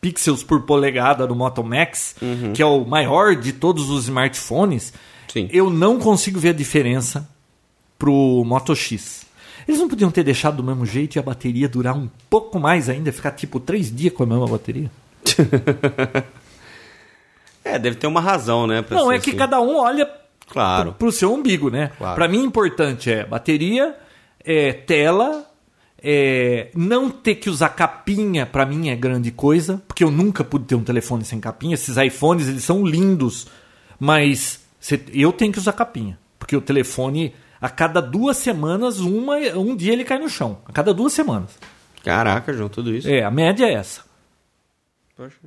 pixels 0.00 0.42
por 0.42 0.62
polegada 0.62 1.26
do 1.26 1.34
Moto 1.34 1.62
Max, 1.64 2.14
que 2.54 2.62
é 2.62 2.66
o 2.66 2.84
maior 2.84 3.34
de 3.36 3.52
todos 3.52 3.88
os 3.90 4.04
smartphones. 4.04 4.92
Sim. 5.32 5.48
Eu 5.50 5.70
não 5.70 5.98
consigo 5.98 6.38
ver 6.38 6.50
a 6.50 6.52
diferença 6.52 7.26
pro 7.98 8.42
Moto 8.44 8.74
X. 8.76 9.24
Eles 9.66 9.80
não 9.80 9.88
podiam 9.88 10.10
ter 10.10 10.22
deixado 10.22 10.58
do 10.58 10.62
mesmo 10.62 10.84
jeito 10.84 11.16
e 11.16 11.18
a 11.18 11.22
bateria 11.22 11.66
durar 11.68 11.96
um 11.96 12.08
pouco 12.28 12.60
mais 12.60 12.90
ainda, 12.90 13.10
ficar 13.10 13.30
tipo 13.30 13.58
três 13.58 13.90
dias 13.94 14.12
com 14.12 14.22
a 14.22 14.26
mesma 14.26 14.46
bateria? 14.46 14.90
É, 17.64 17.78
deve 17.78 17.96
ter 17.96 18.06
uma 18.06 18.20
razão, 18.20 18.66
né? 18.66 18.82
pra 18.82 18.96
Não, 18.98 19.08
ser 19.08 19.14
é 19.14 19.18
que 19.18 19.30
assim. 19.30 19.38
cada 19.38 19.60
um 19.60 19.76
olha 19.76 20.08
Claro. 20.48 20.92
pro 20.92 21.10
seu 21.10 21.32
umbigo, 21.32 21.70
né? 21.70 21.90
Claro. 21.96 22.14
Pra 22.14 22.28
mim, 22.28 22.42
importante 22.44 23.10
é 23.10 23.24
bateria, 23.24 23.96
é 24.44 24.72
tela, 24.72 25.46
é 26.02 26.70
não 26.74 27.08
ter 27.10 27.36
que 27.36 27.48
usar 27.48 27.70
capinha, 27.70 28.44
pra 28.44 28.66
mim 28.66 28.90
é 28.90 28.94
grande 28.96 29.30
coisa, 29.30 29.82
porque 29.88 30.04
eu 30.04 30.10
nunca 30.10 30.44
pude 30.44 30.66
ter 30.66 30.74
um 30.74 30.84
telefone 30.84 31.24
sem 31.24 31.40
capinha. 31.40 31.74
Esses 31.74 31.96
iPhones, 31.96 32.46
eles 32.48 32.62
são 32.64 32.84
lindos, 32.84 33.46
mas 33.98 34.60
cê- 34.78 35.00
eu 35.14 35.32
tenho 35.32 35.50
que 35.50 35.58
usar 35.58 35.72
capinha, 35.72 36.18
porque 36.38 36.54
o 36.54 36.60
telefone 36.60 37.34
a 37.58 37.70
cada 37.70 38.02
duas 38.02 38.36
semanas, 38.36 39.00
uma, 39.00 39.36
um 39.56 39.74
dia 39.74 39.94
ele 39.94 40.04
cai 40.04 40.18
no 40.18 40.28
chão. 40.28 40.58
A 40.66 40.72
cada 40.72 40.92
duas 40.92 41.14
semanas. 41.14 41.58
Caraca, 42.04 42.52
João, 42.52 42.68
tudo 42.68 42.94
isso. 42.94 43.08
É, 43.08 43.24
a 43.24 43.30
média 43.30 43.64
é 43.64 43.72
essa. 43.72 44.02
Poxa, 45.16 45.38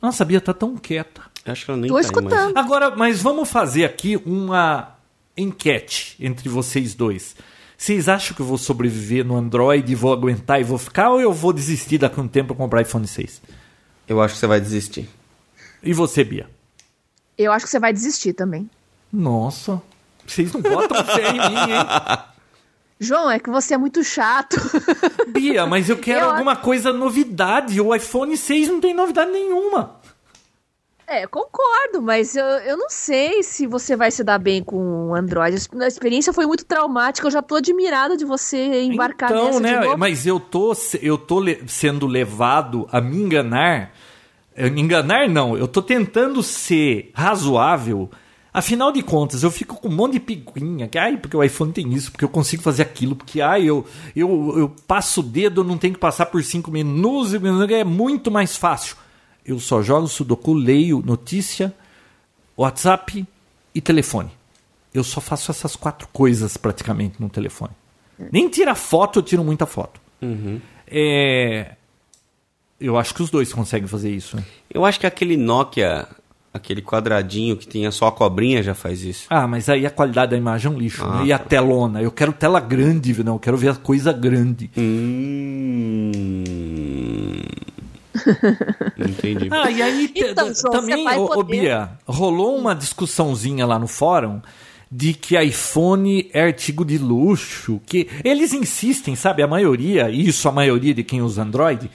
Nossa, 0.00 0.22
a 0.22 0.26
Bia 0.26 0.40
tá 0.40 0.54
tão 0.54 0.76
quieta. 0.76 1.22
acho 1.44 1.64
que 1.64 1.70
ela 1.70 1.80
nem 1.80 1.88
Tô 1.88 1.94
tá 1.94 2.00
aí 2.00 2.04
escutando. 2.04 2.56
Agora, 2.56 2.94
mas 2.96 3.20
vamos 3.20 3.50
fazer 3.50 3.84
aqui 3.84 4.16
uma 4.24 4.96
enquete 5.36 6.16
entre 6.20 6.48
vocês 6.48 6.94
dois. 6.94 7.36
Vocês 7.76 8.08
acham 8.08 8.36
que 8.36 8.42
eu 8.42 8.46
vou 8.46 8.58
sobreviver 8.58 9.24
no 9.24 9.36
Android 9.36 9.90
e 9.90 9.94
vou 9.94 10.12
aguentar 10.12 10.60
e 10.60 10.64
vou 10.64 10.76
ficar 10.76 11.10
ou 11.10 11.20
eu 11.20 11.32
vou 11.32 11.52
desistir 11.52 11.98
daqui 11.98 12.20
a 12.20 12.22
um 12.22 12.28
tempo 12.28 12.52
e 12.52 12.56
comprar 12.56 12.82
iPhone 12.82 13.06
6? 13.06 13.40
mais. 13.46 13.60
Eu 14.06 14.20
acho 14.20 14.34
que 14.34 14.40
você 14.40 14.46
vai 14.46 14.60
desistir. 14.60 15.08
E 15.82 15.94
você, 15.94 16.22
Bia? 16.24 16.48
Eu 17.38 17.52
acho 17.52 17.64
que 17.64 17.70
você 17.70 17.78
vai 17.78 17.92
desistir 17.92 18.34
também. 18.34 18.68
Nossa, 19.10 19.80
vocês 20.26 20.52
não 20.52 20.60
botam 20.60 21.04
fé 21.04 21.30
em 21.30 21.32
mim, 21.32 21.72
hein? 21.72 21.86
João, 23.00 23.30
é 23.30 23.38
que 23.38 23.48
você 23.48 23.72
é 23.72 23.78
muito 23.78 24.04
chato. 24.04 24.56
Bia, 25.32 25.66
mas 25.66 25.88
eu 25.88 25.96
quero 25.96 26.26
Eu 26.26 26.30
alguma 26.32 26.54
coisa 26.54 26.92
novidade. 26.92 27.80
O 27.80 27.94
iPhone 27.94 28.36
6 28.36 28.68
não 28.68 28.80
tem 28.80 28.92
novidade 28.92 29.30
nenhuma. 29.30 29.98
É, 31.06 31.26
concordo, 31.26 32.00
mas 32.00 32.36
eu, 32.36 32.44
eu 32.44 32.76
não 32.76 32.88
sei 32.88 33.42
se 33.42 33.66
você 33.66 33.96
vai 33.96 34.12
se 34.12 34.22
dar 34.22 34.38
bem 34.38 34.62
com 34.62 35.08
o 35.08 35.14
Android. 35.14 35.56
A 35.80 35.86
experiência 35.88 36.32
foi 36.32 36.46
muito 36.46 36.64
traumática, 36.64 37.26
eu 37.26 37.32
já 37.32 37.42
tô 37.42 37.56
admirada 37.56 38.16
de 38.16 38.24
você 38.24 38.82
embarcar 38.82 39.30
então, 39.32 39.46
nessa 39.46 39.60
né? 39.60 39.96
Mas 39.96 40.24
eu 40.24 40.38
tô, 40.38 40.72
eu 41.02 41.18
tô 41.18 41.42
sendo 41.66 42.06
levado 42.06 42.86
a 42.92 43.00
me 43.00 43.16
enganar. 43.16 43.92
Eh, 44.54 44.70
Me 44.70 44.82
enganar 44.82 45.28
não, 45.28 45.56
eu 45.56 45.66
tô 45.66 45.80
tentando 45.82 46.42
ser 46.42 47.10
razoável. 47.14 48.10
Afinal 48.52 48.90
de 48.90 49.00
contas, 49.02 49.42
eu 49.44 49.50
fico 49.50 49.76
com 49.76 49.88
um 49.88 49.94
monte 49.94 50.14
de 50.14 50.20
picuinha. 50.20 50.88
Que, 50.88 50.98
ai, 50.98 51.16
porque 51.16 51.36
o 51.36 51.42
iPhone 51.42 51.72
tem 51.72 51.92
isso, 51.94 52.10
porque 52.10 52.24
eu 52.24 52.28
consigo 52.28 52.62
fazer 52.62 52.82
aquilo, 52.82 53.14
porque 53.14 53.40
ai, 53.40 53.64
eu, 53.64 53.86
eu, 54.16 54.54
eu 54.58 54.68
passo 54.88 55.20
o 55.20 55.22
dedo, 55.22 55.62
não 55.62 55.78
tenho 55.78 55.94
que 55.94 56.00
passar 56.00 56.26
por 56.26 56.42
cinco 56.42 56.70
minutos, 56.70 57.32
é 57.34 57.84
muito 57.84 58.30
mais 58.30 58.56
fácil. 58.56 58.96
Eu 59.46 59.58
só 59.60 59.82
jogo 59.82 60.08
Sudoku, 60.08 60.52
leio 60.52 61.00
notícia, 61.04 61.72
WhatsApp 62.56 63.24
e 63.74 63.80
telefone. 63.80 64.30
Eu 64.92 65.04
só 65.04 65.20
faço 65.20 65.50
essas 65.52 65.76
quatro 65.76 66.08
coisas 66.12 66.56
praticamente 66.56 67.20
no 67.20 67.28
telefone. 67.28 67.72
Nem 68.32 68.48
tira 68.48 68.74
foto, 68.74 69.20
eu 69.20 69.22
tiro 69.22 69.44
muita 69.44 69.64
foto. 69.64 70.00
É, 70.86 71.74
Eu 72.80 72.98
acho 72.98 73.14
que 73.14 73.22
os 73.22 73.30
dois 73.30 73.52
conseguem 73.52 73.86
fazer 73.86 74.10
isso. 74.10 74.36
né? 74.36 74.44
Eu 74.72 74.84
acho 74.84 74.98
que 74.98 75.06
aquele 75.06 75.36
Nokia, 75.36 76.08
aquele 76.52 76.82
quadradinho 76.82 77.56
que 77.56 77.66
tinha 77.66 77.90
só 77.90 78.08
a 78.08 78.12
cobrinha 78.12 78.62
já 78.62 78.74
faz 78.74 79.02
isso. 79.02 79.26
Ah, 79.30 79.46
mas 79.46 79.68
aí 79.68 79.86
a 79.86 79.90
qualidade 79.90 80.32
da 80.32 80.36
imagem 80.36 80.70
é 80.70 80.74
um 80.74 80.78
lixo. 80.78 81.04
Ah, 81.04 81.20
né? 81.20 81.26
E 81.26 81.32
a 81.32 81.38
tá. 81.38 81.44
telona? 81.44 82.02
Eu 82.02 82.10
quero 82.10 82.32
tela 82.32 82.60
grande, 82.60 83.22
não. 83.22 83.34
Eu 83.34 83.38
quero 83.38 83.56
ver 83.56 83.70
a 83.70 83.74
coisa 83.74 84.12
grande. 84.12 84.70
Hum. 84.76 86.10
Entendi. 88.98 89.48
Ah, 89.50 89.70
e 89.70 89.80
aí 89.80 90.12
Então, 90.14 90.52
João, 90.52 90.72
também, 90.72 91.06
ô, 91.16 91.24
ô, 91.24 91.28
poder- 91.28 91.60
Bia, 91.60 91.90
rolou 92.06 92.56
uma 92.56 92.74
discussãozinha 92.74 93.64
lá 93.66 93.78
no 93.78 93.86
fórum 93.86 94.40
de 94.90 95.14
que 95.14 95.40
iPhone 95.40 96.28
é 96.32 96.42
artigo 96.42 96.84
de 96.84 96.98
luxo, 96.98 97.80
que 97.86 98.08
eles 98.24 98.52
insistem, 98.52 99.14
sabe, 99.14 99.40
a 99.42 99.46
maioria, 99.46 100.10
isso 100.10 100.48
a 100.48 100.52
maioria 100.52 100.92
de 100.92 101.04
quem 101.04 101.22
usa 101.22 101.42
Android, 101.42 101.88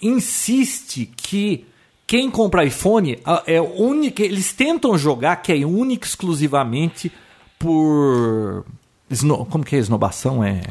insiste 0.00 1.10
que 1.16 1.66
quem 2.08 2.30
compra 2.30 2.64
iPhone 2.64 3.18
é 3.46 3.60
única, 3.60 4.22
eles 4.22 4.54
tentam 4.54 4.96
jogar 4.96 5.36
que 5.36 5.52
é 5.52 5.66
única 5.66 6.06
exclusivamente 6.06 7.12
por 7.58 8.64
como 9.50 9.62
que 9.62 9.76
é 9.76 9.78
esnobação 9.78 10.42
é 10.42 10.62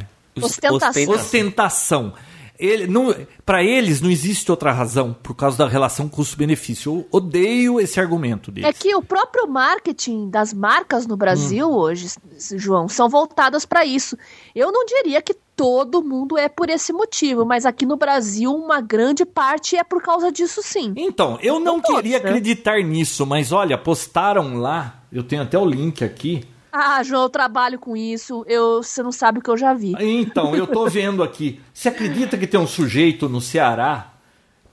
Ostentação. 0.42 1.10
ostentação. 1.10 2.14
Ele, 2.60 2.88
não, 2.88 3.14
para 3.45 3.64
eles 3.64 4.01
não 4.01 4.10
existe 4.10 4.49
outra 4.49 4.72
razão 4.72 5.14
por 5.22 5.36
causa 5.36 5.58
da 5.58 5.68
relação 5.68 6.10
custo-benefício. 6.10 6.91
Eu 6.91 7.08
odeio 7.12 7.80
esse 7.80 7.99
argumento 7.99 8.51
deles. 8.51 8.70
É 8.70 8.74
que 8.74 8.95
o 8.95 9.01
próprio 9.01 9.47
marketing 9.47 10.30
das 10.30 10.53
marcas 10.53 11.05
no 11.05 11.16
Brasil 11.16 11.70
Hum. 11.70 11.76
hoje, 11.76 12.08
João, 12.55 12.88
são 12.88 13.08
voltadas 13.08 13.66
para 13.66 13.86
isso. 13.86 14.18
Eu 14.55 14.72
não 14.72 14.86
diria 14.86 15.22
que 15.22 15.36
todo 15.55 16.03
mundo 16.03 16.38
é 16.38 16.47
por 16.47 16.70
esse 16.70 16.93
motivo, 16.93 17.45
mas 17.45 17.66
aqui 17.66 17.86
no 17.86 17.97
Brasil 17.97 18.53
uma 18.53 18.80
grande 18.82 19.26
parte 19.26 19.76
é 19.76 19.84
por 19.84 20.01
causa 20.01 20.32
disso 20.32 20.62
sim. 20.64 20.93
Então, 20.95 21.38
eu 21.41 21.60
não 21.60 21.78
Não 21.78 21.82
pode, 21.82 21.95
queria 21.95 22.20
né? 22.20 22.26
acreditar 22.30 22.82
nisso, 22.84 23.26
mas 23.26 23.51
olha, 23.51 23.78
postaram 23.78 24.58
lá, 24.58 25.03
eu 25.12 25.24
tenho 25.24 25.41
até 25.43 25.58
o 25.58 25.66
link 25.66 26.03
aqui. 26.03 26.43
Ah, 26.72 27.01
João, 27.03 27.24
eu 27.24 27.30
trabalho 27.30 27.80
com 27.80 27.95
isso, 27.95 28.43
eu, 28.47 28.84
você 28.84 29.01
não 29.01 29.11
sabe 29.11 29.39
o 29.39 29.41
que 29.41 29.49
eu 29.49 29.57
já 29.57 29.74
vi. 29.74 29.95
Então, 29.99 30.55
eu 30.55 30.68
tô 30.68 30.88
vendo 30.89 31.24
aqui. 31.24 31.59
Você 31.74 31.89
acredita 31.89 32.38
que 32.38 32.45
tem 32.47 32.59
um 32.59 32.68
sujeito 32.68 33.28
no 33.30 33.39
Ceará 33.41 34.13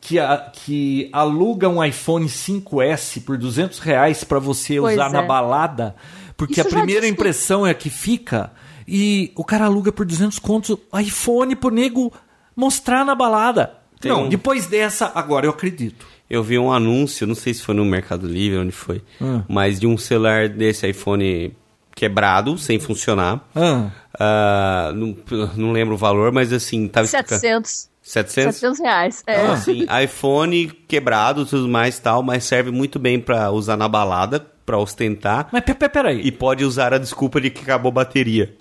que, 0.01 0.19
a- 0.19 0.51
que 0.53 1.09
aluga 1.13 1.69
um 1.69 1.83
iPhone 1.83 2.29
5S 2.29 3.21
por 3.25 3.39
200 3.39 3.79
reais 3.79 4.23
para 4.25 4.39
você 4.39 4.79
Pois 4.81 4.95
usar 4.95 5.11
na 5.11 5.23
é. 5.23 5.27
balada? 5.27 5.95
Porque 6.37 6.61
Isso 6.61 6.69
a 6.69 6.71
primeira 6.71 7.07
impressão 7.07 7.67
é 7.67 7.71
a 7.71 7.75
que 7.75 7.89
fica. 7.89 8.51
E 8.87 9.33
o 9.37 9.45
cara 9.45 9.65
aluga 9.65 9.91
por 9.93 10.05
200 10.05 10.39
contos 10.39 10.77
iPhone 11.01 11.55
pro 11.57 11.71
nego 11.71 12.13
mostrar 12.57 13.05
na 13.05 13.15
balada. 13.15 13.73
Tem 14.01 14.11
não, 14.13 14.25
um- 14.25 14.29
depois 14.29 14.67
dessa, 14.67 15.11
agora 15.15 15.47
eu 15.47 15.51
acredito. 15.51 16.07
Eu 16.29 16.43
vi 16.43 16.59
um 16.59 16.73
anúncio, 16.73 17.27
não 17.27 17.35
sei 17.35 17.55
se 17.55 17.63
foi 17.63 17.75
no 17.75 17.85
Mercado 17.85 18.27
Livre, 18.27 18.59
onde 18.59 18.73
foi, 18.73 19.03
Hum. 19.21 19.43
mas 19.49 19.79
de 19.79 19.87
um 19.87 19.97
celular 19.97 20.49
desse 20.49 20.89
iPhone 20.89 21.55
quebrado, 21.95 22.57
sem 22.59 22.79
funcionar. 22.79 23.41
Ah, 23.55 23.91
Ah, 24.19 24.93
não, 24.95 25.17
não 25.57 25.73
lembro 25.73 25.95
o 25.95 25.99
valor, 25.99 26.31
mas 26.31 26.53
assim, 26.53 26.87
tava 26.87 27.05
explicando- 27.05 27.41
700, 27.41 27.89
700? 28.01 28.55
700 28.61 28.79
reais. 28.79 29.23
É. 29.27 29.35
Então, 29.43 29.53
assim, 29.53 29.87
iPhone 30.05 30.67
quebrado, 30.87 31.45
tudo 31.45 31.69
mais 31.69 31.99
tal, 31.99 32.23
mas 32.23 32.45
serve 32.45 32.71
muito 32.71 32.99
bem 33.01 33.19
pra 33.19 33.51
usar 33.51 33.77
na 33.77 33.89
balada, 33.89 34.39
pra 34.65 34.79
ostentar, 34.79 35.49
mas 35.53 35.63
pe- 35.65 35.75
pe- 35.75 35.89
peraí. 35.89 36.21
e 36.25 36.31
pode 36.31 36.65
usar 36.65 36.95
a 36.95 36.99
desculpa 36.99 37.41
de 37.41 37.51
que 37.51 37.63
acabou 37.63 37.91
a 37.91 37.95
bateria. 37.95 38.55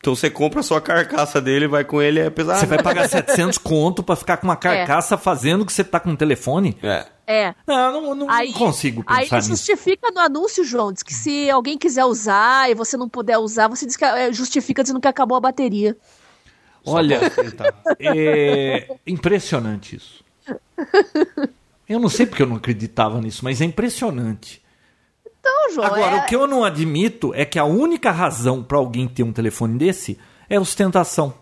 Então 0.00 0.14
você 0.14 0.30
compra 0.30 0.62
só 0.62 0.76
a 0.76 0.80
carcaça 0.80 1.40
dele, 1.40 1.66
vai 1.66 1.84
com 1.84 2.00
ele, 2.00 2.20
é 2.20 2.30
pesado. 2.30 2.60
Você 2.60 2.66
vai 2.66 2.80
pagar 2.82 3.08
700 3.08 3.58
conto 3.58 4.02
pra 4.02 4.14
ficar 4.14 4.36
com 4.36 4.46
uma 4.46 4.56
carcaça 4.56 5.18
fazendo 5.18 5.66
que 5.66 5.72
você 5.72 5.82
tá 5.82 5.98
com 5.98 6.10
um 6.10 6.16
telefone? 6.16 6.76
É. 6.82 7.04
É. 7.26 7.54
Não, 7.66 8.00
não, 8.00 8.14
não 8.14 8.30
Aí, 8.30 8.52
consigo 8.52 9.04
aí 9.06 9.24
pensar 9.24 9.36
nisso. 9.36 9.48
justifica 9.48 10.10
no 10.10 10.20
anúncio, 10.20 10.64
João. 10.64 10.92
Diz 10.92 11.02
que 11.02 11.12
se 11.12 11.50
alguém 11.50 11.76
quiser 11.76 12.04
usar 12.04 12.70
e 12.70 12.74
você 12.74 12.96
não 12.96 13.08
puder 13.08 13.36
usar, 13.38 13.68
você 13.68 13.84
diz 13.84 13.96
que 13.96 14.04
é, 14.04 14.32
justifica 14.32 14.82
dizendo 14.82 15.00
que 15.00 15.08
acabou 15.08 15.36
a 15.36 15.40
bateria. 15.40 15.94
Olha, 16.86 17.20
é 17.98 18.88
impressionante 19.06 19.96
isso. 19.96 20.24
Eu 21.88 21.98
não 21.98 22.08
sei 22.08 22.24
porque 22.24 22.42
eu 22.42 22.46
não 22.46 22.56
acreditava 22.56 23.20
nisso, 23.20 23.44
mas 23.44 23.60
é 23.60 23.64
impressionante. 23.64 24.62
Então, 25.40 25.72
João, 25.74 25.86
Agora, 25.86 26.16
é... 26.16 26.18
o 26.20 26.26
que 26.26 26.34
eu 26.36 26.46
não 26.46 26.64
admito 26.64 27.32
é 27.34 27.44
que 27.44 27.58
a 27.58 27.64
única 27.64 28.10
razão 28.10 28.62
pra 28.62 28.78
alguém 28.78 29.06
ter 29.08 29.22
um 29.22 29.32
telefone 29.32 29.78
desse 29.78 30.18
é 30.48 30.58
ostentação. 30.58 31.34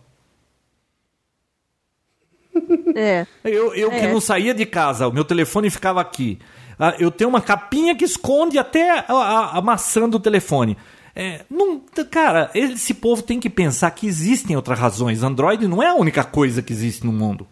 é. 2.95 3.27
Eu, 3.45 3.75
eu 3.75 3.91
que 3.91 3.97
É. 3.97 4.13
não 4.13 4.21
saía 4.21 4.55
de 4.55 4.65
casa, 4.67 5.07
o 5.09 5.13
meu 5.13 5.25
telefone 5.25 5.71
ficava 5.71 6.01
aqui. 6.01 6.39
Ah, 6.79 6.95
Eu 6.99 7.11
tenho 7.11 7.29
uma 7.31 7.41
capinha 7.41 7.95
que 7.97 8.05
esconde 8.05 8.59
até 8.59 8.91
a, 9.01 9.05
a- 9.09 9.59
a 9.59 9.63
maçã 9.63 10.09
do 10.09 10.21
telefone. 10.21 10.77
É, 11.15 11.47
não, 11.49 11.81
cara, 12.11 12.51
esse 12.55 12.93
povo 12.93 13.23
tem 13.23 13.41
que 13.41 13.49
pensar 13.49 13.91
que 13.93 14.07
existem 14.07 14.55
outras 14.55 14.79
razões. 14.79 15.23
Android 15.23 15.67
não 15.67 15.83
é 15.83 15.89
a 15.89 15.95
única 15.95 16.23
coisa 16.23 16.61
que 16.61 16.73
existe 16.75 17.07
no 17.07 17.13
mundo. 17.13 17.47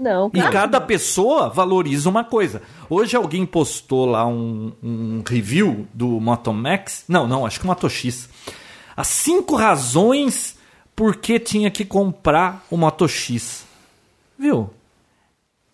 Não, 0.00 0.30
E 0.32 0.38
cara. 0.40 0.50
cada 0.50 0.80
pessoa 0.80 1.50
valoriza 1.50 2.08
uma 2.08 2.24
coisa. 2.24 2.62
Hoje 2.88 3.14
alguém 3.14 3.44
postou 3.44 4.06
lá 4.06 4.26
um, 4.26 4.72
um 4.82 5.22
review 5.28 5.86
do 5.92 6.18
Moto 6.18 6.54
Max. 6.54 7.04
Não, 7.06 7.28
não, 7.28 7.44
acho 7.44 7.58
que 7.60 7.66
o 7.66 7.68
Moto 7.68 7.86
X. 7.90 8.26
As 8.96 9.08
cinco 9.08 9.56
razões 9.56 10.56
por 10.96 11.16
que 11.16 11.38
tinha 11.38 11.70
que 11.70 11.84
comprar 11.84 12.64
o 12.70 12.78
Moto 12.78 13.06
X. 13.06 13.66
Viu? 14.38 14.70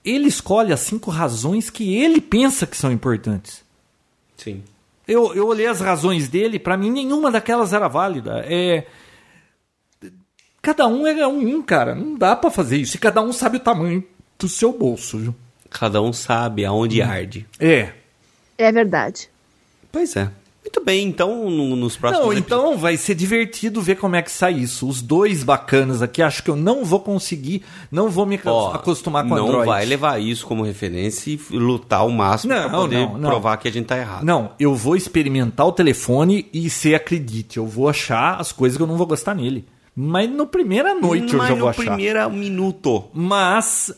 Ele 0.05 0.27
escolhe 0.27 0.73
as 0.73 0.81
cinco 0.81 1.09
razões 1.09 1.71
que 1.71 1.97
ele 1.97 2.21
pensa 2.21 2.67
que 2.67 2.77
são 2.77 2.91
importantes. 2.91 3.65
Sim. 4.37 4.65
Eu, 5.07 5.35
eu 5.37 5.47
olhei 5.47 5.69
as 5.69 5.81
razões 5.81 6.29
dele, 6.29 6.59
pra 6.59 6.77
mim 6.77 6.91
nenhuma 6.91 7.31
daquelas 7.31 7.73
era 7.73 7.87
válida. 7.87 8.45
É. 8.45 8.87
Cada 10.61 10.89
um 10.89 11.07
é 11.07 11.25
um, 11.29 11.63
cara. 11.63 11.95
Não 11.95 12.17
dá 12.17 12.35
pra 12.35 12.51
fazer 12.51 12.77
isso. 12.77 12.97
E 12.97 12.99
cada 12.99 13.23
um 13.23 13.33
sabe 13.33 13.59
o 13.59 13.61
tamanho 13.61 14.03
do 14.39 14.49
seu 14.49 14.73
bolso, 14.73 15.19
viu? 15.19 15.35
Cada 15.71 16.01
um 16.01 16.13
sabe 16.13 16.65
aonde 16.65 17.03
arde. 17.03 17.47
É. 17.59 17.91
É 18.59 18.73
verdade. 18.73 19.29
Pois 19.93 20.17
é. 20.17 20.31
Muito 20.63 20.85
bem, 20.85 21.07
então 21.07 21.49
no- 21.49 21.77
nos 21.77 21.97
próximos 21.97 22.25
Não, 22.27 22.33
episódios- 22.33 22.61
então 22.63 22.77
vai 22.77 22.97
ser 22.97 23.15
divertido 23.15 23.81
ver 23.81 23.95
como 23.97 24.17
é 24.17 24.23
que 24.23 24.31
sai 24.33 24.55
isso. 24.55 24.89
Os 24.89 25.01
dois 25.01 25.45
bacanas 25.45 26.03
aqui, 26.03 26.21
acho 26.21 26.43
que 26.43 26.51
eu 26.51 26.57
não 26.57 26.85
vou 26.85 26.99
conseguir, 26.99 27.63
não 27.91 28.09
vou 28.11 28.27
me 28.27 28.39
Ó, 28.45 28.73
acostumar 28.73 29.23
com 29.23 29.37
não 29.37 29.47
Android. 29.47 29.67
vai 29.67 29.87
levar 29.87 30.21
isso 30.21 30.45
como 30.45 30.65
referência 30.65 31.31
e 31.31 31.39
lutar 31.57 32.01
ao 32.01 32.11
máximo 32.11 32.53
Não, 32.53 32.63
pra 32.69 32.79
poder 32.81 32.97
não, 33.07 33.17
não. 33.19 33.31
provar 33.31 33.57
que 33.59 33.69
a 33.69 33.73
gente 33.73 33.87
tá 33.87 33.97
errado. 33.97 34.25
Não, 34.25 34.51
eu 34.59 34.75
vou 34.75 34.97
experimentar 34.97 35.65
o 35.67 35.73
telefone 35.73 36.49
e 36.53 36.69
se 36.69 36.97
acredite, 36.97 37.59
eu 37.59 37.67
vou 37.67 37.89
achar 37.89 38.41
as 38.41 38.51
coisas 38.51 38.77
que 38.77 38.83
eu 38.83 38.89
não 38.89 38.97
vou 38.97 39.07
gostar 39.07 39.37
nele. 39.37 39.65
Mas 39.95 40.29
no 40.29 40.49
primeira 40.49 40.95
noite 40.97 41.33
eu 41.33 41.39
Mas 41.39 41.49
já 41.49 41.55
vou 41.55 41.63
no 41.65 41.69
achar. 41.69 41.83
primeiro 41.85 42.29
minuto. 42.31 43.05
Mas 43.15 43.93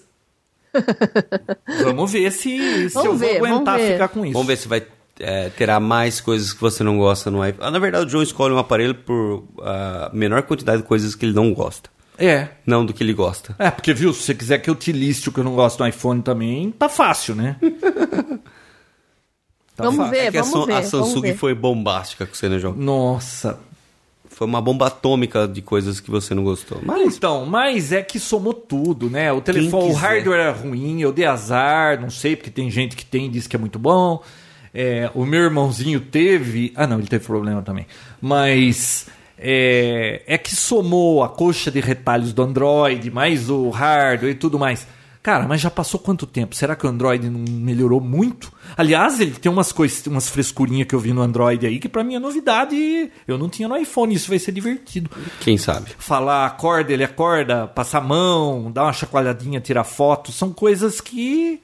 vamos 1.84 2.12
ver 2.12 2.30
se, 2.32 2.88
se 2.88 2.94
Vamos 2.94 3.04
eu 3.04 3.16
ver, 3.16 3.38
vou 3.38 3.46
aguentar 3.48 3.78
ficar 3.80 4.08
com 4.08 4.24
isso. 4.24 4.32
Vamos 4.32 4.48
ver 4.48 4.56
se 4.56 4.68
vai 4.68 4.82
é, 5.20 5.48
terá 5.50 5.80
mais 5.80 6.20
coisas 6.20 6.52
que 6.52 6.60
você 6.60 6.84
não 6.84 6.96
gosta 6.98 7.30
no 7.30 7.44
iPhone. 7.44 7.66
Ah, 7.66 7.70
na 7.70 7.78
verdade, 7.78 8.06
o 8.06 8.08
João 8.08 8.22
escolhe 8.22 8.54
um 8.54 8.58
aparelho 8.58 8.94
por 8.94 9.44
a 9.62 10.10
menor 10.12 10.42
quantidade 10.42 10.82
de 10.82 10.88
coisas 10.88 11.14
que 11.14 11.26
ele 11.26 11.32
não 11.34 11.52
gosta. 11.52 11.90
É. 12.16 12.48
Não 12.66 12.84
do 12.84 12.92
que 12.92 13.02
ele 13.02 13.12
gosta. 13.14 13.54
É, 13.58 13.70
porque 13.70 13.94
viu, 13.94 14.12
se 14.12 14.22
você 14.22 14.34
quiser 14.34 14.58
que 14.58 14.68
eu 14.68 14.74
te 14.74 14.90
liste 14.92 15.28
o 15.28 15.32
que 15.32 15.38
eu 15.40 15.44
não 15.44 15.54
gosto 15.54 15.78
do 15.78 15.86
iPhone 15.86 16.20
também, 16.22 16.70
tá 16.72 16.88
fácil, 16.88 17.34
né? 17.34 17.56
Tá 19.76 19.84
Vamos 19.84 19.98
fácil. 19.98 20.10
ver, 20.10 20.34
É 20.34 20.38
a, 20.38 20.42
vamos 20.42 20.50
Sam- 20.50 20.66
ver. 20.66 20.72
a 20.72 20.80
vamos 20.80 20.90
Samsung 20.90 21.20
ver. 21.22 21.36
foi 21.36 21.54
bombástica 21.54 22.26
com 22.26 22.34
você, 22.34 22.48
né, 22.48 22.58
João? 22.58 22.74
Nossa, 22.74 23.60
Foi 24.38 24.46
uma 24.46 24.60
bomba 24.60 24.86
atômica 24.86 25.48
de 25.48 25.60
coisas 25.60 25.98
que 25.98 26.12
você 26.12 26.32
não 26.32 26.44
gostou. 26.44 26.78
Mas 26.84 27.16
Então, 27.16 27.44
mas 27.44 27.90
é 27.90 28.04
que 28.04 28.20
somou 28.20 28.54
tudo, 28.54 29.10
né? 29.10 29.32
O 29.32 29.40
telefone, 29.40 29.90
o 29.90 29.94
hardware 29.94 30.38
era 30.38 30.52
ruim, 30.52 31.00
eu 31.00 31.12
dei 31.12 31.24
azar, 31.24 32.00
não 32.00 32.08
sei, 32.08 32.36
porque 32.36 32.48
tem 32.48 32.70
gente 32.70 32.94
que 32.94 33.04
tem 33.04 33.26
e 33.26 33.28
diz 33.28 33.48
que 33.48 33.56
é 33.56 33.58
muito 33.58 33.80
bom. 33.80 34.22
É, 34.72 35.10
o 35.12 35.26
meu 35.26 35.40
irmãozinho 35.40 35.98
teve. 35.98 36.72
Ah, 36.76 36.86
não, 36.86 37.00
ele 37.00 37.08
teve 37.08 37.24
problema 37.24 37.62
também. 37.62 37.84
Mas 38.20 39.08
é, 39.36 40.22
é 40.24 40.38
que 40.38 40.54
somou 40.54 41.24
a 41.24 41.28
coxa 41.28 41.68
de 41.68 41.80
retalhos 41.80 42.32
do 42.32 42.40
Android, 42.40 43.10
mais 43.10 43.50
o 43.50 43.70
hardware 43.70 44.30
e 44.30 44.36
tudo 44.36 44.56
mais. 44.56 44.86
Cara, 45.28 45.46
mas 45.46 45.60
já 45.60 45.70
passou 45.70 46.00
quanto 46.00 46.24
tempo? 46.24 46.56
Será 46.56 46.74
que 46.74 46.86
o 46.86 46.88
Android 46.88 47.28
não 47.28 47.44
melhorou 47.46 48.00
muito? 48.00 48.50
Aliás, 48.74 49.20
ele 49.20 49.32
tem 49.32 49.52
umas 49.52 49.70
coisas, 49.72 50.06
umas 50.06 50.26
frescurinhas 50.26 50.88
que 50.88 50.94
eu 50.94 50.98
vi 50.98 51.12
no 51.12 51.20
Android 51.20 51.66
aí 51.66 51.78
que 51.78 51.86
pra 51.86 52.02
mim 52.02 52.14
é 52.14 52.18
novidade 52.18 53.10
eu 53.26 53.36
não 53.36 53.46
tinha 53.46 53.68
no 53.68 53.76
iPhone. 53.76 54.14
Isso 54.14 54.30
vai 54.30 54.38
ser 54.38 54.52
divertido 54.52 55.10
quem 55.40 55.58
sabe? 55.58 55.90
falar 55.98 56.46
acorda, 56.46 56.94
ele 56.94 57.04
acorda, 57.04 57.66
passar 57.66 57.98
a 57.98 58.00
mão, 58.00 58.72
dar 58.72 58.84
uma 58.84 58.92
chacoalhadinha, 58.94 59.60
tirar 59.60 59.84
foto, 59.84 60.32
são 60.32 60.50
coisas 60.50 60.98
que 60.98 61.60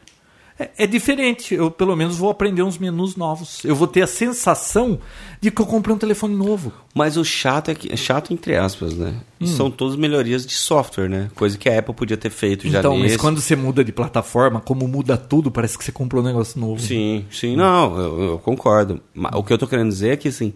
é, 0.59 0.71
é 0.79 0.87
diferente. 0.87 1.55
Eu 1.55 1.71
pelo 1.71 1.97
menos 1.97 2.17
vou 2.17 2.31
aprender 2.31 2.63
uns 2.63 2.79
menus 2.79 3.17
novos. 3.17 3.65
Eu 3.65 3.75
vou 3.75 3.87
ter 3.89 4.03
a 4.03 4.07
sensação 4.07 5.01
de 5.41 5.51
que 5.51 5.61
eu 5.61 5.67
comprei 5.67 5.95
um 5.95 5.99
telefone 5.99 6.35
novo. 6.35 6.73
Mas 6.95 7.17
o 7.17 7.25
chato 7.25 7.71
é 7.71 7.75
que 7.75 7.93
é 7.93 7.97
chato 7.97 8.33
entre 8.33 8.57
aspas, 8.57 8.95
né? 8.95 9.21
Hum. 9.41 9.47
São 9.47 9.71
todas 9.71 9.97
melhorias 9.97 10.47
de 10.47 10.55
software, 10.55 11.09
né? 11.09 11.29
Coisa 11.35 11.59
que 11.59 11.69
a 11.69 11.79
Apple 11.79 11.93
podia 11.95 12.17
ter 12.17 12.31
feito 12.31 12.69
já 12.69 12.79
então, 12.79 12.97
nesse. 12.97 13.15
mas 13.15 13.21
quando 13.21 13.41
você 13.41 13.57
muda 13.57 13.83
de 13.83 13.91
plataforma, 13.91 14.61
como 14.61 14.87
muda 14.87 15.17
tudo, 15.17 15.51
parece 15.51 15.77
que 15.77 15.85
você 15.85 15.93
comprou 15.93 16.23
um 16.23 16.27
negócio 16.27 16.61
novo. 16.61 16.81
Sim, 16.81 17.25
sim, 17.33 17.57
não, 17.57 17.99
eu, 17.99 18.23
eu 18.23 18.39
concordo. 18.39 19.01
Mas 19.13 19.33
o 19.35 19.43
que 19.43 19.53
eu 19.53 19.59
tô 19.59 19.67
querendo 19.67 19.89
dizer 19.89 20.11
é 20.11 20.17
que 20.17 20.29
assim, 20.29 20.55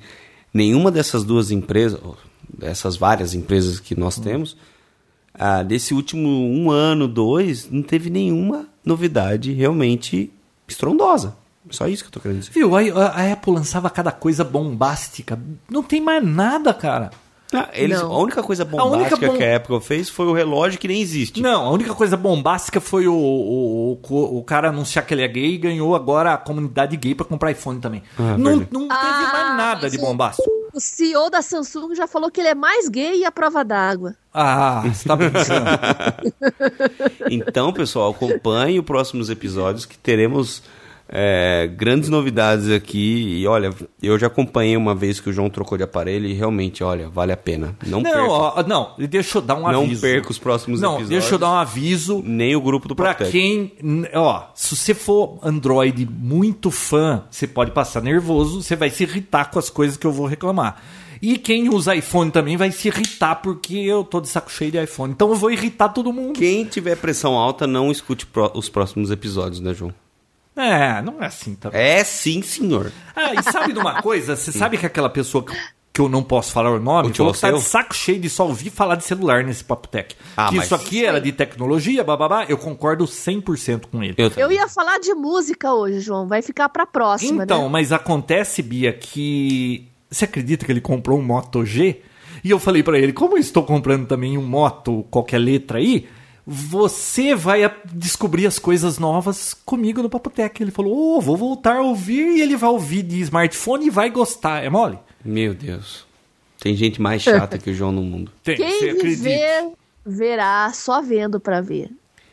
nenhuma 0.55 0.93
dessas 0.93 1.25
duas 1.25 1.51
empresas, 1.51 1.99
dessas 2.49 2.97
várias 2.97 3.35
empresas 3.35 3.81
que 3.81 3.95
Hum. 3.95 4.01
nós 4.01 4.17
temos, 4.17 4.57
ah, 5.35 5.65
desse 5.65 5.93
último 5.93 6.29
um 6.29 6.71
ano, 6.71 7.09
dois, 7.09 7.69
não 7.69 7.83
teve 7.83 8.11
nenhuma 8.11 8.68
novidade 8.89 9.53
realmente 9.53 10.33
estrondosa. 10.67 11.37
Só 11.71 11.87
isso 11.87 12.03
que 12.03 12.09
eu 12.09 12.13
tô 12.13 12.21
querendo 12.21 12.41
dizer. 12.41 12.53
Viu? 12.53 12.75
A, 12.75 12.81
a 12.81 13.33
Apple 13.33 13.53
lançava 13.53 13.91
cada 13.91 14.11
coisa 14.11 14.43
bombástica. 14.43 15.39
Não 15.69 15.83
tem 15.83 16.01
mais 16.01 16.25
nada, 16.25 16.73
cara. 16.73 17.11
Ah, 17.53 17.69
eles, 17.73 17.99
Não. 18.01 18.13
a 18.13 18.19
única 18.19 18.43
coisa 18.43 18.63
única 18.65 18.77
bombástica 18.77 19.27
bom- 19.27 19.37
que 19.39 19.43
a 19.45 19.57
Apple 19.57 19.81
fez 19.81 20.09
foi 20.11 20.27
o 20.27 20.33
relógio 20.35 20.79
que 20.79 20.87
nem 20.87 21.01
existe. 21.01 21.41
Não, 21.41 21.65
a 21.67 21.71
única 21.71 21.95
coisa 21.95 22.15
bombástica 22.17 22.79
foi 22.81 23.09
o, 23.09 23.15
o, 23.15 23.93
o, 24.07 24.39
o 24.39 24.45
cara 24.45 24.69
anunciar 24.69 25.07
que 25.07 25.15
ele 25.15 25.23
é 25.23 25.29
gay 25.29 25.55
e 25.55 25.59
ganhou 25.59 25.95
agora 25.97 26.35
a 26.35 26.37
comunidade 26.37 26.95
gay 26.97 27.15
pra 27.15 27.25
comprar 27.25 27.51
iPhone 27.51 27.81
também. 27.81 28.03
Ah, 28.19 28.37
não, 28.37 28.57
não 28.71 28.89
teve 28.89 28.91
Ah, 28.91 29.31
mais 29.33 29.57
nada 29.57 29.89
de 29.91 29.97
bombástico. 29.97 30.47
O 30.75 30.81
CEO 30.81 31.31
da 31.31 31.41
Samsung 31.41 31.95
já 31.95 32.07
falou 32.07 32.31
que 32.31 32.39
ele 32.41 32.51
é 32.51 32.55
mais 32.55 32.89
gay 32.89 33.21
e 33.21 33.25
a 33.25 33.33
prova 33.33 33.65
d'água. 33.65 34.15
Ah, 34.33 34.83
você 34.87 35.09
tá 35.09 35.17
brincando. 35.17 35.49
Então, 37.31 37.73
pessoal, 37.73 38.11
acompanhe 38.11 38.79
os 38.79 38.85
próximos 38.85 39.31
episódios 39.31 39.85
que 39.87 39.97
teremos 39.99 40.63
é, 41.09 41.67
grandes 41.75 42.09
novidades 42.09 42.71
aqui. 42.71 43.39
E 43.41 43.47
olha, 43.47 43.71
eu 44.03 44.19
já 44.19 44.27
acompanhei 44.27 44.77
uma 44.77 44.95
vez 44.95 45.21
que 45.21 45.31
o 45.31 45.33
João 45.33 45.49
trocou 45.49 45.79
de 45.79 45.85
aparelho 45.85 46.27
e 46.27 46.35
realmente, 46.35 46.85
olha, 46.85 47.09
vale 47.09 47.33
a 47.33 47.37
pena. 47.37 47.77
Não, 47.87 48.01
não, 48.01 48.11
perca, 48.13 48.29
ó, 48.31 48.63
não, 48.65 48.91
deixa 49.09 49.39
eu 49.39 49.43
dar 49.43 49.55
um 49.57 49.71
não 49.73 49.85
aviso. 49.85 50.01
perca 50.03 50.31
os 50.31 50.39
próximos 50.39 50.81
Não, 50.81 50.97
episódios. 50.97 51.09
deixa 51.11 51.35
eu 51.35 51.39
dar 51.39 51.51
um 51.51 51.57
aviso 51.57 52.23
Nem 52.25 52.55
o 52.55 52.61
grupo 52.61 52.89
do 52.89 52.95
pra 52.95 53.15
Protec. 53.15 53.33
quem, 53.33 53.73
ó, 54.15 54.45
se 54.55 54.77
você 54.77 54.93
for 54.95 55.39
Android 55.43 56.07
muito 56.11 56.71
fã, 56.71 57.25
você 57.31 57.47
pode 57.47 57.71
passar 57.71 58.03
nervoso, 58.03 58.63
você 58.63 58.77
vai 58.77 58.91
se 58.91 59.03
irritar 59.05 59.51
com 59.51 59.59
as 59.59 59.71
coisas 59.71 59.97
que 59.97 60.07
eu 60.07 60.13
vou 60.13 60.27
reclamar. 60.27 60.83
E 61.21 61.37
quem 61.37 61.69
usa 61.69 61.97
iPhone 61.97 62.31
também 62.31 62.57
vai 62.57 62.71
se 62.71 62.87
irritar 62.87 63.37
porque 63.37 63.75
eu 63.77 64.05
tô 64.05 64.21
de 64.21 64.29
saco 64.29 64.53
cheio 64.53 64.71
de 64.71 64.81
iPhone. 64.81 65.13
Então 65.13 65.29
eu 65.31 65.35
vou 65.35 65.51
irritar 65.51 65.89
todo 65.89 66.13
mundo. 66.13 66.39
Quem 66.39 66.65
tiver 66.65 66.97
pressão 66.97 67.35
alta, 67.35 67.67
não 67.67 67.91
escute 67.91 68.25
os 68.55 68.69
próximos 68.69 69.11
episódios, 69.11 69.59
né, 69.59 69.75
João? 69.75 69.93
É, 70.59 71.01
não 71.03 71.23
é 71.23 71.27
assim 71.27 71.55
também. 71.55 71.81
É 71.81 72.03
sim, 72.05 72.43
senhor. 72.43 72.93
Ah, 73.15 73.33
e 73.35 73.43
sabe 73.43 73.73
de 73.73 73.79
uma 73.79 74.03
coisa? 74.03 74.35
Você 74.37 74.51
sabe 74.53 74.77
que 74.77 74.85
aquela 74.87 75.09
pessoa 75.09 75.45
que, 75.45 75.55
que 75.93 76.01
eu 76.01 76.09
não 76.09 76.23
posso 76.23 76.53
falar 76.53 76.71
o 76.73 76.79
nome 76.81 77.11
O 77.11 77.15
falou 77.15 77.33
que 77.33 77.41
tá 77.41 77.51
de 77.51 77.61
saco 77.61 77.95
cheio 77.95 78.21
de 78.21 78.29
só 78.29 78.47
ouvir 78.47 78.71
falar 78.71 78.97
de 78.97 79.05
celular 79.05 79.45
nesse 79.45 79.63
Papo 79.65 79.87
Tech. 79.89 80.15
Ah, 80.37 80.49
que 80.49 80.57
mas- 80.57 80.67
isso 80.67 80.75
aqui 80.75 81.05
era 81.05 81.21
de 81.21 81.31
tecnologia, 81.33 82.03
bababá. 82.05 82.45
Eu 82.49 82.59
concordo 82.59 83.05
100% 83.07 83.87
com 83.91 84.03
ele. 84.03 84.15
Eu, 84.19 84.31
Eu 84.37 84.53
ia 84.53 84.67
falar 84.69 84.99
de 84.99 85.15
música 85.15 85.73
hoje, 85.73 86.01
João. 86.01 86.27
Vai 86.27 86.43
ficar 86.43 86.69
pra 86.69 86.85
próxima, 86.87 87.45
Então, 87.45 87.65
né? 87.65 87.69
mas 87.71 87.93
acontece, 87.93 88.61
Bia, 88.63 88.93
que. 88.93 89.89
Você 90.11 90.25
acredita 90.25 90.65
que 90.65 90.73
ele 90.73 90.81
comprou 90.81 91.19
um 91.19 91.23
Moto 91.23 91.65
G? 91.65 92.01
E 92.43 92.51
eu 92.51 92.59
falei 92.59 92.83
pra 92.83 92.99
ele: 92.99 93.13
como 93.13 93.35
eu 93.37 93.39
estou 93.41 93.63
comprando 93.63 94.07
também 94.07 94.39
um 94.39 94.47
Moto, 94.47 95.05
qualquer 95.11 95.39
letra 95.39 95.79
aí, 95.79 96.09
você 96.51 97.35
vai 97.35 97.71
descobrir 97.93 98.47
as 98.47 98.59
coisas 98.59 98.99
novas 98.99 99.53
comigo 99.67 100.03
no 100.03 100.09
Papotec. 100.09 100.63
Ele 100.63 100.71
falou: 100.71 101.19
Ô, 101.19 101.21
vou 101.21 101.37
voltar 101.37 101.77
a 101.77 101.83
ouvir 101.83 102.39
e 102.39 102.41
ele 102.41 102.57
vai 102.57 102.71
ouvir 102.71 103.03
de 103.03 103.21
smartphone 103.21 103.87
e 103.87 103.91
vai 103.91 104.09
gostar. 104.09 104.65
É 104.65 104.71
mole? 104.71 104.99
Meu 105.23 105.53
Deus. 105.53 106.07
Tem 106.59 106.75
gente 106.75 107.03
mais 107.03 107.21
chata 107.21 107.59
que 107.59 107.69
o 107.69 107.75
João 107.75 107.93
no 107.93 108.03
mundo. 108.03 108.33
Tem, 108.43 108.57
você 108.57 108.63
Quem 108.63 108.91
acredita? 108.91 109.23
viver, 109.23 109.73
verá, 110.07 110.73
só 110.73 111.03
vendo 111.03 111.39
pra 111.39 111.61
ver. 111.61 111.91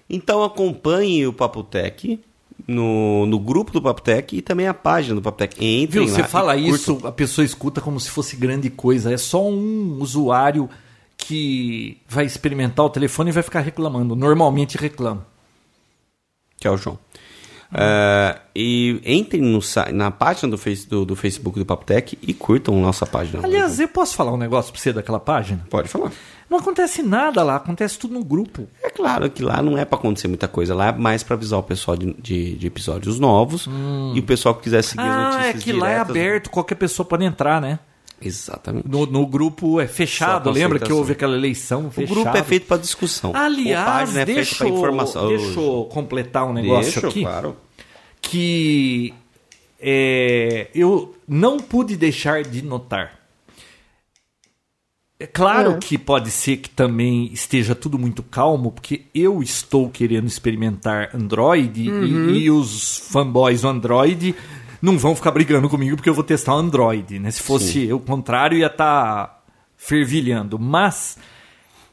Então 0.09 0.41
acompanhe 0.45 1.27
o 1.27 1.33
Papotec 1.33 2.17
no, 2.65 3.25
no 3.25 3.37
grupo 3.37 3.73
do 3.73 3.81
Papotec 3.81 4.37
e 4.37 4.41
também 4.41 4.65
a 4.65 4.73
página 4.73 5.15
do 5.15 5.21
Papotec. 5.21 5.55
Entrem 5.57 6.05
Viu, 6.05 6.07
você 6.07 6.21
lá 6.21 6.27
fala 6.27 6.55
e 6.55 6.69
isso, 6.69 6.93
curtam. 6.93 7.09
a 7.09 7.11
pessoa 7.11 7.43
escuta 7.43 7.81
como 7.81 7.99
se 7.99 8.09
fosse 8.09 8.37
grande 8.37 8.69
coisa. 8.69 9.13
É 9.13 9.17
só 9.17 9.45
um 9.45 9.97
usuário 9.99 10.69
que 11.27 11.97
vai 12.07 12.25
experimentar 12.25 12.85
o 12.85 12.89
telefone 12.89 13.29
e 13.29 13.33
vai 13.33 13.43
ficar 13.43 13.61
reclamando. 13.61 14.15
Normalmente 14.15 14.77
reclama. 14.77 15.25
Que 16.59 16.67
é 16.67 16.71
o 16.71 16.77
João. 16.77 16.97
É, 17.77 18.37
e 18.55 19.01
entrem 19.03 19.41
no, 19.41 19.59
na 19.91 20.11
página 20.11 20.49
do, 20.51 20.57
face, 20.57 20.87
do, 20.87 21.03
do 21.03 21.15
Facebook 21.15 21.57
do 21.57 21.65
Papotec 21.65 22.17
e 22.21 22.33
curtam 22.33 22.79
nossa 22.79 23.05
página. 23.07 23.43
Aliás, 23.43 23.79
eu 23.79 23.87
posso 23.87 24.15
falar 24.15 24.31
um 24.31 24.37
negócio 24.37 24.71
pra 24.71 24.79
você 24.81 24.93
daquela 24.93 25.19
página? 25.19 25.65
pode 25.69 25.89
falar. 25.89 26.11
Não 26.47 26.59
acontece 26.59 27.01
nada 27.01 27.41
lá, 27.43 27.55
acontece 27.55 27.97
tudo 27.97 28.13
no 28.13 28.23
grupo. 28.23 28.67
É 28.83 28.89
claro 28.91 29.29
que 29.31 29.41
lá 29.41 29.63
não 29.63 29.75
é 29.77 29.83
pra 29.83 29.97
acontecer 29.97 30.27
muita 30.27 30.47
coisa, 30.47 30.75
lá 30.75 30.89
é 30.89 30.91
mais 30.91 31.23
pra 31.23 31.35
avisar 31.35 31.59
o 31.59 31.63
pessoal 31.63 31.97
de, 31.97 32.13
de, 32.13 32.55
de 32.55 32.67
episódios 32.67 33.19
novos 33.19 33.67
e 34.13 34.19
o 34.19 34.23
pessoal 34.23 34.53
que 34.53 34.61
quiser 34.61 34.83
seguir 34.83 35.01
as 35.01 35.07
Ah, 35.09 35.29
notícias 35.31 35.55
é 35.55 35.63
que 35.63 35.73
lá 35.73 35.87
é 35.89 35.91
diretas- 35.93 36.09
aberto, 36.11 36.49
qualquer 36.51 36.75
pessoa 36.75 37.05
pode 37.05 37.25
entrar, 37.25 37.59
né? 37.59 37.79
Exatamente. 38.21 38.87
No, 38.87 39.05
no 39.05 39.27
grupo 39.27 39.79
é 39.79 39.87
fechado, 39.87 40.49
lembra 40.49 40.79
que 40.79 40.91
houve 40.91 41.11
aquela 41.11 41.35
eleição 41.35 41.87
O 41.87 41.91
fechada? 41.91 42.21
grupo 42.21 42.37
é 42.37 42.43
feito 42.43 42.65
pra 42.65 42.77
discussão. 42.77 43.31
Aliás, 43.35 44.15
é 44.15 44.25
deixa, 44.25 44.67
informação. 44.67 45.27
deixa 45.27 45.59
eu 45.59 45.87
completar 45.91 46.45
um 46.47 46.53
negócio 46.53 46.91
Deixa, 46.93 47.07
aqui. 47.07 47.21
claro. 47.21 47.57
que 48.21 49.13
é, 49.79 50.69
eu 50.73 51.15
não 51.27 51.57
pude 51.59 51.95
deixar 51.95 52.41
de 52.43 52.61
notar. 52.63 53.19
É 55.17 55.25
claro 55.25 55.71
Ah. 55.71 55.77
que 55.77 55.97
pode 55.97 56.29
ser 56.29 56.57
que 56.57 56.69
também 56.69 57.29
esteja 57.31 57.73
tudo 57.73 57.97
muito 57.97 58.21
calmo, 58.21 58.69
porque 58.71 59.03
eu 59.15 59.41
estou 59.41 59.89
querendo 59.89 60.27
experimentar 60.27 61.09
Android 61.15 61.81
e- 61.89 62.43
e, 62.43 62.51
os 62.51 62.97
fanboys 63.11 63.61
do 63.61 63.67
Android 63.69 64.35
não 64.85 64.97
vão 64.97 65.15
ficar 65.15 65.31
brigando 65.31 65.67
comigo 65.67 65.95
porque 65.95 66.09
eu 66.09 66.13
vou 66.13 66.23
testar 66.23 66.55
o 66.55 66.59
Android. 66.59 67.19
Né? 67.19 67.31
Se 67.31 67.41
fosse 67.41 67.91
o 67.91 67.99
contrário, 67.99 68.57
ia 68.57 68.67
estar 68.67 69.43
fervilhando. 69.75 70.59
Mas 70.59 71.17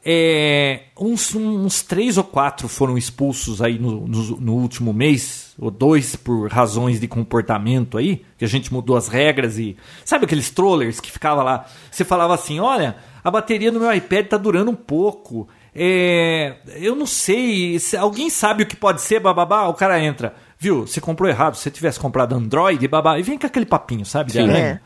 é, 0.05 0.81
uns, 0.99 1.33
uns 1.33 1.81
três 1.81 2.17
ou 2.17 2.23
quatro 2.25 2.67
foram 2.67 2.97
expulsos 2.97 3.61
aí 3.61 3.79
no, 3.79 4.05
no, 4.05 4.21
no 4.39 4.53
último 4.53 4.91
mês, 4.91 5.55
ou 5.57 5.71
dois 5.71 6.15
por 6.15 6.51
razões 6.51 6.99
de 6.99 7.07
comportamento 7.07 7.97
aí, 7.97 8.23
que 8.37 8.43
a 8.43 8.47
gente 8.47 8.71
mudou 8.71 8.97
as 8.97 9.07
regras 9.07 9.57
e. 9.57 9.77
Sabe 10.03 10.25
aqueles 10.25 10.49
trollers 10.49 10.99
que 10.99 11.11
ficava 11.11 11.41
lá? 11.41 11.65
Você 11.89 12.03
falava 12.03 12.33
assim: 12.33 12.59
olha, 12.59 12.97
a 13.23 13.31
bateria 13.31 13.71
do 13.71 13.79
meu 13.79 13.93
iPad 13.93 14.27
tá 14.27 14.37
durando 14.37 14.71
um 14.71 14.75
pouco. 14.75 15.47
É, 15.73 16.57
eu 16.75 16.95
não 16.95 17.07
sei, 17.07 17.79
se 17.79 17.97
alguém 17.97 18.29
sabe 18.29 18.61
o 18.63 18.65
que 18.67 18.75
pode 18.75 19.01
ser, 19.01 19.19
bababá, 19.19 19.67
o 19.67 19.73
cara 19.73 19.99
entra. 19.99 20.35
Viu, 20.63 20.87
você 20.87 21.01
comprou 21.01 21.29
errado, 21.29 21.55
se 21.55 21.63
você 21.63 21.69
tivesse 21.69 21.99
comprado 21.99 22.33
Android, 22.33 22.87
babá, 22.87 23.19
e 23.19 23.21
vem 23.21 23.37
com 23.37 23.45
aquele 23.45 23.65
papinho, 23.65 24.05
sabe? 24.05 24.31
Sim. 24.31 24.49
É. 24.49 24.79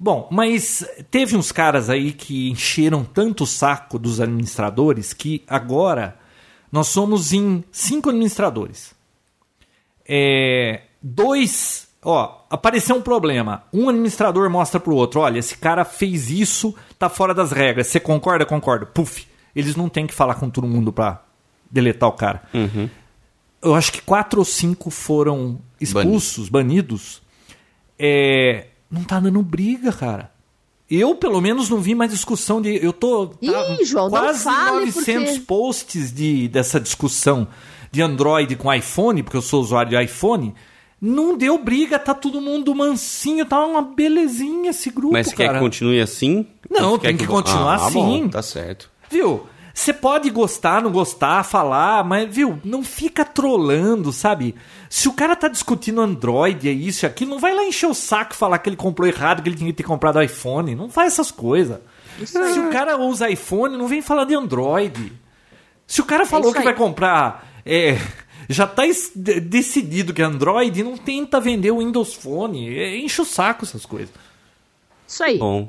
Bom, 0.00 0.26
mas 0.32 0.82
teve 1.10 1.36
uns 1.36 1.52
caras 1.52 1.90
aí 1.90 2.14
que 2.14 2.48
encheram 2.48 3.04
tanto 3.04 3.44
o 3.44 3.46
saco 3.46 3.98
dos 3.98 4.22
administradores 4.22 5.12
que 5.12 5.42
agora 5.46 6.16
nós 6.72 6.88
somos 6.88 7.34
em 7.34 7.62
cinco 7.70 8.08
administradores. 8.08 8.94
É, 10.08 10.80
dois, 11.02 11.88
ó, 12.02 12.46
apareceu 12.48 12.96
um 12.96 13.02
problema. 13.02 13.64
Um 13.70 13.90
administrador 13.90 14.48
mostra 14.48 14.80
pro 14.80 14.94
outro, 14.96 15.20
olha, 15.20 15.38
esse 15.38 15.58
cara 15.58 15.84
fez 15.84 16.30
isso, 16.30 16.74
tá 16.98 17.10
fora 17.10 17.34
das 17.34 17.52
regras. 17.52 17.88
Você 17.88 18.00
concorda? 18.00 18.46
Concordo. 18.46 18.86
Puf. 18.86 19.26
Eles 19.54 19.76
não 19.76 19.90
têm 19.90 20.06
que 20.06 20.14
falar 20.14 20.36
com 20.36 20.48
todo 20.48 20.66
mundo 20.66 20.90
pra 20.90 21.22
deletar 21.70 22.08
o 22.08 22.12
cara. 22.12 22.40
Eu 23.62 23.74
acho 23.74 23.92
que 23.92 24.02
quatro 24.02 24.40
ou 24.40 24.44
cinco 24.44 24.90
foram 24.90 25.60
expulsos, 25.80 26.48
banidos. 26.48 27.22
É, 27.98 28.66
não 28.90 29.04
tá 29.04 29.20
dando 29.20 29.40
briga, 29.42 29.92
cara. 29.92 30.32
Eu, 30.90 31.14
pelo 31.14 31.40
menos, 31.40 31.70
não 31.70 31.80
vi 31.80 31.94
mais 31.94 32.10
discussão 32.10 32.60
de. 32.60 32.84
Eu 32.84 32.92
tô. 32.92 33.28
tá 33.28 33.36
Ih, 33.40 33.84
João, 33.84 34.10
não 34.10 34.10
quase 34.10 34.44
fale 34.44 34.86
900 34.86 35.30
porque- 35.30 35.40
posts 35.46 36.12
de, 36.12 36.48
dessa 36.48 36.78
discussão 36.78 37.48
de 37.90 38.02
Android 38.02 38.56
com 38.56 38.72
iPhone, 38.72 39.22
porque 39.22 39.36
eu 39.36 39.42
sou 39.42 39.62
usuário 39.62 39.90
de 39.90 40.04
iPhone. 40.04 40.54
Não 41.00 41.36
deu 41.36 41.58
briga, 41.58 41.98
tá 41.98 42.14
todo 42.14 42.40
mundo 42.40 42.74
mansinho, 42.74 43.44
tá 43.44 43.64
uma 43.64 43.82
belezinha 43.82 44.70
esse 44.70 44.88
grupo, 44.90 45.14
Mas 45.14 45.28
você 45.28 45.36
quer 45.36 45.46
cara. 45.46 45.58
que 45.58 45.64
continue 45.64 46.00
assim? 46.00 46.46
Não, 46.70 46.98
tem 46.98 47.16
quer 47.16 47.24
que 47.24 47.26
continuar 47.26 47.72
ah, 47.80 47.86
assim. 47.86 48.22
Bom, 48.22 48.28
tá 48.28 48.42
certo. 48.42 48.88
Viu? 49.10 49.46
Você 49.74 49.92
pode 49.92 50.28
gostar, 50.30 50.82
não 50.82 50.92
gostar, 50.92 51.42
falar, 51.44 52.04
mas, 52.04 52.32
viu, 52.34 52.58
não 52.62 52.82
fica 52.82 53.24
trolando, 53.24 54.12
sabe? 54.12 54.54
Se 54.88 55.08
o 55.08 55.12
cara 55.12 55.34
tá 55.34 55.48
discutindo 55.48 56.00
Android, 56.00 56.68
é 56.68 56.72
isso 56.72 57.04
e 57.04 57.06
aquilo, 57.06 57.30
não 57.30 57.38
vai 57.38 57.54
lá 57.54 57.64
encher 57.64 57.86
o 57.86 57.94
saco 57.94 58.34
e 58.34 58.36
falar 58.36 58.58
que 58.58 58.68
ele 58.68 58.76
comprou 58.76 59.08
errado, 59.08 59.42
que 59.42 59.48
ele 59.48 59.56
tinha 59.56 59.70
que 59.70 59.76
ter 59.76 59.82
comprado 59.82 60.22
iPhone. 60.22 60.74
Não 60.74 60.90
faz 60.90 61.14
essas 61.14 61.30
coisas. 61.30 61.78
Se 62.24 62.58
o 62.58 62.70
cara 62.70 62.98
usa 62.98 63.30
iPhone, 63.30 63.76
não 63.76 63.88
vem 63.88 64.02
falar 64.02 64.24
de 64.24 64.34
Android. 64.34 65.12
Se 65.86 66.00
o 66.00 66.04
cara 66.04 66.26
falou 66.26 66.50
isso 66.50 66.58
que 66.58 66.64
vai 66.64 66.74
comprar. 66.74 67.48
É, 67.64 67.98
já 68.48 68.66
tá 68.66 68.82
decidido 69.42 70.12
que 70.12 70.20
é 70.20 70.24
Android, 70.24 70.82
não 70.82 70.96
tenta 70.96 71.40
vender 71.40 71.70
o 71.70 71.78
Windows 71.78 72.14
Phone. 72.14 72.76
É, 72.76 72.96
enche 72.98 73.22
o 73.22 73.24
saco 73.24 73.64
essas 73.64 73.86
coisas. 73.86 74.12
Isso 75.06 75.22
aí. 75.24 75.38
Bom. 75.38 75.68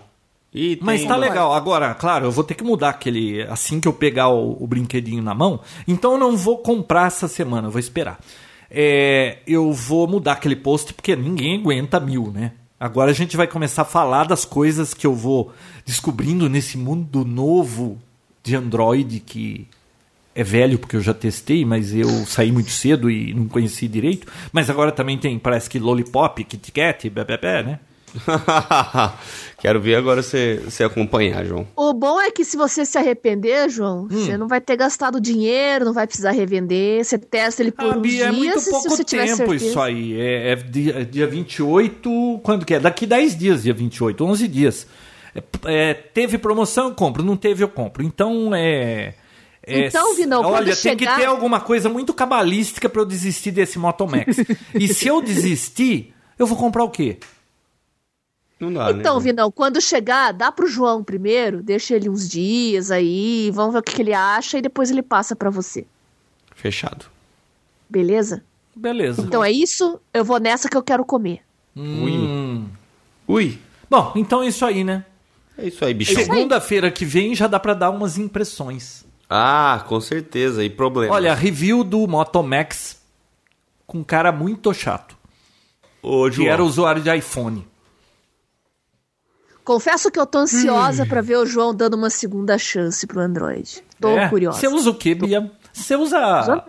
E 0.54 0.78
Mas 0.82 1.04
tá 1.04 1.16
legal. 1.16 1.54
Agora, 1.54 1.94
claro, 1.96 2.28
eu 2.28 2.32
vou 2.32 2.44
ter 2.44 2.54
que 2.54 2.64
mudar 2.64 2.90
aquele. 2.90 3.42
Assim 3.44 3.80
que 3.80 3.88
eu 3.88 3.94
pegar 3.94 4.30
o, 4.30 4.58
o 4.62 4.68
brinquedinho 4.68 5.24
na 5.24 5.34
mão. 5.34 5.60
Então 5.88 6.14
eu 6.14 6.18
não 6.20 6.38
vou 6.38 6.60
comprar 6.60 7.08
essa 7.08 7.28
semana, 7.28 7.68
eu 7.68 7.72
vou 7.72 7.80
esperar. 7.80 8.20
É, 8.70 9.40
eu 9.48 9.72
vou 9.72 10.08
mudar 10.08 10.34
aquele 10.34 10.56
post 10.56 10.94
porque 10.94 11.16
ninguém 11.16 11.60
aguenta 11.60 12.00
mil, 12.00 12.32
né? 12.32 12.52
Agora 12.80 13.12
a 13.12 13.14
gente 13.14 13.38
vai 13.38 13.48
começar 13.48 13.84
a 13.84 13.86
falar 13.86 14.26
das 14.26 14.46
coisas 14.46 14.94
que 14.94 15.08
eu 15.08 15.14
vou 15.14 15.54
descobrindo 15.86 16.50
nesse 16.50 16.78
mundo 16.78 17.24
novo 17.24 17.98
de 18.44 18.56
Android 18.56 19.20
que 19.22 19.68
é 20.36 20.44
velho 20.44 20.80
porque 20.80 20.96
eu 20.96 21.02
já 21.02 21.14
testei, 21.14 21.64
mas 21.64 21.94
eu 21.94 22.10
saí 22.26 22.52
muito 22.52 22.72
cedo 22.72 23.10
e 23.10 23.34
não 23.34 23.48
conheci 23.48 23.88
direito. 23.88 24.28
Mas 24.52 24.70
agora 24.70 24.92
também 24.92 25.18
tem, 25.18 25.38
parece 25.40 25.70
que 25.70 25.80
Lollipop, 25.80 26.44
Kit 26.44 26.72
Kat, 26.72 27.10
bebê, 27.10 27.64
né? 27.64 27.80
Quero 29.60 29.80
ver 29.80 29.96
agora 29.96 30.22
você, 30.22 30.62
você 30.64 30.84
acompanhar, 30.84 31.46
João. 31.46 31.66
O 31.76 31.94
bom 31.94 32.20
é 32.20 32.30
que 32.32 32.44
se 32.44 32.58
você 32.58 32.86
se 32.86 32.98
arrepender, 32.98 33.70
João, 33.70 34.04
Hum. 34.04 34.08
você 34.10 34.38
não 34.38 34.48
vai 34.48 34.60
ter 34.60 34.76
gastado 34.76 35.22
dinheiro, 35.22 35.86
não 35.86 35.94
vai 35.94 36.06
precisar 36.06 36.32
revender, 36.32 37.04
você 37.04 37.18
testa 37.18 37.62
ele 37.62 37.72
por 37.72 37.86
Ah, 37.94 37.98
uns 37.98 38.02
Bia, 38.02 38.26
é 38.26 38.32
muito 38.32 38.60
se 38.60 38.70
pouco 38.70 39.04
tiver 39.04 39.26
tempo 39.38 39.54
isso 39.54 39.80
aí. 39.80 40.20
É, 40.20 40.52
é 40.52 40.56
dia, 40.56 41.00
é 41.02 41.04
dia 41.06 41.28
28, 41.28 42.42
quando 42.44 42.66
que 42.66 42.74
é? 42.74 42.80
Daqui 42.80 43.06
10 43.06 43.38
dias, 43.38 43.64
dia 43.64 43.74
28, 43.74 44.24
11 44.26 44.48
dias. 44.48 44.88
É, 45.34 45.42
é, 45.66 45.94
teve 45.94 46.38
promoção, 46.38 46.90
eu 46.90 46.94
compro. 46.96 47.24
Não 47.24 47.38
teve, 47.38 47.64
eu 47.64 47.70
compro. 47.70 48.04
Então, 48.04 48.54
é... 48.54 49.14
é- 49.66 49.88
Então, 49.88 50.14
Vinão, 50.16 50.44
quando 50.44 50.56
Olha, 50.56 50.66
tem 50.66 50.76
chegar- 50.76 51.16
que 51.16 51.22
ter 51.22 51.26
alguma 51.28 51.60
coisa 51.62 51.88
muito 51.90 52.14
cabalística 52.14 52.90
pra 52.90 53.02
eu 53.02 53.06
desistir 53.06 53.52
desse 53.52 53.80
Moto 53.80 54.06
Max. 54.08 54.38
e 54.76 54.88
se 54.94 55.08
eu 55.08 55.22
desistir, 55.22 56.14
eu 56.38 56.46
vou 56.46 56.58
comprar 56.58 56.84
o 56.84 56.90
quê? 56.90 57.18
Não 58.60 58.72
dá, 58.74 58.92
Então, 58.92 59.18
né? 59.18 59.24
Vinão, 59.24 59.52
quando 59.52 59.82
chegar, 59.82 60.32
dá 60.32 60.52
pro 60.52 60.68
João 60.68 61.04
primeiro, 61.04 61.62
deixa 61.62 61.96
ele 61.96 62.10
uns 62.10 62.30
dias 62.30 62.92
aí, 62.92 63.52
vamos 63.54 63.74
ver 63.74 63.80
o 63.80 63.84
que, 63.84 63.94
que 63.96 64.02
ele 64.02 64.14
acha 64.14 64.58
e 64.58 64.62
depois 64.62 64.90
ele 64.90 65.02
passa 65.04 65.36
pra 65.36 65.50
você. 65.50 65.86
Fechado. 66.56 67.06
Beleza? 67.90 68.44
Beleza. 68.76 69.22
Então 69.22 69.44
é 69.44 69.52
isso, 69.52 70.00
eu 70.14 70.24
vou 70.24 70.40
nessa 70.40 70.70
que 70.70 70.78
eu 70.78 70.84
quero 70.84 71.04
comer. 71.06 71.42
Hum. 71.76 72.66
Ui. 73.28 73.60
Bom, 73.90 74.14
então 74.16 74.42
é 74.42 74.48
isso 74.48 74.66
aí, 74.66 74.84
né? 74.84 75.06
É 75.58 75.68
isso 75.68 75.84
aí, 75.86 75.94
bichão. 75.94 76.24
Segunda-feira 76.24 76.90
que 76.90 77.06
vem 77.06 77.36
já 77.36 77.48
dá 77.48 77.60
pra 77.60 77.74
dar 77.74 77.90
umas 77.92 78.18
impressões. 78.18 79.06
Ah, 79.30 79.84
com 79.88 80.00
certeza. 80.00 80.64
E 80.64 80.70
problema. 80.70 81.14
Olha, 81.14 81.34
review 81.34 81.84
do 81.84 82.08
Moto 82.08 82.42
Max 82.42 83.02
com 83.86 84.00
um 84.00 84.04
cara 84.04 84.32
muito 84.32 84.74
chato. 84.74 85.16
Ô, 86.02 86.26
Que 86.26 86.32
João. 86.38 86.48
era 86.50 86.64
usuário 86.64 87.02
de 87.02 87.16
iPhone. 87.16 87.68
Confesso 89.64 90.12
que 90.12 90.20
eu 90.20 90.26
tô 90.26 90.40
Hum. 90.40 90.42
ansiosa 90.42 91.06
pra 91.06 91.22
ver 91.22 91.38
o 91.38 91.46
João 91.46 91.74
dando 91.74 91.94
uma 91.96 92.10
segunda 92.10 92.58
chance 92.58 93.06
pro 93.08 93.20
Android. 93.22 93.84
Tô 94.00 94.10
É? 94.10 94.28
curiosa. 94.30 94.60
Você 94.60 94.68
usa 94.68 94.90
o 94.90 94.96
que, 94.96 95.16
Bia? 95.16 95.50
Você 95.72 95.96
usa 95.96 96.64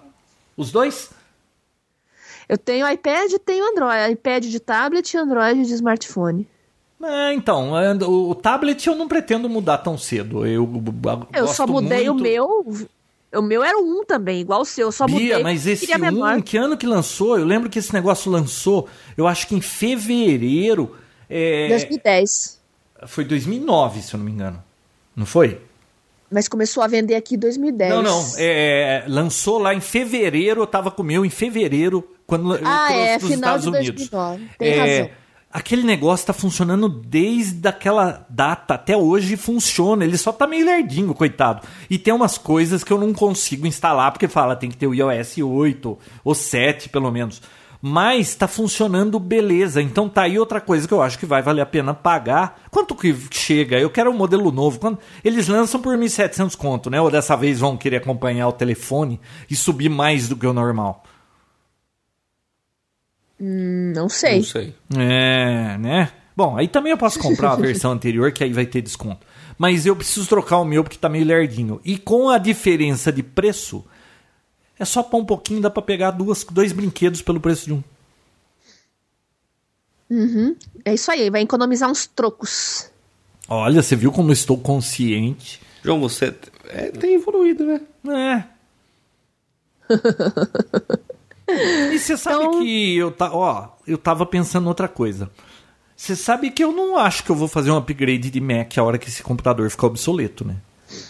os 0.56 0.70
dois? 0.70 1.10
Eu 2.48 2.58
tenho 2.58 2.88
iPad 2.88 3.32
e 3.32 3.38
tenho 3.38 3.64
Android. 3.70 4.12
iPad 4.12 4.44
de 4.44 4.60
tablet 4.60 5.12
e 5.12 5.16
Android 5.16 5.64
de 5.64 5.72
smartphone. 5.74 6.46
É, 7.02 7.34
então, 7.34 7.72
o, 8.08 8.34
tablet 8.34 8.86
eu 8.86 8.94
não 8.94 9.06
pretendo 9.08 9.48
mudar 9.48 9.78
tão 9.78 9.98
cedo. 9.98 10.46
Eu, 10.46 10.68
Eu 11.34 11.48
só 11.48 11.66
mudei 11.66 12.08
muito- 12.08 12.20
o 12.20 12.22
meu. 12.22 12.66
O 13.36 13.42
meu 13.42 13.64
era 13.64 13.76
um 13.78 14.04
também, 14.04 14.40
igual 14.40 14.60
o 14.60 14.64
seu. 14.64 14.86
Eu 14.88 14.92
só 14.92 15.06
Bia, 15.06 15.14
mudei. 15.38 15.42
mas 15.42 15.66
esse 15.66 15.86
um, 15.92 16.40
que 16.40 16.56
ano 16.56 16.76
que 16.76 16.86
lançou? 16.86 17.36
Eu 17.36 17.44
lembro 17.44 17.68
que 17.68 17.78
esse 17.78 17.92
negócio 17.92 18.30
lançou, 18.30 18.88
eu 19.16 19.26
acho 19.26 19.48
que 19.48 19.54
em 19.56 19.60
fevereiro. 19.60 20.96
É, 21.28 21.68
2010. 21.68 22.53
Foi 23.06 23.24
2009, 23.24 24.02
se 24.02 24.14
eu 24.14 24.18
não 24.18 24.24
me 24.26 24.32
engano. 24.32 24.62
Não 25.14 25.26
foi? 25.26 25.60
Mas 26.30 26.48
começou 26.48 26.82
a 26.82 26.86
vender 26.88 27.14
aqui 27.14 27.36
em 27.36 27.38
2010. 27.38 27.90
Não, 27.94 28.02
não. 28.02 28.24
É, 28.38 29.04
lançou 29.06 29.58
lá 29.58 29.74
em 29.74 29.80
fevereiro, 29.80 30.62
eu 30.62 30.66
tava 30.66 30.90
com 30.90 31.02
o 31.02 31.04
meu 31.04 31.24
em 31.24 31.30
fevereiro, 31.30 32.02
quando 32.26 32.56
eu 32.56 32.66
Ah, 32.66 32.86
trouxe 32.88 32.94
é, 33.08 33.18
dos 33.18 33.28
final 33.30 33.56
Estados 33.56 33.62
de 33.62 33.68
Unidos. 33.68 34.08
2009. 34.10 34.48
Tem 34.58 34.68
É, 34.72 34.78
razão. 35.00 35.10
Aquele 35.52 35.84
negócio 35.84 36.26
tá 36.26 36.32
funcionando 36.32 36.88
desde 36.88 37.68
aquela 37.68 38.26
data 38.28 38.74
até 38.74 38.96
hoje 38.96 39.36
funciona. 39.36 40.04
Ele 40.04 40.18
só 40.18 40.32
tá 40.32 40.48
meio 40.48 40.66
lerdinho, 40.66 41.14
coitado. 41.14 41.64
E 41.88 41.96
tem 41.96 42.12
umas 42.12 42.36
coisas 42.36 42.82
que 42.82 42.92
eu 42.92 42.98
não 42.98 43.14
consigo 43.14 43.64
instalar 43.64 44.10
porque 44.10 44.26
fala 44.26 44.56
tem 44.56 44.68
que 44.68 44.76
ter 44.76 44.88
o 44.88 44.94
iOS 44.94 45.38
8 45.38 45.96
ou 46.24 46.34
7 46.34 46.88
pelo 46.88 47.08
menos. 47.12 47.40
Mas 47.86 48.34
tá 48.34 48.48
funcionando 48.48 49.20
beleza. 49.20 49.82
Então 49.82 50.08
tá 50.08 50.22
aí 50.22 50.38
outra 50.38 50.58
coisa 50.58 50.88
que 50.88 50.94
eu 50.94 51.02
acho 51.02 51.18
que 51.18 51.26
vai 51.26 51.42
valer 51.42 51.60
a 51.60 51.66
pena 51.66 51.92
pagar. 51.92 52.62
Quanto 52.70 52.94
que 52.94 53.14
chega? 53.30 53.78
Eu 53.78 53.90
quero 53.90 54.10
um 54.10 54.16
modelo 54.16 54.50
novo. 54.50 54.80
Quando 54.80 54.98
eles 55.22 55.48
lançam 55.48 55.78
por 55.78 55.94
1.700 55.94 56.56
conto, 56.56 56.88
né? 56.88 56.98
Ou 56.98 57.10
dessa 57.10 57.36
vez 57.36 57.60
vão 57.60 57.76
querer 57.76 57.96
acompanhar 57.96 58.48
o 58.48 58.52
telefone 58.52 59.20
e 59.50 59.54
subir 59.54 59.90
mais 59.90 60.30
do 60.30 60.34
que 60.34 60.46
o 60.46 60.54
normal. 60.54 61.04
Não 63.38 64.08
sei. 64.08 64.36
Não 64.36 64.44
sei. 64.44 64.74
É, 64.96 65.76
né? 65.76 66.10
Bom, 66.34 66.56
aí 66.56 66.68
também 66.68 66.90
eu 66.90 66.96
posso 66.96 67.18
comprar 67.18 67.52
a 67.52 67.56
versão 67.60 67.92
anterior, 67.92 68.32
que 68.32 68.42
aí 68.42 68.54
vai 68.54 68.64
ter 68.64 68.80
desconto. 68.80 69.26
Mas 69.58 69.84
eu 69.84 69.94
preciso 69.94 70.26
trocar 70.26 70.56
o 70.56 70.64
meu 70.64 70.82
porque 70.82 70.96
tá 70.96 71.10
meio 71.10 71.26
lerdinho. 71.26 71.82
E 71.84 71.98
com 71.98 72.30
a 72.30 72.38
diferença 72.38 73.12
de 73.12 73.22
preço, 73.22 73.84
é 74.78 74.84
só 74.84 75.02
pôr 75.02 75.18
um 75.18 75.24
pouquinho, 75.24 75.60
dá 75.60 75.70
pra 75.70 75.82
pegar 75.82 76.10
duas, 76.12 76.44
dois 76.44 76.72
brinquedos 76.72 77.20
pelo 77.22 77.40
preço 77.40 77.66
de 77.66 77.72
um. 77.72 77.82
É 80.84 80.94
isso 80.94 81.10
aí, 81.10 81.28
vai 81.30 81.42
economizar 81.42 81.90
uns 81.90 82.06
trocos. 82.06 82.90
Olha, 83.48 83.82
você 83.82 83.96
viu 83.96 84.12
como 84.12 84.28
eu 84.30 84.34
estou 84.34 84.56
consciente? 84.58 85.60
João, 85.82 86.00
você 86.00 86.34
é, 86.68 86.90
tem 86.90 87.14
evoluído, 87.14 87.64
né? 87.64 87.80
É. 88.08 88.44
e 91.92 91.98
você 91.98 92.16
sabe 92.16 92.44
Então- 92.44 92.60
que 92.62 92.96
eu, 92.96 93.10
tá, 93.10 93.34
ó, 93.34 93.68
eu 93.86 93.98
tava 93.98 94.24
pensando 94.24 94.68
outra 94.68 94.88
coisa. 94.88 95.30
Você 95.96 96.16
sabe 96.16 96.50
que 96.50 96.64
eu 96.64 96.72
não 96.72 96.98
acho 96.98 97.22
que 97.22 97.30
eu 97.30 97.36
vou 97.36 97.46
fazer 97.48 97.70
um 97.70 97.76
upgrade 97.76 98.30
de 98.30 98.40
Mac 98.40 98.76
a 98.78 98.82
hora 98.82 98.98
que 98.98 99.08
esse 99.08 99.22
computador 99.22 99.70
ficar 99.70 99.86
obsoleto, 99.86 100.44
né? 100.44 100.56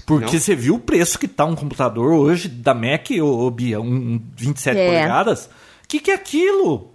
Porque 0.07 0.33
Não? 0.37 0.41
você 0.41 0.55
viu 0.57 0.75
o 0.75 0.79
preço 0.81 1.19
que 1.19 1.27
tá 1.29 1.45
um 1.45 1.55
computador 1.55 2.13
hoje 2.13 2.49
da 2.49 2.75
Mac, 2.75 3.11
ô 3.23 3.51
Bia, 3.51 3.81
um 3.81 4.21
27 4.37 4.79
É. 4.79 4.87
polegadas? 4.87 5.47
O 5.85 5.89
que, 5.89 5.99
que 6.01 6.11
é 6.11 6.15
aquilo? 6.15 6.93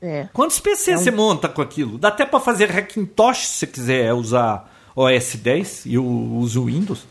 É. 0.00 0.28
Quantos 0.32 0.58
PC 0.58 0.96
você 0.96 1.10
monta 1.10 1.48
com 1.48 1.62
aquilo? 1.62 1.96
Dá 1.98 2.08
até 2.08 2.26
pra 2.26 2.40
fazer 2.40 2.70
Hackintosh 2.70 3.46
se 3.46 3.54
você 3.58 3.66
quiser 3.66 4.12
usar 4.12 4.68
OS 4.96 5.36
10 5.36 5.86
e 5.86 5.94
eu 5.94 6.04
uso 6.04 6.64
Windows. 6.64 7.06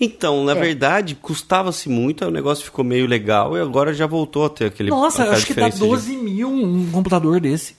Então, 0.00 0.44
na 0.44 0.52
É. 0.52 0.54
verdade, 0.54 1.14
custava-se 1.14 1.88
muito, 1.88 2.24
aí 2.24 2.30
o 2.30 2.32
negócio 2.32 2.64
ficou 2.64 2.84
meio 2.84 3.06
legal 3.06 3.56
e 3.56 3.60
agora 3.60 3.92
já 3.94 4.06
voltou 4.06 4.44
a 4.44 4.50
ter 4.50 4.66
aquele. 4.66 4.90
Nossa, 4.90 5.22
acho 5.30 5.46
que 5.46 5.54
dá 5.54 5.68
diferença 5.68 5.78
de- 5.78 5.88
12 5.90 6.16
mil 6.16 6.48
um 6.50 6.90
computador 6.90 7.40
desse. 7.40 7.76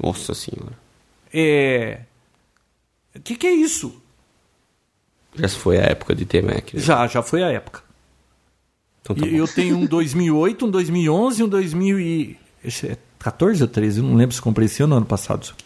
Nossa 0.00 0.34
senhora. 0.34 0.72
É. 1.32 2.00
O 3.14 3.20
que, 3.20 3.34
que 3.36 3.46
é 3.46 3.52
isso? 3.52 4.00
Já 5.36 5.48
foi 5.48 5.78
a 5.78 5.82
época 5.82 6.14
de 6.14 6.24
ter 6.24 6.42
Mac. 6.42 6.72
né? 6.74 6.80
Já, 6.80 7.06
já 7.06 7.22
foi 7.22 7.42
a 7.42 7.48
época. 7.48 7.82
Então 9.02 9.14
tá 9.16 9.26
E 9.26 9.30
bom. 9.30 9.36
eu 9.36 9.48
tenho 9.48 9.76
um 9.76 9.86
2008, 9.86 10.66
um 10.66 10.70
2011 10.70 11.42
um 11.44 11.48
2014 11.48 13.62
ou 13.62 13.68
13, 13.68 14.00
eu 14.00 14.04
não 14.04 14.14
lembro 14.16 14.34
se 14.34 14.42
comprei 14.42 14.66
esse 14.66 14.82
ano 14.82 14.94
ou 14.94 14.98
ano 14.98 15.06
passado 15.06 15.42
isso 15.44 15.52
aqui. 15.52 15.64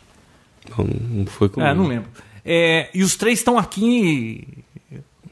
Não, 0.77 0.85
não 1.19 1.27
foi 1.27 1.49
comigo. 1.49 1.71
É, 1.71 1.75
não 1.75 1.87
lembro. 1.87 2.11
É, 2.45 2.91
e 2.95 3.03
os 3.03 3.17
três 3.17 3.39
estão 3.39 3.59
aqui 3.59 4.47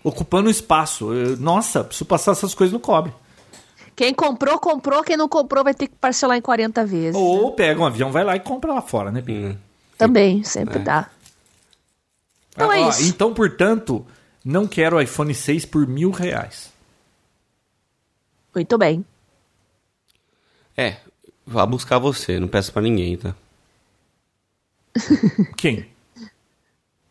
ocupando 0.03 0.49
espaço. 0.51 1.13
Eu- 1.13 1.37
nossa, 1.37 1.85
preciso 1.85 2.05
passar 2.07 2.33
essas 2.33 2.55
coisas 2.55 2.73
no 2.73 2.81
cobre. 2.81 3.13
Quem 3.95 4.15
comprou, 4.15 4.59
comprou. 4.59 5.03
Quem 5.03 5.17
não 5.17 5.29
comprou 5.29 5.65
vai 5.65 5.75
ter 5.75 5.89
que 5.89 5.95
parcelar 5.97 6.37
em 6.37 6.41
40 6.41 6.87
vezes. 6.87 7.17
Ou 7.21 7.53
pega 7.53 7.81
um 7.81 7.85
avião, 7.85 8.13
vai 8.13 8.23
lá 8.25 8.37
e 8.37 8.41
compra 8.41 8.73
lá 8.73 8.81
fora, 8.81 9.11
né, 9.11 9.21
Bia? 9.21 9.49
Hum. 9.51 9.57
Também, 9.99 10.45
sempre 10.45 10.79
dá. 10.79 11.11
Então 12.55 12.73
é 12.73 12.81
Ah, 12.83 12.87
ó, 12.87 12.91
isso. 12.91 13.03
Então, 13.09 13.35
portanto, 13.35 14.07
não 14.45 14.67
quero 14.67 14.97
o 14.97 15.01
iPhone 15.01 15.35
6 15.35 15.65
por 15.67 15.87
mil 15.87 16.11
reais. 16.11 16.73
Muito 18.55 18.77
bem. 18.79 19.05
É, 20.77 20.97
vá 21.47 21.65
buscar 21.67 21.99
você, 21.99 22.39
não 22.39 22.49
peço 22.49 22.73
pra 22.73 22.83
ninguém, 22.83 23.17
tá? 23.17 23.35
Quem? 25.57 25.87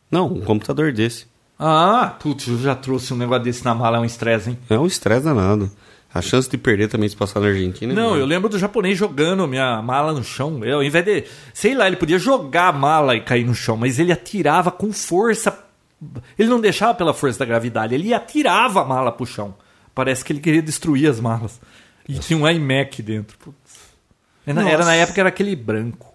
Não, 0.09 0.27
um 0.27 0.41
computador 0.41 0.91
desse. 0.93 1.25
Ah, 1.59 2.15
putz, 2.19 2.47
eu 2.47 2.57
já 2.59 2.75
trouxe 2.75 3.13
um 3.13 3.17
negócio 3.17 3.43
desse 3.43 3.65
na 3.65 3.73
mala, 3.73 3.97
é 3.97 3.99
um 3.99 4.05
estresse, 4.05 4.51
hein? 4.51 4.59
É 4.69 4.77
um 4.77 4.85
estresse 4.85 5.23
danado. 5.25 5.69
A 6.13 6.21
chance 6.21 6.49
de 6.49 6.57
perder 6.57 6.87
também 6.87 7.09
se 7.09 7.15
passar 7.15 7.39
na 7.41 7.47
Argentina. 7.47 7.91
é 7.91 7.95
Não, 7.95 8.03
enorme. 8.03 8.21
eu 8.21 8.25
lembro 8.25 8.49
do 8.49 8.57
japonês 8.57 8.97
jogando 8.97 9.45
minha 9.47 9.81
mala 9.81 10.13
no 10.13 10.23
chão. 10.23 10.63
Eu, 10.63 10.77
ao 10.77 10.83
invés 10.83 11.03
de. 11.03 11.25
Sei 11.53 11.75
lá, 11.75 11.85
ele 11.85 11.97
podia 11.97 12.17
jogar 12.17 12.69
a 12.69 12.73
mala 12.73 13.15
e 13.15 13.21
cair 13.21 13.45
no 13.45 13.53
chão, 13.53 13.75
mas 13.75 13.99
ele 13.99 14.11
atirava 14.11 14.71
com 14.71 14.91
força. 14.93 15.65
Ele 16.37 16.47
não 16.49 16.59
deixava 16.61 16.93
pela 16.93 17.13
força 17.13 17.39
da 17.39 17.45
gravidade, 17.45 17.95
ele 17.95 18.13
atirava 18.13 18.81
a 18.81 18.85
mala 18.85 19.11
pro 19.11 19.25
chão. 19.25 19.55
Parece 19.95 20.23
que 20.23 20.31
ele 20.31 20.39
queria 20.39 20.61
destruir 20.61 21.09
as 21.09 21.19
malas. 21.19 21.59
E 22.07 22.19
tinha 22.19 22.37
um 22.37 22.47
iMac 22.47 23.01
dentro. 23.01 23.37
Putz. 23.39 23.57
Era, 24.45 24.69
era 24.69 24.85
na 24.85 24.95
época 24.95 25.19
era 25.19 25.29
aquele 25.29 25.55
branco. 25.55 26.13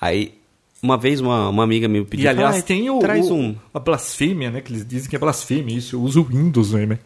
Aí, 0.00 0.34
uma 0.82 0.96
vez 0.96 1.20
uma, 1.20 1.48
uma 1.48 1.62
amiga 1.62 1.86
me 1.86 2.04
pediu. 2.04 2.24
E 2.24 2.28
aliás, 2.28 2.56
"Ah, 2.58 2.62
tem 2.62 2.90
o, 2.90 2.98
Traz 2.98 3.30
o- 3.30 3.34
um. 3.34 3.56
a 3.72 3.78
blasfêmia, 3.78 4.50
né? 4.50 4.60
Que 4.60 4.72
eles 4.72 4.84
dizem 4.86 5.08
que 5.08 5.14
é 5.14 5.18
blasfêmia. 5.18 5.76
Isso, 5.76 5.94
eu 5.96 6.00
uso 6.00 6.24
Windows 6.24 6.72
no 6.72 6.82
iMac. 6.82 7.00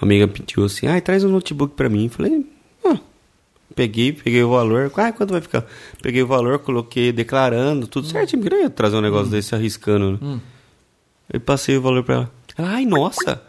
Uma 0.00 0.06
amiga 0.06 0.28
pediu 0.28 0.64
assim, 0.64 0.86
ai, 0.86 1.00
traz 1.00 1.24
um 1.24 1.28
notebook 1.28 1.74
pra 1.74 1.88
mim. 1.88 2.08
Falei, 2.08 2.46
ah. 2.48 2.57
Peguei, 3.74 4.12
peguei 4.12 4.42
o 4.42 4.50
valor. 4.50 4.90
Ah, 4.96 5.12
quanto 5.12 5.32
vai 5.32 5.40
ficar? 5.40 5.64
Peguei 6.02 6.22
o 6.22 6.26
valor, 6.26 6.58
coloquei 6.58 7.12
declarando, 7.12 7.86
tudo 7.86 8.06
certinho. 8.06 8.42
Porque 8.42 8.54
eu 8.54 8.62
ia 8.62 8.70
trazer 8.70 8.96
um 8.96 9.00
negócio 9.00 9.30
desse 9.30 9.54
arriscando, 9.54 10.12
né? 10.12 10.40
Eu 11.32 11.40
passei 11.40 11.76
o 11.76 11.82
valor 11.82 12.02
pra 12.02 12.14
ela. 12.14 12.30
Ela, 12.56 12.70
ai, 12.70 12.86
nossa, 12.86 13.42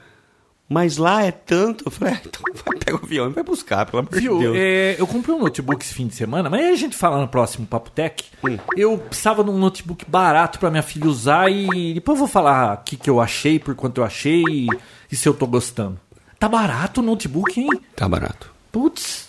mas 0.68 0.98
lá 0.98 1.24
é 1.24 1.32
tanto. 1.32 1.86
Eu 1.88 1.92
falei, 1.92 2.14
ah, 2.14 2.22
então 2.24 2.42
vai, 2.64 2.78
pega 2.78 2.98
o 2.98 3.04
avião 3.04 3.28
e 3.28 3.34
vai 3.34 3.44
buscar, 3.44 3.86
pelo 3.88 4.00
amor 4.02 4.12
Viu? 4.12 4.38
de 4.38 4.44
Deus. 4.44 4.56
É, 4.58 4.96
eu 5.00 5.08
comprei 5.08 5.34
um 5.34 5.40
notebook 5.40 5.84
esse 5.84 5.94
fim 5.94 6.06
de 6.06 6.16
semana, 6.16 6.50
mas 6.50 6.62
aí 6.62 6.70
a 6.70 6.76
gente 6.76 6.96
fala 6.96 7.20
no 7.20 7.28
próximo 7.28 7.66
Papo 7.66 7.90
Tech. 7.90 8.24
Hum. 8.44 8.58
Eu 8.76 8.98
precisava 8.98 9.44
de 9.44 9.50
um 9.50 9.58
notebook 9.58 10.06
barato 10.08 10.60
pra 10.60 10.70
minha 10.70 10.84
filha 10.84 11.08
usar 11.08 11.50
e 11.52 11.94
depois 11.96 12.18
eu 12.18 12.20
vou 12.20 12.28
falar 12.28 12.76
o 12.76 12.84
que, 12.84 12.98
que 12.98 13.10
eu 13.10 13.20
achei, 13.20 13.58
por 13.58 13.74
quanto 13.74 14.02
eu 14.02 14.06
achei 14.06 14.44
e, 14.48 14.68
e 15.12 15.16
se 15.16 15.28
eu 15.28 15.34
tô 15.34 15.48
gostando. 15.48 16.00
Tá 16.38 16.48
barato 16.48 17.02
o 17.02 17.04
notebook, 17.04 17.60
hein? 17.60 17.70
Tá 17.96 18.08
barato. 18.08 18.54
Putz. 18.72 19.29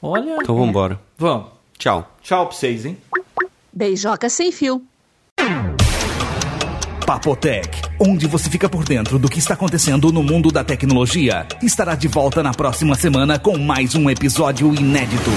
Olha. 0.00 0.36
Então 0.40 0.56
vambora. 0.56 1.00
Vamos. 1.16 1.48
Tchau. 1.78 2.10
Tchau 2.22 2.46
pra 2.46 2.56
vocês, 2.56 2.84
hein? 2.86 2.98
Beijoca 3.72 4.28
sem 4.28 4.50
fio. 4.50 4.82
Papotec, 7.06 7.70
onde 7.98 8.26
você 8.26 8.50
fica 8.50 8.68
por 8.68 8.84
dentro 8.84 9.18
do 9.18 9.30
que 9.30 9.38
está 9.38 9.54
acontecendo 9.54 10.12
no 10.12 10.22
mundo 10.22 10.50
da 10.50 10.62
tecnologia, 10.62 11.46
estará 11.62 11.94
de 11.94 12.06
volta 12.06 12.42
na 12.42 12.52
próxima 12.52 12.94
semana 12.94 13.38
com 13.38 13.56
mais 13.56 13.94
um 13.94 14.10
episódio 14.10 14.74
inédito. 14.74 15.30